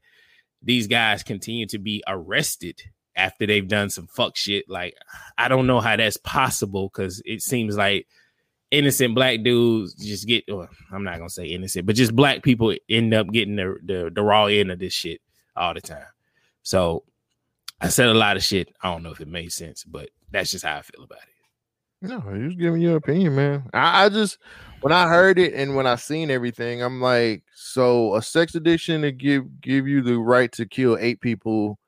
these 0.62 0.86
guys 0.88 1.22
continue 1.22 1.66
to 1.66 1.78
be 1.78 2.02
arrested 2.06 2.82
after 3.16 3.46
they've 3.46 3.66
done 3.66 3.90
some 3.90 4.06
fuck 4.06 4.36
shit. 4.36 4.68
Like 4.68 4.94
I 5.38 5.48
don't 5.48 5.66
know 5.66 5.80
how 5.80 5.96
that's 5.96 6.16
possible 6.18 6.88
because 6.88 7.22
it 7.24 7.42
seems 7.42 7.76
like 7.76 8.06
innocent 8.70 9.14
black 9.14 9.42
dudes 9.42 9.94
just 9.94 10.26
get. 10.26 10.44
Well, 10.48 10.68
I'm 10.92 11.04
not 11.04 11.18
gonna 11.18 11.30
say 11.30 11.46
innocent, 11.46 11.86
but 11.86 11.96
just 11.96 12.14
black 12.14 12.42
people 12.42 12.74
end 12.88 13.14
up 13.14 13.28
getting 13.28 13.56
the 13.56 13.76
the, 13.82 14.10
the 14.14 14.22
raw 14.22 14.46
end 14.46 14.70
of 14.70 14.78
this 14.78 14.92
shit 14.92 15.20
all 15.56 15.74
the 15.74 15.80
time. 15.80 16.06
So 16.62 17.04
I 17.80 17.88
said 17.88 18.08
a 18.08 18.14
lot 18.14 18.36
of 18.36 18.44
shit. 18.44 18.68
I 18.82 18.90
don't 18.90 19.02
know 19.02 19.12
if 19.12 19.20
it 19.20 19.28
made 19.28 19.52
sense, 19.52 19.84
but 19.84 20.10
that's 20.30 20.50
just 20.50 20.64
how 20.64 20.76
I 20.76 20.82
feel 20.82 21.04
about 21.04 21.18
it. 21.18 21.36
No, 22.02 22.22
you 22.34 22.46
was 22.46 22.54
giving 22.54 22.82
your 22.82 22.96
opinion, 22.96 23.36
man. 23.36 23.70
I, 23.72 24.04
I 24.04 24.08
just 24.08 24.38
when 24.82 24.92
I 24.92 25.08
heard 25.08 25.38
it 25.38 25.54
and 25.54 25.74
when 25.74 25.86
I 25.86 25.96
seen 25.96 26.30
everything, 26.30 26.82
I'm 26.82 27.00
like, 27.00 27.42
so 27.54 28.14
a 28.14 28.22
sex 28.22 28.54
addiction 28.54 29.02
to 29.02 29.12
give 29.12 29.60
give 29.60 29.88
you 29.88 30.02
the 30.02 30.18
right 30.18 30.52
to 30.52 30.66
kill 30.66 30.98
eight 31.00 31.20
people, 31.20 31.78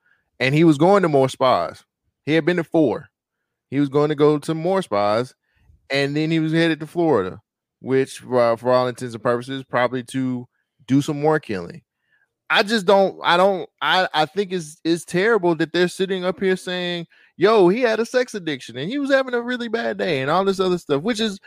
and 0.41 0.55
he 0.55 0.65
was 0.65 0.79
going 0.79 1.03
to 1.03 1.09
more 1.09 1.29
spas. 1.29 1.85
He 2.25 2.35
had 2.35 2.45
been 2.45 2.57
to 2.57 2.65
four. 2.65 3.09
He 3.71 3.81
was 3.81 3.89
going 3.89 4.09
to 4.09 4.15
go 4.15 4.39
to 4.39 4.55
more 4.55 4.83
spas, 4.83 5.35
and 5.91 6.17
then 6.17 6.31
he 6.31 6.41
was 6.41 6.53
headed 6.53 6.81
to 6.81 6.87
Florida, 6.87 7.41
which 7.81 8.25
uh, 8.25 8.57
for 8.57 8.73
all 8.73 8.89
intents 8.89 9.15
and 9.15 9.23
purposes, 9.23 9.65
probably 9.65 10.03
to 10.05 10.47
do 10.87 11.03
some 11.03 11.21
more 11.21 11.39
killing. 11.39 11.83
I 12.51 12.63
just 12.63 12.87
don't. 12.87 13.19
I 13.23 13.37
don't. 13.37 13.69
I 13.83 14.09
I 14.15 14.27
think 14.27 14.53
it's 14.53 14.81
it's 14.85 15.05
terrible 15.05 15.55
that 15.57 15.73
they're 15.73 15.89
sitting 15.89 16.25
up 16.25 16.41
here 16.41 16.57
saying, 16.57 17.07
"Yo, 17.37 17.69
he 17.69 17.83
had 17.83 18.01
a 18.01 18.07
sex 18.07 18.35
addiction 18.35 18.79
and 18.79 18.91
he 18.91 18.99
was 18.99 19.11
having 19.11 19.35
a 19.35 19.43
really 19.43 19.69
bad 19.69 19.99
day 19.99 20.23
and 20.23 20.31
all 20.31 20.45
this 20.45 20.61
other 20.61 20.79
stuff," 20.79 21.03
which 21.03 21.21
is, 21.21 21.39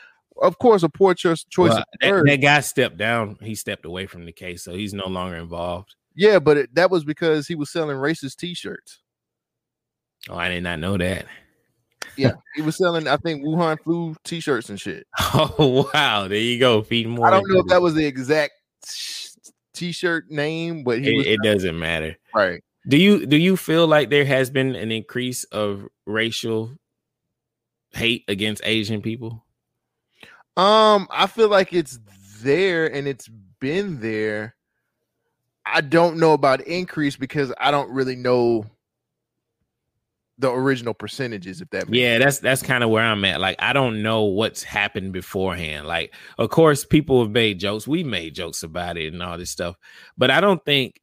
of 0.44 0.60
course, 0.60 0.84
a 0.84 0.90
poor 0.90 1.16
choice 1.16 1.44
choice. 1.44 1.72
Well, 1.72 1.84
that, 2.02 2.24
that 2.26 2.42
guy 2.42 2.60
stepped 2.60 2.98
down. 2.98 3.38
He 3.42 3.56
stepped 3.56 3.86
away 3.86 4.06
from 4.06 4.26
the 4.26 4.32
case, 4.32 4.64
so 4.64 4.74
he's 4.74 4.94
no 4.94 5.08
longer 5.08 5.38
involved. 5.38 5.96
Yeah, 6.16 6.40
but 6.40 6.58
it, 6.58 6.76
that 6.76 6.92
was 6.92 7.04
because 7.04 7.48
he 7.48 7.56
was 7.56 7.72
selling 7.72 7.98
racist 7.98 8.38
T-shirts. 8.38 9.00
Oh, 10.30 10.36
I 10.36 10.50
did 10.50 10.64
not 10.64 10.80
know 10.80 10.98
that. 10.98 11.26
Yeah, 12.16 12.34
he 12.56 12.62
was 12.62 12.78
selling. 12.78 13.08
I 13.08 13.18
think 13.18 13.44
Wuhan 13.44 13.80
flu 13.82 14.16
T-shirts 14.24 14.70
and 14.70 14.80
shit. 14.80 15.08
Oh 15.34 15.90
wow, 15.94 16.28
there 16.28 16.38
you 16.38 16.60
go. 16.60 16.82
Feed 16.82 17.08
more. 17.08 17.28
I 17.28 17.32
don't 17.32 17.48
know 17.50 17.60
if 17.60 17.68
that 17.68 17.82
was 17.82 17.94
the 17.94 18.06
exact 18.06 18.54
T-shirt 19.74 20.30
name, 20.30 20.84
but 20.84 21.00
he 21.00 21.14
it, 21.14 21.18
was 21.18 21.28
it 21.28 21.40
doesn't 21.44 21.78
matter. 21.78 22.18
right. 22.34 22.62
Do 22.88 22.98
you 22.98 23.26
do 23.28 23.38
you 23.38 23.56
feel 23.56 23.88
like 23.88 24.10
there 24.10 24.26
has 24.26 24.50
been 24.50 24.76
an 24.76 24.92
increase 24.92 25.44
of 25.46 25.88
racial 26.08 26.72
hate 27.92 28.24
against 28.28 28.64
Asian 28.66 29.02
people? 29.02 29.46
Um, 30.58 31.08
I 31.12 31.28
feel 31.28 31.48
like 31.48 31.74
it's 31.74 32.00
there 32.42 32.92
and 32.92 33.08
it's 33.08 33.30
been 33.60 34.02
there. 34.02 34.56
I 35.66 35.82
don't 35.82 36.18
know 36.18 36.34
about 36.34 36.62
increase 36.62 37.16
because 37.16 37.54
I 37.60 37.72
don't 37.72 37.92
really 37.92 38.16
know 38.16 38.66
the 40.38 40.52
original 40.52 40.94
percentages. 40.94 41.62
If 41.62 41.70
that 41.70 41.88
makes 41.88 42.00
Yeah, 42.00 42.18
that's 42.18 42.40
that's 42.40 42.64
kind 42.64 42.84
of 42.84 42.90
where 42.90 43.04
I'm 43.04 43.24
at. 43.26 43.40
Like, 43.40 43.58
I 43.60 43.74
don't 43.74 44.02
know 44.02 44.24
what's 44.24 44.64
happened 44.64 45.14
beforehand. 45.14 45.88
Like, 45.88 46.14
of 46.38 46.50
course, 46.50 46.84
people 46.84 47.22
have 47.22 47.32
made 47.32 47.60
jokes. 47.60 47.88
We 47.88 48.04
made 48.04 48.36
jokes 48.36 48.64
about 48.64 48.98
it 48.98 49.14
and 49.14 49.22
all 49.22 49.38
this 49.38 49.52
stuff, 49.52 49.78
but 50.18 50.32
I 50.32 50.42
don't 50.42 50.64
think 50.66 51.00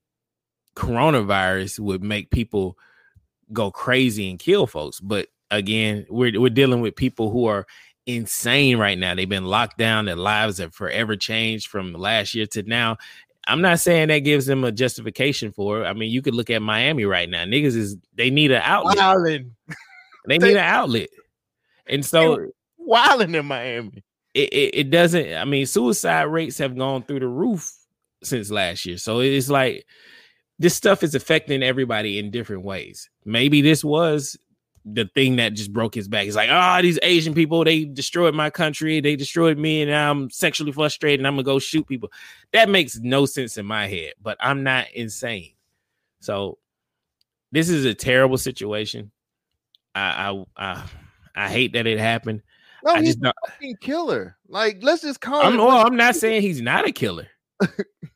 coronavirus 0.76 1.80
would 1.80 2.02
make 2.02 2.30
people 2.30 2.76
go 3.52 3.70
crazy 3.70 4.28
and 4.30 4.38
kill 4.38 4.66
folks. 4.66 5.00
But 5.00 5.28
again, 5.50 6.06
we're 6.10 6.38
we're 6.40 6.50
dealing 6.50 6.80
with 6.80 6.96
people 6.96 7.30
who 7.30 7.46
are 7.46 7.66
insane 8.06 8.78
right 8.78 8.98
now. 8.98 9.14
They've 9.14 9.28
been 9.28 9.44
locked 9.44 9.78
down. 9.78 10.06
Their 10.06 10.16
lives 10.16 10.58
have 10.58 10.74
forever 10.74 11.14
changed 11.14 11.68
from 11.68 11.92
last 11.92 12.34
year 12.34 12.46
to 12.46 12.62
now. 12.62 12.96
I'm 13.48 13.60
not 13.62 13.80
saying 13.80 14.08
that 14.08 14.18
gives 14.20 14.46
them 14.46 14.62
a 14.62 14.70
justification 14.70 15.52
for 15.52 15.82
it. 15.82 15.86
I 15.86 15.94
mean, 15.94 16.10
you 16.10 16.22
could 16.22 16.34
look 16.34 16.50
at 16.50 16.62
Miami 16.62 17.04
right 17.06 17.28
now. 17.28 17.44
Niggas 17.44 17.74
is 17.76 17.96
they 18.14 18.30
need 18.30 18.50
an 18.50 18.62
outlet. 18.62 18.98
Wilding, 18.98 19.56
They 20.26 20.38
need 20.38 20.52
an 20.52 20.58
outlet. 20.58 21.08
And 21.86 22.04
so 22.04 22.50
wilding 22.76 23.34
in 23.34 23.46
Miami. 23.46 24.04
it, 24.34 24.48
it, 24.52 24.74
it 24.74 24.90
doesn't 24.90 25.34
i 25.34 25.44
mean 25.44 25.66
suicide 25.66 26.22
rates 26.22 26.58
have 26.58 26.76
gone 26.76 27.02
through 27.02 27.20
the 27.20 27.28
roof 27.28 27.70
since 28.22 28.50
last 28.50 28.86
year 28.86 28.96
so 28.96 29.20
it's 29.20 29.48
like 29.50 29.84
this 30.58 30.74
stuff 30.74 31.02
is 31.02 31.14
affecting 31.14 31.62
everybody 31.62 32.18
in 32.18 32.30
different 32.30 32.62
ways 32.62 33.10
maybe 33.24 33.60
this 33.60 33.84
was 33.84 34.38
the 34.92 35.10
thing 35.14 35.36
that 35.36 35.54
just 35.54 35.72
broke 35.72 35.94
his 35.94 36.08
back. 36.08 36.24
He's 36.24 36.36
like, 36.36 36.50
ah, 36.50 36.80
these 36.82 36.98
Asian 37.02 37.34
people, 37.34 37.64
they 37.64 37.84
destroyed 37.84 38.34
my 38.34 38.50
country, 38.50 39.00
they 39.00 39.16
destroyed 39.16 39.58
me, 39.58 39.82
and 39.82 39.94
I'm 39.94 40.30
sexually 40.30 40.72
frustrated 40.72 41.20
and 41.20 41.26
I'm 41.26 41.34
gonna 41.34 41.44
go 41.44 41.58
shoot 41.58 41.86
people. 41.86 42.10
That 42.52 42.68
makes 42.68 42.98
no 42.98 43.26
sense 43.26 43.56
in 43.56 43.66
my 43.66 43.86
head, 43.86 44.14
but 44.22 44.36
I'm 44.40 44.62
not 44.62 44.90
insane. 44.92 45.52
So 46.20 46.58
this 47.52 47.68
is 47.68 47.84
a 47.84 47.94
terrible 47.94 48.38
situation. 48.38 49.10
I 49.94 50.30
I 50.30 50.44
I, 50.56 50.84
I 51.34 51.48
hate 51.48 51.72
that 51.74 51.86
it 51.86 51.98
happened. 51.98 52.42
No, 52.84 52.92
I 52.92 53.00
he's 53.00 53.16
just 53.16 53.24
a 53.24 53.32
fucking 53.50 53.76
killer. 53.80 54.36
Like, 54.48 54.78
let's 54.82 55.02
just 55.02 55.20
call 55.20 55.42
I'm, 55.42 55.54
it. 55.54 55.58
well, 55.58 55.86
I'm 55.86 55.96
not 55.96 56.14
saying 56.14 56.42
he's 56.42 56.62
not 56.62 56.86
a 56.86 56.92
killer. 56.92 57.28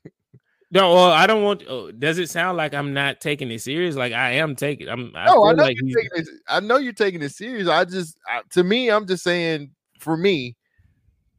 no, 0.73 0.94
well, 0.94 1.11
I 1.11 1.27
don't 1.27 1.43
want. 1.43 1.65
Oh, 1.69 1.93
does 1.93 2.19
it 2.19 2.31
sound 2.31 2.57
like 2.57 2.73
I'm 2.73 2.94
not 2.94 3.20
taking 3.20 3.51
it 3.51 3.61
serious? 3.61 3.94
Like 3.94 4.15
I 4.15 4.32
am 4.32 4.57
taking. 4.57 4.89
I'm. 4.89 5.12
I 5.15 5.27
no, 5.27 5.32
feel 5.32 5.44
I 5.44 5.53
know 5.53 5.62
like 5.65 5.77
you're 5.78 6.03
taking 6.03 6.19
it. 6.23 6.28
I 6.49 6.61
know 6.61 6.78
you're 6.78 6.94
taking 6.94 7.20
it 7.20 7.32
serious. 7.32 7.69
I 7.69 7.85
just, 7.85 8.16
I, 8.27 8.40
to 8.53 8.65
me, 8.65 8.90
I'm 8.90 9.07
just 9.07 9.23
saying. 9.23 9.70
For 9.99 10.16
me, 10.16 10.57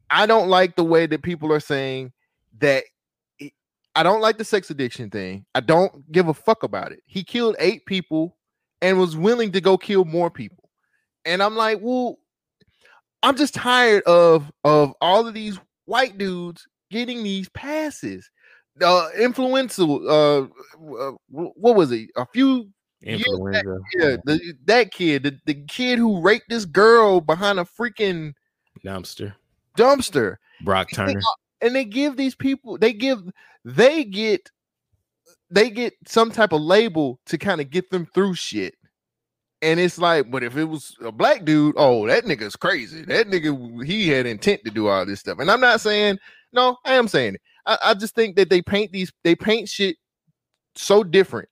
I 0.08 0.24
don't 0.24 0.48
like 0.48 0.76
the 0.76 0.84
way 0.84 1.06
that 1.06 1.22
people 1.22 1.52
are 1.52 1.60
saying 1.60 2.12
that. 2.60 2.84
I 3.96 4.02
don't 4.02 4.20
like 4.20 4.38
the 4.38 4.44
sex 4.44 4.70
addiction 4.70 5.10
thing. 5.10 5.44
I 5.54 5.60
don't 5.60 6.10
give 6.10 6.28
a 6.28 6.34
fuck 6.34 6.62
about 6.62 6.92
it. 6.92 7.02
He 7.04 7.24
killed 7.24 7.56
eight 7.58 7.86
people 7.86 8.36
and 8.80 8.98
was 8.98 9.16
willing 9.16 9.52
to 9.52 9.60
go 9.60 9.76
kill 9.76 10.04
more 10.04 10.30
people. 10.30 10.70
And 11.24 11.42
I'm 11.42 11.56
like, 11.56 11.78
well, 11.82 12.18
I'm 13.22 13.36
just 13.36 13.54
tired 13.54 14.04
of 14.04 14.52
of 14.62 14.94
all 15.00 15.26
of 15.26 15.34
these 15.34 15.58
white 15.86 16.18
dudes 16.18 16.66
getting 16.90 17.22
these 17.24 17.48
passes. 17.48 18.30
Uh, 18.82 19.08
influential. 19.18 20.08
Uh, 20.08 20.42
uh, 21.00 21.12
what 21.28 21.76
was 21.76 21.92
it? 21.92 22.10
A 22.16 22.26
few 22.26 22.68
years 23.00 23.20
back, 23.22 23.26
Influenza. 23.28 23.78
yeah, 23.98 24.16
the, 24.24 24.54
that 24.64 24.90
kid, 24.92 25.22
the, 25.22 25.38
the 25.46 25.54
kid 25.66 25.98
who 25.98 26.20
raped 26.20 26.48
this 26.48 26.64
girl 26.64 27.20
behind 27.20 27.60
a 27.60 27.64
freaking 27.64 28.32
Dumpster. 28.84 29.34
dumpster. 29.78 30.36
Brock 30.64 30.88
And 30.96 31.08
they- 31.08 31.12
Turner. 31.14 31.22
and 31.60 31.76
they 31.76 31.84
give 31.84 32.16
these 32.16 32.34
people, 32.34 32.78
they 32.78 32.92
give, 32.92 33.22
they 33.64 34.04
get, 34.04 34.50
they 35.50 35.70
get 35.70 35.92
some 36.06 36.30
type 36.32 36.52
of 36.52 36.60
label 36.60 37.20
to 37.26 37.38
kind 37.38 37.60
of 37.60 37.70
get 37.70 37.90
them 37.90 38.06
through 38.14 38.34
shit. 38.34 38.74
And 39.62 39.78
it's 39.80 39.98
like, 39.98 40.30
but 40.30 40.42
if 40.42 40.56
it 40.56 40.64
was 40.64 40.94
a 41.00 41.12
black 41.12 41.44
dude, 41.44 41.74
oh, 41.78 42.06
that 42.06 42.24
nigga's 42.24 42.56
crazy. 42.56 43.02
That 43.02 43.28
nigga, 43.28 43.84
he 43.86 44.08
had 44.08 44.26
intent 44.26 44.62
to 44.64 44.70
do 44.70 44.88
all 44.88 45.06
this 45.06 45.20
stuff. 45.20 45.38
And 45.38 45.50
I'm 45.50 45.60
not 45.60 45.80
saying, 45.80 46.18
no, 46.52 46.76
I 46.84 46.94
am 46.94 47.08
saying 47.08 47.36
it. 47.36 47.40
I, 47.66 47.78
I 47.82 47.94
just 47.94 48.14
think 48.14 48.36
that 48.36 48.50
they 48.50 48.62
paint 48.62 48.92
these, 48.92 49.12
they 49.22 49.34
paint 49.34 49.68
shit 49.68 49.96
so 50.76 51.04
different. 51.04 51.48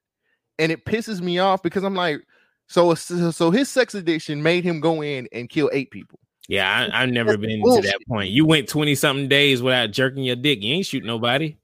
And 0.58 0.70
it 0.70 0.84
pisses 0.84 1.20
me 1.20 1.38
off 1.38 1.62
because 1.62 1.82
I'm 1.82 1.94
like, 1.94 2.22
so, 2.68 2.94
so, 2.94 3.50
his 3.50 3.68
sex 3.68 3.94
addiction 3.94 4.42
made 4.42 4.64
him 4.64 4.80
go 4.80 5.02
in 5.02 5.28
and 5.32 5.48
kill 5.48 5.68
eight 5.72 5.90
people. 5.90 6.18
Yeah, 6.48 6.88
I, 6.92 7.02
I've 7.02 7.10
never 7.10 7.36
been 7.36 7.62
to 7.62 7.80
that 7.82 7.98
point. 8.08 8.30
You 8.30 8.46
went 8.46 8.68
20 8.68 8.94
something 8.94 9.28
days 9.28 9.62
without 9.62 9.90
jerking 9.90 10.24
your 10.24 10.36
dick. 10.36 10.62
You 10.62 10.74
ain't 10.74 10.86
shoot 10.86 11.04
nobody. 11.04 11.56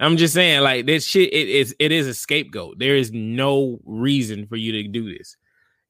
I'm 0.00 0.16
just 0.16 0.34
saying, 0.34 0.62
like 0.62 0.86
this 0.86 1.04
shit, 1.04 1.32
it 1.32 1.48
is 1.48 1.74
it 1.78 1.90
is 1.90 2.06
a 2.06 2.14
scapegoat. 2.14 2.78
There 2.78 2.94
is 2.94 3.10
no 3.12 3.80
reason 3.84 4.46
for 4.46 4.56
you 4.56 4.72
to 4.72 4.88
do 4.88 5.12
this. 5.12 5.36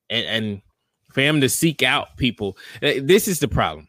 And 0.08 0.26
and 0.26 0.62
for 1.12 1.20
him 1.20 1.40
to 1.42 1.48
seek 1.48 1.82
out 1.82 2.16
people, 2.16 2.56
uh, 2.82 2.92
this 3.02 3.28
is 3.28 3.40
the 3.40 3.48
problem. 3.48 3.87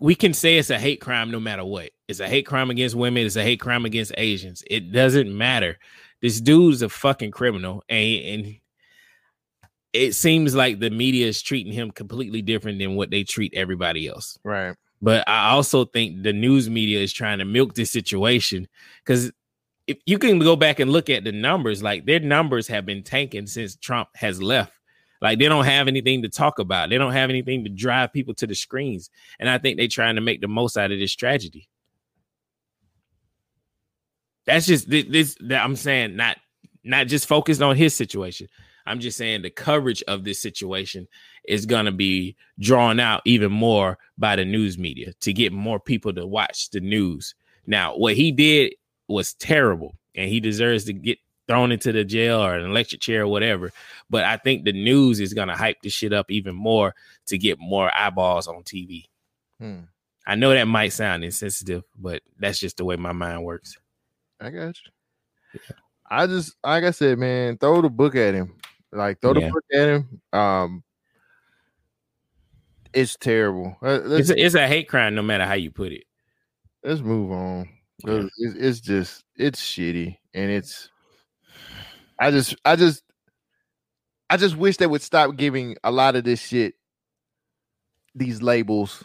We 0.00 0.14
can 0.14 0.32
say 0.32 0.58
it's 0.58 0.70
a 0.70 0.78
hate 0.78 1.00
crime 1.00 1.30
no 1.30 1.40
matter 1.40 1.64
what. 1.64 1.90
It's 2.08 2.20
a 2.20 2.28
hate 2.28 2.46
crime 2.46 2.70
against 2.70 2.96
women, 2.96 3.26
it's 3.26 3.36
a 3.36 3.42
hate 3.42 3.60
crime 3.60 3.84
against 3.84 4.12
Asians. 4.16 4.64
It 4.68 4.92
doesn't 4.92 5.36
matter. 5.36 5.78
This 6.22 6.40
dude's 6.40 6.82
a 6.82 6.88
fucking 6.88 7.30
criminal, 7.30 7.82
and, 7.88 8.24
and 8.24 8.56
it 9.92 10.14
seems 10.14 10.54
like 10.54 10.80
the 10.80 10.90
media 10.90 11.26
is 11.26 11.42
treating 11.42 11.72
him 11.72 11.90
completely 11.90 12.42
different 12.42 12.78
than 12.78 12.94
what 12.94 13.10
they 13.10 13.24
treat 13.24 13.54
everybody 13.54 14.06
else. 14.06 14.38
Right. 14.44 14.76
But 15.02 15.26
I 15.28 15.50
also 15.50 15.86
think 15.86 16.22
the 16.22 16.32
news 16.32 16.68
media 16.68 17.00
is 17.00 17.12
trying 17.12 17.38
to 17.38 17.44
milk 17.44 17.74
this 17.74 17.90
situation 17.90 18.68
because 19.04 19.32
if 19.86 19.98
you 20.06 20.18
can 20.18 20.38
go 20.38 20.56
back 20.56 20.78
and 20.78 20.92
look 20.92 21.08
at 21.08 21.24
the 21.24 21.32
numbers, 21.32 21.82
like 21.82 22.04
their 22.04 22.20
numbers 22.20 22.68
have 22.68 22.86
been 22.86 23.02
tanking 23.02 23.46
since 23.46 23.76
Trump 23.76 24.08
has 24.14 24.42
left. 24.42 24.72
Like 25.20 25.38
they 25.38 25.48
don't 25.48 25.66
have 25.66 25.88
anything 25.88 26.22
to 26.22 26.28
talk 26.28 26.58
about. 26.58 26.88
They 26.90 26.98
don't 26.98 27.12
have 27.12 27.30
anything 27.30 27.64
to 27.64 27.70
drive 27.70 28.12
people 28.12 28.34
to 28.34 28.46
the 28.46 28.54
screens. 28.54 29.10
And 29.38 29.48
I 29.48 29.58
think 29.58 29.76
they're 29.76 29.88
trying 29.88 30.14
to 30.14 30.20
make 30.20 30.40
the 30.40 30.48
most 30.48 30.76
out 30.76 30.92
of 30.92 30.98
this 30.98 31.14
tragedy. 31.14 31.68
That's 34.46 34.66
just 34.66 34.88
this, 34.88 35.04
this 35.08 35.36
that 35.40 35.62
I'm 35.62 35.76
saying, 35.76 36.16
not 36.16 36.38
not 36.82 37.06
just 37.06 37.26
focused 37.26 37.60
on 37.60 37.76
his 37.76 37.94
situation. 37.94 38.48
I'm 38.86 38.98
just 38.98 39.18
saying 39.18 39.42
the 39.42 39.50
coverage 39.50 40.02
of 40.08 40.24
this 40.24 40.40
situation 40.40 41.06
is 41.46 41.66
gonna 41.66 41.92
be 41.92 42.36
drawn 42.58 42.98
out 42.98 43.20
even 43.26 43.52
more 43.52 43.98
by 44.16 44.36
the 44.36 44.44
news 44.44 44.78
media 44.78 45.12
to 45.20 45.32
get 45.32 45.52
more 45.52 45.78
people 45.78 46.12
to 46.14 46.26
watch 46.26 46.70
the 46.70 46.80
news. 46.80 47.34
Now, 47.66 47.96
what 47.96 48.16
he 48.16 48.32
did 48.32 48.74
was 49.06 49.34
terrible, 49.34 49.96
and 50.14 50.28
he 50.28 50.40
deserves 50.40 50.84
to 50.84 50.94
get 50.94 51.18
thrown 51.50 51.72
into 51.72 51.90
the 51.90 52.04
jail 52.04 52.40
or 52.40 52.54
an 52.54 52.64
electric 52.70 53.00
chair 53.00 53.22
or 53.22 53.26
whatever. 53.26 53.72
But 54.08 54.22
I 54.24 54.36
think 54.36 54.64
the 54.64 54.72
news 54.72 55.18
is 55.18 55.34
gonna 55.34 55.56
hype 55.56 55.82
this 55.82 55.92
shit 55.92 56.12
up 56.12 56.30
even 56.30 56.54
more 56.54 56.94
to 57.26 57.36
get 57.36 57.58
more 57.58 57.90
eyeballs 57.92 58.46
on 58.46 58.62
TV. 58.62 59.06
Hmm. 59.58 59.80
I 60.26 60.36
know 60.36 60.50
that 60.52 60.64
might 60.68 60.90
sound 60.92 61.24
insensitive, 61.24 61.82
but 61.98 62.22
that's 62.38 62.60
just 62.60 62.76
the 62.76 62.84
way 62.84 62.94
my 62.94 63.12
mind 63.12 63.42
works. 63.42 63.76
I 64.40 64.50
got 64.50 64.76
you. 65.54 65.60
I 66.08 66.26
just 66.28 66.54
like 66.62 66.84
I 66.84 66.92
said, 66.92 67.18
man, 67.18 67.58
throw 67.58 67.82
the 67.82 67.90
book 67.90 68.14
at 68.14 68.34
him. 68.34 68.54
Like 68.92 69.20
throw 69.20 69.34
Yeah. 69.34 69.46
the 69.46 69.52
book 69.52 69.64
at 69.72 69.88
him. 69.88 70.20
Um, 70.32 70.84
it's 72.92 73.16
terrible. 73.16 73.76
Uh, 73.82 74.00
It's 74.18 74.30
a, 74.30 74.44
it's 74.44 74.54
a 74.54 74.66
hate 74.68 74.88
crime, 74.88 75.14
no 75.16 75.22
matter 75.22 75.44
how 75.46 75.54
you 75.54 75.70
put 75.70 75.92
it. 75.92 76.04
let's 76.84 77.00
move 77.00 77.32
on. 77.32 77.68
'Cause 78.04 78.30
It's, 78.38 78.54
it's 78.56 78.80
just 78.80 79.24
it's 79.36 79.60
shitty, 79.60 80.16
and 80.34 80.50
it's. 80.50 80.88
I 82.18 82.30
just, 82.30 82.56
I 82.64 82.76
just, 82.76 83.02
I 84.28 84.36
just 84.36 84.56
wish 84.56 84.76
they 84.76 84.86
would 84.86 85.02
stop 85.02 85.36
giving 85.36 85.76
a 85.82 85.90
lot 85.90 86.16
of 86.16 86.24
this 86.24 86.40
shit 86.40 86.74
these 88.14 88.42
labels 88.42 89.04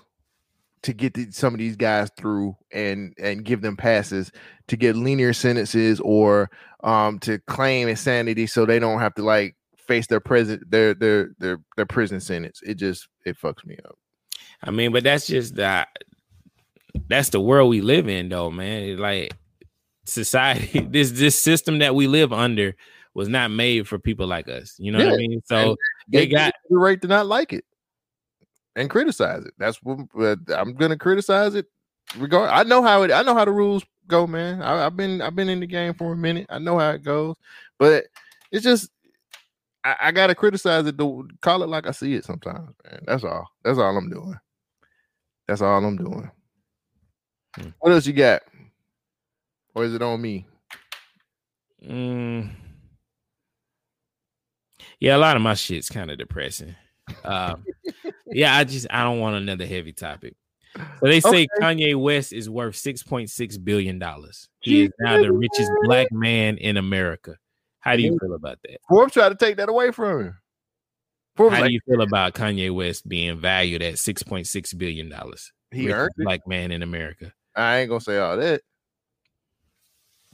to 0.83 0.93
get 0.93 1.13
the, 1.13 1.31
some 1.31 1.53
of 1.53 1.59
these 1.59 1.75
guys 1.75 2.09
through 2.17 2.55
and 2.71 3.13
and 3.19 3.43
give 3.43 3.61
them 3.61 3.75
passes 3.75 4.31
to 4.67 4.77
get 4.77 4.95
linear 4.95 5.33
sentences 5.33 5.99
or 5.99 6.49
um 6.83 7.17
to 7.19 7.39
claim 7.47 7.87
insanity 7.87 8.45
so 8.45 8.65
they 8.65 8.77
don't 8.77 8.99
have 8.99 9.13
to 9.15 9.23
like 9.23 9.55
face 9.87 10.07
their 10.07 10.19
present 10.19 10.69
their 10.69 10.93
their 10.93 11.29
their 11.39 11.59
their 11.75 11.85
prison 11.85 12.19
sentence. 12.19 12.61
It 12.63 12.75
just 12.75 13.07
it 13.25 13.37
fucks 13.37 13.65
me 13.65 13.77
up. 13.85 13.97
I 14.63 14.71
mean, 14.71 14.91
but 14.91 15.03
that's 15.03 15.27
just 15.27 15.55
that. 15.55 15.89
That's 17.07 17.29
the 17.29 17.41
world 17.41 17.69
we 17.69 17.81
live 17.81 18.07
in, 18.07 18.29
though, 18.29 18.49
man. 18.49 18.97
Like 18.97 19.33
society, 20.05 20.79
this 20.89 21.11
this 21.11 21.39
system 21.39 21.79
that 21.79 21.95
we 21.95 22.07
live 22.07 22.31
under 22.31 22.75
was 23.13 23.29
not 23.29 23.51
made 23.51 23.87
for 23.87 23.97
people 23.97 24.27
like 24.27 24.47
us. 24.47 24.75
You 24.77 24.91
know 24.91 24.99
what 24.99 25.13
I 25.13 25.17
mean? 25.17 25.41
So 25.45 25.55
and 25.57 25.77
they 26.09 26.27
got 26.27 26.53
the 26.69 26.77
right 26.77 27.01
to 27.01 27.07
not 27.07 27.27
like 27.27 27.53
it 27.53 27.65
and 28.75 28.89
criticize 28.89 29.45
it. 29.45 29.53
That's 29.57 29.77
what 29.81 29.99
uh, 30.19 30.35
I'm 30.55 30.73
gonna 30.73 30.97
criticize 30.97 31.55
it. 31.55 31.67
Regard, 32.17 32.49
I 32.49 32.63
know 32.63 32.81
how 32.81 33.03
it. 33.03 33.11
I 33.11 33.23
know 33.23 33.33
how 33.33 33.45
the 33.45 33.51
rules 33.51 33.83
go, 34.07 34.27
man. 34.27 34.61
I, 34.61 34.85
I've 34.85 34.95
been 34.95 35.21
I've 35.21 35.35
been 35.35 35.49
in 35.49 35.59
the 35.59 35.67
game 35.67 35.93
for 35.93 36.13
a 36.13 36.17
minute. 36.17 36.45
I 36.49 36.59
know 36.59 36.77
how 36.77 36.91
it 36.91 37.03
goes, 37.03 37.35
but 37.79 38.05
it's 38.51 38.63
just 38.63 38.89
I, 39.83 39.95
I 40.01 40.11
gotta 40.11 40.35
criticize 40.35 40.85
it. 40.85 40.97
To 40.97 41.27
call 41.41 41.63
it 41.63 41.69
like 41.69 41.87
I 41.87 41.91
see 41.91 42.13
it 42.13 42.25
sometimes, 42.25 42.75
man. 42.83 43.03
That's 43.05 43.23
all. 43.23 43.47
That's 43.63 43.79
all 43.79 43.97
I'm 43.97 44.09
doing. 44.09 44.37
That's 45.47 45.61
all 45.61 45.83
I'm 45.83 45.97
doing. 45.97 46.29
Hmm. 47.55 47.69
What 47.79 47.93
else 47.93 48.05
you 48.05 48.13
got? 48.13 48.43
Or 49.75 49.83
is 49.83 49.93
it 49.93 50.01
on 50.01 50.21
me? 50.21 50.47
Mm. 51.85 52.49
Yeah, 54.99 55.17
a 55.17 55.19
lot 55.19 55.35
of 55.35 55.41
my 55.41 55.53
shit's 55.53 55.89
kind 55.89 56.09
of 56.09 56.17
depressing. 56.17 56.75
Um, 57.23 57.63
yeah, 58.27 58.55
I 58.55 58.63
just 58.63 58.87
I 58.89 59.03
don't 59.03 59.19
want 59.19 59.35
another 59.35 59.65
heavy 59.65 59.91
topic. 59.91 60.35
So 60.75 61.07
they 61.07 61.19
say 61.19 61.29
Okay. 61.29 61.47
Kanye 61.61 61.95
West 61.95 62.33
is 62.33 62.49
worth 62.49 62.75
six 62.75 63.03
point 63.03 63.29
six 63.29 63.57
billion 63.57 63.99
dollars. 63.99 64.49
He 64.61 64.83
is 64.83 64.91
now 64.99 65.21
the 65.21 65.31
richest 65.31 65.71
black 65.83 66.11
man 66.11 66.57
in 66.57 66.77
America. 66.77 67.37
How 67.79 67.95
do 67.95 68.01
you 68.01 68.17
feel 68.19 68.33
about 68.33 68.57
that? 68.63 68.79
Forbes 68.89 69.13
tried 69.13 69.29
to 69.29 69.35
take 69.35 69.57
that 69.57 69.69
away 69.69 69.91
from 69.91 70.21
him. 70.21 70.37
Forbes 71.35 71.55
How 71.55 71.61
like, 71.61 71.69
do 71.69 71.73
you 71.73 71.79
feel 71.87 72.01
about 72.01 72.33
Kanye 72.33 72.73
West 72.73 73.07
being 73.07 73.37
valued 73.37 73.81
at 73.83 73.99
six 73.99 74.23
point 74.23 74.47
six 74.47 74.73
billion 74.73 75.09
dollars? 75.09 75.51
He 75.71 75.91
earned 75.91 76.11
it. 76.17 76.23
black 76.23 76.47
man 76.47 76.71
in 76.71 76.81
America. 76.81 77.33
I 77.55 77.79
ain't 77.79 77.89
gonna 77.89 78.01
say 78.01 78.17
all 78.17 78.37
that, 78.37 78.61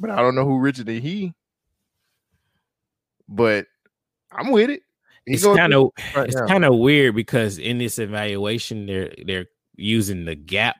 but 0.01 0.09
I 0.09 0.17
don't 0.17 0.35
know 0.35 0.45
who 0.45 0.59
richer 0.59 0.83
than 0.83 1.01
he. 1.01 1.33
But 3.29 3.67
I'm 4.31 4.51
with 4.51 4.69
it. 4.69 4.81
It's 5.25 5.45
kind 5.45 5.73
of 5.73 5.91
right 6.15 6.27
it's 6.27 6.41
kind 6.41 6.65
of 6.65 6.75
weird 6.75 7.15
because 7.15 7.59
in 7.59 7.77
this 7.77 7.99
evaluation 7.99 8.87
they're 8.87 9.13
they're 9.25 9.45
using 9.75 10.25
the 10.25 10.35
gap 10.35 10.77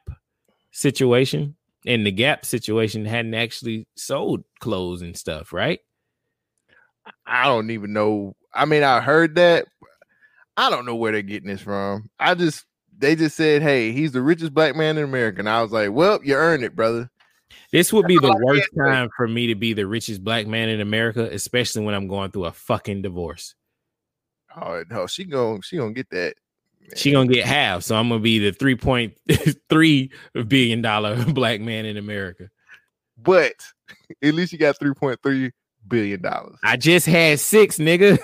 situation 0.71 1.55
and 1.85 2.05
the 2.05 2.11
gap 2.11 2.43
situation 2.43 3.05
hadn't 3.05 3.35
actually 3.35 3.87
sold 3.95 4.43
clothes 4.59 5.03
and 5.03 5.15
stuff 5.15 5.53
right 5.53 5.79
I 7.25 7.45
don't 7.45 7.71
even 7.71 7.93
know. 7.93 8.35
I 8.53 8.65
mean, 8.65 8.83
I 8.83 8.99
heard 9.01 9.35
that. 9.35 9.67
I 10.57 10.69
don't 10.69 10.85
know 10.85 10.95
where 10.95 11.11
they're 11.11 11.21
getting 11.21 11.49
this 11.49 11.61
from. 11.61 12.09
I 12.19 12.35
just 12.35 12.65
they 12.97 13.15
just 13.15 13.35
said, 13.35 13.61
"Hey, 13.61 13.91
he's 13.91 14.11
the 14.11 14.21
richest 14.21 14.53
black 14.53 14.75
man 14.75 14.97
in 14.97 15.03
America," 15.03 15.39
and 15.39 15.49
I 15.49 15.61
was 15.61 15.71
like, 15.71 15.91
"Well, 15.91 16.19
you 16.23 16.35
earned 16.35 16.63
it, 16.63 16.75
brother." 16.75 17.09
This 17.71 17.91
would 17.93 18.05
be 18.07 18.17
the 18.17 18.35
worst 18.43 18.69
time 18.77 19.09
for 19.15 19.27
me 19.27 19.47
to 19.47 19.55
be 19.55 19.73
the 19.73 19.85
richest 19.87 20.23
black 20.23 20.47
man 20.47 20.69
in 20.69 20.81
america 20.81 21.29
especially 21.31 21.83
when 21.83 21.93
i'm 21.95 22.07
going 22.07 22.31
through 22.31 22.45
a 22.45 22.51
fucking 22.51 23.01
divorce 23.01 23.55
Oh 24.53 24.83
no, 24.89 25.07
she 25.07 25.23
gonna 25.23 25.61
she 25.61 25.77
gonna 25.77 25.93
get 25.93 26.09
that. 26.09 26.33
she 26.95 27.11
gonna 27.13 27.31
get 27.31 27.45
half 27.45 27.83
so 27.83 27.95
i'm 27.95 28.09
gonna 28.09 28.19
be 28.21 28.37
the 28.39 28.51
3.3 28.51 30.11
billion 30.49 30.81
dollar 30.81 31.23
black 31.33 31.61
man 31.61 31.85
in 31.85 31.95
america 31.97 32.49
But 33.17 33.53
at 34.21 34.33
least 34.33 34.51
you 34.51 34.57
got 34.59 34.77
three 34.77 34.93
point 34.93 35.19
three 35.23 35.51
billion 35.87 36.21
dollars. 36.21 36.57
i 36.63 36.75
just 36.75 37.05
had 37.07 37.39
six 37.39 37.77
nigga 37.77 38.19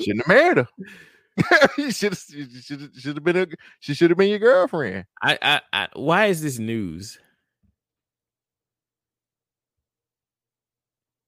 Shouldn't 0.00 0.26
have 0.26 0.28
married 0.36 0.56
her. 0.58 1.68
you 1.78 1.92
should 1.92 2.16
should 2.18 2.90
should 2.96 3.16
have 3.16 3.22
been 3.24 3.36
a 3.36 3.46
she 3.80 3.94
should 3.94 4.10
have 4.10 4.18
been 4.18 4.30
your 4.30 4.38
girlfriend. 4.40 5.04
I, 5.22 5.38
I 5.40 5.60
i 5.72 5.88
why 5.94 6.26
is 6.26 6.42
this 6.42 6.58
news 6.58 7.18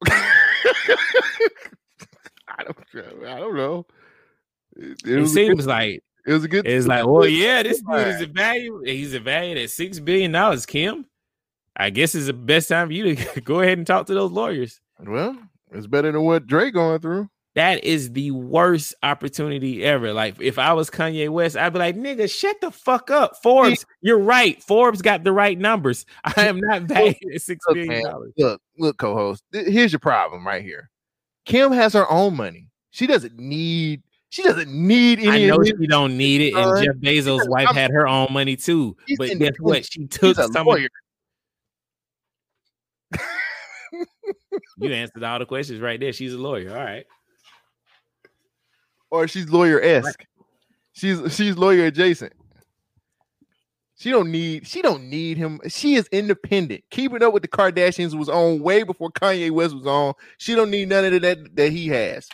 I 2.48 2.64
don't 2.64 2.94
know. 2.94 3.28
I 3.28 3.38
don't 3.38 3.56
know. 3.56 3.86
It, 4.76 4.98
it, 5.06 5.22
a 5.22 5.26
seems 5.26 5.64
good- 5.64 5.66
like 5.66 6.02
it 6.26 6.32
was 6.32 6.44
a 6.44 6.48
good. 6.48 6.66
It's 6.66 6.86
like, 6.86 7.06
well, 7.06 7.26
yeah, 7.26 7.62
this 7.62 7.80
dude 7.80 8.06
is 8.08 8.22
valued. 8.28 8.86
He's 8.88 9.14
valued 9.14 9.58
at 9.58 9.70
six 9.70 9.98
billion 10.00 10.32
dollars. 10.32 10.66
Kim, 10.66 11.06
I 11.76 11.90
guess 11.90 12.14
it's 12.14 12.26
the 12.26 12.32
best 12.32 12.68
time 12.68 12.88
for 12.88 12.92
you 12.92 13.14
to 13.16 13.40
go 13.42 13.60
ahead 13.60 13.78
and 13.78 13.86
talk 13.86 14.06
to 14.06 14.14
those 14.14 14.32
lawyers. 14.32 14.80
Well, 15.00 15.36
it's 15.72 15.86
better 15.86 16.10
than 16.12 16.22
what 16.22 16.46
Dre 16.46 16.70
going 16.70 17.00
through. 17.00 17.28
That 17.56 17.84
is 17.84 18.12
the 18.12 18.30
worst 18.32 18.94
opportunity 19.02 19.82
ever. 19.82 20.12
Like, 20.12 20.38
if 20.40 20.58
I 20.58 20.74
was 20.74 20.90
Kanye 20.90 21.30
West, 21.30 21.56
I'd 21.56 21.72
be 21.72 21.78
like, 21.78 21.96
nigga, 21.96 22.30
shut 22.30 22.60
the 22.60 22.70
fuck 22.70 23.10
up. 23.10 23.42
Forbes, 23.42 23.84
you're 24.02 24.18
right. 24.18 24.62
Forbes 24.62 25.00
got 25.00 25.24
the 25.24 25.32
right 25.32 25.58
numbers. 25.58 26.04
I 26.22 26.34
am 26.48 26.60
not 26.60 26.82
valued 26.82 27.16
at 27.34 27.40
six 27.40 27.64
Look, 27.66 27.76
billion 27.76 28.04
dollars. 28.04 28.32
look, 28.36 28.60
look, 28.78 28.98
co-host. 28.98 29.42
th- 29.54 29.68
Here's 29.68 29.90
your 29.90 30.00
problem 30.00 30.46
right 30.46 30.62
here. 30.62 30.90
Kim 31.46 31.72
has 31.72 31.94
her 31.94 32.08
own 32.10 32.36
money. 32.36 32.68
She 32.90 33.06
doesn't 33.06 33.38
need. 33.38 34.02
She 34.28 34.42
doesn't 34.42 34.70
need 34.70 35.20
any. 35.20 35.46
I 35.46 35.48
know 35.48 35.62
she 35.62 35.86
don't 35.86 36.16
need 36.18 36.42
it, 36.42 36.54
and. 36.54 36.84
Jeff 36.84 36.96
Bezos' 36.96 37.48
wife 37.48 37.70
had 37.70 37.90
her 37.90 38.06
own 38.06 38.26
money 38.32 38.56
too. 38.56 38.96
But 39.16 39.30
guess 39.38 39.52
what? 39.60 39.90
She 39.90 40.06
took 40.08 40.36
some. 40.36 40.66
lawyer. 40.66 40.88
You 44.78 44.92
answered 44.92 45.22
all 45.24 45.38
the 45.38 45.46
questions 45.46 45.80
right 45.80 45.98
there. 45.98 46.12
She's 46.12 46.34
a 46.34 46.38
lawyer. 46.38 46.70
All 46.76 46.84
right. 46.84 47.06
Or 49.10 49.28
she's 49.28 49.48
lawyer 49.48 49.80
esque. 49.80 50.24
She's 50.92 51.34
she's 51.34 51.56
lawyer 51.56 51.86
adjacent. 51.86 52.32
She 53.98 54.10
don't 54.10 54.30
need 54.30 54.66
she 54.66 54.82
don't 54.82 55.04
need 55.08 55.38
him. 55.38 55.60
She 55.68 55.94
is 55.94 56.06
independent. 56.12 56.84
Keeping 56.90 57.22
up 57.22 57.32
with 57.32 57.42
the 57.42 57.48
Kardashians 57.48 58.14
was 58.14 58.28
on 58.28 58.60
way 58.60 58.82
before 58.82 59.10
Kanye 59.10 59.50
West 59.50 59.74
was 59.74 59.86
on. 59.86 60.12
She 60.38 60.54
don't 60.54 60.70
need 60.70 60.88
none 60.88 61.04
of 61.06 61.22
that 61.22 61.56
that 61.56 61.72
he 61.72 61.88
has. 61.88 62.28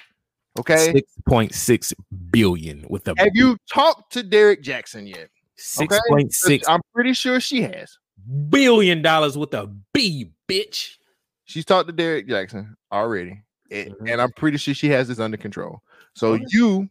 Okay. 0.59 0.93
Six 0.93 1.13
point 1.27 1.55
six 1.55 1.95
billion 2.31 2.85
with 2.89 3.07
a 3.09 3.15
Have 3.17 3.31
you 3.35 3.57
talked 3.73 4.13
to 4.15 4.23
Derrick 4.23 4.63
Jaxn 4.63 5.09
yet? 5.09 5.29
six 5.57 5.97
point 6.09 6.33
six 6.33 6.67
I'm 6.69 6.81
pretty 6.93 7.13
sure 7.13 7.39
she 7.39 7.63
has. 7.63 7.97
billion 8.49 9.01
dollars 9.03 9.39
with 9.39 9.55
a 9.55 9.73
B, 9.93 10.33
bitch. 10.49 10.97
She's 11.45 11.65
talked 11.65 11.87
to 11.89 11.93
Derrick 11.93 12.27
Jaxn 12.29 12.75
already, 12.91 13.41
and, 13.71 13.93
Mm-hmm. 13.93 14.09
and 14.09 14.21
I'm 14.21 14.33
pretty 14.33 14.59
sure 14.59 14.75
she 14.75 14.89
has 14.89 15.07
this 15.09 15.19
under 15.21 15.37
control. 15.37 15.81
So 16.15 16.39
you, 16.49 16.89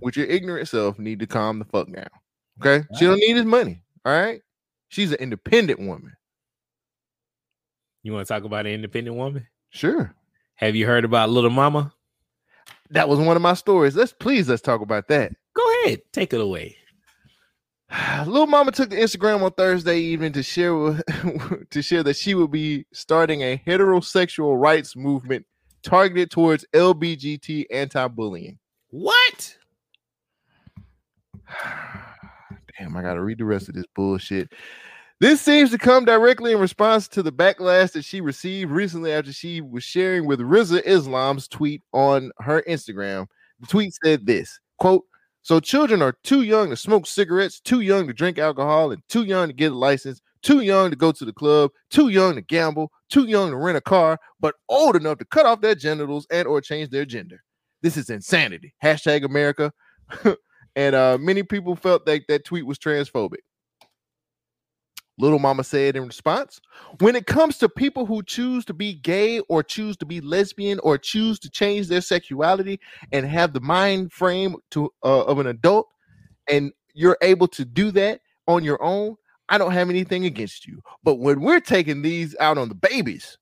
with 0.00 0.16
your 0.16 0.26
ignorant 0.26 0.68
self, 0.68 0.98
need 0.98 1.20
to 1.20 1.26
calm 1.26 1.58
the 1.58 1.64
fuck 1.64 1.92
down. 1.92 2.08
Okay, 2.60 2.86
she 2.98 3.04
don't 3.04 3.18
need 3.18 3.36
his 3.36 3.44
money. 3.44 3.82
All 4.04 4.12
right, 4.12 4.40
she's 4.88 5.10
an 5.10 5.18
independent 5.18 5.80
woman. 5.80 6.12
You 8.02 8.12
want 8.12 8.26
to 8.26 8.32
talk 8.32 8.44
about 8.44 8.66
an 8.66 8.72
independent 8.72 9.16
woman? 9.16 9.46
Sure. 9.70 10.14
Have 10.56 10.76
you 10.76 10.86
heard 10.86 11.04
about 11.04 11.30
Lil 11.30 11.50
Mama? 11.50 11.92
that 12.90 13.08
was 13.08 13.18
one 13.18 13.36
of 13.36 13.42
my 13.42 13.54
stories. 13.54 13.96
Let's 13.96 14.12
please 14.12 14.48
let's 14.48 14.62
talk 14.62 14.80
about 14.80 15.08
that. 15.08 15.32
Go 15.54 15.82
ahead, 15.84 16.00
take 16.12 16.32
it 16.32 16.40
away. 16.40 16.76
Lil 18.26 18.46
Mama 18.46 18.72
took 18.72 18.90
to 18.90 18.96
Instagram 18.96 19.42
on 19.42 19.52
Thursday 19.52 19.98
evening 19.98 20.32
to 20.32 20.42
share 20.42 20.74
with, 20.74 21.02
to 21.70 21.82
share 21.82 22.02
that 22.02 22.16
she 22.16 22.34
would 22.34 22.50
be 22.50 22.86
starting 22.92 23.42
a 23.42 23.60
heterosexual 23.66 24.60
rights 24.60 24.96
movement 24.96 25.46
targeted 25.84 26.30
towards 26.30 26.64
LBGT 26.72 27.66
anti-bullying. 27.70 28.58
What? 28.88 29.56
Damn, 32.78 32.96
I 32.96 33.02
gotta 33.02 33.22
read 33.22 33.38
the 33.38 33.44
rest 33.44 33.68
of 33.68 33.74
this 33.74 33.86
bullshit. 33.94 34.52
This 35.20 35.40
seems 35.40 35.70
to 35.70 35.78
come 35.78 36.04
directly 36.04 36.52
in 36.52 36.58
response 36.58 37.06
to 37.08 37.22
the 37.22 37.32
backlash 37.32 37.92
that 37.92 38.04
she 38.04 38.20
received 38.20 38.70
recently 38.70 39.12
after 39.12 39.32
she 39.32 39.60
was 39.60 39.84
sharing 39.84 40.26
with 40.26 40.40
Rizza 40.40 40.82
Islam's 40.84 41.46
tweet 41.46 41.82
on 41.92 42.32
her 42.40 42.62
Instagram. 42.68 43.26
The 43.60 43.66
tweet 43.68 43.94
said 44.04 44.26
this 44.26 44.58
quote, 44.78 45.04
so 45.42 45.60
children 45.60 46.02
are 46.02 46.16
too 46.24 46.42
young 46.42 46.70
to 46.70 46.76
smoke 46.76 47.06
cigarettes, 47.06 47.60
too 47.60 47.80
young 47.80 48.06
to 48.06 48.12
drink 48.12 48.38
alcohol, 48.38 48.90
and 48.92 49.02
too 49.08 49.24
young 49.24 49.48
to 49.48 49.52
get 49.52 49.72
a 49.72 49.76
license, 49.76 50.20
too 50.44 50.60
young 50.60 50.90
to 50.90 50.96
go 50.96 51.10
to 51.10 51.24
the 51.24 51.32
club, 51.32 51.72
too 51.90 52.08
young 52.08 52.36
to 52.36 52.42
gamble, 52.42 52.92
too 53.08 53.24
young 53.24 53.50
to 53.50 53.56
rent 53.56 53.78
a 53.78 53.80
car, 53.80 54.18
but 54.38 54.54
old 54.68 54.94
enough 54.94 55.18
to 55.18 55.24
cut 55.24 55.46
off 55.46 55.60
their 55.60 55.74
genitals 55.74 56.26
and 56.30 56.46
or 56.46 56.60
change 56.60 56.90
their 56.90 57.04
gender. 57.04 57.42
This 57.82 57.96
is 57.96 58.10
insanity. 58.10 58.74
Hashtag 58.82 59.24
America. 59.24 59.72
and 60.76 60.94
uh, 60.94 61.18
many 61.18 61.42
people 61.42 61.74
felt 61.74 62.06
that 62.06 62.22
that 62.28 62.44
tweet 62.44 62.66
was 62.66 62.78
transphobic. 62.78 63.38
Little 65.16 65.38
Mama 65.38 65.62
said 65.62 65.94
in 65.94 66.06
response, 66.06 66.60
when 66.98 67.14
it 67.14 67.26
comes 67.26 67.58
to 67.58 67.68
people 67.68 68.04
who 68.04 68.22
choose 68.24 68.64
to 68.64 68.74
be 68.74 68.94
gay 68.94 69.38
or 69.40 69.62
choose 69.62 69.96
to 69.98 70.06
be 70.06 70.20
lesbian 70.20 70.80
or 70.80 70.98
choose 70.98 71.38
to 71.40 71.50
change 71.50 71.86
their 71.86 72.00
sexuality 72.00 72.80
and 73.12 73.24
have 73.24 73.52
the 73.52 73.60
mind 73.60 74.12
frame 74.12 74.56
to 74.72 74.90
uh, 75.04 75.22
of 75.24 75.38
an 75.38 75.46
adult 75.46 75.86
and 76.48 76.72
you're 76.94 77.18
able 77.22 77.48
to 77.48 77.64
do 77.64 77.90
that 77.92 78.20
on 78.46 78.64
your 78.64 78.82
own, 78.82 79.16
I 79.54 79.58
don't 79.58 79.72
have 79.72 79.90
anything 79.90 80.26
against 80.26 80.66
you. 80.66 80.80
But 81.04 81.16
when 81.16 81.40
we're 81.40 81.60
taking 81.60 82.02
these 82.02 82.36
out 82.40 82.58
on 82.58 82.68
the 82.68 82.74
babies, 82.74 83.38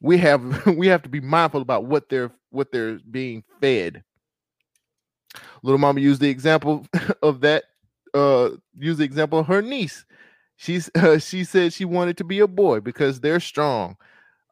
we 0.00 0.18
have 0.18 0.66
we 0.76 0.88
have 0.88 1.02
to 1.02 1.10
be 1.10 1.20
mindful 1.20 1.62
about 1.62 1.86
what 1.86 2.08
they're 2.08 2.32
what 2.50 2.72
they're 2.72 3.00
being 3.10 3.44
fed. 3.60 4.04
Little 5.62 5.78
Mama 5.78 6.00
used 6.00 6.20
the 6.20 6.30
example 6.30 6.86
of 7.22 7.42
that 7.42 7.64
uh 8.14 8.50
use 8.78 8.98
the 8.98 9.04
example 9.04 9.38
of 9.40 9.46
her 9.46 9.62
niece 9.62 10.04
She's 10.60 10.90
uh, 10.94 11.18
she 11.20 11.44
said 11.44 11.72
she 11.72 11.86
wanted 11.86 12.18
to 12.18 12.24
be 12.24 12.40
a 12.40 12.48
boy 12.48 12.80
because 12.80 13.20
they're 13.20 13.40
strong. 13.40 13.96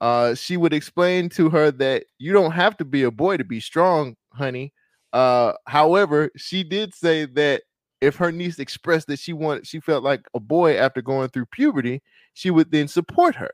Uh, 0.01 0.35
she 0.35 0.57
would 0.57 0.73
explain 0.73 1.29
to 1.31 1.51
her 1.51 1.71
that 1.73 2.07
you 2.19 2.33
don't 2.33 2.53
have 2.53 2.77
to 2.79 2.85
be 2.87 3.03
a 3.03 3.11
boy 3.11 3.37
to 3.37 3.45
be 3.45 3.61
strong, 3.61 4.17
honey. 4.33 4.73
Uh, 5.13 5.53
however, 5.67 6.31
she 6.37 6.65
did 6.65 6.95
say 6.95 7.27
that 7.27 7.63
if 8.01 8.17
her 8.17 8.33
niece 8.33 8.59
expressed 8.59 9.09
that 9.09 9.19
she 9.19 9.33
wanted, 9.33 9.67
she 9.67 9.81
felt 9.81 10.05
like 10.05 10.27
a 10.35 10.41
boy 10.41 10.77
after 10.77 11.03
going 11.03 11.29
through 11.29 11.47
puberty, 11.47 12.03
she 12.35 12.51
would 12.51 12.71
then 12.71 12.89
support 12.89 13.35
her. 13.37 13.51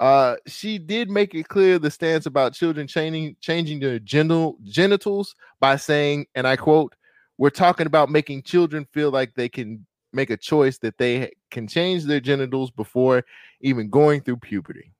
Uh, 0.00 0.36
she 0.46 0.78
did 0.78 1.08
make 1.08 1.34
it 1.34 1.48
clear 1.48 1.78
the 1.78 1.90
stance 1.90 2.26
about 2.26 2.52
children 2.52 2.86
changing 2.86 3.36
changing 3.40 3.78
their 3.80 3.98
genital 4.00 4.58
genitals 4.64 5.34
by 5.60 5.76
saying, 5.76 6.26
and 6.34 6.46
I 6.46 6.56
quote, 6.56 6.94
"We're 7.38 7.50
talking 7.50 7.86
about 7.86 8.10
making 8.10 8.42
children 8.42 8.86
feel 8.92 9.10
like 9.10 9.34
they 9.34 9.48
can 9.48 9.86
make 10.14 10.30
a 10.30 10.36
choice 10.36 10.78
that 10.78 10.96
they 10.98 11.32
can 11.50 11.66
change 11.66 12.04
their 12.04 12.20
genitals 12.20 12.70
before 12.70 13.24
even 13.60 13.90
going 13.90 14.20
through 14.20 14.38
puberty. 14.38 14.92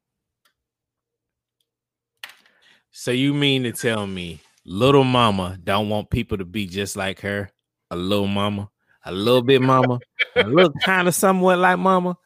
So 2.91 3.11
you 3.11 3.33
mean 3.33 3.63
to 3.65 3.73
tell 3.73 4.07
me 4.07 4.41
little 4.65 5.05
mama 5.05 5.59
don't 5.63 5.89
want 5.89 6.11
people 6.11 6.39
to 6.39 6.45
be 6.45 6.67
just 6.67 6.97
like 6.97 7.21
her? 7.21 7.51
A 7.95 7.97
little 7.97 8.27
mama, 8.27 8.69
a 9.05 9.13
little 9.13 9.41
bit 9.41 9.63
mama, 9.63 10.01
a 10.35 10.43
little 10.43 10.73
kind 10.83 11.07
of 11.07 11.15
somewhat 11.15 11.61
like 11.61 11.79
mama. 11.79 12.17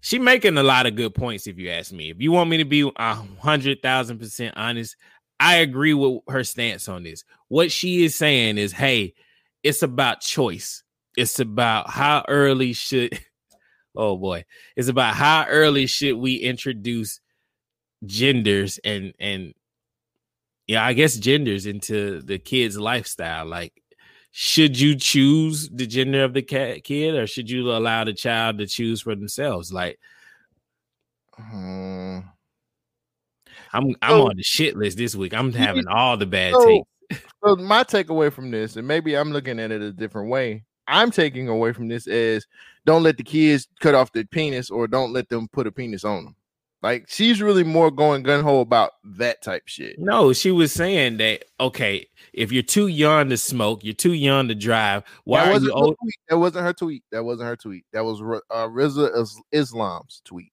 She 0.00 0.18
making 0.18 0.58
a 0.58 0.62
lot 0.64 0.86
of 0.86 0.96
good 0.96 1.14
points, 1.14 1.46
if 1.46 1.56
you 1.56 1.70
ask 1.70 1.92
me. 1.92 2.10
If 2.10 2.20
you 2.20 2.32
want 2.32 2.50
me 2.50 2.56
to 2.56 2.64
be 2.64 2.90
a 2.96 3.14
hundred 3.38 3.80
thousand 3.80 4.18
percent 4.18 4.56
honest, 4.56 4.96
I 5.38 5.56
agree 5.56 5.94
with 5.94 6.20
her 6.28 6.42
stance 6.42 6.88
on 6.88 7.04
this. 7.04 7.22
What 7.46 7.70
she 7.70 8.04
is 8.04 8.16
saying 8.16 8.58
is, 8.58 8.72
hey, 8.72 9.14
it's 9.62 9.84
about 9.84 10.20
choice. 10.20 10.82
It's 11.16 11.38
about 11.38 11.90
how 11.90 12.24
early 12.26 12.72
should 12.72 13.16
oh 13.96 14.16
boy, 14.16 14.44
it's 14.74 14.88
about 14.88 15.14
how 15.14 15.46
early 15.48 15.86
should 15.86 16.16
we 16.16 16.34
introduce 16.34 17.20
genders 18.04 18.80
and 18.84 19.14
and 19.20 19.54
yeah, 20.66 20.84
I 20.84 20.92
guess 20.92 21.16
genders 21.16 21.66
into 21.66 22.22
the 22.22 22.38
kid's 22.38 22.78
lifestyle. 22.78 23.46
Like, 23.46 23.72
should 24.30 24.78
you 24.78 24.96
choose 24.96 25.68
the 25.68 25.86
gender 25.86 26.24
of 26.24 26.34
the 26.34 26.42
kid, 26.42 27.14
or 27.14 27.26
should 27.26 27.50
you 27.50 27.70
allow 27.70 28.04
the 28.04 28.14
child 28.14 28.58
to 28.58 28.66
choose 28.66 29.02
for 29.02 29.14
themselves? 29.14 29.72
Like, 29.72 29.98
um, 31.38 32.30
I'm 33.72 33.94
I'm 34.02 34.10
so, 34.10 34.28
on 34.28 34.36
the 34.36 34.42
shit 34.42 34.76
list 34.76 34.96
this 34.96 35.14
week. 35.14 35.34
I'm 35.34 35.52
having 35.52 35.86
all 35.88 36.16
the 36.16 36.26
bad 36.26 36.54
so, 36.54 36.66
takes 36.66 37.24
so 37.44 37.56
my 37.56 37.84
takeaway 37.84 38.32
from 38.32 38.50
this, 38.50 38.76
and 38.76 38.88
maybe 38.88 39.16
I'm 39.16 39.32
looking 39.32 39.60
at 39.60 39.70
it 39.70 39.82
a 39.82 39.92
different 39.92 40.30
way. 40.30 40.64
I'm 40.86 41.10
taking 41.10 41.48
away 41.48 41.72
from 41.72 41.88
this 41.88 42.06
is 42.06 42.46
don't 42.84 43.02
let 43.02 43.16
the 43.16 43.22
kids 43.22 43.68
cut 43.80 43.94
off 43.94 44.12
their 44.12 44.24
penis 44.24 44.70
or 44.70 44.86
don't 44.86 45.12
let 45.12 45.28
them 45.28 45.48
put 45.48 45.66
a 45.66 45.72
penis 45.72 46.04
on 46.04 46.24
them. 46.24 46.36
Like 46.84 47.06
she's 47.08 47.40
really 47.40 47.64
more 47.64 47.90
going 47.90 48.22
gun 48.24 48.44
ho 48.44 48.60
about 48.60 48.90
that 49.04 49.40
type 49.40 49.62
shit. 49.64 49.98
No, 49.98 50.34
she 50.34 50.50
was 50.50 50.70
saying 50.70 51.16
that 51.16 51.46
okay, 51.58 52.06
if 52.34 52.52
you're 52.52 52.62
too 52.62 52.88
young 52.88 53.30
to 53.30 53.38
smoke, 53.38 53.82
you're 53.82 53.94
too 53.94 54.12
young 54.12 54.48
to 54.48 54.54
drive. 54.54 55.02
Why 55.24 55.46
that 55.46 55.54
are 55.54 55.60
you 55.64 55.72
old? 55.72 55.96
Tweet. 56.02 56.14
That 56.28 56.36
wasn't 56.36 56.66
her 56.66 56.74
tweet. 56.74 57.02
That 57.10 57.24
wasn't 57.24 57.48
her 57.48 57.56
tweet. 57.56 57.86
That 57.94 58.04
was 58.04 58.20
uh, 58.20 58.68
Rizza 58.68 59.24
Islam's 59.50 60.20
tweet. 60.26 60.52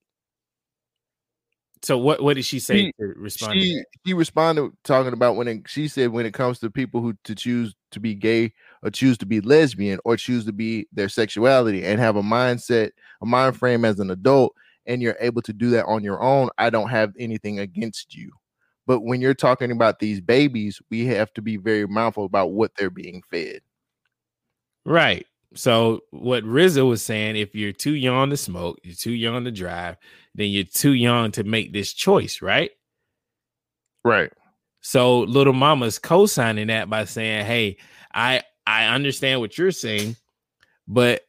So 1.82 1.98
what 1.98 2.22
what 2.22 2.36
did 2.36 2.46
she 2.46 2.60
say 2.60 2.78
she, 2.78 2.92
to 2.92 3.12
respond? 3.14 3.60
She 3.60 3.74
to 3.74 3.84
she 4.06 4.14
responded 4.14 4.70
talking 4.84 5.12
about 5.12 5.36
when 5.36 5.48
it, 5.48 5.68
she 5.68 5.86
said 5.86 6.12
when 6.12 6.24
it 6.24 6.32
comes 6.32 6.60
to 6.60 6.70
people 6.70 7.02
who 7.02 7.12
to 7.24 7.34
choose 7.34 7.74
to 7.90 8.00
be 8.00 8.14
gay 8.14 8.54
or 8.82 8.88
choose 8.88 9.18
to 9.18 9.26
be 9.26 9.42
lesbian 9.42 9.98
or 10.06 10.16
choose 10.16 10.46
to 10.46 10.52
be 10.54 10.88
their 10.94 11.10
sexuality 11.10 11.84
and 11.84 12.00
have 12.00 12.16
a 12.16 12.22
mindset, 12.22 12.92
a 13.20 13.26
mind 13.26 13.58
frame 13.58 13.84
as 13.84 14.00
an 14.00 14.10
adult, 14.10 14.54
and 14.86 15.02
you're 15.02 15.16
able 15.20 15.42
to 15.42 15.52
do 15.52 15.70
that 15.70 15.86
on 15.86 16.02
your 16.02 16.22
own, 16.22 16.48
I 16.58 16.70
don't 16.70 16.88
have 16.88 17.12
anything 17.18 17.58
against 17.60 18.14
you. 18.14 18.30
But 18.86 19.00
when 19.00 19.20
you're 19.20 19.34
talking 19.34 19.70
about 19.70 19.98
these 19.98 20.20
babies, 20.20 20.80
we 20.90 21.06
have 21.06 21.32
to 21.34 21.42
be 21.42 21.56
very 21.56 21.86
mindful 21.86 22.24
about 22.24 22.52
what 22.52 22.72
they're 22.76 22.90
being 22.90 23.22
fed. 23.30 23.60
Right. 24.84 25.26
So 25.54 26.00
what 26.10 26.44
Rizza 26.44 26.86
was 26.86 27.02
saying, 27.02 27.36
if 27.36 27.54
you're 27.54 27.72
too 27.72 27.94
young 27.94 28.30
to 28.30 28.36
smoke, 28.36 28.78
you're 28.82 28.94
too 28.94 29.12
young 29.12 29.44
to 29.44 29.50
drive, 29.50 29.96
then 30.34 30.48
you're 30.48 30.64
too 30.64 30.94
young 30.94 31.30
to 31.32 31.44
make 31.44 31.72
this 31.72 31.92
choice, 31.92 32.42
right? 32.42 32.70
Right. 34.04 34.32
So 34.80 35.20
little 35.20 35.52
mama's 35.52 35.98
co-signing 35.98 36.66
that 36.66 36.90
by 36.90 37.04
saying, 37.04 37.46
"Hey, 37.46 37.76
I 38.12 38.42
I 38.66 38.86
understand 38.86 39.40
what 39.40 39.56
you're 39.56 39.70
saying, 39.70 40.16
but 40.88 41.22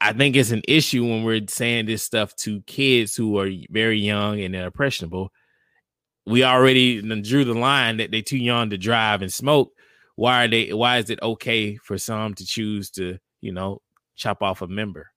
I 0.00 0.12
think 0.12 0.36
it's 0.36 0.50
an 0.50 0.62
issue 0.68 1.04
when 1.04 1.24
we're 1.24 1.46
saying 1.48 1.86
this 1.86 2.02
stuff 2.02 2.34
to 2.36 2.60
kids 2.62 3.16
who 3.16 3.38
are 3.38 3.50
very 3.70 3.98
young 3.98 4.40
and 4.40 4.54
they're 4.54 4.66
impressionable. 4.66 5.32
We 6.26 6.44
already 6.44 7.00
drew 7.22 7.44
the 7.44 7.54
line 7.54 7.98
that 7.98 8.10
they're 8.10 8.22
too 8.22 8.36
young 8.36 8.70
to 8.70 8.78
drive 8.78 9.22
and 9.22 9.32
smoke. 9.32 9.72
Why 10.16 10.44
are 10.44 10.48
they? 10.48 10.72
Why 10.72 10.98
is 10.98 11.10
it 11.10 11.22
okay 11.22 11.76
for 11.76 11.98
some 11.98 12.34
to 12.34 12.44
choose 12.44 12.90
to, 12.92 13.18
you 13.40 13.52
know, 13.52 13.80
chop 14.16 14.42
off 14.42 14.62
a 14.62 14.66
member? 14.66 15.10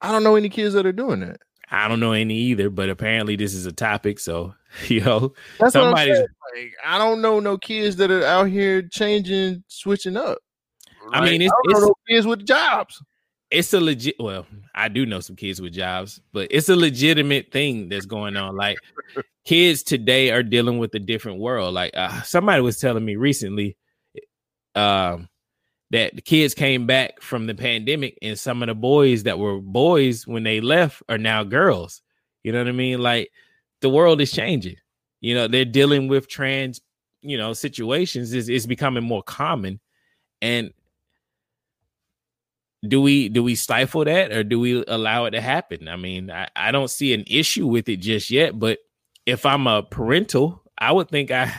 I 0.00 0.12
don't 0.12 0.24
know 0.24 0.36
any 0.36 0.48
kids 0.48 0.74
that 0.74 0.86
are 0.86 0.92
doing 0.92 1.20
that. 1.20 1.38
I 1.70 1.88
don't 1.88 2.00
know 2.00 2.12
any 2.12 2.34
either, 2.34 2.70
but 2.70 2.88
apparently 2.88 3.34
this 3.36 3.52
is 3.52 3.66
a 3.66 3.72
topic. 3.72 4.20
So 4.20 4.54
you 4.88 5.00
know, 5.00 5.32
That's 5.58 5.72
somebody's. 5.72 6.18
Like, 6.18 6.72
I 6.84 6.98
don't 6.98 7.20
know 7.20 7.40
no 7.40 7.58
kids 7.58 7.96
that 7.96 8.10
are 8.10 8.24
out 8.24 8.44
here 8.44 8.82
changing, 8.82 9.64
switching 9.68 10.16
up. 10.16 10.38
Like, 11.08 11.22
I 11.22 11.24
mean, 11.24 11.42
it's, 11.42 11.52
I 11.52 11.70
it's 11.70 11.80
no 11.80 11.94
kids 12.08 12.26
with 12.26 12.46
jobs. 12.46 13.02
It's 13.50 13.72
a 13.72 13.80
legit. 13.80 14.16
Well, 14.18 14.46
I 14.74 14.88
do 14.88 15.06
know 15.06 15.20
some 15.20 15.36
kids 15.36 15.60
with 15.60 15.72
jobs, 15.72 16.20
but 16.32 16.48
it's 16.50 16.68
a 16.68 16.76
legitimate 16.76 17.52
thing 17.52 17.88
that's 17.88 18.06
going 18.06 18.36
on. 18.36 18.56
Like 18.56 18.78
kids 19.44 19.82
today 19.82 20.30
are 20.30 20.42
dealing 20.42 20.78
with 20.78 20.94
a 20.94 20.98
different 20.98 21.38
world. 21.38 21.74
Like 21.74 21.92
uh, 21.96 22.22
somebody 22.22 22.60
was 22.60 22.80
telling 22.80 23.04
me 23.04 23.16
recently, 23.16 23.76
um, 24.74 25.28
that 25.90 26.14
the 26.16 26.22
kids 26.22 26.54
came 26.54 26.86
back 26.86 27.22
from 27.22 27.46
the 27.46 27.54
pandemic 27.54 28.18
and 28.20 28.38
some 28.38 28.62
of 28.62 28.66
the 28.66 28.74
boys 28.74 29.22
that 29.22 29.38
were 29.38 29.60
boys 29.60 30.26
when 30.26 30.42
they 30.42 30.60
left 30.60 31.02
are 31.08 31.18
now 31.18 31.44
girls. 31.44 32.02
You 32.42 32.52
know 32.52 32.58
what 32.58 32.68
I 32.68 32.72
mean? 32.72 33.00
Like 33.00 33.30
the 33.80 33.88
world 33.88 34.20
is 34.20 34.32
changing. 34.32 34.76
You 35.20 35.34
know, 35.34 35.48
they're 35.48 35.64
dealing 35.64 36.08
with 36.08 36.28
trans, 36.28 36.80
you 37.22 37.38
know, 37.38 37.52
situations 37.52 38.32
is 38.32 38.66
becoming 38.66 39.04
more 39.04 39.22
common. 39.22 39.80
And 40.42 40.72
do 42.88 43.00
we 43.00 43.28
do 43.28 43.42
we 43.42 43.54
stifle 43.54 44.04
that 44.04 44.32
or 44.32 44.44
do 44.44 44.58
we 44.58 44.84
allow 44.86 45.24
it 45.26 45.32
to 45.32 45.40
happen? 45.40 45.88
I 45.88 45.96
mean, 45.96 46.30
I, 46.30 46.48
I 46.56 46.72
don't 46.72 46.90
see 46.90 47.12
an 47.14 47.24
issue 47.26 47.66
with 47.66 47.88
it 47.88 47.98
just 47.98 48.30
yet, 48.30 48.58
but 48.58 48.78
if 49.24 49.44
I'm 49.44 49.66
a 49.66 49.82
parental, 49.82 50.62
I 50.78 50.92
would 50.92 51.08
think 51.08 51.30
I 51.30 51.52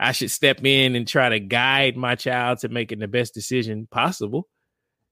I 0.00 0.12
should 0.12 0.30
step 0.30 0.64
in 0.64 0.94
and 0.94 1.06
try 1.06 1.28
to 1.28 1.40
guide 1.40 1.96
my 1.96 2.14
child 2.14 2.58
to 2.60 2.68
making 2.68 3.00
the 3.00 3.08
best 3.08 3.34
decision 3.34 3.88
possible. 3.90 4.48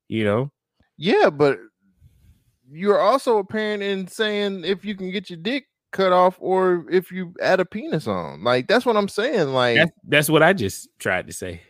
You 0.09 0.25
know, 0.25 0.53
Yeah, 0.97 1.31
but 1.31 1.59
you're 2.71 3.01
also 3.01 3.39
a 3.39 3.45
parent 3.45 3.83
in 3.83 4.07
saying 4.09 4.65
if 4.65 4.85
you 4.85 4.95
can 4.95 5.11
get 5.11 5.31
your 5.31 5.39
dick 5.39 5.67
cut 5.93 6.13
off 6.13 6.37
or 6.41 6.85
if 6.91 7.11
you 7.11 7.35
add 7.41 7.61
a 7.61 7.65
penis 7.65 8.07
on. 8.07 8.45
Like 8.45 8.69
that's 8.69 8.87
what 8.87 8.97
I'm 8.97 9.09
saying. 9.09 9.49
Like 9.49 9.77
that's 9.77 9.93
that's 10.07 10.31
what 10.31 10.43
I 10.43 10.53
just 10.53 10.89
tried 10.99 11.27
to 11.27 11.33
say. 11.33 11.63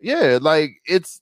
yeah, 0.00 0.38
like 0.40 0.72
it's 0.86 1.20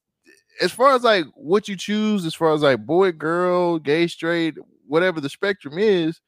as 0.61 0.73
far 0.73 0.95
as 0.95 1.03
like 1.03 1.25
what 1.35 1.69
you 1.69 1.77
choose, 1.77 2.25
as 2.27 2.35
far 2.35 2.53
as 2.53 2.63
like 2.63 2.85
boy, 2.85 3.13
girl, 3.13 3.79
gay, 3.79 4.07
straight, 4.07 4.55
whatever 4.87 5.21
the 5.21 5.29
spectrum 5.29 5.79
is. 5.79 6.21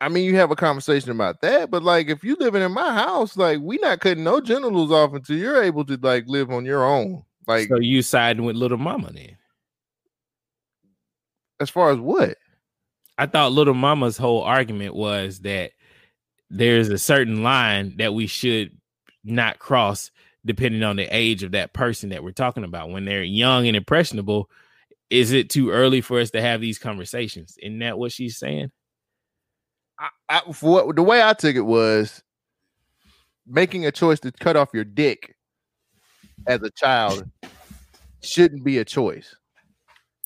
I 0.00 0.08
mean, 0.08 0.24
you 0.24 0.36
have 0.36 0.52
a 0.52 0.56
conversation 0.56 1.10
about 1.10 1.40
that, 1.40 1.70
but 1.70 1.82
like 1.82 2.08
if 2.08 2.22
you 2.22 2.36
living 2.38 2.62
in 2.62 2.72
my 2.72 2.92
house, 2.92 3.36
like 3.36 3.58
we 3.60 3.78
not 3.78 3.98
cutting 4.00 4.22
no 4.22 4.40
genitals 4.40 4.92
off 4.92 5.12
until 5.12 5.36
you're 5.36 5.62
able 5.62 5.84
to 5.86 5.98
like 6.00 6.24
live 6.28 6.50
on 6.50 6.64
your 6.64 6.84
own. 6.84 7.24
Like 7.48 7.68
so 7.68 7.80
you 7.80 8.02
siding 8.02 8.44
with 8.44 8.56
little 8.56 8.78
mama 8.78 9.10
then? 9.12 9.36
as 11.60 11.70
far 11.70 11.90
as 11.90 11.98
what? 11.98 12.36
I 13.16 13.26
thought 13.26 13.52
little 13.52 13.74
mama's 13.74 14.16
whole 14.16 14.42
argument 14.42 14.94
was 14.94 15.40
that 15.40 15.72
there's 16.50 16.88
a 16.88 16.98
certain 16.98 17.42
line 17.42 17.96
that 17.98 18.14
we 18.14 18.26
should 18.26 18.76
not 19.24 19.58
cross 19.58 20.10
depending 20.44 20.82
on 20.82 20.96
the 20.96 21.04
age 21.04 21.42
of 21.42 21.52
that 21.52 21.72
person 21.72 22.10
that 22.10 22.22
we're 22.22 22.32
talking 22.32 22.64
about. 22.64 22.90
When 22.90 23.04
they're 23.04 23.22
young 23.22 23.66
and 23.66 23.76
impressionable, 23.76 24.50
is 25.10 25.32
it 25.32 25.50
too 25.50 25.70
early 25.70 26.00
for 26.00 26.20
us 26.20 26.30
to 26.30 26.40
have 26.40 26.60
these 26.60 26.78
conversations? 26.78 27.56
Isn't 27.62 27.80
that 27.80 27.98
what 27.98 28.12
she's 28.12 28.38
saying? 28.38 28.70
I, 29.98 30.08
I 30.28 30.52
for 30.52 30.86
what 30.86 30.96
the 30.96 31.02
way 31.02 31.22
I 31.22 31.32
took 31.32 31.56
it 31.56 31.62
was 31.62 32.22
making 33.46 33.86
a 33.86 33.92
choice 33.92 34.20
to 34.20 34.32
cut 34.32 34.56
off 34.56 34.70
your 34.72 34.84
dick 34.84 35.34
as 36.46 36.62
a 36.62 36.70
child 36.70 37.28
shouldn't 38.20 38.64
be 38.64 38.78
a 38.78 38.84
choice. 38.84 39.34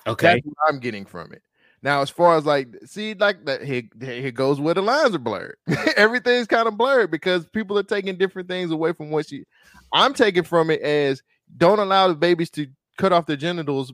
Okay. 0.06 0.34
That's 0.34 0.46
what 0.46 0.56
I'm 0.68 0.80
getting 0.80 1.04
from 1.04 1.32
it. 1.32 1.42
Now, 1.82 2.00
as 2.00 2.10
far 2.10 2.36
as 2.36 2.46
like, 2.46 2.68
see, 2.84 3.14
like 3.14 3.44
that, 3.46 3.64
here, 3.64 3.82
here 4.00 4.30
goes 4.30 4.60
where 4.60 4.74
the 4.74 4.82
lines 4.82 5.14
are 5.14 5.18
blurred. 5.18 5.56
Everything's 5.96 6.46
kind 6.46 6.68
of 6.68 6.78
blurred 6.78 7.10
because 7.10 7.46
people 7.46 7.76
are 7.76 7.82
taking 7.82 8.16
different 8.16 8.48
things 8.48 8.70
away 8.70 8.92
from 8.92 9.10
what 9.10 9.28
she. 9.28 9.44
I'm 9.92 10.14
taking 10.14 10.44
from 10.44 10.70
it 10.70 10.80
as 10.80 11.22
don't 11.56 11.80
allow 11.80 12.08
the 12.08 12.14
babies 12.14 12.50
to 12.50 12.68
cut 12.98 13.12
off 13.12 13.26
their 13.26 13.36
genitals 13.36 13.92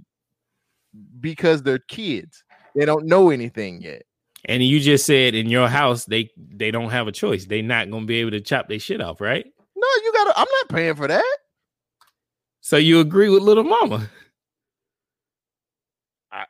because 1.20 1.62
they're 1.62 1.78
kids. 1.78 2.44
They 2.74 2.84
don't 2.84 3.06
know 3.06 3.30
anything 3.30 3.80
yet. 3.80 4.02
And 4.44 4.62
you 4.62 4.80
just 4.80 5.04
said 5.04 5.34
in 5.34 5.48
your 5.48 5.68
house 5.68 6.04
they 6.04 6.30
they 6.36 6.70
don't 6.70 6.90
have 6.90 7.08
a 7.08 7.12
choice. 7.12 7.46
They're 7.46 7.62
not 7.62 7.90
gonna 7.90 8.06
be 8.06 8.20
able 8.20 8.30
to 8.32 8.40
chop 8.40 8.68
their 8.68 8.78
shit 8.78 9.00
off, 9.00 9.20
right? 9.20 9.44
No, 9.76 9.88
you 10.04 10.12
gotta. 10.12 10.32
I'm 10.36 10.46
not 10.50 10.68
paying 10.68 10.94
for 10.94 11.08
that. 11.08 11.38
So 12.60 12.76
you 12.76 13.00
agree 13.00 13.28
with 13.28 13.42
little 13.42 13.64
mama? 13.64 14.08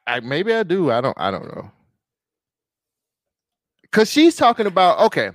I, 0.08 0.20
maybe 0.20 0.52
I 0.54 0.62
do. 0.62 0.90
I 0.90 1.00
don't. 1.00 1.16
I 1.18 1.30
don't 1.30 1.54
know. 1.54 1.70
Cause 3.92 4.10
she's 4.10 4.36
talking 4.36 4.66
about 4.66 4.98
okay. 5.00 5.30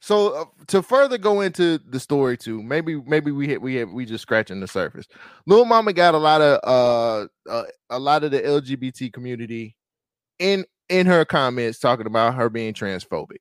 So 0.00 0.34
uh, 0.34 0.44
to 0.68 0.82
further 0.82 1.18
go 1.18 1.40
into 1.40 1.78
the 1.78 2.00
story 2.00 2.36
too, 2.36 2.62
maybe 2.62 3.00
maybe 3.06 3.30
we 3.30 3.46
hit 3.46 3.62
we 3.62 3.74
hit, 3.74 3.88
we 3.88 4.04
just 4.04 4.22
scratching 4.22 4.60
the 4.60 4.68
surface. 4.68 5.06
Little 5.46 5.64
Mama 5.64 5.92
got 5.92 6.14
a 6.14 6.18
lot 6.18 6.40
of 6.40 6.60
uh, 6.64 7.50
uh 7.50 7.64
a 7.90 7.98
lot 7.98 8.24
of 8.24 8.30
the 8.30 8.40
LGBT 8.40 9.12
community 9.12 9.76
in 10.38 10.64
in 10.88 11.06
her 11.06 11.24
comments 11.24 11.78
talking 11.78 12.06
about 12.06 12.34
her 12.34 12.48
being 12.50 12.74
transphobic. 12.74 13.38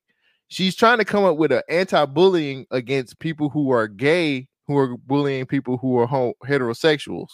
She's 0.47 0.75
trying 0.75 0.97
to 0.99 1.05
come 1.05 1.23
up 1.23 1.37
with 1.37 1.51
an 1.51 1.61
anti-bullying 1.69 2.65
against 2.71 3.19
people 3.19 3.49
who 3.49 3.71
are 3.71 3.87
gay 3.87 4.47
who 4.67 4.77
are 4.77 4.97
bullying 4.97 5.45
people 5.45 5.77
who 5.77 5.97
are 5.99 6.07
ho- 6.07 6.35
heterosexuals. 6.45 7.29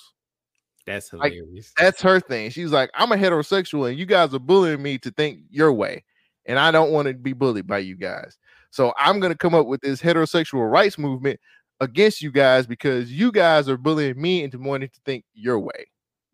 That's 0.88 1.14
Like, 1.14 1.34
hilarious. 1.34 1.74
that's 1.78 2.02
her 2.02 2.20
thing. 2.20 2.50
She's 2.50 2.72
like, 2.72 2.90
I'm 2.96 3.12
a 3.12 3.16
heterosexual, 3.18 3.90
and 3.90 4.00
you 4.00 4.08
guys 4.08 4.34
are 4.34 4.40
bullying 4.40 4.82
me 4.82 4.98
to 5.00 5.12
think 5.12 5.42
your 5.52 5.72
way, 5.74 6.04
and 6.48 6.58
I 6.58 6.72
don't 6.72 6.92
want 6.92 7.08
to 7.10 7.14
be 7.14 7.34
bullied 7.34 7.68
by 7.68 7.80
you 7.80 7.96
guys. 7.96 8.38
So 8.72 8.94
I'm 8.98 9.20
gonna 9.20 9.36
come 9.36 9.54
up 9.54 9.68
with 9.68 9.82
this 9.82 10.02
heterosexual 10.02 10.70
rights 10.72 10.98
movement 10.98 11.40
against 11.82 12.22
you 12.22 12.32
guys 12.32 12.66
because 12.66 13.12
you 13.12 13.32
guys 13.32 13.70
are 13.70 13.78
bullying 13.78 14.20
me 14.20 14.44
into 14.44 14.58
wanting 14.58 14.90
to 14.90 15.00
think 15.06 15.26
your 15.36 15.60
way. 15.60 15.86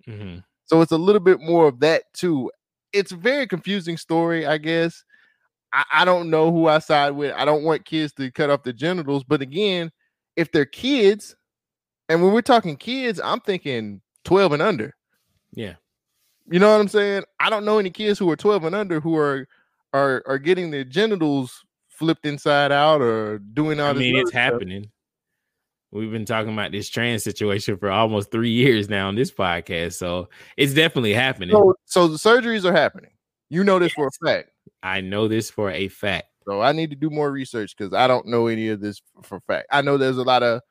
Mhm. 0.07 0.43
So 0.65 0.81
it's 0.81 0.91
a 0.91 0.97
little 0.97 1.19
bit 1.19 1.41
more 1.41 1.67
of 1.67 1.79
that 1.81 2.03
too. 2.13 2.51
It's 2.93 3.11
a 3.11 3.17
very 3.17 3.47
confusing 3.47 3.97
story, 3.97 4.45
I 4.45 4.57
guess. 4.59 5.03
I, 5.73 5.83
I 5.91 6.05
don't 6.05 6.29
know 6.29 6.51
who 6.51 6.67
I 6.67 6.79
side 6.79 7.11
with. 7.11 7.33
I 7.35 7.43
don't 7.45 7.63
want 7.63 7.85
kids 7.85 8.13
to 8.13 8.31
cut 8.31 8.51
off 8.51 8.63
their 8.63 8.73
genitals, 8.73 9.23
but 9.23 9.41
again, 9.41 9.91
if 10.35 10.51
they're 10.51 10.65
kids, 10.65 11.35
and 12.09 12.21
when 12.21 12.31
we're 12.33 12.41
talking 12.43 12.77
kids, 12.77 13.19
I'm 13.19 13.39
thinking 13.39 14.01
12 14.23 14.53
and 14.53 14.61
under. 14.61 14.95
Yeah. 15.53 15.75
You 16.49 16.59
know 16.59 16.71
what 16.71 16.81
I'm 16.81 16.87
saying? 16.87 17.23
I 17.39 17.49
don't 17.49 17.65
know 17.65 17.77
any 17.77 17.89
kids 17.89 18.19
who 18.19 18.29
are 18.29 18.35
12 18.35 18.65
and 18.65 18.75
under 18.75 18.99
who 18.99 19.15
are 19.17 19.47
are 19.93 20.23
are 20.25 20.39
getting 20.39 20.71
their 20.71 20.83
genitals 20.83 21.63
flipped 21.87 22.25
inside 22.25 22.71
out 22.71 23.01
or 23.01 23.39
doing 23.39 23.79
all 23.79 23.91
I 23.91 23.93
mean, 23.93 24.15
it's 24.15 24.31
stuff. 24.31 24.41
happening. 24.41 24.89
We've 25.91 26.11
been 26.11 26.25
talking 26.25 26.51
about 26.51 26.71
this 26.71 26.89
trans 26.89 27.23
situation 27.23 27.77
for 27.77 27.91
almost 27.91 28.31
three 28.31 28.49
years 28.49 28.89
now 28.89 29.07
on 29.07 29.15
this 29.15 29.31
podcast, 29.31 29.93
so 29.93 30.27
it's 30.57 30.73
definitely 30.73 31.13
happening. 31.13 31.51
So, 31.51 31.75
so 31.85 32.07
the 32.07 32.17
surgeries 32.17 32.65
are 32.65 32.73
happening. 32.73 33.11
You 33.49 33.63
know 33.63 33.77
this 33.77 33.93
for 33.93 34.07
a 34.07 34.25
fact. 34.25 34.49
I 34.81 35.01
know 35.01 35.27
this 35.27 35.51
for 35.51 35.69
a 35.69 35.87
fact. 35.89 36.25
So 36.47 36.61
I 36.61 36.71
need 36.71 36.89
to 36.89 36.95
do 36.95 37.11
more 37.11 37.31
research 37.31 37.75
because 37.77 37.93
I 37.93 38.07
don't 38.07 38.25
know 38.25 38.47
any 38.47 38.69
of 38.69 38.81
this 38.81 39.01
for 39.21 39.39
fact. 39.41 39.67
I 39.71 39.81
know 39.81 39.97
there's 39.97 40.17
a 40.17 40.23
lot 40.23 40.41
of 40.41 40.61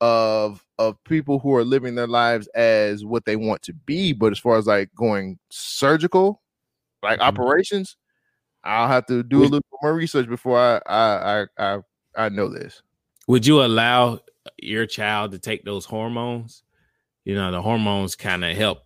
of 0.00 0.64
of 0.78 1.02
people 1.04 1.38
who 1.38 1.54
are 1.54 1.64
living 1.64 1.94
their 1.94 2.06
lives 2.06 2.46
as 2.48 3.04
what 3.04 3.24
they 3.24 3.36
want 3.36 3.62
to 3.62 3.72
be, 3.72 4.12
but 4.12 4.32
as 4.32 4.38
far 4.38 4.56
as 4.56 4.66
like 4.66 4.90
going 4.94 5.38
surgical, 5.50 6.42
like 7.02 7.18
mm-hmm. 7.18 7.28
operations, 7.28 7.96
I'll 8.64 8.88
have 8.88 9.06
to 9.06 9.22
do 9.22 9.42
a 9.42 9.44
little 9.44 9.60
more 9.82 9.94
research 9.94 10.28
before 10.28 10.58
I 10.58 10.80
I 10.86 11.40
I 11.40 11.46
I, 11.58 11.78
I 12.16 12.28
know 12.28 12.48
this. 12.48 12.82
Would 13.26 13.46
you 13.46 13.62
allow 13.62 14.20
your 14.62 14.86
child 14.86 15.32
to 15.32 15.38
take 15.38 15.64
those 15.64 15.84
hormones? 15.84 16.62
You 17.24 17.34
know, 17.34 17.50
the 17.50 17.60
hormones 17.60 18.14
kind 18.14 18.44
of 18.44 18.56
help 18.56 18.84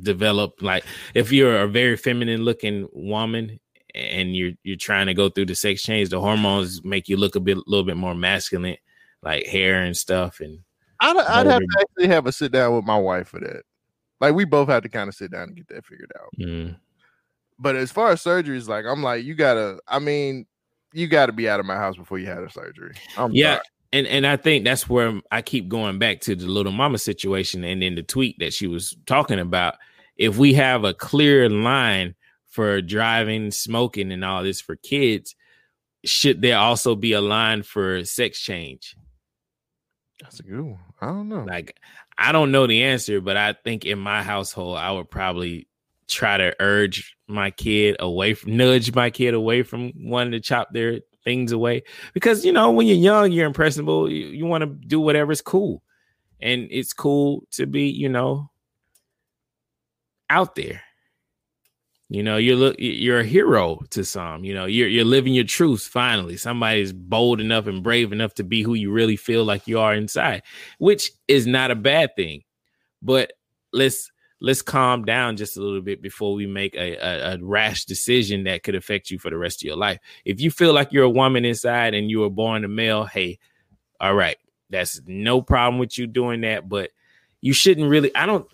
develop. 0.00 0.60
Like, 0.60 0.84
if 1.14 1.32
you're 1.32 1.62
a 1.62 1.68
very 1.68 1.96
feminine 1.96 2.42
looking 2.42 2.88
woman 2.92 3.58
and 3.94 4.36
you're 4.36 4.52
you're 4.64 4.76
trying 4.76 5.06
to 5.06 5.14
go 5.14 5.28
through 5.28 5.46
the 5.46 5.54
sex 5.54 5.82
change, 5.82 6.10
the 6.10 6.20
hormones 6.20 6.84
make 6.84 7.08
you 7.08 7.16
look 7.16 7.36
a 7.36 7.40
bit, 7.40 7.56
a 7.56 7.62
little 7.66 7.84
bit 7.86 7.96
more 7.96 8.14
masculine, 8.14 8.76
like 9.24 9.46
hair 9.46 9.82
and 9.82 9.96
stuff. 9.96 10.40
And 10.40 10.60
I'd, 11.00 11.16
I'd 11.16 11.46
have 11.46 11.60
to 11.60 11.78
actually 11.80 12.08
have 12.08 12.26
a 12.26 12.32
sit 12.32 12.52
down 12.52 12.74
with 12.74 12.84
my 12.84 12.98
wife 12.98 13.28
for 13.28 13.40
that. 13.40 13.62
Like 14.20 14.34
we 14.34 14.44
both 14.44 14.68
have 14.68 14.82
to 14.82 14.88
kind 14.88 15.08
of 15.08 15.14
sit 15.14 15.32
down 15.32 15.44
and 15.44 15.56
get 15.56 15.68
that 15.68 15.84
figured 15.84 16.12
out. 16.16 16.30
Mm. 16.40 16.76
But 17.58 17.76
as 17.76 17.90
far 17.92 18.10
as 18.10 18.22
surgeries, 18.22 18.68
like 18.68 18.84
I'm 18.86 19.02
like, 19.02 19.24
you 19.24 19.34
gotta. 19.34 19.78
I 19.86 19.98
mean, 19.98 20.46
you 20.94 21.08
got 21.08 21.26
to 21.26 21.32
be 21.32 21.48
out 21.48 21.60
of 21.60 21.66
my 21.66 21.76
house 21.76 21.96
before 21.96 22.18
you 22.18 22.26
had 22.26 22.38
a 22.38 22.50
surgery. 22.50 22.94
I'm 23.18 23.32
yeah 23.32 23.56
sorry. 23.56 23.62
and 23.92 24.06
and 24.06 24.26
i 24.26 24.36
think 24.36 24.64
that's 24.64 24.88
where 24.88 25.20
i 25.30 25.42
keep 25.42 25.68
going 25.68 25.98
back 25.98 26.20
to 26.20 26.34
the 26.34 26.46
little 26.46 26.72
mama 26.72 26.98
situation 26.98 27.64
and 27.64 27.82
then 27.82 27.96
the 27.96 28.02
tweet 28.02 28.36
that 28.38 28.52
she 28.54 28.66
was 28.66 28.96
talking 29.06 29.38
about 29.38 29.74
if 30.16 30.38
we 30.38 30.54
have 30.54 30.84
a 30.84 30.94
clear 30.94 31.48
line 31.48 32.14
for 32.48 32.80
driving 32.80 33.50
smoking 33.50 34.12
and 34.12 34.24
all 34.24 34.42
this 34.42 34.60
for 34.60 34.76
kids 34.76 35.34
should 36.04 36.40
there 36.42 36.58
also 36.58 36.94
be 36.94 37.12
a 37.12 37.20
line 37.20 37.62
for 37.62 38.04
sex 38.04 38.38
change 38.38 38.96
That's 40.22 40.40
a 40.40 40.42
good 40.44 40.60
one. 40.62 40.78
I 41.00 41.06
don't 41.06 41.28
know. 41.28 41.44
like 41.44 41.76
i 42.16 42.30
don't 42.32 42.52
know 42.52 42.66
the 42.66 42.82
answer 42.84 43.20
but 43.20 43.36
i 43.36 43.52
think 43.52 43.84
in 43.84 43.98
my 43.98 44.22
household 44.22 44.78
i 44.78 44.90
would 44.90 45.10
probably 45.10 45.66
try 46.06 46.36
to 46.36 46.54
urge 46.60 47.16
my 47.26 47.50
kid 47.50 47.96
away 47.98 48.32
from 48.34 48.56
nudge 48.56 48.94
my 48.94 49.10
kid 49.10 49.34
away 49.34 49.62
from 49.64 49.92
wanting 49.96 50.30
to 50.32 50.40
chop 50.40 50.72
their 50.72 51.00
things 51.24 51.50
away 51.50 51.82
because 52.12 52.44
you 52.44 52.52
know 52.52 52.70
when 52.70 52.86
you're 52.86 52.96
young 52.96 53.32
you're 53.32 53.46
impressionable 53.46 54.08
you, 54.08 54.26
you 54.26 54.46
want 54.46 54.62
to 54.62 54.68
do 54.86 55.00
whatever's 55.00 55.40
cool 55.42 55.82
and 56.40 56.68
it's 56.70 56.92
cool 56.92 57.42
to 57.50 57.66
be 57.66 57.88
you 57.88 58.08
know 58.08 58.48
out 60.30 60.54
there 60.54 60.80
you 62.08 62.22
know 62.22 62.36
you're 62.36 62.56
look 62.56 62.76
you're 62.78 63.20
a 63.20 63.24
hero 63.24 63.80
to 63.90 64.04
some 64.04 64.44
you 64.44 64.52
know 64.52 64.66
you're 64.66 64.88
you're 64.88 65.04
living 65.04 65.34
your 65.34 65.44
truth 65.44 65.82
finally. 65.82 66.36
Somebody's 66.36 66.92
bold 66.92 67.40
enough 67.40 67.66
and 67.66 67.82
brave 67.82 68.12
enough 68.12 68.34
to 68.34 68.44
be 68.44 68.62
who 68.62 68.74
you 68.74 68.92
really 68.92 69.16
feel 69.16 69.44
like 69.44 69.66
you 69.66 69.78
are 69.78 69.94
inside 69.94 70.42
which 70.78 71.10
is 71.28 71.46
not 71.46 71.70
a 71.70 71.76
bad 71.76 72.14
thing. 72.16 72.42
But 73.02 73.32
let's 73.72 74.10
let's 74.40 74.62
calm 74.62 75.04
down 75.04 75.36
just 75.36 75.56
a 75.56 75.60
little 75.60 75.80
bit 75.80 76.02
before 76.02 76.34
we 76.34 76.46
make 76.46 76.74
a, 76.74 76.96
a, 76.96 77.34
a 77.34 77.38
rash 77.42 77.86
decision 77.86 78.44
that 78.44 78.62
could 78.62 78.74
affect 78.74 79.10
you 79.10 79.18
for 79.18 79.30
the 79.30 79.38
rest 79.38 79.62
of 79.62 79.66
your 79.66 79.76
life. 79.76 79.98
If 80.24 80.40
you 80.40 80.50
feel 80.50 80.74
like 80.74 80.92
you're 80.92 81.04
a 81.04 81.10
woman 81.10 81.44
inside 81.44 81.94
and 81.94 82.10
you 82.10 82.20
were 82.20 82.30
born 82.30 82.64
a 82.64 82.68
male 82.68 83.04
hey 83.04 83.38
all 84.00 84.14
right 84.14 84.36
that's 84.70 85.00
no 85.06 85.40
problem 85.40 85.78
with 85.78 85.96
you 85.96 86.06
doing 86.06 86.42
that 86.42 86.68
but 86.68 86.90
you 87.40 87.52
shouldn't 87.52 87.88
really 87.88 88.14
i 88.14 88.26
don't 88.26 88.46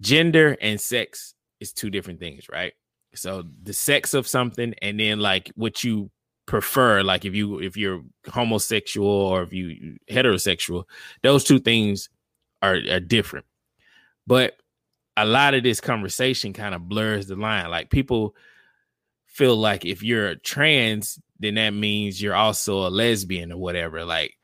gender 0.00 0.56
and 0.60 0.80
sex 0.80 1.31
is 1.62 1.72
two 1.72 1.90
different 1.90 2.20
things 2.20 2.48
right? 2.50 2.74
So 3.14 3.44
the 3.62 3.72
sex 3.72 4.14
of 4.14 4.26
something 4.26 4.74
and 4.82 4.98
then 4.98 5.20
like 5.20 5.52
what 5.54 5.84
you 5.84 6.10
prefer 6.46 7.02
like 7.02 7.24
if 7.24 7.34
you 7.34 7.60
if 7.60 7.76
you're 7.76 8.02
homosexual 8.30 9.08
or 9.08 9.42
if 9.42 9.52
you 9.52 9.96
heterosexual 10.10 10.84
those 11.22 11.44
two 11.44 11.58
things 11.58 12.08
are, 12.60 12.78
are 12.90 13.00
different. 13.00 13.46
But 14.26 14.56
a 15.16 15.24
lot 15.26 15.54
of 15.54 15.62
this 15.62 15.80
conversation 15.80 16.52
kind 16.52 16.74
of 16.74 16.88
blurs 16.88 17.26
the 17.26 17.36
line. 17.36 17.70
Like 17.70 17.90
people 17.90 18.34
feel 19.26 19.56
like 19.56 19.84
if 19.84 20.02
you're 20.02 20.34
trans 20.36 21.18
then 21.38 21.54
that 21.54 21.70
means 21.70 22.20
you're 22.20 22.34
also 22.34 22.86
a 22.86 22.90
lesbian 22.90 23.52
or 23.52 23.58
whatever. 23.58 24.04
Like 24.04 24.34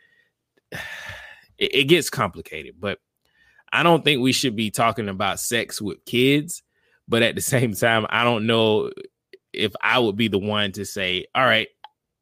it, 1.59 1.75
it 1.75 1.85
gets 1.85 2.09
complicated 2.09 2.77
but 2.79 2.99
i 3.73 3.83
don't 3.83 4.05
think 4.05 4.23
we 4.23 4.33
should 4.33 4.57
be 4.57 4.71
talking 4.71 5.09
about 5.09 5.41
sex 5.41 5.83
with 5.83 6.05
kids 6.05 6.63
but 7.09 7.23
at 7.23 7.35
the 7.35 7.41
same 7.55 7.73
time 7.75 8.07
i 8.11 8.25
don't 8.25 8.47
know 8.47 8.91
if 9.53 9.73
i 9.83 9.99
would 9.99 10.17
be 10.17 10.29
the 10.29 10.39
one 10.39 10.71
to 10.73 10.85
say 10.85 11.25
all 11.35 11.45
right 11.45 11.69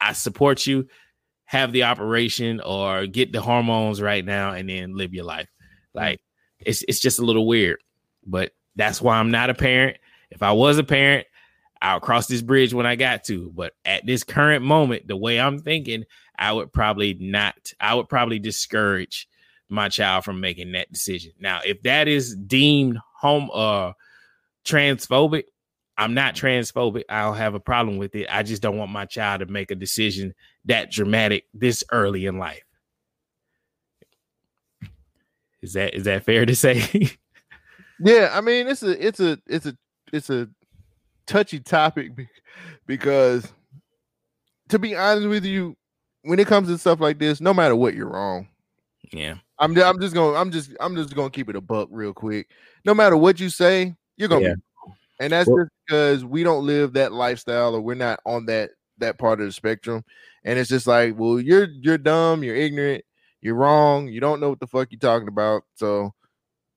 I 0.01 0.13
support 0.13 0.67
you. 0.67 0.87
Have 1.45 1.73
the 1.73 1.85
operation 1.85 2.61
or 2.61 3.07
get 3.07 3.33
the 3.33 3.41
hormones 3.41 4.03
right 4.03 4.25
now 4.25 4.53
and 4.53 4.69
then 4.69 4.97
live 4.97 5.15
your 5.15 5.25
life. 5.25 5.49
Like 5.95 6.21
it's 6.59 6.83
it's 6.89 6.99
just 6.99 7.19
a 7.19 7.25
little 7.25 7.47
weird, 7.47 7.79
but 8.27 8.53
that's 8.75 9.01
why 9.01 9.17
I'm 9.17 9.31
not 9.31 9.51
a 9.51 9.55
parent. 9.55 9.99
If 10.31 10.43
I 10.43 10.53
was 10.53 10.79
a 10.79 10.85
parent, 10.85 11.27
I'll 11.81 12.01
cross 12.01 12.27
this 12.27 12.43
bridge 12.43 12.75
when 12.75 12.87
I 12.87 12.97
got 12.97 13.25
to. 13.25 13.53
But 13.55 13.75
at 13.85 14.05
this 14.05 14.25
current 14.25 14.65
moment, 14.65 15.07
the 15.07 15.17
way 15.17 15.39
I'm 15.39 15.61
thinking, 15.61 16.05
I 16.37 16.53
would 16.53 16.73
probably 16.73 17.15
not. 17.15 17.73
I 17.81 17.95
would 17.95 18.09
probably 18.09 18.41
discourage 18.41 19.29
my 19.69 19.89
child 19.89 20.25
from 20.25 20.41
making 20.41 20.73
that 20.73 20.91
decision. 20.93 21.33
Now, 21.39 21.61
if 21.65 21.83
that 21.83 22.09
is 22.09 22.35
deemed 22.35 22.99
home 23.21 23.51
uh 23.53 23.93
transphobic, 24.67 25.45
I'm 25.97 26.13
not 26.15 26.35
transphobic. 26.35 27.05
I 27.09 27.23
don't 27.23 27.37
have 27.37 27.55
a 27.55 27.61
problem 27.61 27.97
with 27.97 28.15
it. 28.15 28.27
I 28.31 28.43
just 28.43 28.61
don't 28.61 28.77
want 28.77 28.91
my 28.91 29.07
child 29.07 29.41
to 29.41 29.47
make 29.47 29.71
a 29.71 29.75
decision 29.75 30.35
that 30.67 30.91
dramatic 30.91 31.45
this 31.55 31.83
early 31.91 32.27
in 32.27 32.39
life. 32.39 32.63
Is 35.63 35.73
that 35.73 35.95
is 35.95 36.05
that 36.05 36.25
fair 36.25 36.47
to 36.47 36.55
say? 36.55 37.11
Yeah, 37.99 38.31
I 38.35 38.43
mean 38.43 38.67
it's 38.67 38.83
a 38.83 39.07
it's 39.07 39.21
a 39.21 39.39
it's 39.47 39.65
a 39.65 39.75
it's 40.13 40.29
a 40.29 40.51
touchy 41.27 41.61
topic 41.61 42.13
because 42.87 43.51
to 44.69 44.79
be 44.79 44.95
honest 44.95 45.29
with 45.29 45.47
you, 45.47 45.77
when 46.23 46.39
it 46.39 46.47
comes 46.47 46.69
to 46.69 46.77
stuff 46.77 47.01
like 47.01 47.19
this, 47.19 47.41
no 47.41 47.55
matter 47.55 47.75
what, 47.75 47.95
you're 47.95 48.11
wrong. 48.11 48.49
yeah. 49.13 49.37
I'm 49.59 49.75
I'm 49.79 49.99
just 49.99 50.15
going 50.15 50.35
to 50.35 50.39
I'm 50.39 50.51
just 50.51 50.73
I'm 50.79 50.95
just 50.95 51.15
going 51.15 51.31
to 51.31 51.35
keep 51.35 51.49
it 51.49 51.57
a 51.57 51.61
buck 51.63 51.89
real 51.91 52.13
quick. 52.13 52.49
No 52.85 52.93
matter 52.93 53.17
what 53.17 53.41
you 53.41 53.49
say, 53.49 53.95
you're 54.17 54.29
going 54.29 54.43
to 54.43 54.49
Yeah. 54.51 54.55
be. 54.55 54.93
And 55.21 55.33
that's 55.33 55.49
Well- 55.49 55.65
just 55.65 55.71
because 55.87 56.25
we 56.25 56.43
don't 56.43 56.67
live 56.67 56.93
that 56.95 57.13
lifestyle 57.13 57.75
or 57.75 57.81
we're 57.81 57.95
not 57.95 58.21
on 58.27 58.47
that 58.47 58.71
that 58.99 59.19
part 59.19 59.41
of 59.41 59.47
the 59.47 59.53
spectrum. 59.53 60.03
And 60.45 60.59
it's 60.59 60.71
just 60.71 60.87
like, 60.87 61.19
well, 61.19 61.39
you're 61.41 61.69
you're 61.81 61.99
dumb, 61.99 62.43
you're 62.43 62.57
ignorant, 62.57 63.05
you're 63.41 63.55
wrong, 63.55 64.09
you 64.09 64.21
don't 64.21 64.41
know 64.41 64.49
what 64.51 64.61
the 64.61 64.67
fuck 64.67 64.89
you're 64.91 64.99
talking 64.99 65.29
about. 65.29 65.63
So 65.75 66.13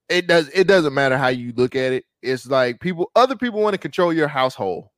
it 0.09 0.27
does 0.27 0.49
it 0.49 0.67
doesn't 0.67 0.93
matter 0.93 1.17
how 1.17 1.27
you 1.29 1.53
look 1.55 1.75
at 1.75 1.93
it. 1.93 2.05
It's 2.21 2.45
like 2.47 2.79
people 2.79 3.11
other 3.15 3.35
people 3.35 3.61
want 3.61 3.73
to 3.73 3.77
control 3.77 4.11
your 4.13 4.27
household 4.27 4.89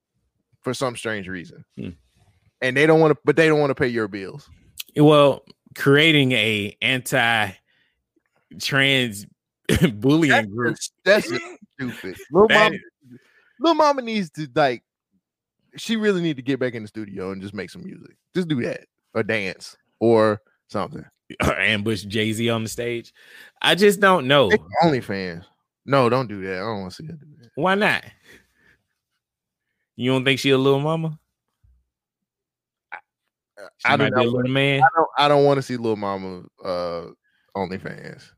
for 0.62 0.74
some 0.74 0.96
strange 0.96 1.28
reason. 1.28 1.66
Hmm. 1.78 1.90
And 2.62 2.78
they 2.78 2.86
don't 2.86 3.00
want 3.00 3.14
to 3.16 3.20
but 3.26 3.36
they 3.36 3.48
don't 3.48 3.60
want 3.60 3.72
to 3.72 3.76
pay 3.76 3.88
your 3.88 4.08
bills. 4.08 4.50
Well, 4.96 5.44
creating 5.76 6.32
a 6.34 6.76
anti 6.82 7.52
trans 8.60 9.26
bullying 9.94 10.50
group. 10.50 10.78
That's 11.06 11.32
stupid. 11.90 12.18
Little 12.32 12.50
mama, 12.50 12.76
little 13.60 13.76
mama 13.76 14.02
needs 14.02 14.30
to 14.32 14.48
like. 14.56 14.84
She 15.78 15.96
really 15.96 16.22
need 16.22 16.36
to 16.36 16.44
get 16.44 16.60
back 16.60 16.74
in 16.74 16.82
the 16.82 16.88
studio 16.88 17.32
and 17.32 17.42
just 17.42 17.54
make 17.54 17.70
some 17.70 17.84
music. 17.84 18.18
Just 18.36 18.48
do 18.48 18.62
that 18.64 18.82
or 19.14 19.24
dance 19.24 19.78
or 20.00 20.42
something. 20.68 21.06
or 21.44 21.58
ambush 21.58 22.04
Jay 22.04 22.34
Z 22.34 22.50
on 22.50 22.64
the 22.64 22.70
stage. 22.70 23.14
I 23.62 23.76
just 23.76 24.00
don't 24.00 24.28
know. 24.28 24.50
Make 24.50 24.62
OnlyFans. 24.84 25.46
No, 25.86 26.10
don't 26.10 26.28
do 26.28 26.42
that. 26.44 26.58
I 26.58 26.60
don't 26.60 26.82
want 26.82 26.92
to 26.92 26.96
see 26.96 27.06
her 27.08 27.14
do 27.14 27.26
that. 27.40 27.50
Why 27.56 27.76
not? 27.76 28.04
You 29.96 30.12
don't 30.12 30.26
think 30.26 30.40
she 30.40 30.50
a 30.50 30.58
little 30.58 30.80
mama? 30.80 31.18
She 33.78 33.86
I 33.86 33.98
don't 33.98 34.12
know. 34.12 34.42
man. 34.50 34.82
I 34.82 34.88
don't. 34.96 35.10
I 35.18 35.28
don't 35.28 35.46
want 35.46 35.58
to 35.58 35.62
see 35.62 35.78
little 35.78 35.96
mama 35.96 36.44
uh 36.64 37.08
OnlyFans. 37.56 38.32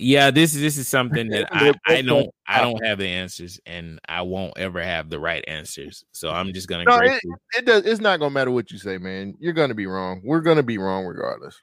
Yeah, 0.00 0.30
this 0.30 0.54
this 0.54 0.78
is 0.78 0.88
something 0.88 1.28
that 1.28 1.48
I, 1.52 1.72
I 1.86 2.02
don't 2.02 2.30
I 2.46 2.62
don't 2.62 2.82
have 2.84 2.98
the 2.98 3.06
answers, 3.06 3.60
and 3.66 4.00
I 4.08 4.22
won't 4.22 4.56
ever 4.56 4.82
have 4.82 5.10
the 5.10 5.20
right 5.20 5.44
answers. 5.46 6.04
So 6.12 6.30
I'm 6.30 6.54
just 6.54 6.68
gonna. 6.68 6.84
No, 6.84 6.98
it, 6.98 7.20
it 7.58 7.66
does. 7.66 7.84
It's 7.84 8.00
not 8.00 8.18
gonna 8.18 8.30
matter 8.30 8.50
what 8.50 8.70
you 8.70 8.78
say, 8.78 8.96
man. 8.96 9.34
You're 9.38 9.52
gonna 9.52 9.74
be 9.74 9.86
wrong. 9.86 10.22
We're 10.24 10.40
gonna 10.40 10.62
be 10.62 10.78
wrong 10.78 11.04
regardless. 11.04 11.60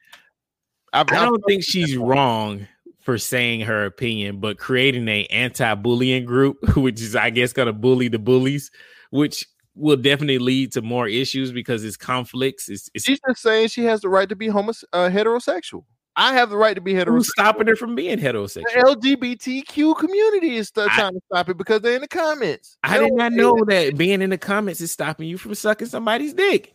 I've, 0.93 1.11
I 1.11 1.25
don't 1.25 1.43
think 1.47 1.63
she's 1.63 1.97
wrong 1.97 2.67
for 3.01 3.17
saying 3.17 3.61
her 3.61 3.85
opinion, 3.85 4.39
but 4.39 4.59
creating 4.59 5.07
a 5.07 5.25
anti-bullying 5.25 6.25
group, 6.25 6.57
which 6.77 7.01
is 7.01 7.15
I 7.15 7.31
guess 7.31 7.53
gonna 7.53 7.73
bully 7.73 8.07
the 8.07 8.19
bullies, 8.19 8.69
which 9.09 9.47
will 9.73 9.97
definitely 9.97 10.37
lead 10.37 10.73
to 10.73 10.83
more 10.83 11.07
issues 11.07 11.51
because 11.51 11.83
it's 11.83 11.97
conflicts. 11.97 12.69
It's, 12.69 12.89
it's 12.93 13.05
She's 13.05 13.19
just 13.27 13.41
saying 13.41 13.69
she 13.69 13.83
has 13.85 14.01
the 14.01 14.09
right 14.09 14.29
to 14.29 14.35
be 14.35 14.47
homos- 14.47 14.85
uh, 14.93 15.09
heterosexual. 15.09 15.85
I 16.19 16.33
have 16.33 16.49
the 16.49 16.57
right 16.57 16.73
to 16.73 16.81
be 16.81 16.93
heterosexual. 16.93 17.05
who's 17.09 17.29
stopping 17.29 17.67
her 17.67 17.75
from 17.75 17.93
being 17.93 18.17
heterosexual? 18.17 18.63
The. 18.99 19.15
LGBTQ 19.15 19.97
community 19.99 20.55
is 20.55 20.67
still 20.67 20.89
trying 20.89 21.13
to 21.13 21.21
stop 21.31 21.47
it 21.47 21.57
because 21.57 21.81
they're 21.81 21.93
in 21.93 22.01
the 22.01 22.07
comments. 22.07 22.75
I 22.83 22.97
They 22.97 23.05
did 23.05 23.17
don't 23.17 23.35
know 23.35 23.55
that. 23.67 23.91
that 23.91 23.97
being 23.97 24.23
in 24.23 24.31
the 24.31 24.37
comments 24.39 24.81
is 24.81 24.91
stopping 24.91 25.27
you 25.29 25.37
from 25.37 25.53
sucking 25.53 25.87
somebody's 25.87 26.33
dick. 26.33 26.73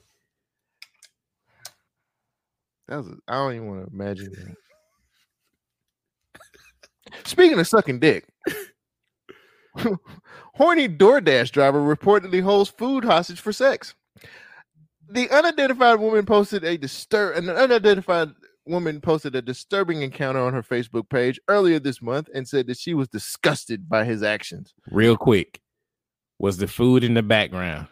That 2.87 2.99
was, 2.99 3.09
I 3.27 3.35
don't 3.35 3.55
even 3.55 3.67
want 3.67 3.87
to 3.89 3.93
imagine 3.93 4.31
that. 4.33 4.55
Speaking 7.25 7.59
of 7.59 7.67
sucking 7.67 7.99
dick, 7.99 8.27
horny 10.55 10.89
DoorDash 10.89 11.51
driver 11.51 11.81
reportedly 11.81 12.43
holds 12.43 12.71
food 12.71 13.05
hostage 13.05 13.41
for 13.41 13.53
sex. 13.53 13.95
The 15.11 15.29
unidentified 15.31 15.99
woman 15.99 16.27
posted 16.27 16.63
a 16.65 16.79
disturb 16.79 17.37
an 17.37 17.51
unidentified 17.51 18.31
woman 18.67 19.01
posted 19.01 19.35
a 19.35 19.43
disturbing 19.43 20.03
encounter 20.03 20.41
on 20.41 20.53
her 20.53 20.63
Facebook 20.63 21.09
page 21.09 21.41
earlier 21.49 21.79
this 21.79 22.01
month 22.01 22.29
and 22.35 22.47
said 22.47 22.67
that 22.67 22.79
she 22.79 22.95
was 22.95 23.09
disgusted 23.09 23.89
by 23.89 24.05
his 24.05 24.23
actions. 24.23 24.75
Real 24.91 25.17
quick, 25.17 25.61
was 26.39 26.59
the 26.59 26.69
food 26.69 27.05
in 27.05 27.15
the 27.15 27.23
background 27.23 27.89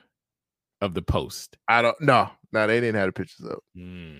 of 0.80 0.94
the 0.94 1.02
post? 1.02 1.56
I 1.68 1.82
don't 1.82 2.00
know. 2.00 2.30
no, 2.52 2.66
they 2.66 2.80
didn't 2.80 2.96
have 2.96 3.08
the 3.08 3.12
pictures 3.12 3.46
up. 3.46 3.58
Hmm. 3.74 4.16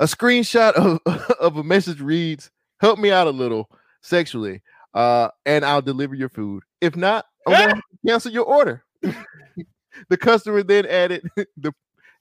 A 0.00 0.04
screenshot 0.04 0.72
of, 0.72 1.00
of 1.40 1.56
a 1.56 1.64
message 1.64 2.00
reads, 2.00 2.50
Help 2.80 2.98
me 2.98 3.10
out 3.10 3.26
a 3.26 3.30
little 3.30 3.70
sexually, 4.02 4.62
uh, 4.94 5.28
and 5.44 5.64
I'll 5.64 5.82
deliver 5.82 6.14
your 6.14 6.28
food. 6.28 6.62
If 6.80 6.94
not, 6.96 7.24
I'm 7.46 7.68
gonna 7.68 7.82
cancel 8.06 8.32
your 8.32 8.44
order. 8.44 8.84
the 9.02 10.16
customer 10.16 10.62
then 10.62 10.86
added 10.86 11.22
the 11.36 11.72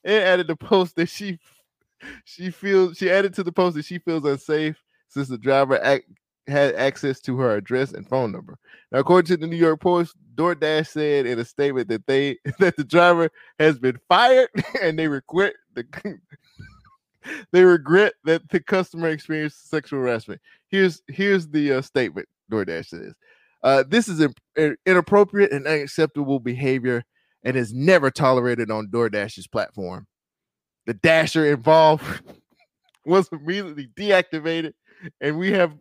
and 0.03 0.23
added 0.23 0.47
the 0.47 0.55
post 0.55 0.95
that 0.95 1.09
she 1.09 1.39
she 2.25 2.51
feels 2.51 2.97
she 2.97 3.09
added 3.09 3.33
to 3.35 3.43
the 3.43 3.51
post 3.51 3.75
that 3.75 3.85
she 3.85 3.99
feels 3.99 4.25
unsafe 4.25 4.81
since 5.07 5.27
the 5.27 5.37
driver 5.37 5.79
ac- 5.83 6.05
had 6.47 6.75
access 6.75 7.19
to 7.21 7.37
her 7.37 7.55
address 7.55 7.91
and 7.91 8.07
phone 8.07 8.31
number. 8.31 8.57
Now, 8.91 8.99
according 8.99 9.27
to 9.27 9.37
the 9.37 9.47
New 9.47 9.55
York 9.55 9.81
Post, 9.81 10.15
DoorDash 10.35 10.87
said 10.87 11.25
in 11.25 11.39
a 11.39 11.45
statement 11.45 11.87
that 11.89 12.05
they 12.07 12.37
that 12.59 12.75
the 12.77 12.83
driver 12.83 13.29
has 13.59 13.79
been 13.79 13.97
fired 14.07 14.49
and 14.81 14.97
they 14.97 15.07
regret 15.07 15.53
the 15.73 15.85
they 17.51 17.63
regret 17.63 18.13
that 18.25 18.47
the 18.49 18.59
customer 18.59 19.09
experienced 19.09 19.69
sexual 19.69 19.99
harassment. 19.99 20.41
Here's 20.69 21.01
here's 21.07 21.47
the 21.47 21.73
uh, 21.73 21.81
statement 21.81 22.27
DoorDash 22.51 22.87
says. 22.87 23.13
Uh, 23.63 23.83
this 23.87 24.07
is 24.07 24.21
in- 24.21 24.77
inappropriate 24.85 25.51
and 25.51 25.65
unacceptable 25.65 26.39
behavior 26.39 27.03
and 27.43 27.55
is 27.55 27.73
never 27.73 28.11
tolerated 28.11 28.69
on 28.69 28.87
DoorDash's 28.87 29.47
platform. 29.47 30.05
The 30.85 30.93
dasher 30.93 31.45
involved 31.45 32.03
was 33.05 33.29
immediately 33.31 33.89
deactivated, 33.95 34.73
and 35.21 35.37
we 35.37 35.51
have 35.51 35.73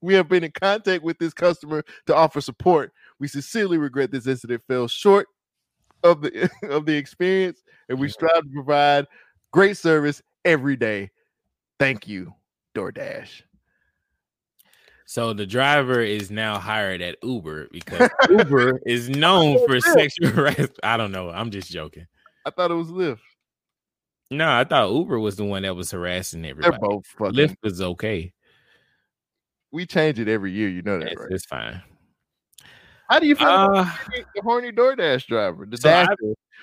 we 0.00 0.14
have 0.14 0.28
been 0.28 0.44
in 0.44 0.52
contact 0.52 1.02
with 1.02 1.18
this 1.18 1.32
customer 1.32 1.82
to 2.06 2.14
offer 2.14 2.40
support. 2.40 2.92
We 3.18 3.28
sincerely 3.28 3.78
regret 3.78 4.10
this 4.10 4.26
incident 4.26 4.62
fell 4.68 4.86
short 4.86 5.28
of 6.02 6.20
the 6.20 6.50
of 6.70 6.86
the 6.86 6.96
experience, 6.96 7.62
and 7.88 7.98
we 7.98 8.08
strive 8.08 8.42
to 8.42 8.50
provide 8.52 9.06
great 9.52 9.76
service 9.76 10.22
every 10.44 10.76
day. 10.76 11.10
Thank 11.80 12.06
you, 12.06 12.34
DoorDash. 12.74 13.42
So 15.06 15.32
the 15.32 15.46
driver 15.46 16.00
is 16.00 16.30
now 16.30 16.58
hired 16.58 17.02
at 17.02 17.16
Uber 17.22 17.68
because 17.70 18.08
Uber 18.30 18.80
is 18.86 19.08
known 19.10 19.64
for 19.66 19.78
sexual 19.80 20.30
harassment. 20.30 20.78
I 20.82 20.96
don't 20.96 21.12
know. 21.12 21.30
I'm 21.30 21.50
just 21.50 21.70
joking. 21.70 22.06
I 22.46 22.50
thought 22.50 22.70
it 22.70 22.74
was 22.74 22.88
Lyft. 22.88 23.18
No, 24.30 24.50
I 24.50 24.64
thought 24.64 24.90
Uber 24.90 25.18
was 25.20 25.36
the 25.36 25.44
one 25.44 25.62
that 25.62 25.76
was 25.76 25.90
harassing 25.90 26.44
everybody. 26.44 26.78
They're 26.80 26.88
both 26.88 27.06
fucking. 27.06 27.34
Lyft 27.34 27.56
was 27.62 27.80
okay. 27.80 28.32
We 29.70 29.86
change 29.86 30.18
it 30.18 30.28
every 30.28 30.52
year. 30.52 30.68
You 30.68 30.82
know 30.82 30.98
that, 30.98 31.12
It's, 31.12 31.20
right? 31.20 31.30
it's 31.32 31.44
fine. 31.46 31.82
How 33.08 33.18
do 33.18 33.26
you 33.26 33.36
feel 33.36 33.48
Uh, 33.48 33.62
about 33.82 33.86
the 34.34 34.42
horny 34.42 34.72
DoorDash 34.72 35.26
driver? 35.26 35.68
So 35.74 35.90
I've, 35.90 36.08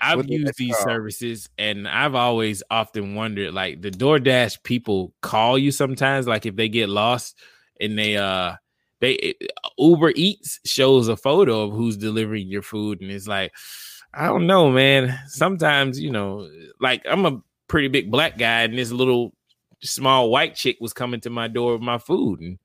I've 0.01 0.27
used 0.27 0.57
these 0.57 0.75
car? 0.75 0.83
services 0.85 1.47
and 1.57 1.87
I've 1.87 2.15
always 2.15 2.63
often 2.71 3.13
wondered 3.15 3.53
like 3.53 3.81
the 3.81 3.91
DoorDash 3.91 4.63
people 4.63 5.13
call 5.21 5.57
you 5.57 5.71
sometimes, 5.71 6.27
like 6.27 6.45
if 6.45 6.55
they 6.55 6.67
get 6.67 6.89
lost 6.89 7.37
and 7.79 7.97
they 7.97 8.17
uh 8.17 8.55
they 9.01 9.35
Uber 9.77 10.13
Eats 10.15 10.59
shows 10.65 11.07
a 11.07 11.15
photo 11.17 11.61
of 11.63 11.73
who's 11.73 11.97
delivering 11.97 12.47
your 12.47 12.61
food, 12.61 13.01
and 13.01 13.11
it's 13.11 13.27
like, 13.27 13.51
I 14.13 14.27
don't 14.27 14.47
know, 14.47 14.71
man. 14.71 15.17
Sometimes, 15.27 15.99
you 15.99 16.11
know, 16.11 16.49
like 16.79 17.03
I'm 17.09 17.25
a 17.25 17.41
pretty 17.71 17.87
big 17.87 18.11
black 18.11 18.37
guy, 18.37 18.63
and 18.63 18.77
this 18.77 18.91
little 18.91 19.33
small 19.81 20.29
white 20.29 20.55
chick 20.55 20.77
was 20.81 20.91
coming 20.93 21.21
to 21.21 21.29
my 21.29 21.47
door 21.47 21.73
with 21.73 21.81
my 21.81 21.97
food, 21.97 22.41
and 22.41 22.59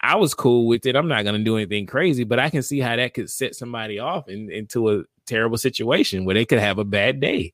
I 0.00 0.16
was 0.16 0.32
cool 0.34 0.66
with 0.66 0.86
it. 0.86 0.96
I'm 0.96 1.06
not 1.08 1.24
gonna 1.24 1.44
do 1.44 1.56
anything 1.56 1.86
crazy, 1.86 2.24
but 2.24 2.38
I 2.38 2.48
can 2.50 2.62
see 2.62 2.80
how 2.80 2.96
that 2.96 3.14
could 3.14 3.30
set 3.30 3.54
somebody 3.54 3.98
off 3.98 4.28
in, 4.28 4.50
into 4.50 4.90
a 4.90 5.02
terrible 5.26 5.58
situation 5.58 6.24
where 6.24 6.34
they 6.34 6.46
could 6.46 6.58
have 6.58 6.78
a 6.78 6.84
bad 6.84 7.20
day. 7.20 7.52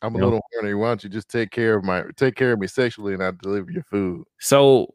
I'm 0.00 0.14
a 0.14 0.16
You 0.16 0.20
know? 0.20 0.26
little 0.26 0.42
horny. 0.54 0.74
Why 0.74 0.88
don't 0.88 1.04
you 1.04 1.10
just 1.10 1.28
take 1.28 1.50
care 1.50 1.76
of 1.76 1.84
my 1.84 2.02
take 2.16 2.34
care 2.34 2.52
of 2.52 2.58
me 2.58 2.66
sexually 2.66 3.14
and 3.14 3.22
I'll 3.22 3.32
deliver 3.32 3.70
your 3.70 3.84
food? 3.84 4.24
So 4.40 4.94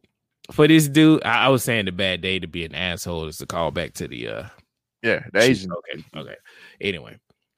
for 0.51 0.67
this 0.67 0.87
dude, 0.87 1.23
I, 1.23 1.45
I 1.45 1.47
was 1.49 1.63
saying 1.63 1.85
the 1.85 1.91
bad 1.91 2.21
day 2.21 2.39
to 2.39 2.47
be 2.47 2.65
an 2.65 2.73
asshole 2.75 3.25
is 3.27 3.37
to 3.37 3.45
call 3.45 3.71
back 3.71 3.93
to 3.93 4.07
the 4.07 4.27
uh 4.27 4.43
Yeah, 5.03 5.23
the 5.31 5.39
Asian. 5.41 5.71
Okay, 5.71 6.03
okay. 6.15 6.35
Anyway, 6.81 7.17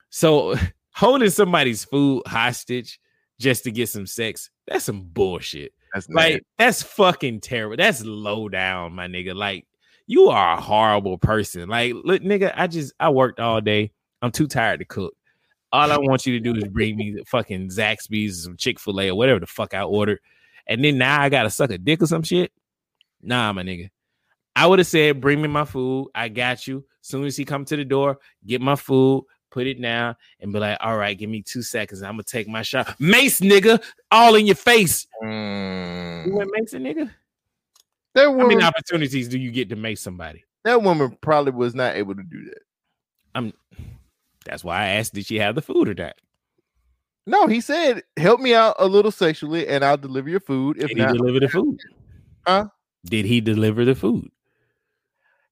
so 0.10 0.56
holding 1.00 1.30
somebody's 1.30 1.86
food 1.86 2.24
hostage 2.28 3.00
just 3.40 3.64
to 3.64 3.72
get 3.72 3.88
some 3.88 4.06
sex, 4.06 4.50
that's 4.68 4.84
some 4.84 5.04
bullshit. 5.04 5.72
That's 5.94 6.10
like 6.10 6.34
nasty. 6.34 6.46
that's 6.58 6.84
fucking 6.84 7.40
terrible. 7.40 7.78
That's 7.78 8.04
low 8.04 8.50
down, 8.50 8.94
my 8.94 9.08
nigga. 9.08 9.34
Like 9.34 9.66
you 10.08 10.28
are 10.28 10.58
a 10.58 10.62
horrible 10.62 11.18
person. 11.18 11.70
Like, 11.70 11.94
look, 12.04 12.22
nigga, 12.22 12.52
I 12.54 12.68
just 12.68 12.94
I 13.00 13.10
worked 13.10 13.40
all 13.40 13.62
day. 13.62 13.92
I'm 14.22 14.32
too 14.32 14.46
tired 14.46 14.82
to 14.82 14.86
cook. 14.86 15.14
All 15.72 15.90
I 15.90 15.98
want 16.02 16.26
you 16.26 16.34
to 16.34 16.40
do 16.40 16.56
is 16.56 16.66
bring 16.66 16.98
me 16.98 17.16
the 17.18 17.24
fucking 17.26 17.70
Zaxby's, 17.70 18.44
some 18.44 18.58
Chick 18.58 18.78
Fil 18.80 19.00
A, 19.00 19.10
or 19.10 19.16
whatever 19.16 19.40
the 19.40 19.48
fuck 19.48 19.74
I 19.74 19.84
ordered, 19.84 20.20
and 20.68 20.84
then 20.84 20.98
now 20.98 21.22
I 21.22 21.30
gotta 21.30 21.50
suck 21.50 21.72
a 21.72 21.78
dick 21.78 22.04
or 22.04 22.08
some 22.08 22.24
shit. 22.24 22.52
Nah, 23.22 23.54
my 23.54 23.64
nigga. 23.64 23.90
I 24.54 24.68
would 24.68 24.80
have 24.80 24.88
said, 24.88 25.22
"Bring 25.22 25.42
me 25.42 25.48
my 25.48 25.64
food. 25.64 26.10
I 26.14 26.28
got 26.28 26.68
you." 26.68 26.86
Soon 27.02 27.24
as 27.24 27.38
he 27.38 27.46
come 27.46 27.64
to 27.66 27.78
the 27.78 27.86
door, 27.86 28.20
get 28.46 28.60
my 28.62 28.76
food, 28.76 29.26
put 29.52 29.68
it 29.68 29.82
down, 29.82 30.16
and 30.40 30.54
be 30.54 30.60
like, 30.60 30.78
"All 30.82 30.98
right, 30.98 31.18
give 31.18 31.30
me 31.30 31.42
two 31.42 31.62
seconds. 31.62 32.02
I'm 32.02 32.14
gonna 32.14 32.24
take 32.24 32.48
my 32.48 32.62
shot." 32.62 33.00
Mace, 33.00 33.40
nigga, 33.40 33.84
all 34.12 34.36
in 34.36 34.46
your 34.46 34.56
face. 34.56 35.08
You 35.22 35.28
mm. 35.28 36.32
went 36.32 36.52
mace, 36.54 36.74
a 36.74 36.78
nigga. 36.78 37.12
That 38.16 38.26
How 38.26 38.48
many 38.48 38.64
opportunities 38.64 39.28
do 39.28 39.38
you 39.38 39.52
get 39.52 39.70
to 39.70 39.76
mace 39.76 40.02
somebody? 40.02 40.44
that 40.66 40.82
woman 40.82 41.18
probably 41.22 41.52
was 41.52 41.74
not 41.74 41.96
able 41.96 42.16
to 42.16 42.24
do 42.24 42.46
that. 42.46 42.62
I'm. 43.36 43.54
That's 44.46 44.64
why 44.64 44.84
I 44.84 44.88
asked, 44.88 45.14
did 45.14 45.26
she 45.26 45.38
have 45.38 45.56
the 45.56 45.62
food 45.62 45.90
or 45.90 45.94
not? 45.94 46.16
No, 47.28 47.48
he 47.48 47.62
said, 47.62 48.04
"Help 48.18 48.40
me 48.40 48.54
out 48.54 48.76
a 48.80 48.88
little 48.88 49.12
sexually, 49.12 49.68
and 49.68 49.84
I'll 49.84 49.98
deliver 49.98 50.30
your 50.30 50.40
food." 50.40 50.78
If 50.78 50.88
Did 50.88 50.98
he 50.98 51.04
not, 51.04 51.14
deliver 51.14 51.40
the 51.40 51.50
food? 51.50 51.80
Huh? 52.48 52.70
Did 53.06 53.26
he 53.26 53.42
deliver 53.42 53.86
the 53.86 53.96
food? 53.96 54.32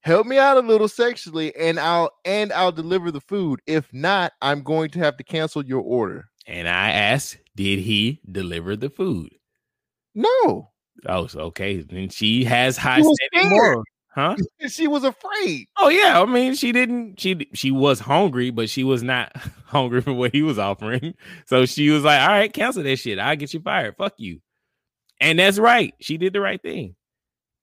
Help 0.02 0.28
me 0.28 0.38
out 0.38 0.58
a 0.58 0.62
little 0.62 0.88
sexually, 0.88 1.56
and 1.56 1.80
I'll 1.80 2.12
and 2.26 2.52
I'll 2.54 2.72
deliver 2.72 3.12
the 3.12 3.22
food. 3.22 3.60
If 3.68 3.92
not, 3.94 4.34
I'm 4.42 4.62
going 4.62 4.90
to 4.92 5.00
have 5.00 5.18
to 5.18 5.24
cancel 5.24 5.66
your 5.66 5.82
order. 5.82 6.30
And 6.46 6.68
I 6.68 6.92
asked, 6.92 7.38
did 7.56 7.80
he 7.80 8.22
deliver 8.32 8.76
the 8.76 8.90
food? 8.90 9.36
No, 10.16 10.72
Oh, 11.06 11.28
so 11.28 11.40
okay. 11.42 11.82
Then 11.82 12.10
she 12.10 12.44
has 12.46 12.78
high 12.78 13.02
standing 13.02 13.52
morals, 13.52 13.86
huh? 14.10 14.36
she 14.68 14.88
was 14.88 15.04
afraid. 15.04 15.68
Oh 15.78 15.90
yeah, 15.90 16.22
I 16.22 16.26
mean 16.26 16.56
she 16.56 16.72
didn't. 16.72 17.20
She 17.20 17.48
she 17.54 17.70
was 17.72 18.00
hungry, 18.00 18.50
but 18.50 18.70
she 18.70 18.84
was 18.84 19.04
not 19.04 19.36
hungry 19.66 20.02
for 20.02 20.14
what 20.14 20.32
he 20.32 20.42
was 20.42 20.58
offering. 20.58 21.14
So 21.46 21.66
she 21.66 21.90
was 21.90 22.04
like, 22.04 22.22
"All 22.22 22.30
right, 22.30 22.52
cancel 22.52 22.84
that 22.84 22.96
shit. 22.98 23.20
I'll 23.20 23.36
get 23.36 23.54
you 23.54 23.60
fired. 23.60 23.96
Fuck 23.98 24.14
you." 24.18 24.40
And 25.20 25.40
that's 25.40 25.60
right. 25.60 25.94
She 26.00 26.18
did 26.18 26.34
the 26.34 26.42
right 26.42 26.62
thing. 26.62 26.96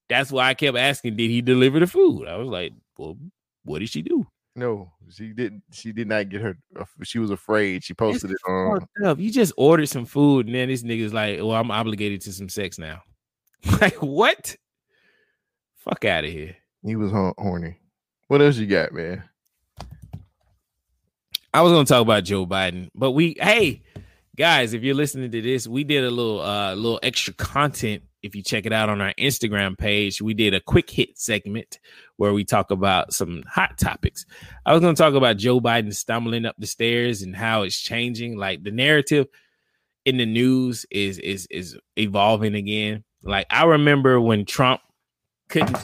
That's 0.08 0.30
why 0.30 0.48
I 0.48 0.54
kept 0.54 0.76
asking, 0.76 1.16
"Did 1.16 1.30
he 1.30 1.42
deliver 1.42 1.80
the 1.80 1.86
food?" 1.86 2.28
I 2.28 2.36
was 2.36 2.48
like, 2.48 2.72
"Well, 2.98 3.16
what 3.64 3.78
did 3.78 3.90
she 3.90 4.02
do?" 4.02 4.26
No, 4.56 4.92
she 5.10 5.32
didn't. 5.32 5.62
She 5.72 5.92
did 5.92 6.08
not 6.08 6.28
get 6.28 6.40
her. 6.40 6.56
She 7.02 7.18
was 7.18 7.30
afraid. 7.30 7.82
She 7.82 7.94
posted 7.94 8.30
it 8.30 8.38
on. 8.48 8.86
Up. 9.04 9.18
You 9.18 9.30
just 9.30 9.52
ordered 9.56 9.88
some 9.88 10.04
food, 10.04 10.46
and 10.46 10.54
then 10.54 10.68
this 10.68 10.82
nigga's 10.82 11.12
like, 11.12 11.38
"Well, 11.38 11.52
I'm 11.52 11.70
obligated 11.70 12.20
to 12.22 12.32
some 12.32 12.48
sex 12.48 12.78
now." 12.78 13.02
like 13.80 13.96
what? 13.96 14.56
Fuck 15.78 16.04
out 16.04 16.24
of 16.24 16.30
here. 16.30 16.56
He 16.82 16.96
was 16.96 17.10
horny. 17.10 17.78
What 18.28 18.42
else 18.42 18.56
you 18.56 18.66
got, 18.66 18.92
man? 18.92 19.22
I 21.52 21.62
was 21.62 21.72
going 21.72 21.84
to 21.84 21.88
talk 21.88 22.02
about 22.02 22.24
Joe 22.24 22.46
Biden, 22.46 22.90
but 22.94 23.12
we, 23.12 23.36
hey, 23.40 23.82
guys, 24.36 24.72
if 24.72 24.82
you're 24.82 24.94
listening 24.94 25.30
to 25.30 25.42
this, 25.42 25.68
we 25.68 25.84
did 25.84 26.04
a 26.04 26.10
little, 26.10 26.40
uh, 26.40 26.74
little 26.74 26.98
extra 27.02 27.32
content. 27.34 28.02
If 28.24 28.34
you 28.34 28.42
check 28.42 28.64
it 28.64 28.72
out 28.72 28.88
on 28.88 29.02
our 29.02 29.12
Instagram 29.18 29.76
page, 29.76 30.22
we 30.22 30.32
did 30.32 30.54
a 30.54 30.60
quick 30.60 30.88
hit 30.88 31.18
segment 31.18 31.78
where 32.16 32.32
we 32.32 32.42
talk 32.42 32.70
about 32.70 33.12
some 33.12 33.42
hot 33.46 33.76
topics. 33.76 34.24
I 34.64 34.72
was 34.72 34.80
going 34.80 34.94
to 34.94 34.98
talk 35.00 35.12
about 35.12 35.36
Joe 35.36 35.60
Biden 35.60 35.94
stumbling 35.94 36.46
up 36.46 36.56
the 36.58 36.66
stairs 36.66 37.20
and 37.20 37.36
how 37.36 37.64
it's 37.64 37.78
changing. 37.78 38.38
Like 38.38 38.64
the 38.64 38.70
narrative 38.70 39.26
in 40.06 40.16
the 40.16 40.24
news 40.24 40.86
is 40.90 41.18
is 41.18 41.46
is 41.50 41.76
evolving 41.98 42.54
again. 42.54 43.04
Like 43.22 43.46
I 43.50 43.64
remember 43.64 44.18
when 44.18 44.46
Trump 44.46 44.80
couldn't 45.50 45.76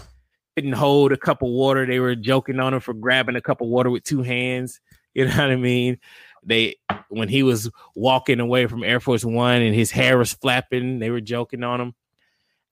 couldn't 0.57 0.73
hold 0.73 1.13
a 1.13 1.19
cup 1.19 1.43
of 1.43 1.51
water. 1.51 1.85
They 1.85 2.01
were 2.01 2.15
joking 2.15 2.59
on 2.59 2.73
him 2.73 2.81
for 2.81 2.95
grabbing 2.95 3.37
a 3.37 3.43
cup 3.43 3.61
of 3.61 3.69
water 3.69 3.91
with 3.91 4.05
two 4.05 4.23
hands. 4.23 4.81
You 5.13 5.25
know 5.25 5.33
what 5.33 5.51
I 5.51 5.57
mean? 5.57 5.99
They 6.45 6.77
when 7.09 7.29
he 7.29 7.43
was 7.43 7.69
walking 7.97 8.39
away 8.39 8.69
from 8.69 8.85
Air 8.85 9.01
Force 9.01 9.25
One 9.25 9.61
and 9.61 9.75
his 9.75 9.91
hair 9.91 10.17
was 10.19 10.33
flapping, 10.33 11.01
they 11.01 11.11
were 11.11 11.21
joking 11.21 11.65
on 11.65 11.81
him. 11.81 11.95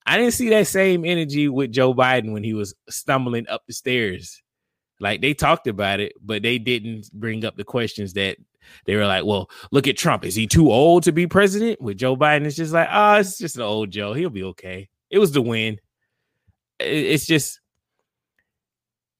I 0.09 0.16
didn't 0.16 0.32
see 0.32 0.48
that 0.48 0.66
same 0.66 1.05
energy 1.05 1.48
with 1.48 1.70
Joe 1.70 1.93
Biden 1.93 2.32
when 2.32 2.43
he 2.43 2.55
was 2.55 2.74
stumbling 2.89 3.47
up 3.48 3.62
the 3.66 3.74
stairs. 3.74 4.43
Like 5.01 5.20
they 5.20 5.35
talked 5.35 5.66
about 5.66 6.01
it, 6.01 6.14
but 6.20 6.43
they 6.43 6.59
didn't 6.59 7.12
bring 7.12 7.44
up 7.44 7.56
the 7.56 7.64
questions 7.64 8.14
that 8.14 8.39
they 8.86 8.97
were 8.97 9.06
like, 9.06 9.26
well, 9.26 9.51
look 9.70 9.86
at 9.86 9.98
Trump. 9.98 10.24
Is 10.24 10.35
he 10.35 10.47
too 10.47 10.72
old 10.72 11.02
to 11.02 11.12
be 11.12 11.26
president? 11.26 11.82
With 11.82 11.98
Joe 11.98 12.16
Biden, 12.16 12.47
it's 12.47 12.56
just 12.56 12.72
like, 12.72 12.89
oh, 12.90 13.16
it's 13.16 13.36
just 13.36 13.56
an 13.56 13.62
old 13.62 13.90
Joe. 13.90 14.14
He'll 14.14 14.30
be 14.30 14.44
okay. 14.44 14.89
It 15.10 15.18
was 15.18 15.32
the 15.32 15.43
win. 15.43 15.78
It's 16.80 17.26
just, 17.26 17.60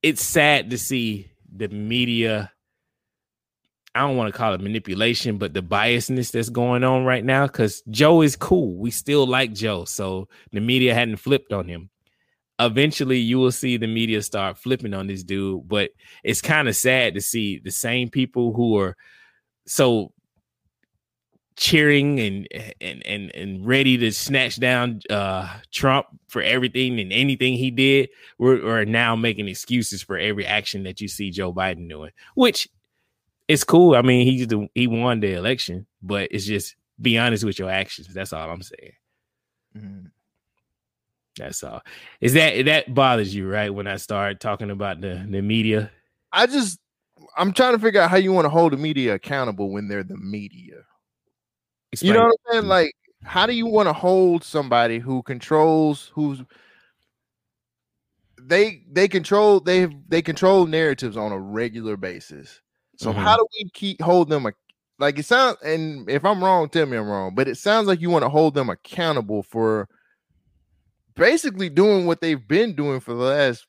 it's 0.03 0.23
sad 0.23 0.71
to 0.71 0.79
see 0.79 1.31
the 1.55 1.69
media. 1.69 2.51
I 3.99 4.03
don't 4.03 4.17
want 4.17 4.33
to 4.33 4.39
call 4.39 4.55
it 4.55 4.61
manipulation, 4.61 5.39
but 5.39 5.55
the 5.55 5.61
biasness 5.61 6.31
that's 6.31 6.51
going 6.51 6.85
on 6.85 7.05
right 7.05 7.25
now, 7.25 7.49
because 7.49 7.83
Joe 7.91 8.23
is 8.23 8.37
cool. 8.37 8.77
We 8.77 8.93
still 8.93 9.27
like 9.27 9.53
Joe. 9.53 9.87
So 9.87 10.29
the 10.53 10.61
media 10.61 10.95
hadn't 10.95 11.17
flipped 11.17 11.53
on 11.53 11.67
him. 11.67 11.91
Eventually, 12.61 13.19
you 13.19 13.41
will 13.41 13.51
see 13.51 13.77
the 13.77 13.89
media 13.89 14.23
start 14.23 14.57
flipping 14.57 14.95
on 14.95 15.09
this 15.09 15.25
dude, 15.25 15.67
but 15.67 15.91
it's 16.23 16.41
kind 16.41 16.69
of 16.69 16.77
sad 16.77 17.15
to 17.15 17.21
see 17.21 17.59
the 17.59 17.73
same 17.73 18.09
people 18.09 18.53
who 18.53 18.79
are 18.79 18.97
so 19.67 20.13
cheering 21.57 22.21
and 22.21 22.47
and 22.81 23.05
and 23.05 23.35
and 23.35 23.67
ready 23.67 23.97
to 23.97 24.13
snatch 24.13 24.61
down 24.61 25.01
uh 25.11 25.53
Trump 25.73 26.07
for 26.29 26.41
everything 26.41 27.01
and 27.01 27.13
anything 27.13 27.55
he 27.55 27.73
did 27.73 28.09
we're, 28.39 28.65
are 28.65 28.85
now 28.85 29.17
making 29.17 29.49
excuses 29.49 30.01
for 30.01 30.17
every 30.17 30.47
action 30.47 30.85
that 30.85 31.01
you 31.01 31.09
see 31.09 31.33
Joe 31.33 31.53
Biden 31.53 31.89
doing 31.89 32.13
which 32.37 32.69
is 33.49 33.65
cool 33.65 33.95
I 33.97 34.03
mean 34.03 34.27
he's 34.27 34.47
the 34.47 34.69
he 34.75 34.87
won 34.87 35.21
the 35.21 35.33
election 35.35 35.87
but 36.03 36.29
it's 36.31 36.45
just 36.45 36.77
be 37.01 37.19
honest 37.19 37.45
with 37.45 37.59
your 37.59 37.71
actions 37.71 38.09
that's 38.13 38.33
all 38.33 38.51
I'm 38.51 38.63
saying 38.63 38.93
Mm-hmm. 39.77 40.07
that's 41.37 41.63
all 41.63 41.83
is 42.21 42.33
that 42.33 42.65
that 42.65 42.95
bothers 42.95 43.35
you 43.35 43.49
right 43.49 43.73
when 43.73 43.87
I 43.87 43.97
start 43.97 44.41
talking 44.41 44.71
about 44.71 45.01
the 45.01 45.27
the 45.29 45.43
media 45.43 45.91
I 46.33 46.47
just, 46.47 46.79
I'm 47.37 47.53
trying 47.53 47.75
to 47.75 47.79
figure 47.79 48.01
out 48.01 48.11
how 48.11 48.17
you 48.17 48.33
want 48.33 48.45
to 48.45 48.51
hold 48.51 48.73
the 48.73 48.77
media 48.77 49.15
accountable 49.15 49.71
when 49.71 49.89
they're 49.89 50.05
the 50.05 50.17
media. 50.17 50.83
you 52.01 52.13
know 52.13 52.27
what 52.27 52.35
I'm 52.49 52.53
saying? 52.53 52.67
Like, 52.67 52.93
how 53.25 53.47
do 53.47 53.53
you 53.53 53.67
want 53.67 53.89
to 53.89 53.93
hold 53.93 54.45
somebody 54.45 54.99
who 54.99 55.23
controls 55.23 56.11
who's 56.15 56.43
they 58.41 58.83
they 58.91 59.09
control 59.09 59.61
they 59.61 59.87
they 60.09 60.23
control 60.23 60.67
narratives 60.67 61.17
on 61.17 61.33
a 61.33 61.39
regular 61.39 61.97
basis. 61.97 62.61
So 62.99 63.13
Mhm. 63.13 63.17
how 63.23 63.37
do 63.37 63.47
we 63.59 63.71
keep 63.71 64.03
hold 64.03 64.29
them 64.29 64.47
ac- 64.47 64.57
like 64.99 65.19
it 65.19 65.25
sounds 65.25 65.57
and 65.63 66.09
if 66.11 66.25
I'm 66.25 66.43
wrong, 66.43 66.69
tell 66.69 66.87
me 66.87 66.97
I'm 66.97 67.09
wrong, 67.09 67.35
but 67.35 67.49
it 67.49 67.57
sounds 67.57 67.87
like 67.87 68.01
you 68.01 68.11
want 68.11 68.25
to 68.25 68.29
hold 68.29 68.55
them 68.55 68.69
accountable 68.71 69.43
for 69.45 69.89
basically 71.15 71.69
doing 71.69 72.07
what 72.07 72.21
they've 72.21 72.47
been 72.47 72.75
doing 72.75 73.01
for 73.01 73.15
the 73.15 73.23
last 73.23 73.67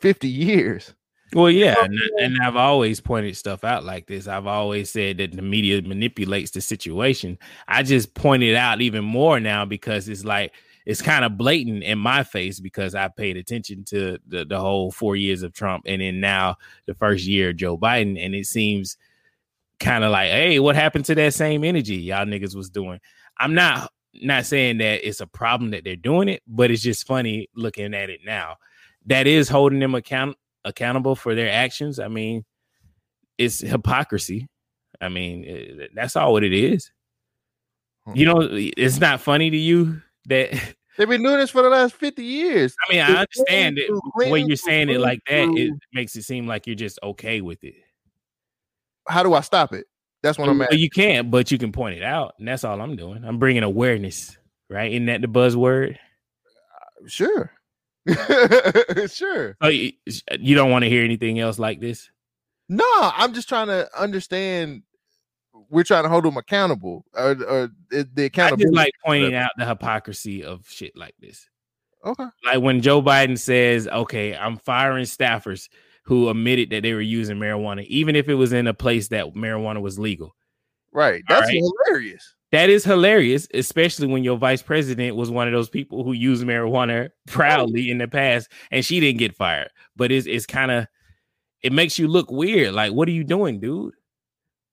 50 0.00 0.28
years. 0.28 0.94
Well, 1.34 1.50
yeah, 1.50 1.74
and, 1.82 1.98
and 2.20 2.42
I've 2.42 2.54
always 2.56 3.00
pointed 3.00 3.36
stuff 3.36 3.64
out 3.64 3.84
like 3.84 4.06
this. 4.06 4.28
I've 4.28 4.46
always 4.46 4.90
said 4.90 5.18
that 5.18 5.32
the 5.32 5.42
media 5.42 5.82
manipulates 5.82 6.52
the 6.52 6.60
situation. 6.60 7.36
I 7.66 7.82
just 7.82 8.14
point 8.14 8.44
it 8.44 8.54
out 8.54 8.80
even 8.80 9.04
more 9.04 9.40
now 9.40 9.64
because 9.64 10.08
it's 10.08 10.24
like 10.24 10.52
it's 10.86 11.02
kind 11.02 11.24
of 11.24 11.36
blatant 11.36 11.82
in 11.82 11.98
my 11.98 12.22
face 12.22 12.60
because 12.60 12.94
I 12.94 13.08
paid 13.08 13.36
attention 13.36 13.84
to 13.86 14.18
the, 14.26 14.44
the 14.44 14.60
whole 14.60 14.92
four 14.92 15.16
years 15.16 15.42
of 15.42 15.52
Trump 15.52 15.82
and 15.86 16.00
then 16.00 16.20
now 16.20 16.56
the 16.86 16.94
first 16.94 17.26
year 17.26 17.50
of 17.50 17.56
Joe 17.56 17.76
Biden. 17.76 18.24
And 18.24 18.36
it 18.36 18.46
seems 18.46 18.96
kind 19.80 20.04
of 20.04 20.12
like, 20.12 20.30
hey, 20.30 20.60
what 20.60 20.76
happened 20.76 21.04
to 21.06 21.16
that 21.16 21.34
same 21.34 21.64
energy 21.64 21.96
y'all 21.96 22.24
niggas 22.24 22.54
was 22.54 22.70
doing? 22.70 23.00
I'm 23.36 23.52
not 23.54 23.92
not 24.22 24.46
saying 24.46 24.78
that 24.78 25.06
it's 25.06 25.20
a 25.20 25.26
problem 25.26 25.72
that 25.72 25.84
they're 25.84 25.96
doing 25.96 26.28
it, 26.28 26.42
but 26.46 26.70
it's 26.70 26.82
just 26.82 27.06
funny 27.06 27.50
looking 27.54 27.92
at 27.92 28.08
it 28.08 28.20
now. 28.24 28.56
That 29.06 29.26
is 29.26 29.48
holding 29.48 29.80
them 29.80 29.96
account 29.96 30.36
accountable 30.64 31.16
for 31.16 31.34
their 31.34 31.50
actions. 31.50 31.98
I 31.98 32.06
mean, 32.06 32.44
it's 33.38 33.60
hypocrisy. 33.60 34.48
I 35.00 35.08
mean, 35.08 35.44
eh, 35.44 35.86
that's 35.94 36.14
all 36.14 36.32
what 36.32 36.44
it 36.44 36.52
is. 36.52 36.92
You 38.14 38.24
know, 38.24 38.48
it's 38.52 39.00
not 39.00 39.20
funny 39.20 39.50
to 39.50 39.56
you 39.56 40.00
that 40.26 40.52
They've 40.96 41.08
been 41.08 41.22
doing 41.22 41.38
this 41.38 41.50
for 41.50 41.62
the 41.62 41.68
last 41.68 41.94
50 41.94 42.24
years. 42.24 42.74
I 42.88 42.92
mean, 42.92 43.02
I 43.02 43.20
understand 43.20 43.78
it. 43.78 43.90
Way 44.14 44.40
you're 44.40 44.56
saying 44.56 44.88
it 44.88 45.00
like 45.00 45.20
that, 45.28 45.48
it 45.56 45.72
makes 45.92 46.16
it 46.16 46.22
seem 46.22 46.46
like 46.46 46.66
you're 46.66 46.76
just 46.76 46.98
okay 47.02 47.40
with 47.40 47.62
it. 47.64 47.74
How 49.08 49.22
do 49.22 49.34
I 49.34 49.40
stop 49.40 49.72
it? 49.72 49.86
That's 50.22 50.38
what 50.38 50.48
I'm 50.48 50.60
at. 50.62 50.72
you 50.72 50.90
can't, 50.90 51.30
but 51.30 51.50
you 51.52 51.58
can 51.58 51.70
point 51.70 51.96
it 51.96 52.02
out, 52.02 52.34
and 52.38 52.48
that's 52.48 52.64
all 52.64 52.80
I'm 52.80 52.96
doing. 52.96 53.24
I'm 53.24 53.38
bringing 53.38 53.62
awareness, 53.62 54.36
right? 54.68 54.90
Isn't 54.90 55.06
that 55.06 55.20
the 55.20 55.28
buzzword? 55.28 55.92
Uh, 55.96 57.06
sure, 57.06 57.52
sure. 59.08 59.56
So 59.62 59.68
you, 59.68 59.92
you 60.40 60.54
don't 60.56 60.70
want 60.70 60.82
to 60.84 60.88
hear 60.88 61.04
anything 61.04 61.38
else 61.38 61.58
like 61.58 61.80
this? 61.80 62.10
No, 62.68 62.84
I'm 62.92 63.34
just 63.34 63.48
trying 63.48 63.68
to 63.68 63.88
understand. 63.96 64.82
We're 65.70 65.84
trying 65.84 66.04
to 66.04 66.08
hold 66.08 66.24
them 66.24 66.36
accountable, 66.36 67.04
or, 67.14 67.30
or 67.30 67.70
the 67.90 68.08
the 68.14 68.22
I 68.22 68.26
accountability. 68.26 68.64
just 68.64 68.74
like 68.74 68.92
pointing 69.04 69.34
out 69.34 69.50
the 69.56 69.66
hypocrisy 69.66 70.44
of 70.44 70.66
shit 70.68 70.96
like 70.96 71.14
this. 71.20 71.48
Okay. 72.04 72.26
Like 72.44 72.60
when 72.60 72.82
Joe 72.82 73.02
Biden 73.02 73.38
says, 73.38 73.88
"Okay, 73.88 74.36
I'm 74.36 74.56
firing 74.58 75.04
staffers 75.04 75.68
who 76.04 76.28
admitted 76.28 76.70
that 76.70 76.82
they 76.82 76.92
were 76.94 77.00
using 77.00 77.38
marijuana, 77.38 77.84
even 77.86 78.14
if 78.14 78.28
it 78.28 78.34
was 78.34 78.52
in 78.52 78.66
a 78.66 78.74
place 78.74 79.08
that 79.08 79.34
marijuana 79.34 79.80
was 79.80 79.98
legal." 79.98 80.34
Right. 80.92 81.22
That's 81.28 81.46
right? 81.48 81.62
hilarious. 81.86 82.34
That 82.52 82.70
is 82.70 82.84
hilarious, 82.84 83.48
especially 83.52 84.06
when 84.06 84.22
your 84.22 84.38
vice 84.38 84.62
president 84.62 85.16
was 85.16 85.30
one 85.30 85.48
of 85.48 85.52
those 85.52 85.68
people 85.68 86.04
who 86.04 86.12
used 86.12 86.44
marijuana 86.44 87.10
proudly 87.26 87.90
in 87.90 87.98
the 87.98 88.08
past, 88.08 88.50
and 88.70 88.84
she 88.84 89.00
didn't 89.00 89.18
get 89.18 89.34
fired. 89.34 89.70
But 89.96 90.12
it's 90.12 90.26
it's 90.26 90.46
kind 90.46 90.70
of 90.70 90.86
it 91.62 91.72
makes 91.72 91.98
you 91.98 92.06
look 92.06 92.30
weird. 92.30 92.74
Like, 92.74 92.92
what 92.92 93.08
are 93.08 93.12
you 93.12 93.24
doing, 93.24 93.58
dude? 93.58 93.94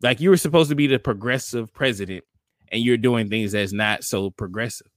Like 0.04 0.20
you 0.20 0.30
were 0.30 0.38
supposed 0.38 0.70
to 0.70 0.76
be 0.76 0.86
the 0.86 1.00
progressive 1.00 1.74
president, 1.74 2.26
and 2.72 2.84
you're 2.84 2.98
doing 2.98 3.30
things 3.30 3.54
that's 3.54 3.74
not 3.74 4.04
so 4.04 4.30
progressive. 4.30 4.88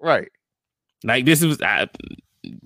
Right. 0.00 0.28
Like 1.04 1.24
this 1.24 1.42
was, 1.42 1.60
I, 1.60 1.88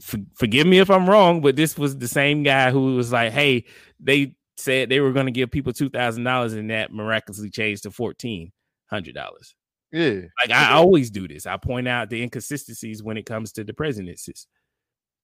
for, 0.01 0.19
forgive 0.35 0.67
me 0.67 0.79
if 0.79 0.91
I'm 0.91 1.09
wrong, 1.09 1.41
but 1.41 1.57
this 1.57 1.77
was 1.79 1.97
the 1.97 2.09
same 2.09 2.43
guy 2.43 2.71
who 2.71 2.95
was 2.95 3.11
like, 3.11 3.33
"Hey, 3.33 3.65
they 3.99 4.37
said 4.59 4.91
they 4.91 5.01
were 5.01 5.13
going 5.13 5.27
to 5.27 5.33
give 5.33 5.51
people 5.51 5.73
two 5.73 5.89
thousand 5.89 6.25
dollars, 6.25 6.53
and 6.53 6.71
that 6.71 6.93
miraculously 6.93 7.51
changed 7.51 7.85
to 7.85 7.91
fourteen 7.91 8.53
hundred 8.87 9.15
dollars." 9.15 9.55
Yeah. 9.91 10.21
Like 10.41 10.51
I 10.51 10.73
always 10.73 11.11
do 11.11 11.29
this. 11.29 11.47
I 11.47 11.57
point 11.57 11.89
out 11.89 12.11
the 12.11 12.23
inconsistencies 12.23 13.03
when 13.03 13.17
it 13.17 13.27
comes 13.27 13.53
to 13.53 13.65
the 13.65 13.75
presidencies. 13.75 14.47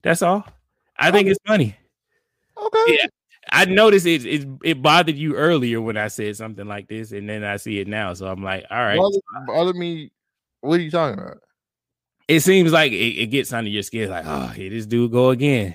That's 0.02 0.22
all. 0.22 0.44
I 0.96 1.10
think 1.10 1.28
it's 1.28 1.38
funny. 1.46 1.76
Okay. 2.56 2.84
Yeah. 2.88 3.06
I 3.52 3.64
noticed 3.64 4.06
it, 4.06 4.24
it 4.24 4.48
it 4.62 4.82
bothered 4.82 5.16
you 5.16 5.34
earlier 5.34 5.80
when 5.80 5.96
I 5.96 6.08
said 6.08 6.36
something 6.36 6.66
like 6.66 6.88
this, 6.88 7.12
and 7.12 7.28
then 7.28 7.44
I 7.44 7.56
see 7.56 7.80
it 7.80 7.88
now. 7.88 8.14
So 8.14 8.26
I'm 8.26 8.42
like, 8.42 8.64
all 8.70 8.78
right. 8.78 8.98
Bother, 8.98 9.18
bother 9.46 9.74
me. 9.74 10.10
What 10.60 10.80
are 10.80 10.82
you 10.82 10.90
talking 10.90 11.18
about? 11.18 11.38
It 12.26 12.40
seems 12.40 12.72
like 12.72 12.92
it, 12.92 13.22
it 13.22 13.26
gets 13.28 13.52
under 13.52 13.70
your 13.70 13.82
skin, 13.82 14.10
like, 14.10 14.26
oh, 14.26 14.48
here 14.48 14.70
this 14.70 14.86
dude 14.86 15.12
go 15.12 15.30
again. 15.30 15.74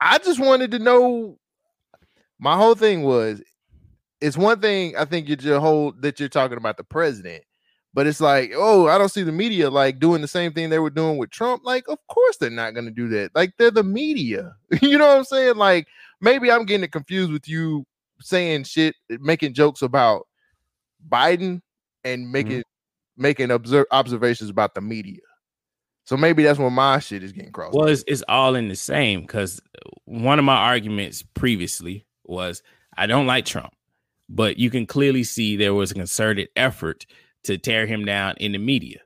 I 0.00 0.18
just 0.18 0.40
wanted 0.40 0.70
to 0.72 0.78
know. 0.78 1.38
My 2.40 2.56
whole 2.56 2.74
thing 2.74 3.02
was, 3.02 3.42
it's 4.20 4.36
one 4.36 4.60
thing 4.60 4.96
I 4.96 5.04
think 5.04 5.28
you're 5.28 5.38
your 5.38 5.60
whole 5.60 5.92
that 6.00 6.20
you're 6.20 6.28
talking 6.28 6.56
about 6.56 6.76
the 6.76 6.84
president, 6.84 7.44
but 7.94 8.06
it's 8.06 8.20
like, 8.20 8.52
oh, 8.54 8.86
I 8.86 8.98
don't 8.98 9.08
see 9.08 9.22
the 9.22 9.32
media 9.32 9.70
like 9.70 9.98
doing 9.98 10.20
the 10.20 10.28
same 10.28 10.52
thing 10.52 10.70
they 10.70 10.78
were 10.78 10.90
doing 10.90 11.18
with 11.18 11.30
Trump. 11.30 11.62
Like, 11.64 11.88
of 11.88 11.98
course 12.08 12.36
they're 12.36 12.50
not 12.50 12.74
going 12.74 12.84
to 12.84 12.90
do 12.90 13.08
that. 13.08 13.30
Like, 13.34 13.52
they're 13.58 13.70
the 13.70 13.82
media. 13.82 14.54
you 14.82 14.98
know 14.98 15.08
what 15.08 15.18
I'm 15.18 15.24
saying? 15.24 15.56
Like, 15.56 15.88
maybe 16.20 16.50
I'm 16.50 16.64
getting 16.64 16.84
it 16.84 16.92
confused 16.92 17.32
with 17.32 17.48
you 17.48 17.84
saying 18.20 18.64
shit, 18.64 18.94
making 19.08 19.54
jokes 19.54 19.82
about 19.82 20.26
Biden 21.08 21.60
and 22.04 22.22
mm-hmm. 22.24 22.32
making 22.32 22.62
making 23.16 23.50
observe 23.50 23.86
observations 23.90 24.50
about 24.50 24.74
the 24.74 24.80
media. 24.80 25.20
So 26.04 26.16
maybe 26.16 26.42
that's 26.42 26.58
where 26.58 26.70
my 26.70 27.00
shit 27.00 27.22
is 27.22 27.32
getting 27.32 27.52
crossed. 27.52 27.74
Well, 27.76 27.88
it's, 27.88 28.04
it's 28.06 28.22
all 28.28 28.54
in 28.54 28.68
the 28.68 28.76
same 28.76 29.22
because 29.22 29.60
one 30.06 30.38
of 30.38 30.44
my 30.44 30.56
arguments 30.56 31.22
previously 31.22 32.06
was 32.24 32.62
I 32.96 33.06
don't 33.06 33.26
like 33.26 33.44
Trump, 33.44 33.74
but 34.28 34.56
you 34.58 34.70
can 34.70 34.86
clearly 34.86 35.24
see 35.24 35.56
there 35.56 35.74
was 35.74 35.90
a 35.90 35.94
concerted 35.94 36.48
effort 36.56 37.04
to 37.44 37.58
tear 37.58 37.86
him 37.86 38.04
down 38.04 38.36
in 38.38 38.52
the 38.52 38.58
media. 38.58 39.00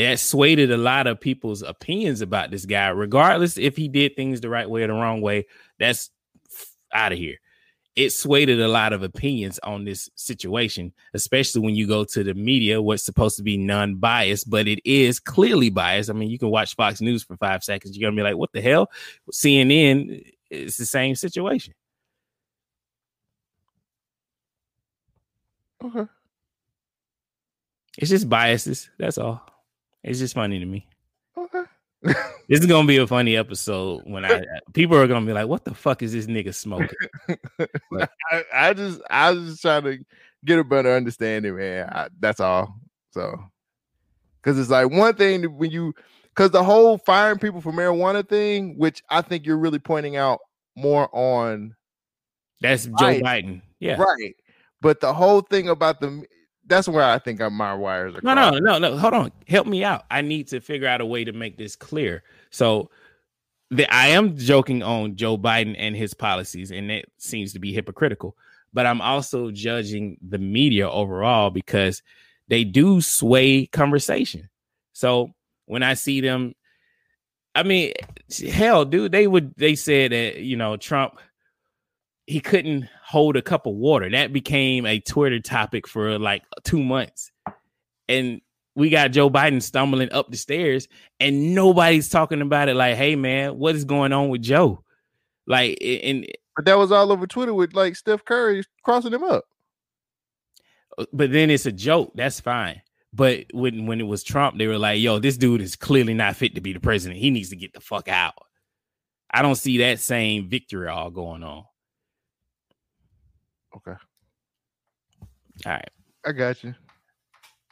It 0.00 0.18
swayed 0.18 0.58
a 0.58 0.76
lot 0.76 1.06
of 1.06 1.20
people's 1.20 1.62
opinions 1.62 2.20
about 2.20 2.50
this 2.50 2.64
guy, 2.64 2.88
regardless 2.88 3.58
if 3.58 3.76
he 3.76 3.88
did 3.88 4.16
things 4.16 4.40
the 4.40 4.48
right 4.48 4.68
way 4.68 4.82
or 4.82 4.86
the 4.86 4.94
wrong 4.94 5.20
way. 5.20 5.46
That's 5.78 6.10
out 6.92 7.12
of 7.12 7.18
here. 7.18 7.36
It 7.96 8.10
swayed 8.10 8.48
a 8.48 8.68
lot 8.68 8.92
of 8.92 9.02
opinions 9.02 9.58
on 9.58 9.84
this 9.84 10.08
situation, 10.14 10.92
especially 11.12 11.62
when 11.62 11.74
you 11.74 11.86
go 11.86 12.04
to 12.04 12.24
the 12.24 12.34
media, 12.34 12.80
what's 12.80 13.04
supposed 13.04 13.36
to 13.38 13.42
be 13.42 13.58
non-biased, 13.58 14.48
but 14.48 14.68
it 14.68 14.80
is 14.88 15.20
clearly 15.20 15.70
biased. 15.70 16.08
I 16.08 16.14
mean, 16.14 16.30
you 16.30 16.38
can 16.38 16.50
watch 16.50 16.76
Fox 16.76 17.00
News 17.00 17.24
for 17.24 17.36
five 17.36 17.64
seconds, 17.64 17.98
you're 17.98 18.08
gonna 18.08 18.16
be 18.16 18.22
like, 18.22 18.36
"What 18.36 18.52
the 18.52 18.62
hell?" 18.62 18.90
CNN, 19.32 20.22
it's 20.50 20.76
the 20.76 20.86
same 20.86 21.14
situation. 21.16 21.74
Okay. 25.82 26.06
It's 27.98 28.10
just 28.10 28.28
biases. 28.28 28.88
That's 28.98 29.18
all. 29.18 29.49
It's 30.02 30.18
just 30.18 30.34
funny 30.34 30.58
to 30.58 30.66
me. 30.66 30.86
Okay. 31.36 31.62
This 32.02 32.60
is 32.60 32.66
gonna 32.66 32.88
be 32.88 32.96
a 32.96 33.06
funny 33.06 33.36
episode 33.36 34.02
when 34.06 34.24
I 34.24 34.42
people 34.72 34.96
are 34.96 35.06
gonna 35.06 35.26
be 35.26 35.32
like, 35.32 35.46
"What 35.46 35.64
the 35.64 35.74
fuck 35.74 36.02
is 36.02 36.12
this 36.12 36.26
nigga 36.26 36.54
smoking?" 36.54 36.88
I, 38.32 38.42
I 38.52 38.74
just 38.74 39.00
I 39.10 39.30
was 39.30 39.50
just 39.50 39.62
trying 39.62 39.84
to 39.84 39.98
get 40.44 40.58
a 40.58 40.64
better 40.64 40.94
understanding, 40.96 41.56
man. 41.56 41.88
I, 41.90 42.08
that's 42.18 42.40
all. 42.40 42.74
So, 43.12 43.38
because 44.42 44.58
it's 44.58 44.70
like 44.70 44.90
one 44.90 45.14
thing 45.14 45.44
when 45.58 45.70
you, 45.70 45.94
because 46.30 46.50
the 46.50 46.64
whole 46.64 46.98
firing 46.98 47.38
people 47.38 47.60
for 47.60 47.72
marijuana 47.72 48.26
thing, 48.26 48.76
which 48.78 49.02
I 49.10 49.22
think 49.22 49.46
you're 49.46 49.58
really 49.58 49.78
pointing 49.78 50.16
out 50.16 50.40
more 50.76 51.08
on. 51.12 51.74
That's 52.60 52.86
Joe 52.86 53.20
Biden. 53.20 53.62
Yeah. 53.78 53.96
right. 54.00 54.34
But 54.80 55.00
the 55.00 55.12
whole 55.12 55.42
thing 55.42 55.68
about 55.68 56.00
the 56.00 56.24
that's 56.70 56.88
where 56.88 57.04
I 57.04 57.18
think 57.18 57.40
my 57.40 57.74
wires 57.74 58.14
are. 58.14 58.20
No, 58.22 58.32
no, 58.32 58.58
no, 58.58 58.78
no. 58.78 58.96
Hold 58.96 59.12
on. 59.12 59.32
Help 59.46 59.66
me 59.66 59.84
out. 59.84 60.04
I 60.10 60.22
need 60.22 60.48
to 60.48 60.60
figure 60.60 60.88
out 60.88 61.00
a 61.00 61.06
way 61.06 61.24
to 61.24 61.32
make 61.32 61.58
this 61.58 61.76
clear. 61.76 62.22
So 62.50 62.90
the, 63.70 63.92
I 63.92 64.08
am 64.08 64.36
joking 64.36 64.82
on 64.82 65.16
Joe 65.16 65.36
Biden 65.36 65.74
and 65.76 65.96
his 65.96 66.14
policies, 66.14 66.70
and 66.70 66.90
it 66.90 67.10
seems 67.18 67.52
to 67.52 67.58
be 67.58 67.72
hypocritical. 67.72 68.36
But 68.72 68.86
I'm 68.86 69.00
also 69.00 69.50
judging 69.50 70.16
the 70.26 70.38
media 70.38 70.88
overall 70.88 71.50
because 71.50 72.02
they 72.48 72.62
do 72.64 73.00
sway 73.00 73.66
conversation. 73.66 74.48
So 74.92 75.30
when 75.66 75.82
I 75.82 75.94
see 75.94 76.20
them, 76.20 76.54
I 77.54 77.64
mean, 77.64 77.94
hell, 78.48 78.84
dude, 78.84 79.10
they 79.10 79.26
would 79.26 79.54
they 79.56 79.74
said 79.74 80.12
that 80.12 80.36
you 80.36 80.56
know 80.56 80.76
Trump 80.76 81.18
he 82.30 82.38
couldn't 82.38 82.88
hold 83.04 83.36
a 83.36 83.42
cup 83.42 83.66
of 83.66 83.74
water. 83.74 84.08
That 84.08 84.32
became 84.32 84.86
a 84.86 85.00
Twitter 85.00 85.40
topic 85.40 85.88
for 85.88 86.16
like 86.16 86.44
two 86.62 86.80
months. 86.80 87.32
And 88.08 88.40
we 88.76 88.88
got 88.88 89.10
Joe 89.10 89.28
Biden 89.28 89.60
stumbling 89.60 90.12
up 90.12 90.30
the 90.30 90.36
stairs, 90.36 90.86
and 91.18 91.56
nobody's 91.56 92.08
talking 92.08 92.40
about 92.40 92.68
it. 92.68 92.76
Like, 92.76 92.94
hey 92.94 93.16
man, 93.16 93.58
what 93.58 93.74
is 93.74 93.84
going 93.84 94.12
on 94.12 94.28
with 94.28 94.42
Joe? 94.42 94.84
Like, 95.48 95.78
and 95.82 96.24
but 96.54 96.66
that 96.66 96.78
was 96.78 96.92
all 96.92 97.10
over 97.10 97.26
Twitter 97.26 97.52
with 97.52 97.74
like 97.74 97.96
Steph 97.96 98.24
Curry 98.24 98.62
crossing 98.84 99.12
him 99.12 99.24
up. 99.24 99.44
Uh, 100.96 101.06
but 101.12 101.32
then 101.32 101.50
it's 101.50 101.66
a 101.66 101.72
joke. 101.72 102.12
That's 102.14 102.38
fine. 102.38 102.80
But 103.12 103.46
when 103.52 103.86
when 103.86 104.00
it 104.00 104.06
was 104.06 104.22
Trump, 104.22 104.56
they 104.56 104.68
were 104.68 104.78
like, 104.78 105.00
"Yo, 105.00 105.18
this 105.18 105.36
dude 105.36 105.62
is 105.62 105.74
clearly 105.74 106.14
not 106.14 106.36
fit 106.36 106.54
to 106.54 106.60
be 106.60 106.74
the 106.74 106.78
president. 106.78 107.18
He 107.18 107.30
needs 107.30 107.50
to 107.50 107.56
get 107.56 107.72
the 107.72 107.80
fuck 107.80 108.06
out." 108.06 108.34
I 109.32 109.42
don't 109.42 109.56
see 109.56 109.78
that 109.78 109.98
same 109.98 110.48
victory 110.48 110.86
all 110.86 111.10
going 111.10 111.42
on. 111.42 111.64
Okay. 113.76 113.96
All 115.66 115.72
right. 115.72 115.90
I 116.26 116.32
got 116.32 116.62
you. 116.64 116.74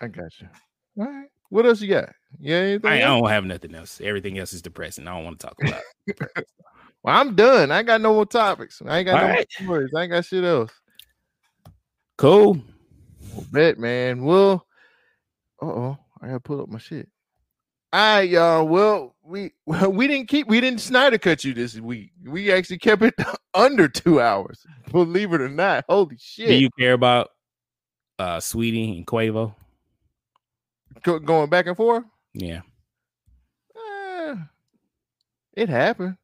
I 0.01 0.09
got 0.09 0.31
you. 0.41 0.49
All 0.99 1.07
right. 1.07 1.29
What 1.51 1.67
else 1.67 1.81
you 1.81 1.89
got? 1.89 2.11
Yeah, 2.39 2.79
I, 2.85 3.01
else? 3.01 3.05
don't 3.05 3.29
have 3.31 3.45
nothing 3.45 3.75
else. 3.75 4.01
Everything 4.03 4.39
else 4.39 4.53
is 4.53 4.63
depressing. 4.63 5.09
I 5.09 5.15
don't 5.15 5.25
want 5.25 5.41
to 5.41 5.47
talk 5.47 5.57
about. 5.59 5.83
it. 6.07 6.47
Well, 7.03 7.17
I'm 7.19 7.35
done. 7.35 7.71
I 7.71 7.83
got 7.83 8.01
no 8.01 8.13
more 8.13 8.27
topics. 8.27 8.83
I 8.85 8.99
ain't 8.99 9.07
got 9.07 9.17
All 9.17 9.29
no 9.29 9.29
right. 9.29 9.47
more 9.61 9.67
stories. 9.67 9.91
I 9.97 10.03
ain't 10.03 10.13
got 10.13 10.25
shit 10.25 10.45
else. 10.45 10.73
Cool. 12.17 12.61
Well, 13.33 13.47
bet, 13.53 13.79
man. 13.79 14.25
Well, 14.25 14.67
uh 15.63 15.67
oh, 15.67 15.99
I 16.21 16.27
gotta 16.27 16.41
pull 16.41 16.61
up 16.61 16.69
my 16.69 16.79
shit. 16.79 17.09
All 17.93 18.17
right, 18.17 18.29
y'all. 18.29 18.67
Well, 18.67 19.15
we 19.29 19.53
we 19.67 20.07
didn't 20.09 20.29
keep 20.29 20.49
we 20.49 20.61
didn't 20.61 20.81
Snyder 20.81 21.19
cut 21.19 21.45
you 21.45 21.55
this 21.55 21.79
week. 21.79 22.13
We 22.25 22.51
actually 22.51 22.79
kept 22.79 23.03
it 23.03 23.15
under 23.55 23.89
two 23.89 24.21
hours. 24.21 24.65
Believe 24.91 25.33
it 25.33 25.41
or 25.41 25.49
not. 25.49 25.85
Holy 25.89 26.17
shit. 26.19 26.49
Do 26.49 26.55
you 26.55 26.71
care 26.79 26.95
about 26.95 27.31
uh 28.19 28.39
Saweetie 28.39 28.97
and 28.97 29.07
Quavo? 29.07 29.55
Go- 31.03 31.19
going 31.19 31.51
back 31.51 31.67
and 31.67 31.77
forth? 31.77 32.05
Yeah. 32.35 32.63
Eh, 33.77 34.35
it 35.55 35.69
happened. 35.69 36.17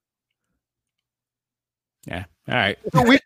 Yeah. 2.06 2.24
All 2.46 2.54
right. 2.54 2.78
we 3.06 3.18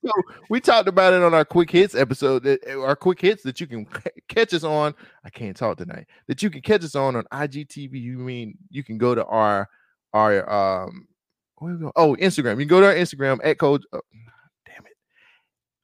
we 0.48 0.60
talked 0.60 0.88
about 0.88 1.12
it 1.12 1.22
on 1.22 1.34
our 1.34 1.44
quick 1.44 1.70
hits 1.70 1.94
episode. 1.94 2.44
That 2.44 2.64
our 2.68 2.94
quick 2.94 3.20
hits 3.20 3.42
that 3.42 3.60
you 3.60 3.66
can 3.66 3.86
catch 4.28 4.54
us 4.54 4.64
on. 4.64 4.94
I 5.24 5.30
can't 5.30 5.56
talk 5.56 5.78
tonight. 5.78 6.06
That 6.28 6.42
you 6.42 6.50
can 6.50 6.60
catch 6.62 6.84
us 6.84 6.94
on 6.94 7.16
on 7.16 7.24
IGTV. 7.32 8.00
You 8.00 8.18
mean 8.18 8.56
you 8.70 8.84
can 8.84 8.96
go 8.96 9.14
to 9.14 9.24
our 9.24 9.68
our 10.12 10.48
um 10.50 11.08
where 11.58 11.74
we 11.74 11.80
go? 11.80 11.92
Oh 11.96 12.16
Instagram. 12.16 12.52
You 12.52 12.58
can 12.58 12.68
go 12.68 12.80
to 12.80 12.86
our 12.86 12.94
Instagram 12.94 13.40
at 13.42 13.58
code. 13.58 13.82
Oh, 13.92 14.00
damn 14.66 14.86
it. 14.86 14.96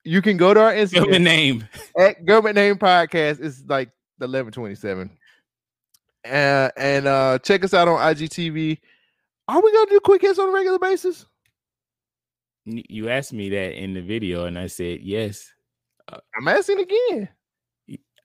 You 0.05 0.23
can 0.23 0.37
go 0.37 0.55
to 0.55 0.61
our 0.61 0.73
Instagram 0.73 0.95
Government 0.95 1.25
name. 1.25 1.69
at 1.99 2.25
government 2.25 2.55
name 2.55 2.77
podcast. 2.77 3.41
It's 3.41 3.65
like 3.67 3.91
the 4.19 4.27
eleven 4.27 4.53
twenty 4.53 4.77
seven. 4.77 5.11
Uh, 6.25 6.71
and 6.77 7.07
uh 7.07 7.39
check 7.41 7.65
us 7.65 7.75
out 7.75 7.89
on 7.89 7.99
IGTV. 7.99 8.79
Are 9.49 9.61
we 9.61 9.73
gonna 9.73 9.91
do 9.91 10.01
quick 10.01 10.23
hits 10.23 10.39
on 10.39 10.49
a 10.49 10.53
regular 10.53 10.79
basis? 10.79 11.27
You 12.67 13.09
asked 13.11 13.33
me 13.33 13.51
that 13.51 13.81
in 13.81 13.95
the 13.95 14.01
video, 14.01 14.47
and 14.47 14.59
I 14.59 14.69
said 14.69 15.01
yes. 15.03 15.53
Uh, 16.11 16.19
I'm 16.37 16.49
asking 16.49 16.81
again. 16.81 17.29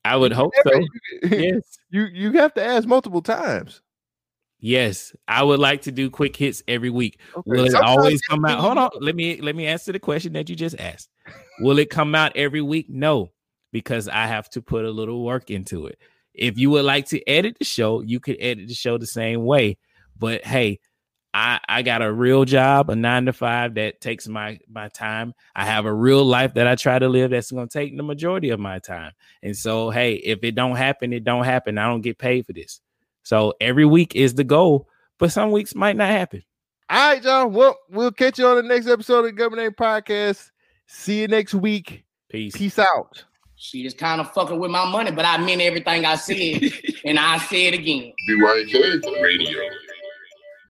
I 0.05 0.15
would 0.15 0.31
hope 0.31 0.53
so. 0.63 0.71
yes. 1.23 1.77
You 1.89 2.05
you 2.05 2.31
have 2.33 2.53
to 2.53 2.63
ask 2.63 2.87
multiple 2.87 3.21
times. 3.21 3.81
Yes, 4.61 5.15
I 5.27 5.43
would 5.43 5.59
like 5.59 5.83
to 5.83 5.91
do 5.91 6.09
quick 6.09 6.35
hits 6.35 6.61
every 6.67 6.89
week. 6.89 7.19
Okay, 7.35 7.43
Will 7.45 7.65
it 7.65 7.71
sometimes 7.71 7.97
always 7.97 8.21
come 8.21 8.43
out? 8.45 8.59
Hold 8.59 8.77
on. 8.77 8.89
Let 8.99 9.15
me 9.15 9.41
let 9.41 9.55
me 9.55 9.65
answer 9.65 9.91
the 9.91 9.99
question 9.99 10.33
that 10.33 10.49
you 10.49 10.55
just 10.55 10.79
asked. 10.79 11.09
Will 11.59 11.79
it 11.79 11.89
come 11.89 12.13
out 12.13 12.35
every 12.35 12.61
week? 12.61 12.87
No, 12.89 13.31
because 13.71 14.09
I 14.09 14.27
have 14.27 14.49
to 14.51 14.61
put 14.61 14.85
a 14.85 14.91
little 14.91 15.23
work 15.23 15.49
into 15.49 15.85
it. 15.87 15.97
If 16.33 16.57
you 16.57 16.69
would 16.71 16.85
like 16.85 17.07
to 17.07 17.25
edit 17.27 17.57
the 17.57 17.65
show, 17.65 18.01
you 18.01 18.19
could 18.19 18.37
edit 18.39 18.67
the 18.67 18.73
show 18.73 18.97
the 18.97 19.07
same 19.07 19.45
way. 19.45 19.77
But 20.17 20.45
hey, 20.45 20.79
I 21.33 21.59
I 21.67 21.81
got 21.83 22.01
a 22.01 22.11
real 22.11 22.45
job, 22.45 22.89
a 22.89 22.95
nine 22.95 23.25
to 23.25 23.33
five 23.33 23.75
that 23.75 24.01
takes 24.01 24.27
my 24.27 24.59
my 24.67 24.87
time. 24.89 25.33
I 25.55 25.65
have 25.65 25.85
a 25.85 25.93
real 25.93 26.23
life 26.25 26.55
that 26.55 26.67
I 26.67 26.75
try 26.75 26.97
to 26.97 27.07
live 27.07 27.31
that's 27.31 27.51
going 27.51 27.67
to 27.67 27.73
take 27.73 27.95
the 27.95 28.03
majority 28.03 28.49
of 28.49 28.59
my 28.59 28.79
time. 28.79 29.11
And 29.43 29.55
so, 29.55 29.89
hey, 29.89 30.15
if 30.15 30.43
it 30.43 30.55
don't 30.55 30.75
happen, 30.75 31.13
it 31.13 31.23
don't 31.23 31.45
happen. 31.45 31.77
I 31.77 31.87
don't 31.87 32.01
get 32.01 32.17
paid 32.17 32.45
for 32.45 32.53
this. 32.53 32.81
So 33.23 33.53
every 33.61 33.85
week 33.85 34.15
is 34.15 34.33
the 34.33 34.43
goal, 34.43 34.87
but 35.19 35.31
some 35.31 35.51
weeks 35.51 35.75
might 35.75 35.95
not 35.95 36.09
happen. 36.09 36.43
All 36.89 37.13
right, 37.13 37.23
y'all. 37.23 37.47
Well, 37.47 37.77
we'll 37.89 38.11
catch 38.11 38.39
you 38.39 38.47
on 38.47 38.55
the 38.55 38.63
next 38.63 38.87
episode 38.87 39.19
of 39.19 39.25
the 39.25 39.31
Government 39.33 39.61
Name 39.61 39.71
Podcast. 39.73 40.49
See 40.87 41.21
you 41.21 41.27
next 41.27 41.53
week. 41.53 42.03
Peace. 42.29 42.55
Peace 42.55 42.79
out. 42.79 43.23
She 43.55 43.85
is 43.85 43.93
kind 43.93 44.19
of 44.19 44.31
fucking 44.33 44.57
with 44.57 44.71
my 44.71 44.89
money, 44.89 45.11
but 45.11 45.25
I 45.25 45.37
meant 45.37 45.61
everything 45.61 46.05
I 46.05 46.15
said, 46.15 46.71
and 47.05 47.19
I 47.19 47.37
say 47.37 47.67
it 47.67 47.75
again. 47.75 48.13
BYNK 48.27 49.01
the 49.01 49.19
Radio. 49.21 49.59